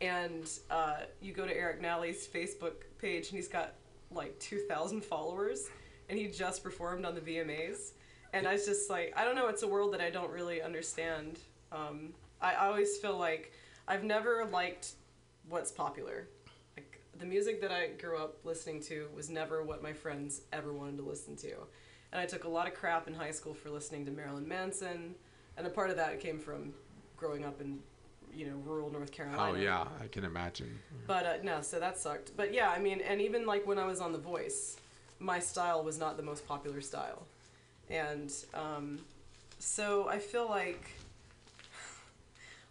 and 0.00 0.48
uh, 0.70 1.00
you 1.20 1.32
go 1.32 1.46
to 1.46 1.54
Eric 1.54 1.80
Nally's 1.80 2.26
Facebook 2.26 2.84
page 2.98 3.28
and 3.28 3.36
he's 3.36 3.48
got 3.48 3.74
like 4.10 4.38
two 4.38 4.58
thousand 4.60 5.04
followers, 5.04 5.68
and 6.08 6.18
he 6.18 6.28
just 6.28 6.62
performed 6.64 7.04
on 7.04 7.14
the 7.14 7.20
VMAs. 7.20 7.92
And 8.32 8.46
I 8.46 8.52
was 8.54 8.66
just 8.66 8.90
like, 8.90 9.14
I 9.16 9.24
don't 9.24 9.36
know, 9.36 9.48
it's 9.48 9.62
a 9.62 9.68
world 9.68 9.94
that 9.94 10.02
I 10.02 10.10
don't 10.10 10.30
really 10.30 10.60
understand. 10.60 11.38
Um, 11.72 12.12
I, 12.40 12.66
always 12.66 12.96
feel 12.98 13.16
like 13.16 13.52
I've 13.86 14.04
never 14.04 14.44
liked 14.46 14.92
what's 15.48 15.70
popular. 15.70 16.28
Like 16.76 17.00
the 17.18 17.26
music 17.26 17.60
that 17.62 17.72
I 17.72 17.88
grew 17.88 18.16
up 18.18 18.44
listening 18.44 18.82
to 18.84 19.08
was 19.14 19.30
never 19.30 19.62
what 19.62 19.82
my 19.82 19.92
friends 19.92 20.42
ever 20.52 20.72
wanted 20.72 20.98
to 20.98 21.02
listen 21.02 21.36
to. 21.36 21.54
And 22.12 22.20
I 22.20 22.26
took 22.26 22.44
a 22.44 22.48
lot 22.48 22.66
of 22.66 22.74
crap 22.74 23.06
in 23.06 23.14
high 23.14 23.30
school 23.30 23.54
for 23.54 23.70
listening 23.70 24.06
to 24.06 24.10
Marilyn 24.10 24.48
Manson, 24.48 25.14
and 25.56 25.66
a 25.66 25.70
part 25.70 25.90
of 25.90 25.96
that 25.96 26.20
came 26.20 26.38
from 26.38 26.72
growing 27.16 27.44
up 27.44 27.60
in, 27.60 27.80
you 28.32 28.46
know, 28.46 28.56
rural 28.64 28.90
North 28.90 29.12
Carolina. 29.12 29.52
Oh 29.52 29.60
yeah, 29.60 29.84
I 30.02 30.06
can 30.06 30.24
imagine. 30.24 30.78
But 31.06 31.26
uh, 31.26 31.34
no, 31.42 31.60
so 31.60 31.78
that 31.80 31.98
sucked. 31.98 32.34
But 32.36 32.54
yeah, 32.54 32.70
I 32.70 32.78
mean, 32.78 33.00
and 33.00 33.20
even 33.20 33.44
like 33.44 33.66
when 33.66 33.78
I 33.78 33.84
was 33.84 34.00
on 34.00 34.12
The 34.12 34.18
Voice, 34.18 34.78
my 35.18 35.38
style 35.38 35.82
was 35.84 35.98
not 35.98 36.16
the 36.16 36.22
most 36.22 36.46
popular 36.48 36.80
style, 36.80 37.26
and 37.90 38.32
um, 38.54 39.00
so 39.58 40.08
I 40.08 40.18
feel 40.18 40.48
like 40.48 40.90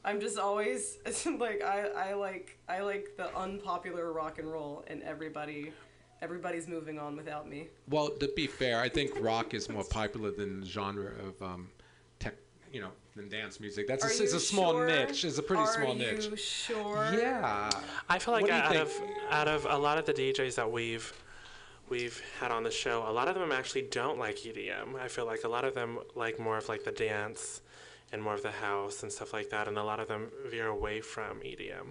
I'm 0.07 0.21
just 0.21 0.39
always 0.39 0.99
like 1.38 1.61
I, 1.61 2.11
I 2.11 2.13
like 2.13 2.57
I 2.69 2.79
like 2.79 3.09
the 3.17 3.35
unpopular 3.35 4.13
rock 4.13 4.39
and 4.39 4.49
roll, 4.49 4.85
and 4.88 5.03
everybody 5.03 5.73
everybody's 6.21 6.65
moving 6.65 6.97
on 6.97 7.17
without 7.17 7.49
me. 7.49 7.67
Well, 7.89 8.09
to 8.21 8.29
be 8.34 8.47
fair, 8.47 8.79
I 8.79 8.88
think 8.88 9.11
rock 9.19 9.53
is 9.53 9.67
more 9.67 9.84
popular 9.84 10.31
than 10.31 10.61
the 10.61 10.65
genre 10.65 11.11
of 11.27 11.41
um, 11.41 11.69
tech, 12.19 12.35
you 12.71 12.79
know, 12.79 12.91
than 13.17 13.27
dance 13.27 13.59
music. 13.59 13.85
That's 13.85 14.05
a, 14.05 14.23
it's 14.23 14.34
a 14.34 14.39
small 14.39 14.71
sure? 14.71 14.88
niche. 14.88 15.25
It's 15.25 15.39
a 15.39 15.43
pretty 15.43 15.63
Are 15.63 15.73
small 15.73 15.93
niche. 15.93 16.27
you 16.31 16.38
sure? 16.38 17.13
Yeah. 17.13 17.69
I 18.07 18.17
feel 18.17 18.34
like 18.34 18.43
What 18.43 18.51
do 18.51 18.55
you 18.55 18.61
out 18.61 18.71
think? 18.71 18.81
of 18.84 19.01
out 19.29 19.47
of 19.49 19.67
a 19.69 19.77
lot 19.77 19.97
of 19.97 20.05
the 20.05 20.13
DJs 20.13 20.55
that 20.55 20.71
we've 20.71 21.11
we've 21.89 22.21
had 22.39 22.51
on 22.51 22.63
the 22.63 22.71
show, 22.71 23.03
a 23.05 23.11
lot 23.11 23.27
of 23.27 23.35
them 23.35 23.51
actually 23.51 23.81
don't 23.91 24.17
like 24.17 24.38
EDM. 24.38 24.95
I 25.01 25.09
feel 25.09 25.25
like 25.25 25.43
a 25.43 25.49
lot 25.49 25.65
of 25.65 25.75
them 25.75 25.99
like 26.15 26.39
more 26.39 26.57
of 26.57 26.69
like 26.69 26.85
the 26.85 26.93
dance 26.93 27.59
and 28.11 28.21
more 28.23 28.34
of 28.34 28.43
the 28.43 28.51
house 28.51 29.03
and 29.03 29.11
stuff 29.11 29.34
like 29.34 29.49
that, 29.49 29.67
and 29.67 29.77
a 29.77 29.84
lot 29.84 29.99
of 29.99 30.07
them 30.07 30.29
veer 30.49 30.67
away 30.67 31.01
from 31.01 31.39
EDM. 31.41 31.88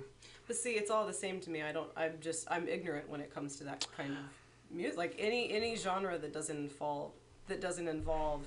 But 0.47 0.57
see, 0.57 0.73
it's 0.73 0.91
all 0.91 1.07
the 1.07 1.13
same 1.13 1.41
to 1.41 1.51
me. 1.51 1.63
I 1.63 1.73
don't. 1.73 1.91
I'm 1.97 2.15
just. 2.21 2.47
I'm 2.51 2.69
ignorant 2.69 3.09
when 3.09 3.21
it 3.21 3.35
comes 3.35 3.57
to 3.57 3.65
that 3.65 3.87
kind 3.97 4.13
of 4.13 4.75
music. 4.77 4.97
Like 4.97 5.15
any 5.19 5.53
any 5.53 5.77
genre 5.77 6.17
that 6.19 6.33
doesn't 6.33 6.57
involve 6.57 7.11
that 7.49 7.61
doesn't 7.61 7.89
involve 7.89 8.43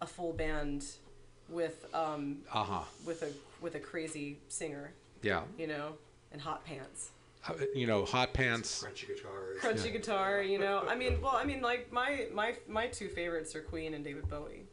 a 0.00 0.06
full 0.06 0.32
band 0.32 0.84
with 1.48 1.86
um 1.94 2.38
Uh-huh. 2.52 2.80
with 3.06 3.22
a 3.22 3.30
with 3.60 3.74
a 3.76 3.80
crazy 3.80 4.38
singer. 4.48 4.92
Yeah. 5.22 5.42
You 5.58 5.66
know, 5.68 5.92
and 6.32 6.40
hot 6.40 6.64
pants, 6.64 7.10
Uh, 7.48 7.54
You 7.74 7.86
know, 7.86 8.04
hot 8.04 8.32
pants. 8.34 8.82
Crunchy 8.84 9.06
guitars. 9.08 9.60
crunchy 9.60 9.92
guitar. 9.92 10.42
You 10.42 10.58
know, 10.58 10.84
I 10.88 10.94
mean, 10.96 11.20
well, 11.20 11.36
I 11.36 11.44
mean, 11.44 11.60
like 11.62 11.92
my 11.92 12.26
my 12.32 12.56
my 12.68 12.86
two 12.88 13.08
favorites 13.08 13.54
are 13.54 13.62
Queen 13.62 13.94
and 13.94 14.02
David 14.04 14.28
Bowie. 14.28 14.64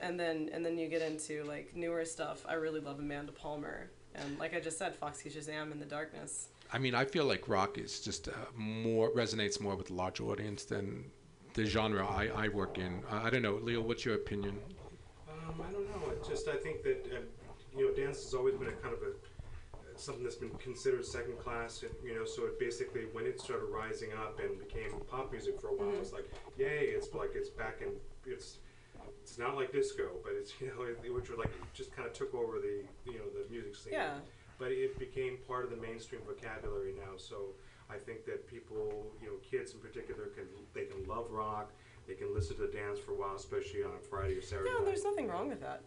And 0.00 0.18
then 0.20 0.50
and 0.52 0.64
then 0.64 0.76
you 0.78 0.88
get 0.88 1.02
into 1.02 1.44
like 1.44 1.74
newer 1.74 2.04
stuff. 2.04 2.44
I 2.48 2.54
really 2.54 2.80
love 2.80 2.98
Amanda 2.98 3.32
Palmer. 3.32 3.90
And 4.14 4.38
like 4.38 4.54
I 4.54 4.60
just 4.60 4.78
said, 4.78 4.94
Foxy 4.94 5.30
Shazam 5.30 5.72
in 5.72 5.78
the 5.78 5.84
Darkness. 5.86 6.48
I 6.72 6.78
mean, 6.78 6.94
I 6.94 7.04
feel 7.04 7.24
like 7.24 7.48
rock 7.48 7.78
is 7.78 8.00
just 8.00 8.28
uh, 8.28 8.32
more 8.54 9.10
resonates 9.10 9.60
more 9.60 9.76
with 9.76 9.90
a 9.90 9.94
large 9.94 10.20
audience 10.20 10.64
than 10.64 11.04
the 11.54 11.64
genre 11.64 12.04
I, 12.06 12.28
I 12.34 12.48
work 12.48 12.78
in. 12.78 13.02
I, 13.10 13.26
I 13.26 13.30
don't 13.30 13.42
know, 13.42 13.54
Leo. 13.62 13.80
What's 13.80 14.04
your 14.04 14.16
opinion? 14.16 14.58
Um, 15.28 15.62
I 15.66 15.70
don't 15.72 15.88
know. 15.90 16.10
It 16.10 16.26
just 16.28 16.48
I 16.48 16.56
think 16.56 16.82
that 16.82 17.06
uh, 17.14 17.20
you 17.76 17.88
know 17.88 17.94
dance 17.94 18.22
has 18.24 18.34
always 18.34 18.54
been 18.54 18.68
a 18.68 18.72
kind 18.72 18.94
of 18.94 19.00
a 19.02 19.12
something 19.98 20.22
that's 20.24 20.36
been 20.36 20.50
considered 20.58 21.04
second 21.06 21.38
class. 21.38 21.82
You 22.04 22.14
know, 22.18 22.24
so 22.26 22.44
it 22.46 22.58
basically 22.58 23.02
when 23.12 23.24
it 23.26 23.40
started 23.40 23.66
rising 23.66 24.10
up 24.12 24.40
and 24.40 24.58
became 24.58 24.92
pop 25.10 25.30
music 25.32 25.58
for 25.60 25.68
a 25.68 25.72
while, 25.72 25.86
Mhm. 25.88 26.00
was 26.00 26.12
like 26.12 26.28
yay! 26.58 26.88
It's 26.96 27.12
like 27.14 27.30
it's 27.34 27.48
back 27.50 27.80
in 27.80 27.88
it's. 28.26 28.58
It's 29.26 29.38
not 29.38 29.56
like 29.56 29.72
disco, 29.72 30.10
but 30.22 30.34
it's 30.38 30.52
you 30.60 30.68
know, 30.68 30.84
it, 30.84 31.12
which 31.12 31.28
were 31.28 31.36
like 31.36 31.50
just 31.74 31.94
kind 31.96 32.06
of 32.06 32.14
took 32.14 32.32
over 32.32 32.60
the 32.60 32.84
you 33.10 33.18
know 33.18 33.24
the 33.34 33.50
music 33.50 33.74
scene. 33.74 33.92
Yeah. 33.92 34.14
But 34.56 34.70
it 34.70 34.96
became 35.00 35.38
part 35.48 35.64
of 35.64 35.70
the 35.70 35.76
mainstream 35.76 36.20
vocabulary 36.24 36.94
now. 36.96 37.16
So 37.16 37.48
I 37.90 37.96
think 37.96 38.24
that 38.26 38.46
people, 38.46 39.04
you 39.20 39.26
know, 39.26 39.34
kids 39.48 39.74
in 39.74 39.80
particular, 39.80 40.26
can 40.26 40.44
they 40.74 40.84
can 40.84 41.04
love 41.08 41.26
rock. 41.32 41.72
They 42.06 42.14
can 42.14 42.32
listen 42.32 42.54
to 42.56 42.62
the 42.62 42.72
dance 42.72 43.00
for 43.00 43.12
a 43.12 43.14
while, 43.16 43.34
especially 43.34 43.82
on 43.82 43.90
a 43.96 43.98
Friday 43.98 44.34
or 44.38 44.42
Saturday 44.42 44.70
Yeah, 44.70 44.76
night. 44.78 44.86
there's 44.86 45.02
nothing 45.02 45.26
wrong 45.26 45.48
with 45.48 45.60
that. 45.60 45.80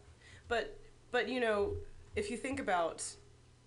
But 0.50 0.78
but 1.12 1.30
you 1.30 1.40
know, 1.40 1.76
if 2.18 2.30
you 2.30 2.36
think 2.36 2.60
about 2.60 3.06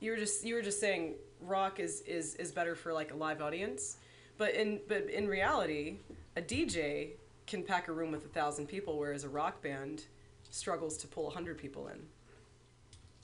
you 0.01 0.11
were 0.11 0.19
just 0.19 0.45
you 0.45 0.55
were 0.55 0.63
just 0.63 0.81
saying 0.81 1.15
rock 1.41 1.81
is 1.81 2.03
is 2.03 2.35
is 2.35 2.53
better 2.53 2.75
for 2.75 2.93
like 2.93 3.11
a 3.11 3.17
live 3.17 3.41
audience. 3.41 3.97
But 4.37 4.55
in 4.55 4.81
but 4.87 5.09
in 5.09 5.27
reality, 5.29 5.97
a 6.37 6.43
DJ 6.43 7.13
can 7.53 7.63
pack 7.63 7.89
a 7.89 7.93
room 7.93 8.11
with 8.11 8.25
a 8.25 8.29
thousand 8.29 8.67
people, 8.67 8.99
whereas 8.99 9.25
a 9.25 9.29
rock 9.29 9.63
band 9.63 10.05
struggles 10.49 10.97
to 10.97 11.07
pull 11.07 11.29
a 11.29 11.31
hundred 11.31 11.59
people 11.59 11.89
in. 11.89 11.99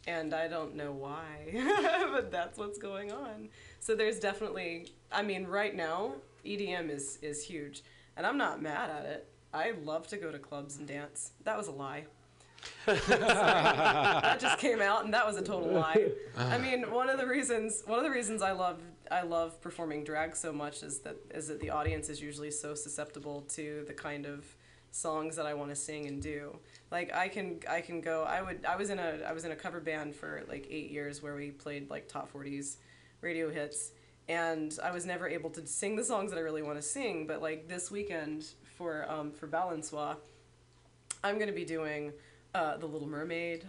And 0.06 0.34
I 0.34 0.48
don't 0.48 0.76
know 0.76 0.92
why, 0.92 2.06
but 2.12 2.30
that's 2.30 2.58
what's 2.58 2.78
going 2.78 3.10
on. 3.10 3.48
So 3.80 3.94
there's 3.94 4.20
definitely, 4.20 4.88
I 5.10 5.22
mean, 5.22 5.46
right 5.46 5.74
now 5.74 6.12
EDM 6.44 6.90
is 6.90 7.18
is 7.22 7.42
huge, 7.42 7.82
and 8.18 8.26
I'm 8.26 8.36
not 8.36 8.60
mad 8.60 8.90
at 8.90 9.06
it. 9.06 9.28
I 9.54 9.72
love 9.82 10.06
to 10.08 10.18
go 10.18 10.30
to 10.30 10.38
clubs 10.38 10.76
and 10.76 10.86
dance. 10.86 11.32
That 11.44 11.56
was 11.56 11.68
a 11.68 11.72
lie. 11.72 12.04
That 12.86 14.40
just 14.40 14.58
came 14.58 14.82
out, 14.82 15.04
and 15.04 15.14
that 15.14 15.26
was 15.26 15.36
a 15.36 15.42
total 15.42 15.70
lie. 15.70 16.10
I 16.36 16.58
mean, 16.58 16.90
one 16.90 17.08
of 17.08 17.18
the 17.18 17.26
reasons 17.26 17.82
one 17.86 17.98
of 17.98 18.04
the 18.04 18.10
reasons 18.10 18.42
I 18.42 18.52
love 18.52 18.78
I 19.10 19.22
love 19.22 19.60
performing 19.60 20.04
drag 20.04 20.36
so 20.36 20.52
much 20.52 20.82
is 20.82 21.00
that 21.00 21.16
is 21.34 21.48
that 21.48 21.60
the 21.60 21.70
audience 21.70 22.08
is 22.08 22.20
usually 22.20 22.50
so 22.50 22.74
susceptible 22.74 23.42
to 23.50 23.84
the 23.86 23.92
kind 23.92 24.26
of 24.26 24.44
songs 24.90 25.36
that 25.36 25.46
I 25.46 25.54
want 25.54 25.70
to 25.70 25.76
sing 25.76 26.06
and 26.06 26.20
do. 26.22 26.58
Like 26.90 27.14
I 27.14 27.28
can 27.28 27.60
I 27.68 27.80
can 27.80 28.00
go 28.00 28.24
I 28.24 28.42
would 28.42 28.64
I 28.64 28.76
was 28.76 28.90
in 28.90 28.98
a 28.98 29.20
I 29.26 29.32
was 29.32 29.44
in 29.44 29.52
a 29.52 29.56
cover 29.56 29.80
band 29.80 30.14
for 30.14 30.42
like 30.48 30.66
8 30.70 30.90
years 30.90 31.22
where 31.22 31.34
we 31.34 31.50
played 31.50 31.90
like 31.90 32.08
top 32.08 32.32
40s 32.32 32.76
radio 33.20 33.50
hits 33.50 33.92
and 34.28 34.78
I 34.82 34.90
was 34.90 35.06
never 35.06 35.26
able 35.28 35.50
to 35.50 35.66
sing 35.66 35.96
the 35.96 36.04
songs 36.04 36.30
that 36.30 36.38
I 36.38 36.42
really 36.42 36.62
want 36.62 36.76
to 36.76 36.82
sing, 36.82 37.26
but 37.26 37.40
like 37.40 37.68
this 37.68 37.90
weekend 37.90 38.46
for 38.76 39.10
um 39.10 39.32
for 39.32 39.46
Balançoire 39.46 40.16
I'm 41.22 41.34
going 41.34 41.48
to 41.48 41.54
be 41.54 41.64
doing 41.64 42.12
uh, 42.54 42.76
The 42.76 42.86
Little 42.86 43.08
Mermaid. 43.08 43.64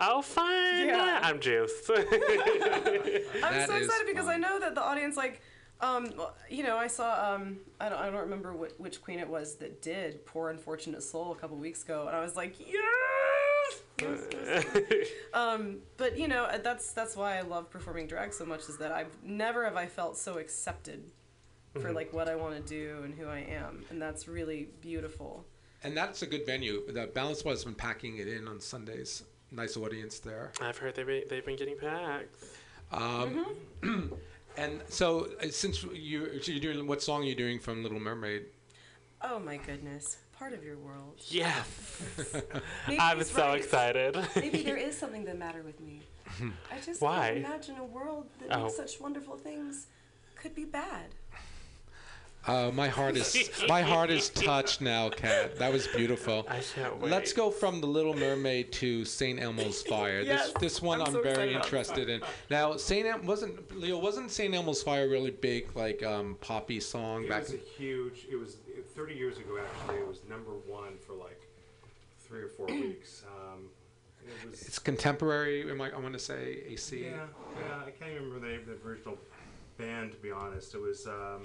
Oh, 0.00 0.22
fun! 0.22 0.86
Yeah. 0.86 1.20
I'm 1.22 1.40
juiced. 1.40 1.90
I'm 1.96 2.04
That 2.04 3.64
so 3.68 3.76
excited 3.76 4.06
because 4.06 4.28
I 4.28 4.36
know 4.36 4.60
that 4.60 4.74
the 4.74 4.82
audience, 4.82 5.16
like, 5.16 5.40
um, 5.80 6.12
you 6.50 6.62
know, 6.64 6.76
I 6.76 6.86
saw, 6.86 7.34
um, 7.34 7.58
I 7.80 7.88
don't, 7.88 7.98
I 7.98 8.06
don't 8.10 8.20
remember 8.22 8.52
which, 8.54 8.72
which 8.78 9.02
queen 9.02 9.18
it 9.18 9.28
was 9.28 9.56
that 9.56 9.80
did 9.82 10.24
"Poor 10.26 10.50
Unfortunate 10.50 11.02
Soul" 11.02 11.32
a 11.32 11.36
couple 11.36 11.56
weeks 11.56 11.82
ago, 11.82 12.06
and 12.06 12.16
I 12.16 12.20
was 12.20 12.36
like, 12.36 12.58
yes. 12.58 13.82
yes, 14.00 14.22
yes, 14.32 14.66
yes. 14.90 15.08
um, 15.34 15.78
but 15.96 16.18
you 16.18 16.28
know, 16.28 16.48
that's 16.62 16.92
that's 16.92 17.16
why 17.16 17.36
I 17.38 17.42
love 17.42 17.70
performing 17.70 18.06
drag 18.06 18.32
so 18.32 18.44
much 18.44 18.68
is 18.68 18.76
that 18.78 18.92
I've 18.92 19.16
never 19.22 19.64
have 19.64 19.76
I 19.76 19.86
felt 19.86 20.16
so 20.16 20.38
accepted 20.38 21.10
for 21.74 21.90
Mhm. 21.90 21.94
like 21.94 22.12
what 22.12 22.28
I 22.28 22.34
want 22.34 22.54
to 22.56 22.62
do 22.62 23.02
and 23.04 23.14
who 23.14 23.26
I 23.28 23.40
am, 23.40 23.84
and 23.90 24.00
that's 24.02 24.26
really 24.26 24.68
beautiful. 24.80 25.44
And 25.84 25.96
that's 25.96 26.22
a 26.22 26.26
good 26.26 26.44
venue. 26.44 26.90
The 26.90 27.06
Balance 27.06 27.42
has 27.42 27.64
been 27.64 27.74
packing 27.74 28.18
it 28.18 28.26
in 28.26 28.48
on 28.48 28.60
Sundays. 28.60 29.22
Nice 29.50 29.76
audience 29.76 30.18
there. 30.18 30.52
I've 30.60 30.76
heard 30.78 30.94
they've 30.94 31.06
been, 31.06 31.22
they've 31.28 31.44
been 31.44 31.56
getting 31.56 31.76
packed. 31.78 32.34
Um, 32.92 33.46
Mm-hmm. 33.82 34.14
and 34.56 34.82
so, 34.88 35.28
uh, 35.42 35.48
since 35.50 35.82
you 35.84 36.40
so 36.42 36.52
you're 36.52 36.60
doing, 36.72 36.86
what 36.86 37.02
song 37.02 37.22
are 37.22 37.26
you 37.26 37.34
doing 37.34 37.58
from 37.58 37.82
Little 37.82 38.00
Mermaid? 38.00 38.46
Oh 39.22 39.38
my 39.38 39.56
goodness, 39.56 40.18
part 40.38 40.52
of 40.52 40.62
your 40.64 40.76
world. 40.78 41.14
Yes. 41.28 42.02
I'm 42.88 43.22
so 43.24 43.42
right. 43.48 43.58
excited. 43.60 44.16
Maybe 44.36 44.62
there 44.62 44.76
is 44.76 44.96
something 45.02 45.24
the 45.24 45.34
matter 45.34 45.62
with 45.62 45.80
me. 45.80 46.00
I 46.72 46.80
just 46.84 47.00
Why? 47.00 47.28
can't 47.34 47.38
imagine 47.38 47.76
a 47.78 47.84
world 47.84 48.26
that 48.40 48.54
Oh. 48.56 48.64
makes 48.64 48.76
such 48.76 49.00
wonderful 49.00 49.36
things 49.36 49.86
could 50.36 50.54
be 50.54 50.64
bad. 50.64 51.14
Uh, 52.46 52.70
my 52.72 52.88
heart 52.88 53.16
is 53.16 53.50
my 53.68 53.82
heart 53.82 54.10
is 54.10 54.30
touched 54.30 54.80
now, 54.80 55.10
Kat. 55.10 55.56
That 55.56 55.70
was 55.70 55.86
beautiful. 55.88 56.46
I 56.48 56.60
can't 56.60 57.02
Let's 57.02 57.32
go 57.34 57.50
from 57.50 57.80
the 57.80 57.86
Little 57.86 58.14
Mermaid 58.14 58.72
to 58.72 59.04
Saint 59.04 59.38
Elmo's 59.38 59.82
Fire. 59.82 60.20
Yes, 60.20 60.52
this 60.52 60.78
this 60.78 60.82
one 60.82 61.00
I'm 61.00 61.08
I'm, 61.08 61.12
so 61.12 61.22
very 61.22 61.54
excited 61.54 61.56
about 61.56 61.62
this 61.62 61.90
interested 61.90 62.08
in. 62.08 62.22
Now, 62.50 62.76
Saint 62.76 63.06
El- 63.06 63.18
wasn't 63.20 63.76
Leo 63.78 63.98
wasn't 63.98 64.30
Saint 64.30 64.54
Elmo's 64.54 64.82
Fire 64.82 65.08
really 65.08 65.30
big 65.30 65.76
like 65.76 66.02
um, 66.02 66.36
poppy 66.40 66.80
song 66.80 67.24
It 67.24 67.28
back? 67.28 67.42
It 67.42 67.52
was 67.52 67.54
a 67.54 67.78
huge. 67.78 68.26
It 68.30 68.36
was 68.36 68.56
30 68.94 69.14
years 69.14 69.36
ago. 69.36 69.58
Actually, 69.58 69.98
it 69.98 70.08
was 70.08 70.20
number 70.28 70.52
one 70.66 70.96
for 71.06 71.12
like 71.12 71.42
three 72.20 72.42
or 72.42 72.48
four 72.48 72.66
weeks. 72.66 73.24
Um, 73.38 73.68
it 74.26 74.50
was. 74.50 74.62
It's 74.62 74.78
contemporary. 74.78 75.70
Am 75.70 75.80
I? 75.80 75.90
I 75.90 75.98
want 75.98 76.12
to 76.12 76.18
say 76.18 76.62
AC. 76.68 77.02
Yeah, 77.02 77.10
yeah. 77.10 77.80
I 77.86 77.90
can't 77.90 78.12
even 78.12 78.30
remember 78.30 78.64
the 78.64 78.74
the 78.74 78.88
original 78.88 79.16
band. 79.76 80.12
To 80.12 80.18
be 80.18 80.30
honest, 80.30 80.74
it 80.74 80.80
was. 80.80 81.06
Um, 81.06 81.44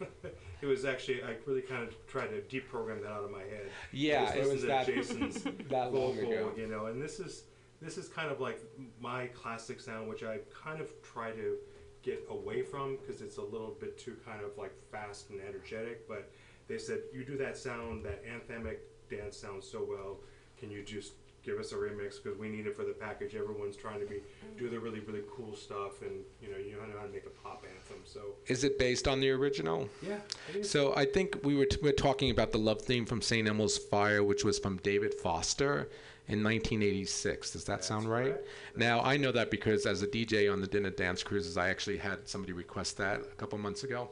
it 0.00 0.66
was 0.66 0.84
actually. 0.84 1.22
I 1.22 1.36
really 1.46 1.62
kind 1.62 1.82
of 1.82 1.94
tried 2.06 2.28
to 2.28 2.40
deprogram 2.42 3.02
that 3.02 3.10
out 3.10 3.24
of 3.24 3.30
my 3.30 3.40
head. 3.40 3.70
Yeah, 3.92 4.32
it 4.34 4.48
was 4.48 4.62
that- 4.62 4.86
Jason's 4.86 5.42
that 5.70 5.92
vocal, 5.92 6.10
ago. 6.18 6.52
You 6.56 6.66
know, 6.66 6.86
and 6.86 7.00
this 7.02 7.20
is 7.20 7.44
this 7.80 7.96
is 7.96 8.08
kind 8.08 8.30
of 8.30 8.40
like 8.40 8.60
my 9.00 9.26
classic 9.28 9.80
sound, 9.80 10.08
which 10.08 10.22
I 10.22 10.38
kind 10.64 10.80
of 10.80 10.90
try 11.02 11.30
to 11.32 11.56
get 12.02 12.24
away 12.30 12.62
from 12.62 12.96
because 12.96 13.20
it's 13.22 13.38
a 13.38 13.42
little 13.42 13.76
bit 13.80 13.98
too 13.98 14.16
kind 14.24 14.42
of 14.42 14.56
like 14.56 14.72
fast 14.90 15.30
and 15.30 15.40
energetic. 15.40 16.08
But 16.08 16.30
they 16.68 16.78
said 16.78 17.00
you 17.12 17.24
do 17.24 17.36
that 17.38 17.56
sound, 17.56 18.04
that 18.04 18.24
anthemic 18.24 18.78
dance 19.10 19.36
sound 19.36 19.62
so 19.62 19.86
well. 19.88 20.18
Can 20.58 20.70
you 20.70 20.82
just 20.82 21.12
give 21.44 21.58
us 21.58 21.72
a 21.72 21.76
remix 21.76 22.22
because 22.22 22.36
we 22.38 22.48
need 22.48 22.66
it 22.66 22.76
for 22.76 22.84
the 22.84 22.92
package? 22.92 23.34
Everyone's 23.34 23.76
trying 23.76 24.00
to 24.00 24.06
be 24.06 24.20
do 24.58 24.68
the 24.68 24.78
really 24.78 25.00
really 25.00 25.22
cool 25.30 25.54
stuff, 25.54 26.02
and 26.02 26.20
you 26.42 26.50
know 26.50 26.58
you 26.58 26.72
know 26.72 26.82
how 26.98 27.06
to 27.06 27.12
make 27.12 27.26
a 27.26 27.30
pop 27.30 27.64
anthem. 27.64 27.87
So 28.12 28.20
Is 28.46 28.64
it 28.64 28.78
based 28.78 29.06
on 29.06 29.20
the 29.20 29.30
original? 29.30 29.88
Yeah, 30.02 30.18
it 30.48 30.56
is. 30.56 30.70
So 30.70 30.94
I 30.96 31.04
think 31.04 31.38
we 31.44 31.54
were, 31.54 31.66
t- 31.66 31.76
we 31.82 31.90
were 31.90 31.96
talking 31.96 32.30
about 32.30 32.52
the 32.52 32.58
love 32.58 32.80
theme 32.80 33.04
from 33.04 33.20
St. 33.20 33.46
Elmo's 33.46 33.76
Fire, 33.76 34.22
which 34.24 34.44
was 34.44 34.58
from 34.58 34.78
David 34.78 35.12
Foster 35.12 35.88
in 36.28 36.42
1986. 36.42 37.50
Does 37.52 37.64
that 37.64 37.84
sound 37.84 38.08
right? 38.08 38.36
Now 38.76 39.00
I 39.00 39.16
know 39.18 39.32
that 39.32 39.50
because 39.50 39.84
as 39.84 40.02
a 40.02 40.06
DJ 40.06 40.50
on 40.50 40.60
the 40.60 40.66
Dinner 40.66 40.90
Dance 40.90 41.22
Cruises, 41.22 41.56
I 41.58 41.68
actually 41.68 41.98
had 41.98 42.26
somebody 42.28 42.52
request 42.52 42.96
that 42.96 43.20
a 43.20 43.34
couple 43.36 43.58
months 43.58 43.84
ago. 43.84 44.10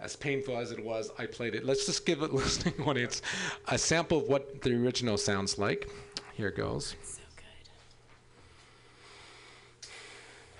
As 0.00 0.14
painful 0.14 0.56
as 0.56 0.70
it 0.70 0.82
was, 0.82 1.10
I 1.18 1.26
played 1.26 1.54
it. 1.54 1.64
Let's 1.64 1.84
just 1.84 2.06
give 2.06 2.22
a 2.22 2.26
listening 2.42 2.80
audience 2.86 3.20
a 3.66 3.76
sample 3.76 4.18
of 4.18 4.28
what 4.28 4.62
the 4.62 4.74
original 4.74 5.18
sounds 5.18 5.58
like. 5.58 5.90
Here 6.34 6.48
it 6.48 6.56
goes. 6.56 6.94
So 7.02 7.20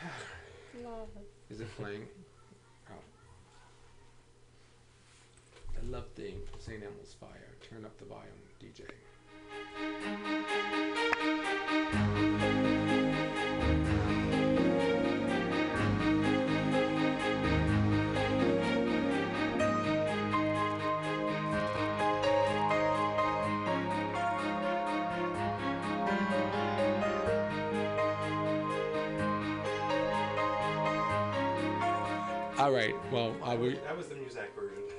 good. 0.00 0.08
Is 1.54 1.60
it 1.60 1.68
playing? 1.76 2.02
Oh. 2.90 2.94
The 5.88 5.94
love 5.96 6.08
theme, 6.16 6.42
St. 6.58 6.82
Elmo's 6.84 7.14
Fire. 7.18 7.56
Turn 7.62 7.86
up 7.86 7.96
the 7.96 8.04
volume, 8.04 8.26
DJ. 8.62 8.82
All 32.58 32.72
right. 32.72 32.94
Well, 33.10 33.34
uh, 33.42 33.56
we, 33.56 33.76
that 33.76 33.96
was 33.96 34.08
the 34.08 34.16
music. 34.16 34.52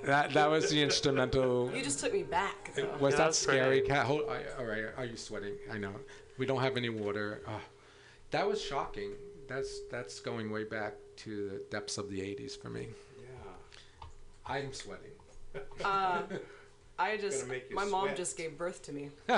That 0.10 0.34
that 0.34 0.50
was 0.50 0.70
the 0.72 0.82
instrumental. 0.82 1.72
You 1.74 1.84
just 1.84 2.00
took 2.00 2.14
me 2.14 2.24
back. 2.24 2.72
though. 2.76 2.90
Was 3.00 3.16
that 3.18 3.36
scary? 3.36 3.82
Kat, 3.82 4.08
hold, 4.08 4.24
I, 4.28 4.60
all 4.60 4.66
right. 4.66 4.86
Are 4.98 5.06
you 5.06 5.16
sweating? 5.16 5.54
I 5.72 5.78
know. 5.78 5.94
We 6.40 6.48
don't 6.48 6.62
have 6.62 6.78
any 6.78 6.90
water. 6.90 7.42
Ah, 7.48 7.62
that 8.32 8.48
was 8.48 8.60
shocking. 8.60 9.12
That's 9.48 9.82
that's 9.92 10.20
going 10.20 10.50
way 10.52 10.64
back 10.64 10.96
to 11.18 11.50
the 11.50 11.62
depths 11.70 12.00
of 12.00 12.10
the 12.10 12.22
'80s 12.22 12.60
for 12.60 12.70
me. 12.70 12.88
Yeah. 13.22 14.06
I'm 14.48 14.74
sweating. 14.74 15.12
Uh, 15.84 16.24
I 17.00 17.16
just, 17.16 17.48
Gonna 17.48 17.62
my 17.72 17.86
mom 17.86 18.08
sweat. 18.08 18.18
just 18.18 18.36
gave 18.36 18.58
birth 18.58 18.84
to 18.84 18.92
me. 18.92 19.10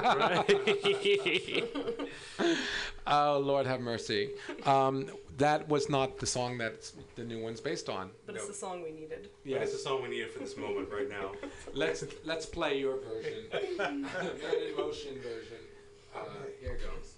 oh 3.05 3.38
Lord, 3.38 3.67
have 3.67 3.81
mercy. 3.81 4.31
Um, 4.65 5.11
that 5.38 5.69
was 5.69 5.88
not 5.88 6.17
the 6.17 6.25
song 6.25 6.57
that 6.57 6.91
the 7.15 7.23
new 7.23 7.39
one's 7.39 7.61
based 7.61 7.88
on. 7.88 8.09
But 8.25 8.35
it's 8.35 8.47
the 8.47 8.53
song 8.55 8.81
we 8.81 8.91
needed. 8.91 9.29
Yeah, 9.45 9.57
it's 9.59 9.73
the 9.73 9.77
song 9.77 10.01
we 10.01 10.09
needed 10.09 10.31
for 10.31 10.39
this 10.39 10.57
moment 10.57 10.89
right 10.91 11.07
now. 11.07 11.33
Let's 11.73 12.03
let's 12.25 12.47
play 12.47 12.79
your 12.79 12.97
version, 12.97 13.45
your 13.77 14.73
emotion 14.73 15.19
version. 15.21 15.61
Uh, 16.15 16.25
here 16.59 16.77
goes. 16.77 17.10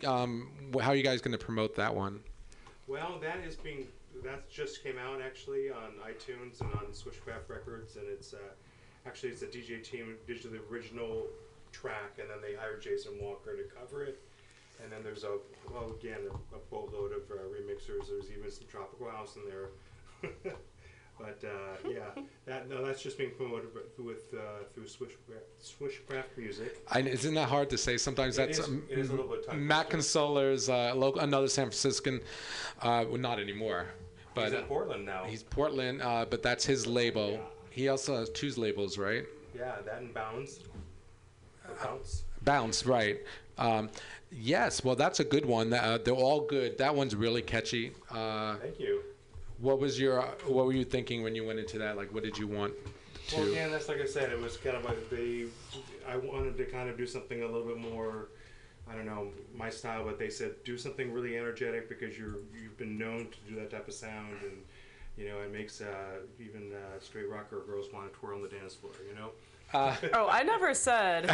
The 0.00 0.08
um? 0.08 0.48
How 0.80 0.90
are 0.90 0.94
you 0.94 1.02
guys 1.02 1.20
going 1.20 1.32
to 1.32 1.44
promote 1.44 1.76
that 1.76 1.94
one? 1.94 2.20
Well, 2.86 3.18
that 3.20 3.38
is 3.46 3.56
being 3.56 3.86
that 4.24 4.48
just 4.50 4.82
came 4.82 4.98
out 4.98 5.20
actually 5.20 5.70
on 5.70 5.92
iTunes 6.06 6.60
and 6.60 6.72
on 6.74 6.86
Swishcraft 6.92 7.48
Records, 7.48 7.96
and 7.96 8.06
it's 8.08 8.34
uh, 8.34 8.38
actually 9.06 9.30
it's 9.30 9.42
a 9.42 9.46
DJ 9.46 9.82
team 9.82 10.16
did 10.26 10.42
the 10.42 10.60
original 10.70 11.26
track, 11.72 12.18
and 12.18 12.28
then 12.30 12.38
they 12.42 12.54
hired 12.54 12.82
Jason 12.82 13.12
Walker 13.20 13.56
to 13.56 13.64
cover 13.64 14.04
it. 14.04 14.20
And 14.82 14.90
then 14.90 15.02
there's 15.02 15.24
a 15.24 15.38
well 15.72 15.94
again 16.00 16.20
a, 16.30 16.56
a 16.56 16.58
boatload 16.70 17.12
of 17.12 17.30
uh, 17.30 17.42
remixers. 17.44 18.08
There's 18.08 18.30
even 18.36 18.50
some 18.50 18.66
tropical 18.68 19.10
house 19.10 19.36
in 19.36 19.42
there. 19.48 20.54
but 21.18 21.38
uh, 21.44 21.88
yeah, 21.88 22.22
that 22.46 22.68
no, 22.68 22.84
that's 22.84 23.02
just 23.02 23.16
being 23.18 23.30
promoted 23.36 23.68
with 23.98 24.34
uh, 24.34 24.64
through 24.74 24.84
Swishcraft, 24.84 25.62
Swishcraft 25.62 26.36
Music. 26.36 26.82
I, 26.90 27.00
isn't 27.00 27.34
that 27.34 27.48
hard 27.48 27.70
to 27.70 27.78
say? 27.78 27.96
Sometimes 27.96 28.38
It 28.38 28.46
that's 28.46 28.58
is- 28.58 28.66
um, 28.66 28.82
it 28.88 28.98
is 28.98 29.08
a 29.10 29.12
little 29.12 29.28
bit 29.30 29.46
tongue 29.46 29.66
Matt 29.66 29.90
Consola's 29.90 30.68
uh, 30.68 30.92
local, 30.94 31.20
another 31.20 31.48
San 31.48 31.66
Franciscan, 31.66 32.20
uh, 32.80 33.04
well, 33.08 33.18
not 33.18 33.38
anymore, 33.38 33.86
but 34.34 34.44
He's 34.46 34.52
in 34.54 34.64
uh, 34.64 34.66
Portland 34.66 35.06
now. 35.06 35.24
He's 35.24 35.42
Portland, 35.42 36.02
uh, 36.02 36.26
but 36.28 36.42
that's 36.42 36.64
his 36.64 36.86
label. 36.86 37.40
He 37.70 37.88
also 37.88 38.16
has 38.18 38.28
two 38.30 38.50
labels, 38.50 38.98
right? 38.98 39.24
Yeah, 39.56 39.76
that 39.86 39.98
and 40.00 40.12
Bounds. 40.12 40.60
Or 41.68 41.74
Bounce. 41.82 42.24
Bounce, 42.42 42.84
right? 42.84 43.20
Um, 43.58 43.88
yes, 44.30 44.82
well, 44.84 44.96
that's 44.96 45.20
a 45.20 45.24
good 45.24 45.46
one. 45.46 45.72
Uh, 45.72 45.98
they're 46.04 46.12
all 46.14 46.40
good. 46.40 46.76
That 46.78 46.94
one's 46.94 47.14
really 47.14 47.40
catchy. 47.42 47.92
Uh, 48.10 48.56
Thank 48.56 48.80
you. 48.80 49.02
What 49.62 49.78
was 49.78 49.98
your? 49.98 50.20
What 50.48 50.66
were 50.66 50.72
you 50.72 50.84
thinking 50.84 51.22
when 51.22 51.36
you 51.36 51.46
went 51.46 51.60
into 51.60 51.78
that? 51.78 51.96
Like, 51.96 52.12
what 52.12 52.24
did 52.24 52.36
you 52.36 52.48
want 52.48 52.74
to? 53.28 53.36
Well, 53.36 53.48
again, 53.48 53.70
that's 53.70 53.88
like 53.88 54.00
I 54.00 54.06
said. 54.06 54.32
It 54.32 54.40
was 54.40 54.56
kind 54.56 54.76
of 54.76 54.84
like 54.84 55.08
they. 55.08 55.46
I 56.06 56.16
wanted 56.16 56.56
to 56.56 56.64
kind 56.64 56.90
of 56.90 56.98
do 56.98 57.06
something 57.06 57.42
a 57.42 57.46
little 57.46 57.68
bit 57.68 57.78
more. 57.78 58.30
I 58.90 58.96
don't 58.96 59.06
know 59.06 59.28
my 59.54 59.70
style, 59.70 60.04
but 60.04 60.18
they 60.18 60.30
said 60.30 60.56
do 60.64 60.76
something 60.76 61.12
really 61.12 61.38
energetic 61.38 61.88
because 61.88 62.18
you're 62.18 62.38
you've 62.60 62.76
been 62.76 62.98
known 62.98 63.28
to 63.28 63.50
do 63.52 63.54
that 63.60 63.70
type 63.70 63.86
of 63.86 63.94
sound, 63.94 64.34
and 64.42 64.58
you 65.16 65.28
know 65.28 65.38
it 65.38 65.52
makes 65.52 65.80
uh, 65.80 66.18
even 66.40 66.72
uh, 66.72 66.98
straight 66.98 67.30
rocker 67.30 67.62
girls 67.64 67.86
want 67.92 68.12
to 68.12 68.18
twirl 68.18 68.38
on 68.38 68.42
the 68.42 68.48
dance 68.48 68.74
floor. 68.74 68.94
You 69.08 69.14
know. 69.14 69.30
Uh, 69.74 69.96
Oh, 70.12 70.28
I 70.28 70.42
never 70.42 70.74
said. 70.74 71.30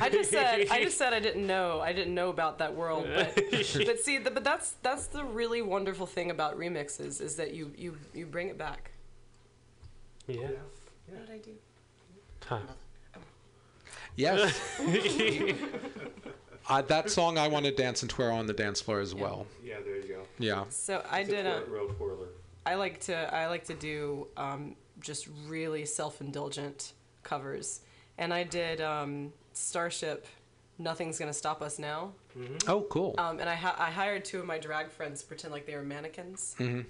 I 0.00 0.08
just 0.10 0.30
said 0.30 0.66
I 0.70 0.82
just 0.82 0.98
said 0.98 1.12
I 1.14 1.20
didn't 1.20 1.46
know. 1.46 1.80
I 1.80 1.92
didn't 1.92 2.14
know 2.14 2.28
about 2.30 2.58
that 2.58 2.74
world. 2.74 3.06
But, 3.14 3.34
but 3.86 4.00
see, 4.00 4.18
the, 4.18 4.30
but 4.30 4.42
that's 4.44 4.72
that's 4.82 5.06
the 5.06 5.24
really 5.24 5.62
wonderful 5.62 6.06
thing 6.06 6.30
about 6.30 6.58
remixes 6.58 7.20
is 7.20 7.36
that 7.36 7.54
you 7.54 7.70
you 7.76 7.96
you 8.12 8.26
bring 8.26 8.48
it 8.48 8.58
back. 8.58 8.90
Yeah. 10.26 10.48
What 11.06 11.26
did 11.26 11.30
I 11.34 11.38
do? 11.38 11.50
Huh. 12.46 12.58
Yes. 14.16 14.78
uh, 16.68 16.82
that 16.82 17.10
song 17.10 17.36
I 17.38 17.48
want 17.48 17.64
to 17.66 17.72
dance 17.72 18.02
and 18.02 18.10
twirl 18.10 18.34
on 18.36 18.46
the 18.46 18.52
dance 18.52 18.80
floor 18.80 19.00
as 19.00 19.14
well. 19.14 19.46
Yeah, 19.62 19.76
there 19.84 19.96
you 19.96 20.08
go. 20.08 20.22
Yeah. 20.38 20.64
So 20.70 21.04
I 21.10 21.20
It's 21.20 21.28
a 21.30 21.32
did 21.32 21.46
a. 21.46 21.60
twir- 21.62 21.70
real 21.70 21.88
twirler. 21.94 22.28
I 22.66 22.74
like 22.76 23.00
to 23.02 23.14
I 23.34 23.46
like 23.48 23.64
to 23.64 23.74
do 23.74 24.26
um, 24.36 24.74
just 25.04 25.28
really 25.46 25.84
self-indulgent 25.84 26.92
covers, 27.22 27.80
and 28.18 28.32
I 28.34 28.42
did 28.42 28.80
um, 28.80 29.32
Starship. 29.52 30.26
Nothing's 30.76 31.18
gonna 31.20 31.32
stop 31.32 31.62
us 31.62 31.78
now. 31.78 32.12
Oh, 32.66 32.80
cool. 32.90 33.14
Um, 33.18 33.38
and 33.38 33.48
I, 33.48 33.54
ha- 33.54 33.76
I 33.78 33.92
hired 33.92 34.24
two 34.24 34.40
of 34.40 34.46
my 34.46 34.58
drag 34.58 34.90
friends 34.90 35.20
to 35.20 35.26
pretend 35.28 35.52
like 35.52 35.66
they 35.66 35.76
were 35.76 35.82
mannequins, 35.84 36.54
hmm 36.58 36.80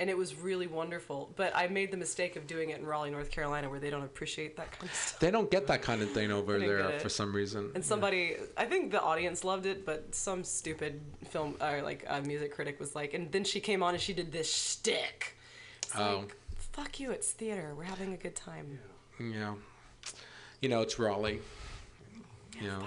and 0.00 0.08
it 0.08 0.16
was 0.16 0.34
really 0.34 0.66
wonderful. 0.66 1.30
But 1.36 1.52
I 1.54 1.66
made 1.68 1.90
the 1.90 1.98
mistake 1.98 2.34
of 2.36 2.46
doing 2.46 2.70
it 2.70 2.78
in 2.80 2.86
Raleigh, 2.86 3.10
North 3.10 3.30
Carolina, 3.30 3.68
where 3.68 3.78
they 3.78 3.90
don't 3.90 4.02
appreciate 4.02 4.56
that 4.56 4.72
kind 4.72 4.84
of 4.90 4.96
stuff. 4.96 5.20
They 5.20 5.30
don't 5.30 5.50
get 5.50 5.66
that 5.66 5.82
kind 5.82 6.00
of 6.00 6.10
thing 6.12 6.32
over 6.32 6.58
there 6.68 6.98
for 7.00 7.10
some 7.10 7.34
reason. 7.36 7.70
And 7.74 7.84
somebody, 7.84 8.36
I 8.56 8.64
think 8.64 8.92
the 8.92 9.02
audience 9.02 9.44
loved 9.44 9.66
it, 9.66 9.84
but 9.84 10.14
some 10.14 10.42
stupid 10.42 11.02
film 11.28 11.54
or 11.60 11.82
like 11.82 12.06
a 12.08 12.22
music 12.22 12.54
critic 12.54 12.80
was 12.80 12.94
like, 12.94 13.12
and 13.12 13.30
then 13.30 13.44
she 13.44 13.60
came 13.60 13.82
on 13.82 13.92
and 13.92 14.02
she 14.02 14.14
did 14.14 14.32
this 14.32 14.50
shtick. 14.50 15.36
It's 15.82 15.94
Oh. 15.94 16.20
like, 16.20 16.34
fuck 16.72 17.00
you, 17.00 17.10
it's 17.10 17.30
theater. 17.32 17.74
We're 17.76 17.84
having 17.84 18.12
a 18.12 18.16
good 18.16 18.34
time. 18.36 18.78
Yeah. 19.18 19.54
You 20.60 20.68
know, 20.68 20.80
it's 20.82 20.98
Raleigh. 20.98 21.40
Yeah. 22.60 22.80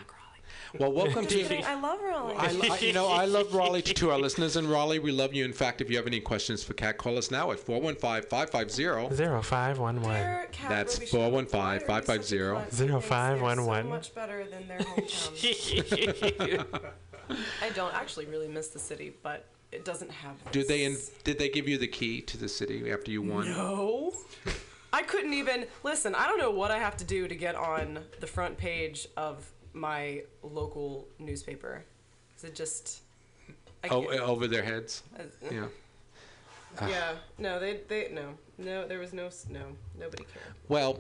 Well, 0.79 0.91
welcome 0.93 1.25
to. 1.27 1.61
I 1.63 1.79
love 1.79 1.99
Raleigh. 2.01 2.35
I, 2.37 2.47
I- 2.73 2.77
you 2.79 2.93
know, 2.93 3.07
I 3.07 3.25
love 3.25 3.53
Raleigh 3.53 3.81
to 3.83 4.11
our 4.11 4.19
listeners 4.19 4.57
in 4.57 4.67
Raleigh. 4.67 4.99
We 4.99 5.11
love 5.11 5.33
you. 5.33 5.45
In 5.45 5.53
fact, 5.53 5.81
if 5.81 5.89
you 5.89 5.97
have 5.97 6.07
any 6.07 6.19
questions 6.19 6.63
for 6.63 6.73
Kat, 6.73 6.97
call 6.97 7.17
us 7.17 7.29
now 7.31 7.51
at 7.51 7.59
415 7.59 8.29
550 8.29 9.15
Zero 9.15 9.41
five 9.41 9.79
one 9.79 10.01
one. 10.01 10.45
That's 10.69 10.97
415 11.09 11.87
550 11.87 12.25
Zero 12.75 12.99
five 13.01 13.41
one 13.41 13.57
so 13.57 13.65
one. 13.65 13.89
much 13.89 14.13
better 14.15 14.45
than 14.45 14.67
their 14.67 14.79
hometown. 14.79 16.65
I 17.61 17.69
don't 17.69 17.93
actually 17.93 18.25
really 18.25 18.47
miss 18.49 18.67
the 18.69 18.79
city, 18.79 19.13
but 19.23 19.47
it 19.73 19.85
doesn't 19.85 20.11
have. 20.11 20.35
Did 20.51 20.67
they 20.67 20.83
in, 20.85 20.97
did 21.23 21.39
they 21.39 21.49
give 21.49 21.67
you 21.67 21.77
the 21.77 21.87
key 21.87 22.21
to 22.21 22.37
the 22.37 22.47
city 22.47 22.91
after 22.91 23.11
you 23.11 23.21
won? 23.21 23.45
No. 23.49 24.13
I 24.91 25.01
couldn't 25.01 25.33
even 25.33 25.65
listen. 25.83 26.13
I 26.13 26.27
don't 26.27 26.37
know 26.37 26.51
what 26.51 26.69
I 26.69 26.77
have 26.77 26.95
to 26.97 27.03
do 27.03 27.27
to 27.27 27.35
get 27.35 27.55
on 27.55 27.99
the 28.19 28.27
front 28.27 28.57
page 28.57 29.07
of 29.17 29.49
my 29.73 30.21
local 30.43 31.07
newspaper. 31.17 31.83
Is 32.37 32.43
it 32.43 32.55
just? 32.55 33.01
I 33.83 33.87
Oh, 33.89 34.05
over 34.07 34.47
their 34.47 34.63
heads. 34.63 35.03
Uh, 35.19 35.23
Yeah. 35.51 35.65
Ah. 36.79 36.87
yeah. 36.87 37.13
No, 37.37 37.59
they 37.59 37.81
they 37.87 38.09
no 38.11 38.33
no. 38.57 38.87
There 38.87 38.99
was 38.99 39.13
no 39.13 39.29
no. 39.49 39.65
Nobody 39.99 40.23
cared. 40.23 40.55
Well, 40.69 40.99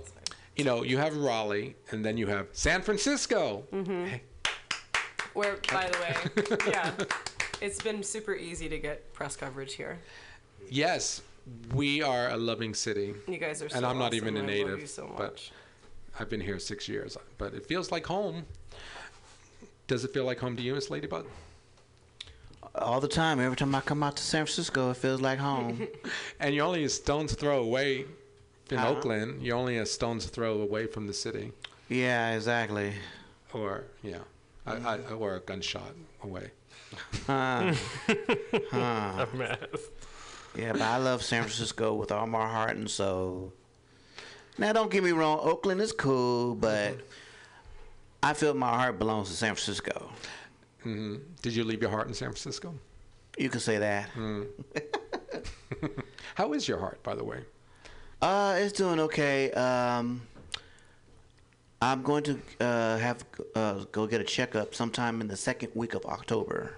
you 0.55 0.63
know, 0.65 0.83
you 0.83 0.97
have 0.97 1.15
Raleigh, 1.15 1.75
and 1.91 2.03
then 2.05 2.17
you 2.17 2.27
have 2.27 2.47
San 2.53 2.81
Francisco. 2.81 3.63
Mm-hmm. 3.71 4.15
Where, 5.33 5.57
by 5.71 5.89
the 5.89 5.97
way, 5.99 6.57
yeah, 6.71 6.91
it's 7.63 7.81
been 7.81 8.03
super 8.03 8.35
easy 8.35 8.67
to 8.69 8.77
get 8.77 9.13
press 9.13 9.35
coverage 9.35 9.73
here. 9.73 9.99
Yes, 10.69 11.21
we 11.73 12.01
are 12.01 12.29
a 12.29 12.37
loving 12.37 12.73
city. 12.73 13.13
You 13.27 13.37
guys 13.37 13.61
are 13.61 13.67
and 13.75 13.85
I'm 13.85 13.97
not 13.97 14.07
awesome, 14.13 14.15
even 14.17 14.37
a 14.37 14.39
and 14.41 14.49
I 14.51 14.53
love 14.57 14.65
native, 14.67 14.79
you 14.81 14.87
so 14.87 15.13
but 15.17 15.31
much. 15.31 15.51
I've 16.19 16.29
been 16.29 16.41
here 16.41 16.59
six 16.59 16.87
years. 16.87 17.17
But 17.37 17.53
it 17.53 17.65
feels 17.65 17.91
like 17.91 18.05
home. 18.05 18.45
Does 19.87 20.03
it 20.03 20.13
feel 20.13 20.25
like 20.25 20.39
home 20.39 20.55
to 20.57 20.61
you, 20.61 20.73
Miss 20.75 20.89
Ladybug? 20.89 21.25
All 22.75 22.99
the 22.99 23.07
time. 23.07 23.39
Every 23.39 23.55
time 23.57 23.73
I 23.75 23.81
come 23.81 24.03
out 24.03 24.15
to 24.17 24.23
San 24.23 24.45
Francisco, 24.45 24.91
it 24.91 24.97
feels 24.97 25.21
like 25.21 25.39
home. 25.39 25.87
and 26.39 26.53
you're 26.55 26.65
only 26.65 26.83
a 26.85 26.89
stone's 26.89 27.33
throw 27.33 27.61
away 27.63 28.05
in 28.71 28.77
Uh-huh. 28.77 28.89
Oakland. 28.89 29.41
You're 29.43 29.57
only 29.57 29.77
a 29.77 29.85
stone's 29.85 30.25
throw 30.25 30.61
away 30.61 30.87
from 30.87 31.07
the 31.07 31.13
city. 31.13 31.51
Yeah, 31.89 32.33
exactly. 32.35 32.93
Or 33.53 33.83
yeah, 34.01 34.19
I, 34.65 34.73
I, 34.77 34.97
or 35.13 35.35
a 35.35 35.39
gunshot 35.41 35.93
away. 36.23 36.51
Huh. 37.27 37.73
huh. 38.71 39.25
A 39.33 39.35
mess. 39.35 39.57
Yeah, 40.55 40.71
but 40.73 40.81
I 40.81 40.97
love 40.97 41.23
San 41.23 41.41
Francisco 41.43 41.93
with 41.95 42.11
all 42.11 42.27
my 42.27 42.47
heart 42.47 42.75
and 42.77 42.89
soul. 42.89 43.53
Now, 44.57 44.71
don't 44.73 44.91
get 44.91 45.03
me 45.03 45.11
wrong, 45.11 45.39
Oakland 45.41 45.81
is 45.81 45.91
cool, 45.91 46.53
but 46.53 46.95
I 48.21 48.33
feel 48.33 48.53
my 48.53 48.69
heart 48.69 48.99
belongs 48.99 49.29
to 49.29 49.35
San 49.35 49.55
Francisco. 49.55 50.11
hmm 50.83 51.15
Did 51.41 51.55
you 51.55 51.63
leave 51.63 51.81
your 51.81 51.89
heart 51.89 52.07
in 52.07 52.13
San 52.13 52.27
Francisco? 52.29 52.75
You 53.37 53.49
can 53.49 53.59
say 53.61 53.79
that. 53.79 54.13
Mm. 54.13 54.45
How 56.35 56.53
is 56.53 56.67
your 56.67 56.77
heart, 56.77 57.01
by 57.01 57.15
the 57.15 57.23
way? 57.23 57.39
Uh, 58.21 58.55
it's 58.59 58.73
doing 58.73 58.99
okay. 58.99 59.51
Um, 59.51 60.21
I'm 61.83 62.01
going 62.01 62.23
to 62.23 62.39
uh, 62.61 62.97
have 62.97 63.25
uh, 63.55 63.83
go 63.91 64.07
get 64.07 64.21
a 64.21 64.23
checkup 64.23 64.73
sometime 64.73 65.19
in 65.19 65.27
the 65.27 65.35
second 65.35 65.73
week 65.75 65.95
of 65.95 66.05
October 66.05 66.77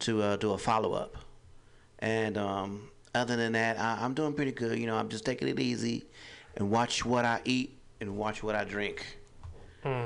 to 0.00 0.22
uh, 0.22 0.36
do 0.36 0.52
a 0.52 0.58
follow 0.58 0.92
up. 0.92 1.16
And 2.00 2.36
um, 2.36 2.90
other 3.14 3.36
than 3.36 3.52
that, 3.52 3.80
I, 3.80 4.04
I'm 4.04 4.12
doing 4.12 4.34
pretty 4.34 4.52
good. 4.52 4.78
You 4.78 4.86
know, 4.86 4.96
I'm 4.96 5.08
just 5.08 5.24
taking 5.24 5.48
it 5.48 5.58
easy 5.58 6.04
and 6.56 6.70
watch 6.70 7.06
what 7.06 7.24
I 7.24 7.40
eat 7.46 7.78
and 8.02 8.18
watch 8.18 8.42
what 8.42 8.54
I 8.54 8.64
drink. 8.64 9.18
Hmm. 9.82 10.04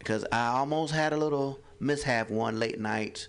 Because 0.00 0.26
I 0.32 0.48
almost 0.48 0.92
had 0.92 1.12
a 1.12 1.16
little 1.16 1.60
mishap 1.78 2.30
one 2.30 2.58
late 2.58 2.80
night 2.80 3.28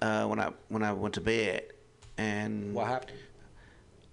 uh, 0.00 0.24
when 0.24 0.40
I 0.40 0.52
when 0.70 0.82
I 0.82 0.92
went 0.92 1.14
to 1.16 1.20
bed. 1.20 1.64
And 2.16 2.72
what 2.72 2.86
happened? 2.86 3.18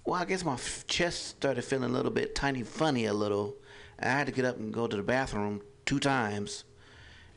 Well, 0.06 0.22
I 0.22 0.26
guess 0.26 0.46
my 0.46 0.54
f- 0.54 0.86
chest 0.86 1.30
started 1.30 1.64
feeling 1.64 1.90
a 1.90 1.94
little 1.94 2.12
bit 2.12 2.36
tiny 2.36 2.62
funny 2.62 3.06
a 3.06 3.14
little. 3.14 3.56
I 4.00 4.10
had 4.10 4.28
to 4.28 4.32
get 4.32 4.46
up 4.46 4.58
and 4.58 4.72
go 4.72 4.86
to 4.86 4.96
the 4.96 5.02
bathroom 5.02 5.62
two 5.84 6.00
times, 6.00 6.64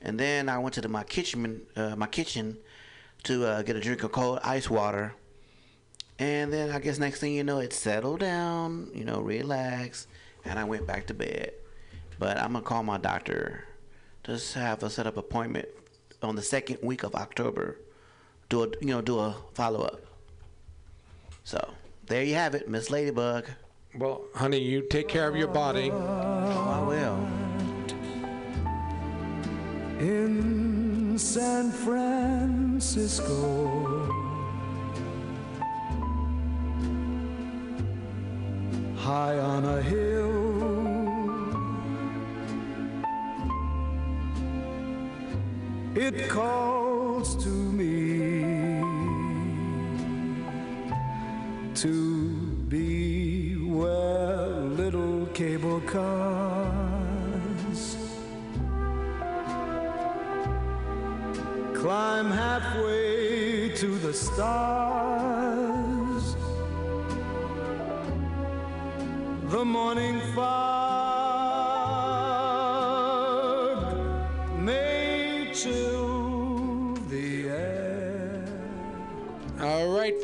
and 0.02 0.20
then 0.20 0.50
I 0.50 0.58
went 0.58 0.74
to 0.74 0.82
the, 0.82 0.88
my 0.88 1.02
kitchen 1.02 1.62
uh, 1.76 1.96
my 1.96 2.06
kitchen 2.06 2.58
to 3.22 3.46
uh, 3.46 3.62
get 3.62 3.76
a 3.76 3.80
drink 3.80 4.02
of 4.02 4.12
cold 4.12 4.40
ice 4.44 4.68
water. 4.68 5.14
And 6.18 6.52
then 6.52 6.70
I 6.70 6.78
guess 6.78 6.98
next 6.98 7.20
thing 7.20 7.32
you 7.32 7.42
know, 7.42 7.58
it 7.58 7.72
settled 7.72 8.20
down, 8.20 8.90
you 8.92 9.04
know, 9.04 9.20
relax, 9.20 10.06
and 10.44 10.58
I 10.58 10.64
went 10.64 10.86
back 10.86 11.06
to 11.06 11.14
bed. 11.14 11.52
But 12.18 12.36
I'm 12.36 12.52
gonna 12.52 12.64
call 12.66 12.82
my 12.82 12.98
doctor, 12.98 13.64
just 14.24 14.52
have 14.52 14.82
a 14.82 14.90
set 14.90 15.06
up 15.06 15.16
appointment 15.16 15.68
on 16.22 16.36
the 16.36 16.42
second 16.42 16.80
week 16.82 17.02
of 17.02 17.14
October, 17.14 17.78
do 18.50 18.64
a 18.64 18.68
you 18.82 18.88
know 18.88 19.00
do 19.00 19.20
a 19.20 19.36
follow 19.54 19.80
up. 19.80 20.02
So 21.44 21.72
there 22.08 22.22
you 22.24 22.34
have 22.34 22.54
it, 22.54 22.68
Miss 22.68 22.90
Ladybug. 22.90 23.46
Well, 23.96 24.24
honey, 24.34 24.58
you 24.60 24.82
take 24.82 25.08
care 25.08 25.28
of 25.28 25.36
your 25.36 25.48
body. 25.48 25.90
Oh, 25.92 25.98
I 25.98 26.82
will. 26.86 27.28
in 30.00 31.18
San 31.18 31.72
Francisco. 31.72 33.26
High 38.96 39.38
on 39.38 39.64
a 39.64 39.82
hill, 39.82 40.86
it 45.94 46.28
calls 46.28 47.42
to 47.42 47.48
me 47.48 48.27
to 51.82 52.34
be 52.68 53.54
where 53.54 54.48
little 54.82 55.26
cable 55.26 55.80
cars 55.82 56.08
climb 61.72 62.32
halfway 62.32 63.68
to 63.76 63.96
the 63.98 64.12
stars. 64.12 64.74
The 69.52 69.64
morning 69.64 70.20
fog 70.34 70.87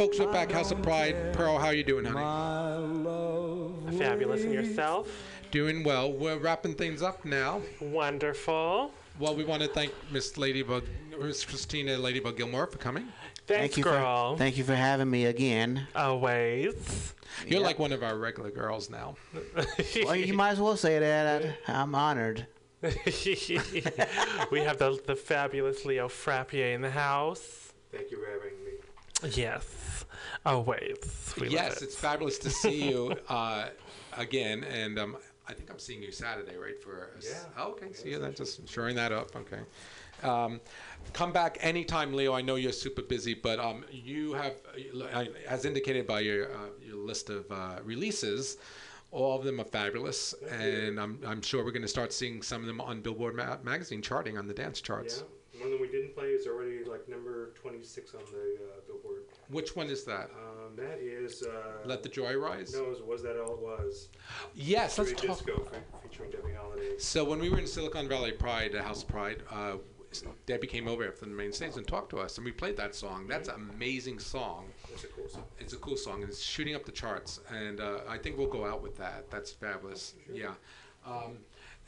folks, 0.05 0.19
we're 0.19 0.31
back. 0.31 0.53
House 0.53 0.71
of 0.71 0.83
Pride. 0.83 1.33
Pearl, 1.33 1.57
how 1.57 1.69
are 1.69 1.75
you 1.75 1.83
doing, 1.83 2.05
honey? 2.05 2.21
Fabulous. 3.97 4.43
And 4.43 4.53
yourself? 4.53 5.09
Doing 5.51 5.83
well. 5.83 6.13
We're 6.13 6.37
wrapping 6.37 6.75
things 6.75 7.01
up 7.01 7.25
now. 7.25 7.63
Wonderful. 7.81 8.93
Well, 9.19 9.35
we 9.35 9.45
want 9.45 9.63
to 9.63 9.69
thank 9.69 9.95
Miss 10.13 10.37
Ladybug, 10.37 10.85
Miss 11.19 11.43
Christina 11.43 11.97
Ladybug 11.97 12.37
Gilmore 12.37 12.67
for 12.67 12.77
coming. 12.77 13.09
Thanks, 13.47 13.79
you 13.79 13.85
girl. 13.85 14.35
For, 14.35 14.39
thank 14.41 14.59
you 14.59 14.65
for 14.65 14.75
having 14.75 15.09
me 15.09 15.25
again. 15.25 15.87
Always. 15.97 17.15
You're 17.47 17.61
like 17.61 17.79
one 17.79 17.93
of 17.93 18.03
our 18.03 18.19
regular 18.19 18.51
girls 18.51 18.91
now. 18.91 19.17
well, 20.05 20.17
you 20.17 20.35
might 20.35 20.51
as 20.51 20.61
well 20.61 20.77
say 20.77 20.99
that. 20.99 21.57
I, 21.67 21.73
I'm 21.73 21.95
honored. 21.95 22.47
we 22.83 22.91
have 24.61 24.77
the 24.79 25.01
the 25.07 25.17
fabulous 25.17 25.87
Leo 25.87 26.09
Frappier 26.09 26.75
in 26.75 26.83
the 26.83 26.91
house. 26.91 27.73
Thank 27.91 28.11
you 28.11 28.19
for 28.23 28.31
having 28.31 28.53
me. 28.67 28.73
Yes. 29.41 29.94
Always. 30.47 31.35
We 31.41 31.49
love 31.49 31.53
yes, 31.53 31.77
it. 31.79 31.85
it's 31.85 31.97
fabulous 31.97 32.39
to 32.39 32.51
see 32.51 32.89
you 32.91 33.17
uh, 33.29 33.69
again, 34.17 34.65
and 34.65 34.99
um, 34.99 35.17
I 35.49 35.53
think 35.55 35.71
I'm 35.71 35.79
seeing 35.79 36.03
you 36.03 36.13
Saturday, 36.13 36.57
right? 36.57 36.81
For 36.83 37.11
a 37.15 37.19
s- 37.19 37.47
Yeah. 37.57 37.63
oh, 37.63 37.71
okay. 37.73 37.93
See 37.93 38.11
you 38.11 38.19
then. 38.19 38.35
Just 38.35 38.69
shoring 38.69 38.97
that 38.97 39.13
up. 39.13 39.35
Okay. 39.37 39.61
Um, 40.23 40.61
come 41.13 41.33
back 41.33 41.59
anytime, 41.61 42.15
Leo. 42.15 42.33
I 42.33 42.41
know 42.41 42.55
you're 42.57 42.73
super 42.73 43.03
busy, 43.03 43.35
but 43.35 43.59
um, 43.59 43.85
you 43.91 44.33
have, 44.35 44.55
uh, 45.13 45.25
as 45.49 45.65
indicated 45.65 46.07
by 46.07 46.21
your 46.21 46.51
uh, 46.55 46.59
your 46.83 46.97
list 46.97 47.31
of 47.31 47.51
uh, 47.51 47.79
releases. 47.85 48.57
All 49.11 49.39
of 49.39 49.45
them 49.45 49.61
are 49.61 49.65
fabulous, 49.65 50.35
and 50.51 50.99
I'm, 50.99 51.21
I'm 51.25 51.41
sure 51.41 51.65
we're 51.65 51.71
going 51.71 51.83
to 51.83 51.89
start 51.89 52.13
seeing 52.13 52.43
some 52.43 52.63
of 52.63 52.67
them 52.67 52.81
on 52.81 53.01
Billboard 53.01 53.37
ma- 53.37 53.59
magazine 53.63 54.03
charting 54.03 54.37
on 54.37 54.49
the 54.49 54.55
dance 54.55 54.81
charts. 54.81 55.23
Yeah. 55.55 55.61
One 55.63 55.71
that 55.71 55.81
we 55.81 55.87
didn't 55.87 56.17
play 56.17 56.27
is 56.31 56.49
already 56.49 56.83
like 56.83 57.09
number 57.09 57.53
26 57.55 58.13
on 58.15 58.23
the 58.33 58.57
uh, 58.65 58.81
Billboard. 58.89 59.23
Which 59.49 59.77
one 59.77 59.89
is 59.89 60.05
that? 60.05 60.31
Um, 60.35 60.77
that 60.77 60.99
is. 61.01 61.43
Uh, 61.43 61.87
Let 61.87 62.03
the 62.03 62.09
Joy 62.09 62.37
Rise? 62.37 62.73
No, 62.75 62.85
it 62.85 62.89
was, 62.91 63.03
was 63.03 63.23
that 63.23 63.39
all 63.41 63.55
it 63.55 63.61
was? 63.61 64.09
Yes, 64.55 64.99
let's 64.99 65.13
talk- 65.13 65.39
Disco 65.39 65.65
fe- 65.71 65.79
featuring 66.03 66.31
Debbie 66.31 66.55
Holiday. 66.61 66.99
So 66.99 67.25
when 67.25 67.39
we 67.39 67.51
were 67.51 67.59
in 67.59 67.67
Silicon 67.67 68.09
Valley 68.09 68.33
Pride, 68.33 68.75
uh, 68.75 68.83
House 68.83 69.03
of 69.03 69.09
Pride, 69.09 69.43
uh, 69.51 69.77
Debbie 70.47 70.69
came 70.69 70.87
over 70.87 71.11
from 71.11 71.31
the 71.31 71.35
main 71.35 71.53
stage 71.53 71.77
and 71.77 71.87
talked 71.87 72.11
to 72.11 72.19
us, 72.21 72.37
and 72.39 72.45
we 72.45 72.53
played 72.53 72.77
that 72.77 72.95
song. 72.95 73.27
That's 73.27 73.49
an 73.49 73.69
amazing 73.75 74.21
song. 74.21 74.67
It's 74.93 75.03
a 75.05 75.09
cool 75.09 75.29
song. 75.29 75.45
It's 75.59 75.73
a 75.73 75.77
cool 75.77 75.97
song, 75.97 76.23
and 76.23 76.31
it's 76.31 76.41
shooting 76.41 76.75
up 76.77 76.85
the 76.85 76.93
charts. 76.93 77.41
And 77.53 77.81
uh, 77.81 77.99
I 78.09 78.19
think 78.19 78.39
we'll 78.39 78.47
go 78.47 78.65
out 78.65 78.81
with 78.81 78.97
that. 78.99 79.29
That's 79.31 79.51
fabulous. 79.51 80.15
Yeah. 80.33 80.55
Um, 81.05 81.39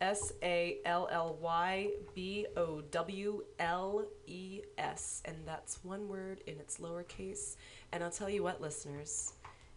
S 0.00 0.32
A 0.42 0.78
L 0.84 1.08
L 1.10 1.38
Y 1.40 1.90
B 2.14 2.46
O 2.56 2.80
W 2.80 3.42
L 3.58 4.04
E 4.26 4.60
S, 4.78 5.22
and 5.24 5.36
that's 5.44 5.82
one 5.84 6.08
word 6.08 6.40
in 6.46 6.54
its 6.58 6.78
lowercase. 6.78 7.56
And 7.92 8.04
I'll 8.04 8.10
tell 8.10 8.30
you 8.30 8.42
what, 8.42 8.60
listeners, 8.60 9.32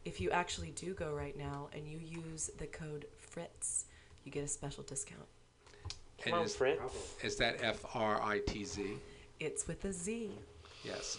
if 0.05 0.21
you 0.21 0.29
actually 0.31 0.71
do 0.71 0.93
go 0.93 1.11
right 1.11 1.37
now 1.37 1.69
and 1.73 1.87
you 1.87 1.99
use 1.99 2.51
the 2.57 2.67
code 2.67 3.05
FRITZ, 3.19 3.85
you 4.23 4.31
get 4.31 4.43
a 4.43 4.47
special 4.47 4.83
discount. 4.83 5.25
Come 6.23 6.33
on, 6.33 6.45
is, 6.45 6.55
Fritz. 6.55 7.15
Is 7.23 7.35
that 7.37 7.57
F 7.63 7.83
R 7.95 8.21
I 8.21 8.39
T 8.45 8.63
Z? 8.63 8.97
It's 9.39 9.67
with 9.67 9.85
a 9.85 9.91
Z. 9.91 10.29
Yes. 10.83 11.17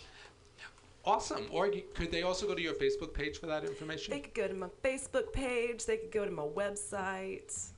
Awesome. 1.05 1.47
Or 1.51 1.67
you, 1.67 1.83
could 1.95 2.13
they 2.13 2.23
also 2.23 2.47
go 2.47 2.55
to 2.55 2.63
your 2.63 2.75
Facebook 2.75 3.13
page 3.13 3.41
for 3.41 3.47
that 3.47 3.65
information? 3.65 4.15
They 4.15 4.21
could 4.21 4.35
go 4.35 4.47
to 4.47 4.55
my 4.55 4.69
Facebook 4.85 5.33
page, 5.33 5.85
they 5.85 5.97
could 5.97 6.13
go 6.13 6.25
to 6.25 6.31
my 6.31 6.45
website. 6.45 7.71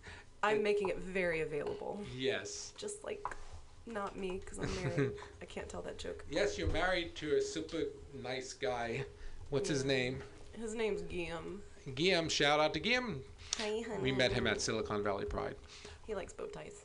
I'm 0.45 0.63
making 0.63 0.89
it 0.91 0.99
very 0.99 1.41
available. 1.41 2.01
Yes. 2.17 2.73
Just 2.77 3.05
like 3.05 3.25
not 3.87 4.17
me, 4.17 4.41
because 4.45 4.59
I'm 4.59 4.75
married. 4.83 5.13
I 5.43 5.45
can't 5.45 5.69
tell 5.69 5.83
that 5.83 5.99
joke. 5.99 6.25
Yes, 6.31 6.59
you're 6.59 6.69
married 6.69 7.15
to 7.17 7.37
a 7.37 7.41
super 7.41 7.85
nice 8.23 8.53
guy. 8.53 9.05
What's 9.51 9.69
his 9.69 9.85
name? 9.85 10.23
His 10.53 10.75
name's 10.75 11.03
Guillaume. 11.03 11.61
Guillaume. 11.95 12.29
Shout 12.29 12.61
out 12.61 12.73
to 12.75 12.81
Guillaume. 12.81 13.21
Hi, 13.59 13.83
honey. 13.87 14.03
We 14.03 14.13
met 14.13 14.33
him 14.33 14.47
at 14.47 14.61
Silicon 14.61 15.03
Valley 15.03 15.25
Pride. 15.27 15.55
He 16.07 16.15
likes 16.15 16.33
bow 16.33 16.47
ties. 16.47 16.85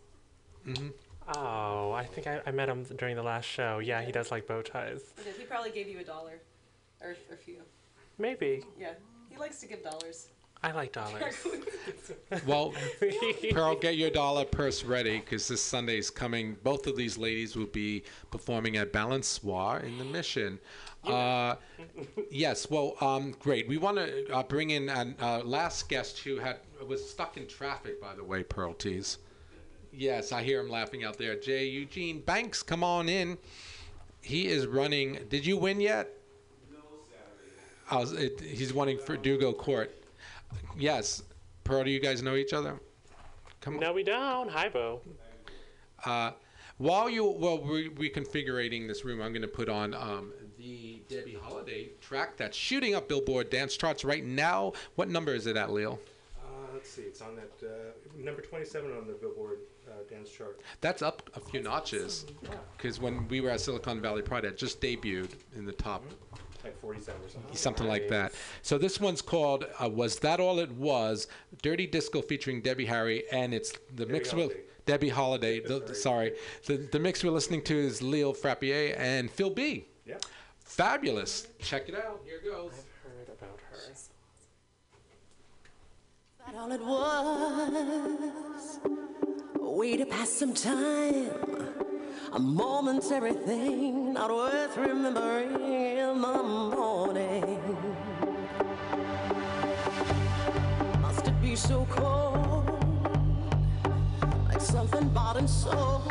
hmm 0.65 0.89
Oh, 1.35 1.91
I 1.91 2.05
think 2.05 2.25
I, 2.25 2.41
I 2.47 2.51
met 2.51 2.67
him 2.67 2.83
during 2.97 3.15
the 3.15 3.21
last 3.21 3.45
show. 3.45 3.77
Yeah, 3.79 4.01
he 4.01 4.11
does 4.11 4.31
like 4.31 4.47
bow 4.47 4.63
ties. 4.63 5.01
He 5.17 5.23
did. 5.23 5.35
He 5.35 5.43
probably 5.43 5.69
gave 5.69 5.87
you 5.87 5.99
a 5.99 6.03
dollar, 6.03 6.39
or 7.01 7.15
a 7.31 7.35
few. 7.35 7.57
Maybe. 8.17 8.63
Yeah, 8.79 8.93
he 9.29 9.37
likes 9.37 9.59
to 9.61 9.67
give 9.67 9.83
dollars. 9.83 10.29
I 10.61 10.71
like 10.71 10.91
dollars. 10.91 11.35
Well, 12.45 12.73
Pearl, 13.51 13.75
get 13.75 13.97
your 13.97 14.11
dollar 14.11 14.45
purse 14.45 14.83
ready 14.83 15.19
because 15.19 15.47
this 15.47 15.61
Sunday 15.61 15.97
is 15.97 16.11
coming. 16.11 16.55
Both 16.63 16.85
of 16.85 16.95
these 16.95 17.17
ladies 17.17 17.55
will 17.55 17.65
be 17.65 18.03
performing 18.29 18.77
at 18.77 18.93
Balançoire 18.93 19.83
in 19.83 19.97
the 19.97 20.05
Mission. 20.05 20.59
Uh, 21.03 21.55
yes, 22.29 22.69
well, 22.69 22.95
um, 23.01 23.35
great. 23.39 23.67
We 23.67 23.77
want 23.77 23.97
to 23.97 24.31
uh, 24.31 24.43
bring 24.43 24.69
in 24.69 24.89
a 24.89 25.15
uh, 25.19 25.41
last 25.43 25.89
guest 25.89 26.19
who 26.19 26.37
had 26.37 26.57
was 26.87 27.07
stuck 27.07 27.37
in 27.37 27.47
traffic, 27.47 27.99
by 27.99 28.13
the 28.15 28.23
way, 28.23 28.43
Pearl 28.43 28.73
Tees. 28.73 29.17
Yes, 29.91 30.31
I 30.31 30.43
hear 30.43 30.59
him 30.59 30.69
laughing 30.69 31.03
out 31.03 31.17
there. 31.17 31.35
Jay 31.35 31.65
Eugene 31.65 32.21
Banks, 32.21 32.61
come 32.61 32.83
on 32.83 33.09
in. 33.09 33.37
He 34.21 34.47
is 34.47 34.67
running. 34.67 35.19
Did 35.29 35.45
you 35.45 35.57
win 35.57 35.81
yet? 35.81 36.09
I 37.89 37.97
was, 37.97 38.11
it, 38.11 38.39
he's 38.39 38.71
running 38.71 38.99
for 38.99 39.17
Ducal 39.17 39.53
Court. 39.53 39.91
Yes. 40.77 41.23
Pearl, 41.63 41.83
do 41.83 41.91
you 41.91 41.99
guys 41.99 42.21
know 42.21 42.35
each 42.35 42.53
other? 42.53 42.79
Come 43.61 43.75
on. 43.75 43.79
No, 43.81 43.93
we 43.93 44.03
don't. 44.03 44.49
Hi, 44.49 44.69
Bo. 44.69 45.01
Uh, 46.05 46.31
while 46.77 47.09
you 47.09 47.25
well 47.25 47.59
re- 47.59 47.89
reconfiguring 47.89 48.87
this 48.87 49.03
room, 49.03 49.21
I'm 49.21 49.33
going 49.33 49.41
to 49.41 49.47
put 49.47 49.67
on 49.67 49.93
um, 49.93 50.31
the 50.57 51.01
Debbie 51.09 51.37
Holiday 51.41 51.89
track 51.99 52.37
that's 52.37 52.55
shooting 52.57 52.95
up 52.95 53.09
Billboard 53.09 53.49
dance 53.49 53.75
charts 53.75 54.05
right 54.05 54.23
now. 54.23 54.73
What 54.95 55.09
number 55.09 55.33
is 55.33 55.45
it 55.45 55.57
at, 55.57 55.71
Leo? 55.71 55.99
Uh, 56.41 56.45
let's 56.73 56.89
see, 56.89 57.01
it's 57.01 57.21
on 57.21 57.35
that 57.35 57.67
uh, 57.67 57.73
number 58.17 58.41
27 58.41 58.91
on 58.95 59.07
the 59.07 59.13
Billboard 59.13 59.59
uh, 59.89 59.91
dance 60.09 60.29
chart. 60.29 60.61
That's 60.79 61.01
up 61.01 61.29
a 61.35 61.39
few 61.41 61.61
notches. 61.61 62.25
Because 62.77 62.99
when 63.01 63.27
we 63.27 63.41
were 63.41 63.49
at 63.49 63.59
Silicon 63.59 64.01
Valley 64.01 64.21
Pride, 64.21 64.45
it 64.45 64.57
just 64.57 64.79
debuted 64.79 65.31
in 65.55 65.65
the 65.65 65.73
top 65.73 66.05
Like 66.63 66.79
47 66.79 67.21
or 67.21 67.29
something. 67.29 67.55
something 67.55 67.87
like 67.87 68.09
that. 68.09 68.33
So 68.61 68.77
this 68.77 68.99
one's 68.99 69.21
called 69.21 69.65
uh, 69.81 69.89
"Was 69.89 70.19
That 70.19 70.39
All 70.39 70.59
It 70.59 70.71
Was?" 70.71 71.27
Dirty 71.61 71.87
Disco 71.87 72.21
featuring 72.21 72.61
Debbie 72.61 72.85
Harry, 72.85 73.23
and 73.31 73.53
it's 73.53 73.73
the 73.95 74.05
mix 74.05 74.33
with 74.33 74.53
Debbie 74.85 75.09
Holiday. 75.09 75.59
The, 75.61 75.93
sorry, 75.95 76.33
the 76.65 76.77
the 76.77 76.99
mix 76.99 77.23
we're 77.23 77.31
listening 77.31 77.63
to 77.63 77.77
is 77.77 78.01
Leo 78.01 78.33
Frappier 78.33 78.95
and 78.97 79.31
Phil 79.31 79.49
B. 79.49 79.85
Yeah. 80.05 80.15
Fabulous. 80.69 81.47
Check 81.59 81.89
it 81.89 81.95
out. 81.95 82.21
Here 82.25 82.41
goes. 82.43 82.71
I've 83.05 83.11
heard 83.11 83.29
about 83.37 83.59
her. 83.71 83.77
that 86.45 86.55
all 86.55 86.71
it 86.71 86.81
was? 86.81 88.79
A 89.55 89.69
way 89.71 89.97
to 89.97 90.05
pass 90.05 90.29
some 90.29 90.53
time, 90.53 91.29
a 92.31 92.39
momentary 92.39 93.33
thing, 93.33 94.13
not 94.13 94.29
worth 94.29 94.77
remembering 94.77 95.55
in 95.61 96.21
the 96.21 96.43
morning. 96.43 97.59
Must 101.01 101.27
it 101.27 101.41
be 101.41 101.55
so 101.55 101.87
cold, 101.89 102.69
like 104.47 104.61
something 104.61 105.09
bought 105.09 105.37
and 105.37 105.49
sold? 105.49 106.03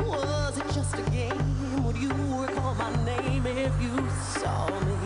Was 0.00 0.58
it 0.58 0.68
just 0.74 0.94
a 0.98 1.10
game? 1.10 1.84
Would 1.84 1.96
you 1.96 2.10
recall 2.10 2.74
my 2.74 3.04
name 3.04 3.46
if 3.46 3.72
you 3.80 4.10
saw 4.10 4.68
me? 4.68 5.01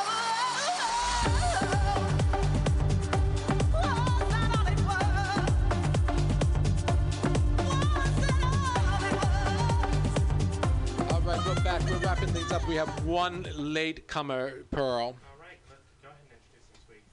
All 11.12 11.22
right, 11.22 11.40
we're 11.46 11.56
back. 11.64 11.82
We're 11.90 11.98
wrapping 12.00 12.30
things 12.30 12.52
up. 12.52 12.68
We 12.68 12.76
have 12.76 12.90
one 13.06 13.46
late 13.56 14.08
comer, 14.08 14.64
Pearl. 14.72 14.84
All 15.06 15.16
right, 15.40 15.58
go 16.02 16.10
ahead 16.10 16.20
and 16.22 16.32
introduce 16.32 16.68
this 16.72 16.90
week. 16.90 17.04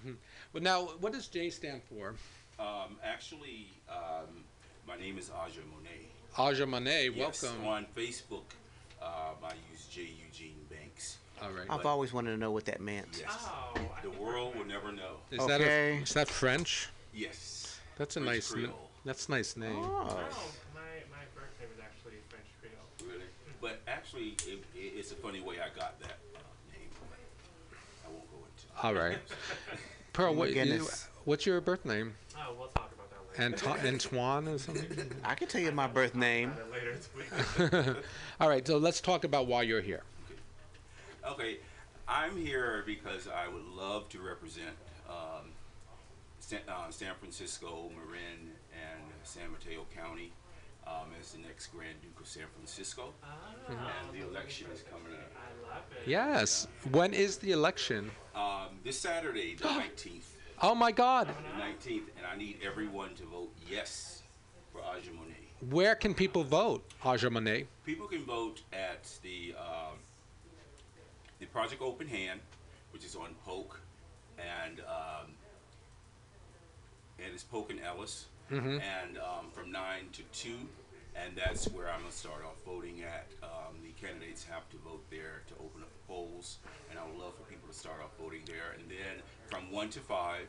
Mm-hmm. 0.00 0.12
Well, 0.52 0.62
now, 0.62 0.82
what 1.00 1.12
does 1.12 1.28
J 1.28 1.50
stand 1.50 1.82
for? 1.82 2.14
Um, 2.58 2.96
actually, 3.04 3.68
um, 3.88 4.44
my 4.86 4.96
name 4.96 5.16
is 5.18 5.30
Aja 5.30 5.60
Monet. 5.74 6.08
Aja 6.38 6.66
Monet, 6.66 7.10
Yes, 7.14 7.42
welcome. 7.42 7.66
on 7.66 7.86
Facebook, 7.96 8.44
um, 9.30 9.36
I 9.50 9.52
use 9.72 9.86
J. 9.90 10.02
Eugene 10.26 10.56
Banks. 10.70 11.18
All 11.42 11.50
right. 11.50 11.66
I've 11.70 11.86
always 11.86 12.12
wanted 12.12 12.32
to 12.32 12.36
know 12.36 12.50
what 12.50 12.64
that 12.66 12.80
meant. 12.80 13.18
Yes. 13.20 13.48
the 14.02 14.10
world 14.10 14.54
will 14.56 14.66
never 14.66 14.92
know. 14.92 15.16
Is 15.30 15.46
that 15.46 15.60
a, 15.60 15.96
is 16.02 16.12
that 16.14 16.28
French? 16.28 16.88
Yes. 17.14 17.78
That's 17.96 18.16
a 18.16 18.20
French 18.20 18.34
nice. 18.36 18.52
n- 18.52 18.58
Creole. 18.64 18.90
That's 19.04 19.28
a 19.28 19.30
nice 19.30 19.56
name. 19.56 19.72
Oh, 19.74 20.04
my, 20.04 20.80
my 21.10 21.24
birth 21.34 21.54
name 21.58 21.68
is 21.74 21.80
actually 21.82 22.18
French 22.28 22.46
Creole. 22.60 23.10
Really? 23.10 23.24
But 23.60 23.80
actually, 23.88 24.36
it, 24.46 24.62
it, 24.74 24.92
it's 24.96 25.12
a 25.12 25.16
funny 25.16 25.40
way 25.40 25.56
I 25.56 25.68
got 25.78 25.98
that 26.00 26.18
uh, 26.34 26.38
name. 26.72 26.88
But 27.10 27.78
I 28.06 28.10
won't 28.12 28.30
go 28.30 28.36
into. 28.38 28.66
it. 28.66 28.84
All 28.84 28.94
right. 28.94 29.18
Pearl, 30.12 30.30
Oh 30.30 30.36
what, 30.36 30.48
you, 30.48 30.54
goodness. 30.56 31.08
what's 31.24 31.46
your 31.46 31.60
birth 31.60 31.84
name? 31.86 32.14
Oh, 32.36 32.54
we'll 32.58 32.68
talk 32.68 32.74
that 32.74 32.89
later. 32.89 32.89
Anto- 33.38 33.70
Antoine 33.86 34.48
or 34.48 34.58
something? 34.58 35.10
I 35.24 35.34
can 35.34 35.48
tell 35.48 35.60
you 35.60 35.72
my 35.72 35.86
birth 35.86 36.14
name. 36.14 36.52
later 36.72 36.94
this 36.94 37.08
week. 37.16 37.96
All 38.40 38.48
right, 38.48 38.66
so 38.66 38.76
let's 38.78 39.00
talk 39.00 39.24
about 39.24 39.46
why 39.46 39.62
you're 39.62 39.80
here. 39.80 40.02
Okay, 41.28 41.58
I'm 42.08 42.36
here 42.36 42.82
because 42.86 43.28
I 43.28 43.48
would 43.48 43.64
love 43.76 44.08
to 44.10 44.20
represent 44.20 44.70
um, 45.08 45.50
San, 46.40 46.60
uh, 46.68 46.90
San 46.90 47.14
Francisco, 47.18 47.90
Marin, 47.94 48.50
and 48.72 49.02
San 49.22 49.50
Mateo 49.52 49.86
County 49.94 50.32
um, 50.86 51.08
as 51.20 51.32
the 51.32 51.38
next 51.38 51.68
Grand 51.68 52.00
Duke 52.02 52.18
of 52.20 52.26
San 52.26 52.44
Francisco. 52.56 53.12
And 53.68 53.78
the 54.18 54.26
election 54.26 54.66
is 54.74 54.82
coming 54.90 55.12
up. 55.18 55.30
I 55.36 55.74
love 55.74 55.82
it. 55.92 56.08
Yes. 56.08 56.66
When 56.90 57.12
is 57.14 57.36
the 57.36 57.52
election? 57.52 58.10
Um, 58.34 58.68
this 58.82 58.98
Saturday, 58.98 59.54
the 59.56 59.64
19th. 59.68 60.22
Oh 60.62 60.74
my 60.74 60.92
God. 60.92 61.28
The 61.28 61.62
19th, 61.62 62.02
and 62.18 62.26
I 62.30 62.36
need 62.36 62.58
everyone 62.64 63.14
to 63.14 63.24
vote 63.24 63.52
yes 63.68 64.22
for 64.72 64.80
Aja 64.82 65.10
Monet. 65.14 65.34
Where 65.70 65.94
can 65.94 66.14
people 66.14 66.44
vote, 66.44 66.84
Aja 67.04 67.30
Monet? 67.30 67.66
People 67.86 68.06
can 68.06 68.24
vote 68.24 68.60
at 68.72 69.08
the 69.22 69.54
um, 69.58 69.96
the 71.38 71.46
Project 71.46 71.80
Open 71.82 72.06
Hand, 72.06 72.40
which 72.92 73.04
is 73.04 73.16
on 73.16 73.34
Polk, 73.44 73.80
and 74.38 74.80
um, 74.80 75.28
and 77.18 77.32
it's 77.32 77.44
Polk 77.44 77.70
and 77.70 77.80
Ellis, 77.80 78.26
Mhm. 78.50 78.80
and 78.82 79.16
um, 79.18 79.50
from 79.52 79.70
nine 79.72 80.08
to 80.12 80.22
two, 80.32 80.58
and 81.16 81.34
that's 81.36 81.68
where 81.68 81.88
I'm 81.90 82.00
gonna 82.00 82.12
start 82.12 82.44
off 82.44 82.56
voting 82.66 83.02
at. 83.02 83.26
Um, 83.42 83.76
the 83.82 83.92
candidates 84.04 84.44
have 84.44 84.68
to 84.70 84.76
vote 84.78 85.04
there 85.10 85.42
to 85.48 85.54
open 85.54 85.82
up 85.82 85.88
the 85.92 86.06
polls, 86.06 86.58
and 86.90 86.98
I 86.98 87.04
would 87.06 87.16
love 87.18 87.34
for 87.36 87.44
people 87.50 87.68
to 87.68 87.74
start 87.74 88.00
off 88.02 88.10
voting 88.20 88.42
there. 88.46 88.72
And 88.78 88.88
then 88.90 89.22
from 89.50 89.70
one 89.70 89.88
to 89.90 90.00
five, 90.00 90.46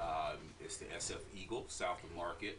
um, 0.00 0.38
it's 0.60 0.76
the 0.78 0.86
SF 0.86 1.20
Eagle 1.36 1.64
south 1.68 2.02
of 2.04 2.14
Market 2.16 2.58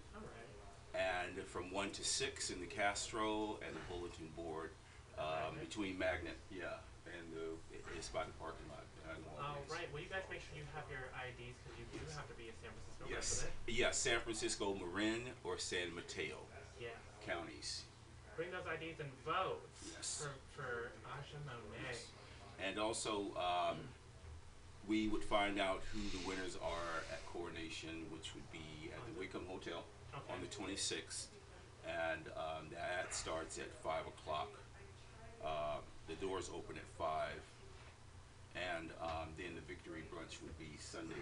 and 0.93 1.41
from 1.47 1.71
one 1.71 1.89
to 1.91 2.03
six 2.03 2.49
in 2.49 2.59
the 2.59 2.65
Castro 2.65 3.57
and 3.65 3.75
the 3.75 3.79
bulletin 3.93 4.27
board 4.35 4.71
um, 5.17 5.55
between 5.59 5.97
Magnet, 5.97 6.37
yeah, 6.51 6.79
and 7.05 7.23
the 7.33 7.79
it's 7.97 8.09
by 8.09 8.23
the 8.23 8.31
parking 8.39 8.65
lot. 8.69 8.79
Oh, 9.43 9.57
right. 9.73 9.91
Will 9.91 9.99
you 9.99 10.07
guys 10.09 10.21
make 10.29 10.39
sure 10.39 10.55
you 10.55 10.63
have 10.75 10.85
your 10.89 11.09
IDs 11.17 11.57
because 11.65 11.75
you 11.79 11.85
do 11.91 11.99
have 12.15 12.27
to 12.29 12.35
be 12.35 12.47
a 12.47 12.55
San 12.61 12.69
Francisco 12.71 13.05
Yes, 13.09 13.43
resident? 13.43 13.53
yes, 13.67 13.97
San 13.97 14.19
Francisco, 14.21 14.73
Marin, 14.75 15.21
or 15.43 15.57
San 15.57 15.93
Mateo 15.95 16.37
Yeah. 16.79 16.87
counties, 17.25 17.83
Bring 18.37 18.51
those 18.51 18.63
IDs 18.65 18.99
and 19.01 19.09
vote 19.25 19.67
Yes. 19.93 20.23
for, 20.55 20.61
for 20.61 20.91
Aja 21.09 21.37
Monet. 21.45 21.97
and 22.63 22.79
also 22.79 23.33
um, 23.35 23.77
we 24.87 25.07
would 25.07 25.23
find 25.23 25.59
out 25.59 25.81
who 25.93 25.99
the 26.17 26.27
winners 26.27 26.57
are 26.61 27.03
at 27.11 27.25
coronation, 27.27 28.05
which 28.11 28.33
would 28.35 28.49
be 28.51 28.89
at 28.91 28.99
the 29.05 29.19
Whitcomb 29.19 29.45
Hotel 29.47 29.83
on 30.29 30.39
the 30.41 30.47
26th, 30.47 31.27
and 31.87 32.27
um, 32.35 32.67
that 32.71 33.13
starts 33.13 33.57
at 33.57 33.71
five 33.83 34.05
o'clock. 34.07 34.49
Uh, 35.43 35.77
the 36.07 36.15
doors 36.15 36.49
open 36.53 36.75
at 36.77 36.87
five, 36.97 37.39
and 38.55 38.89
um, 39.01 39.29
then 39.37 39.55
the 39.55 39.61
victory 39.61 40.03
brunch 40.13 40.41
would 40.43 40.57
be 40.59 40.69
Sunday, 40.79 41.15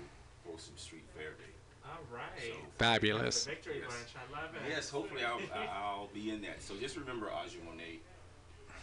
Folsom 0.45 0.73
Street 0.77 1.05
Fair 1.15 1.31
Day. 1.31 1.53
All 1.85 2.03
right. 2.13 2.53
Fabulous. 2.77 3.45
Victory 3.45 3.81
Yes. 3.81 3.87
bunch. 3.89 4.13
I 4.17 4.41
love 4.41 4.55
it. 4.55 4.61
Yes, 4.69 4.89
hopefully 4.89 5.23
I'll, 5.23 5.39
I'll 5.71 6.09
be 6.13 6.31
in 6.31 6.41
that. 6.41 6.61
So 6.61 6.75
just 6.75 6.97
remember 6.97 7.27
Aja 7.31 7.57
Monet. 7.65 7.99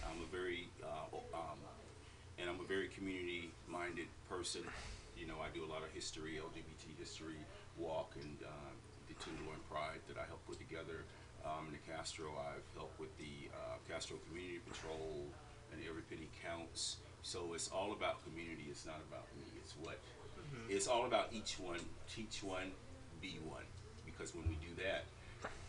I'm 0.09 0.23
a 0.23 0.27
very, 0.35 0.69
uh, 0.83 1.17
um, 1.35 1.59
and 2.39 2.49
I'm 2.51 2.61
a 2.61 2.69
very 2.69 2.89
community-minded 2.89 4.07
person. 4.29 4.63
You 5.17 5.27
know, 5.27 5.41
I 5.41 5.49
do 5.55 5.65
a 5.65 5.71
lot 5.71 5.83
of 5.83 5.91
history, 5.93 6.37
LGBT 6.37 6.93
history, 6.99 7.41
walk, 7.79 8.13
and 8.21 8.37
uh, 8.45 8.51
the 9.09 9.15
Tenderloin 9.25 9.61
Pride 9.71 10.01
that 10.09 10.19
I 10.21 10.27
help 10.29 10.45
put 10.47 10.59
together. 10.59 11.05
Um, 11.45 11.69
in 11.69 11.73
the 11.79 11.85
Castro, 11.87 12.35
I've 12.37 12.67
helped 12.77 12.99
with 13.01 13.17
the 13.19 13.49
uh, 13.55 13.79
Castro 13.89 14.19
Community 14.29 14.61
Patrol 14.69 15.25
and 15.73 15.81
Every 15.89 16.03
Penny 16.03 16.29
Counts. 16.45 16.97
So 17.23 17.55
it's 17.55 17.69
all 17.69 17.93
about 17.93 18.23
community. 18.25 18.67
It's 18.69 18.85
not 18.85 19.01
about 19.09 19.27
me. 19.39 19.47
It's 19.63 19.75
what 19.83 19.99
Mhm. 20.37 20.69
it's 20.71 20.87
all 20.87 21.07
about 21.07 21.33
each 21.33 21.59
one, 21.59 21.81
teach 22.15 22.43
one, 22.43 22.71
be 23.21 23.39
one. 23.43 23.65
Because 24.05 24.35
when 24.35 24.47
we 24.49 24.55
do 24.57 24.75
that, 24.83 25.05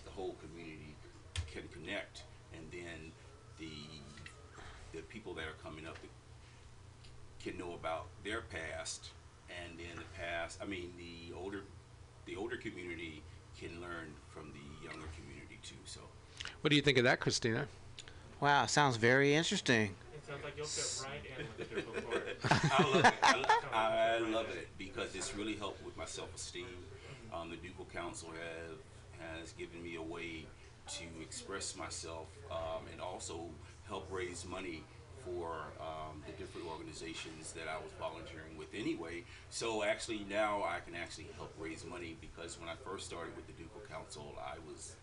the 0.03 0.11
whole 0.11 0.35
community 0.35 0.94
can 1.52 1.68
connect, 1.69 2.23
and 2.53 2.69
then 2.72 3.11
the 3.57 3.72
the 4.94 5.02
people 5.03 5.34
that 5.35 5.45
are 5.48 5.57
coming 5.64 5.85
up 5.88 5.98
can 7.44 7.58
know 7.58 7.74
about 7.74 8.08
their 8.24 8.42
past, 8.42 9.10
and 9.50 9.78
then 9.78 9.96
the 9.96 10.22
past. 10.22 10.60
I 10.62 10.66
mean, 10.66 10.92
the 10.98 11.34
older 11.36 11.62
the 12.26 12.36
older 12.36 12.58
community 12.58 13.22
can 13.60 13.70
learn 13.82 14.14
from 14.30 14.52
the 14.52 14.86
younger 14.86 15.08
community 15.16 15.58
too. 15.64 15.76
So 15.86 16.02
What 16.62 16.70
do 16.70 16.76
you 16.76 16.82
think 16.82 16.98
of 16.98 17.04
that, 17.06 17.20
Christina? 17.20 17.68
Wow, 18.42 18.66
sounds 18.66 18.98
very 18.98 19.34
interesting. 19.34 19.96
It 20.14 20.26
sounds 20.28 20.44
like 20.44 20.54
you'll 20.58 20.66
fit 20.68 21.08
right 21.10 21.40
in 21.40 21.46
with 21.58 21.70
the 21.70 21.76
Ducal 21.76 22.02
Court. 22.02 22.38
I 22.52 22.84
love 22.84 23.06
it. 23.06 23.14
I, 23.24 23.36
lo- 23.38 23.46
I 23.74 24.18
love 24.20 24.50
it 24.50 24.68
because 24.78 25.16
it's 25.16 25.36
really 25.36 25.56
helped 25.56 25.84
with 25.86 25.96
my 25.98 26.06
self-esteem. 26.06 26.66
Um, 27.34 27.50
the 27.50 27.56
Ducal 27.58 27.86
Council 27.94 28.30
have 28.30 28.78
has 29.40 29.54
given 29.54 29.82
me 29.82 29.96
a 29.96 30.02
way 30.02 30.46
to 30.90 31.04
express 31.22 31.76
myself 31.76 32.28
um, 32.52 32.84
and 32.92 33.02
also 33.02 33.46
help 33.88 34.08
raise 34.12 34.46
money 34.46 34.84
for 35.28 35.52
um, 35.84 36.24
the 36.26 36.32
different 36.40 36.68
organizations 36.68 37.52
that 37.54 37.68
I 37.68 37.76
was 37.84 37.91
volunteering 37.99 38.56
with 38.58 38.72
anyway. 38.74 39.24
So 39.49 39.84
actually 39.84 40.26
now 40.30 40.64
I 40.64 40.80
can 40.80 40.95
actually 40.95 41.28
help 41.36 41.52
raise 41.60 41.84
money 41.84 42.16
because 42.22 42.60
when 42.60 42.70
I 42.70 42.76
first 42.88 43.06
started 43.06 43.36
with 43.36 43.48
the 43.48 43.54
Ducal 43.54 43.82
Council, 43.91 44.36
I 44.40 44.56
was 44.64 44.95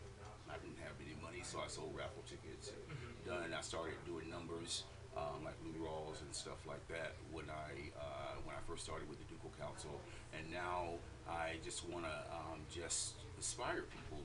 I 0.49 0.57
didn't 0.59 0.79
have 0.81 0.95
any 1.03 1.17
money, 1.21 1.43
so 1.43 1.59
I 1.59 1.69
sold 1.69 1.93
raffle 1.97 2.23
tickets. 2.29 2.71
And 2.71 2.97
done. 3.27 3.53
I 3.57 3.61
started 3.63 3.95
doing 4.07 4.29
numbers 4.31 4.85
um, 5.17 5.45
like 5.45 5.55
Lou 5.65 5.85
Rawls 5.85 6.21
and 6.21 6.35
stuff 6.35 6.61
like 6.67 6.87
that 6.89 7.15
when 7.33 7.47
I 7.49 7.91
uh, 7.99 8.37
when 8.45 8.55
I 8.55 8.61
first 8.67 8.85
started 8.85 9.09
with 9.09 9.19
the 9.19 9.25
Ducal 9.25 9.51
Council, 9.59 10.01
and 10.37 10.45
now 10.53 11.01
I 11.29 11.57
just 11.65 11.89
want 11.89 12.05
to 12.05 12.17
um, 12.33 12.61
just 12.71 13.15
inspire 13.37 13.85
people 13.89 14.23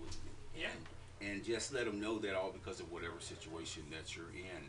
and, 0.55 0.81
and 1.21 1.43
just 1.43 1.73
let 1.73 1.85
them 1.85 1.99
know 1.99 2.17
that 2.19 2.35
all 2.35 2.51
because 2.51 2.79
of 2.79 2.91
whatever 2.91 3.19
situation 3.19 3.83
that 3.91 4.15
you're 4.15 4.33
in, 4.33 4.63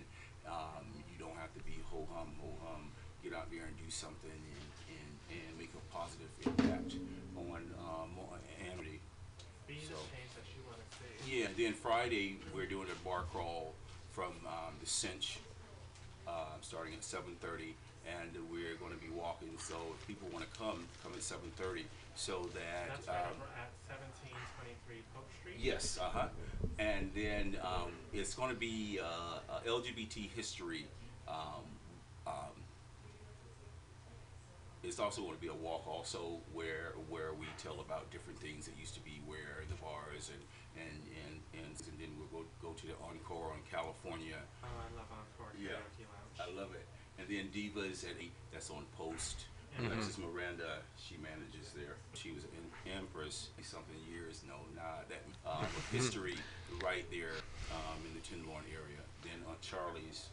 um, 0.46 0.86
don't 1.20 1.36
have 1.36 1.52
to 1.54 1.62
be 1.68 1.76
ho 1.92 2.06
hum 2.12 2.28
ho 2.40 2.48
hum. 2.64 2.88
Get 3.22 3.34
out 3.34 3.50
there 3.52 3.64
and 3.68 3.76
do 3.76 3.90
something 3.90 4.32
and, 4.32 4.66
and, 4.88 5.10
and 5.36 5.58
make 5.60 5.70
a 5.76 5.84
positive 5.94 6.32
impact 6.40 6.96
on 7.36 7.60
um, 7.78 8.10
on 8.32 8.38
humanity. 8.56 9.00
Be 9.68 9.74
the 9.74 9.92
So- 9.94 10.08
change 10.08 10.32
that 10.34 10.48
you 10.56 10.64
want 10.66 10.80
to 10.80 10.88
see. 10.96 11.38
yeah, 11.40 11.46
then 11.56 11.74
Friday 11.74 12.38
we're 12.54 12.66
doing 12.66 12.88
a 12.90 12.98
bar 13.04 13.24
crawl 13.30 13.74
from 14.10 14.32
um, 14.48 14.72
the 14.80 14.86
Cinch, 14.88 15.38
uh, 16.26 16.56
starting 16.62 16.94
at 16.94 17.02
7:30, 17.02 17.74
and 18.08 18.30
we're 18.50 18.74
going 18.76 18.92
to 18.92 18.98
be 19.04 19.10
walking. 19.14 19.50
So 19.58 19.76
if 20.00 20.06
people 20.08 20.28
want 20.32 20.50
to 20.50 20.58
come, 20.58 20.86
come 21.04 21.12
at 21.12 21.20
7:30, 21.20 21.84
so 22.16 22.48
that. 22.54 22.88
That's 22.88 23.06
right 23.06 23.16
um, 23.20 23.36
over 23.36 23.52
at 23.60 23.68
1723 23.92 25.02
Polk 25.14 25.28
Street. 25.40 25.56
Yes, 25.60 25.98
uh 26.00 26.08
huh. 26.08 26.28
And 26.78 27.10
then 27.14 27.56
um, 27.62 27.92
it's 28.14 28.34
going 28.34 28.48
to 28.50 28.58
be 28.58 28.98
uh, 29.02 29.40
uh, 29.52 29.60
LGBT 29.68 30.30
history. 30.34 30.86
Um, 31.30 31.64
um, 32.26 32.54
it's 34.82 34.98
also 34.98 35.22
going 35.22 35.34
to 35.36 35.40
be 35.40 35.48
a 35.48 35.54
walk, 35.54 35.86
also 35.86 36.40
where 36.52 36.92
where 37.08 37.32
we 37.38 37.46
tell 37.58 37.80
about 37.80 38.10
different 38.10 38.38
things 38.40 38.66
that 38.66 38.74
used 38.80 38.94
to 38.94 39.04
be 39.04 39.20
where 39.26 39.62
the 39.68 39.76
bars 39.76 40.30
and 40.32 40.42
and 40.80 40.98
and 41.26 41.34
and, 41.54 41.72
and 41.76 41.96
then 42.00 42.10
we'll 42.18 42.32
go 42.32 42.42
go 42.62 42.72
to 42.74 42.86
the 42.86 42.96
encore 43.04 43.52
on 43.52 43.60
California. 43.70 44.40
Oh, 44.64 44.66
I 44.66 44.88
love 44.96 45.10
encore. 45.12 45.52
Yeah, 45.60 45.78
I 46.40 46.48
love 46.56 46.72
it. 46.74 46.86
And 47.20 47.28
then 47.28 47.52
Divas 47.52 48.04
at 48.08 48.16
eight. 48.20 48.32
That's 48.52 48.70
on 48.70 48.84
Post. 48.96 49.46
Mhm. 49.78 49.86
Alexis 49.86 50.18
Miranda, 50.18 50.82
she 50.98 51.14
manages 51.22 51.70
there. 51.76 51.94
She 52.14 52.32
was 52.32 52.42
an 52.42 52.66
Empress 52.90 53.50
something 53.62 53.94
years. 54.10 54.42
No, 54.48 54.56
nah, 54.74 55.04
that 55.06 55.22
um, 55.46 55.66
history 55.92 56.34
right 56.82 57.04
there 57.12 57.38
um, 57.70 58.00
in 58.08 58.12
the 58.18 58.24
Tenderloin 58.26 58.64
area. 58.74 58.98
Then 59.22 59.38
on 59.46 59.54
Charlie's, 59.62 60.26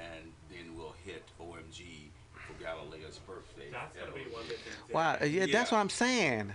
and 0.00 0.32
then 0.50 0.76
we'll 0.76 0.94
hit 1.04 1.22
OMG 1.40 2.08
for 2.32 2.52
Galilea's 2.62 3.18
birthday. 3.26 3.68
That's 3.70 3.96
gonna 3.98 4.12
be 4.12 4.30
one 4.32 4.42
big 4.48 4.58
thing. 4.58 4.72
Wow, 4.94 5.18
yeah, 5.24 5.46
that's 5.52 5.70
what 5.72 5.78
I'm 5.78 5.90
saying. 5.90 6.54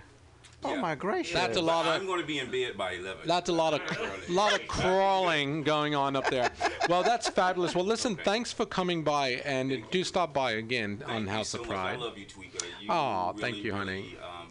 Oh 0.64 0.74
Yeah. 0.74 0.80
my 0.80 0.94
gracious. 0.94 1.34
That's 1.34 1.58
a 1.58 1.62
lot 1.62 1.86
of- 1.86 2.00
I'm 2.00 2.06
going 2.06 2.20
to 2.20 2.26
be 2.26 2.38
in 2.38 2.50
bed 2.50 2.78
by 2.78 2.92
eleven. 2.92 3.26
That's 3.28 3.50
a 3.50 3.52
lot 3.52 3.74
of 3.74 4.28
lot 4.30 4.54
of 4.58 4.66
crawling 4.66 5.62
going 5.62 5.94
on 5.94 6.16
up 6.16 6.28
there. 6.30 6.50
Well, 6.88 7.02
that's 7.02 7.28
fabulous. 7.28 7.74
Well, 7.74 7.84
listen, 7.84 8.16
thanks 8.16 8.52
for 8.52 8.64
coming 8.64 9.04
by, 9.04 9.42
and 9.44 9.84
do 9.90 10.02
stop 10.02 10.32
by 10.32 10.52
again 10.52 11.02
on 11.06 11.26
House 11.26 11.50
so 11.50 11.60
of 11.60 11.66
much. 11.68 11.74
Pride. 11.76 11.92
I 11.92 11.96
love 11.96 12.16
you, 12.16 12.24
Tweeka. 12.24 12.64
You 12.80 12.88
Aw, 12.90 13.28
really, 13.28 13.40
thank 13.42 13.56
you, 13.58 13.72
honey. 13.74 13.92
really, 14.02 14.18
Um, 14.18 14.48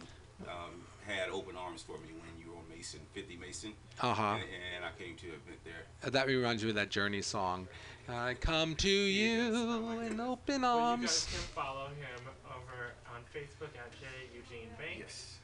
um, 0.48 0.86
had 1.06 1.28
open 1.30 1.56
arms 1.56 1.82
for 1.82 1.98
me 1.98 2.12
when 2.12 2.30
you 2.40 2.52
were 2.52 2.58
on 2.58 2.68
Mason, 2.68 3.00
50 3.12 3.36
Mason. 3.36 3.72
Uh-huh. 4.00 4.22
And, 4.22 4.42
and 4.76 4.84
I 4.84 4.90
came 5.02 5.16
to 5.16 5.26
an 5.26 5.34
event 5.44 5.58
there. 5.64 6.10
That 6.10 6.28
reminds 6.28 6.62
me 6.62 6.68
of 6.70 6.76
that 6.76 6.90
Journey 6.90 7.22
song. 7.22 7.66
I 8.08 8.34
come 8.34 8.76
to 8.76 8.88
you 8.88 10.00
in 10.00 10.20
open 10.20 10.62
Well, 10.62 10.76
you 10.76 10.82
arms. 10.84 11.24
guys 11.24 11.24
can 11.32 11.40
follow 11.54 11.86
him 11.88 12.20
over 12.46 12.94
on 13.12 13.22
Facebook 13.34 13.74
at 13.76 13.90
J 13.98 14.06
Eugene 14.32 14.70
Banks. 14.78 15.38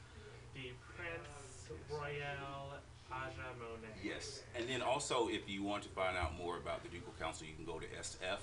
The 0.55 0.71
Prince 0.97 1.83
Royal 1.91 2.79
Aja 3.11 3.53
Monet. 3.59 3.99
Yes. 4.03 4.43
And 4.55 4.69
then 4.69 4.81
also, 4.81 5.29
if 5.29 5.49
you 5.49 5.65
want 5.65 5.83
to 5.83 5.89
find 5.89 6.17
out 6.17 6.37
more 6.39 6.57
about 6.57 6.83
the 6.85 6.89
Ducal 6.89 7.13
Council, 7.21 7.47
you 7.49 7.55
can 7.55 7.65
go 7.65 7.81
to 7.81 7.87
SF, 7.87 8.41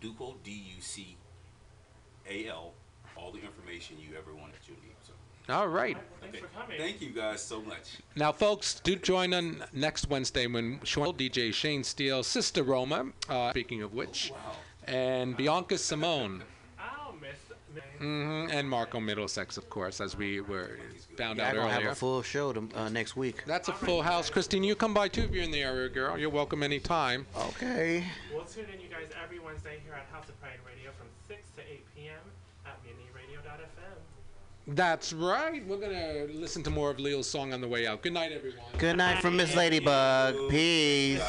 Ducal, 0.00 0.36
D-U-C-A-L, 0.44 1.14
all 3.16 3.30
the 3.32 3.40
information 3.40 3.96
you 4.00 4.16
ever 4.16 4.32
wanted 4.34 4.62
to 4.64 4.70
need. 4.72 4.96
So, 5.06 5.12
All 5.48 5.68
right. 5.68 5.96
okay. 6.24 6.42
Thank 6.76 7.00
you 7.00 7.10
guys 7.10 7.42
so 7.42 7.60
much. 7.62 7.98
Now, 8.16 8.32
folks, 8.32 8.80
do 8.80 8.96
join 8.96 9.32
on 9.32 9.64
next 9.72 10.08
Wednesday 10.10 10.46
when 10.46 10.80
Sean, 10.84 11.14
DJ 11.14 11.52
Shane 11.54 11.82
Steele, 11.84 12.22
Sister 12.22 12.62
Roma, 12.62 13.06
uh, 13.28 13.50
speaking 13.50 13.82
of 13.82 13.94
which, 13.94 14.32
and 14.86 15.36
Bianca 15.36 15.78
Simone, 15.78 16.42
Oh, 16.78 17.14
Miss. 17.20 17.80
hmm 17.98 18.46
and 18.50 18.68
Marco 18.68 19.00
Middlesex, 19.00 19.56
of 19.56 19.70
course, 19.70 20.00
as 20.00 20.16
we 20.16 20.40
were 20.40 20.78
found 21.16 21.38
Yeah, 21.38 21.46
out 21.48 21.50
I'm 21.50 21.56
gonna 21.62 21.72
have 21.72 21.92
a 21.92 21.94
full 21.94 22.22
show 22.22 22.52
to, 22.52 22.68
uh, 22.74 22.88
next 22.90 23.16
week. 23.16 23.44
That's 23.46 23.68
a 23.68 23.72
full 23.72 24.02
house. 24.02 24.28
Christine, 24.30 24.64
you 24.64 24.74
come 24.74 24.92
by 24.94 25.08
too 25.08 25.22
if 25.22 25.30
you're 25.32 25.44
in 25.44 25.50
the 25.50 25.62
area, 25.62 25.88
girl. 25.88 26.18
You're 26.18 26.30
welcome 26.30 26.62
anytime. 26.62 27.26
Okay. 27.36 28.04
We'll 28.34 28.44
tune 28.44 28.66
in, 28.72 28.80
you 28.80 28.88
guys, 28.88 29.08
every 29.22 29.38
Wednesday 29.38 29.78
here 29.84 29.94
at 29.94 30.06
House 30.12 30.28
of 30.28 30.38
Pride 30.40 30.58
Radio 30.66 30.90
from 30.98 31.06
6 31.26 31.40
to 31.56 31.62
8 31.62 31.66
p.m. 31.68 31.72
at 31.72 31.86
MutinyRadio.fm. 31.86 31.87
That's 34.68 35.14
right. 35.14 35.66
We're 35.66 35.78
to 35.92 36.28
listen 36.34 36.62
to 36.64 36.70
more 36.70 36.90
of 36.90 37.00
Leo's 37.00 37.28
song 37.28 37.54
on 37.54 37.62
the 37.62 37.68
way 37.68 37.86
out. 37.86 38.02
Good 38.02 38.12
night, 38.12 38.32
everyone. 38.32 38.60
Good 38.76 38.98
night 38.98 39.22
from 39.22 39.34
Miss 39.36 39.56
Ladybug. 39.56 40.50
Peace. 40.50 41.22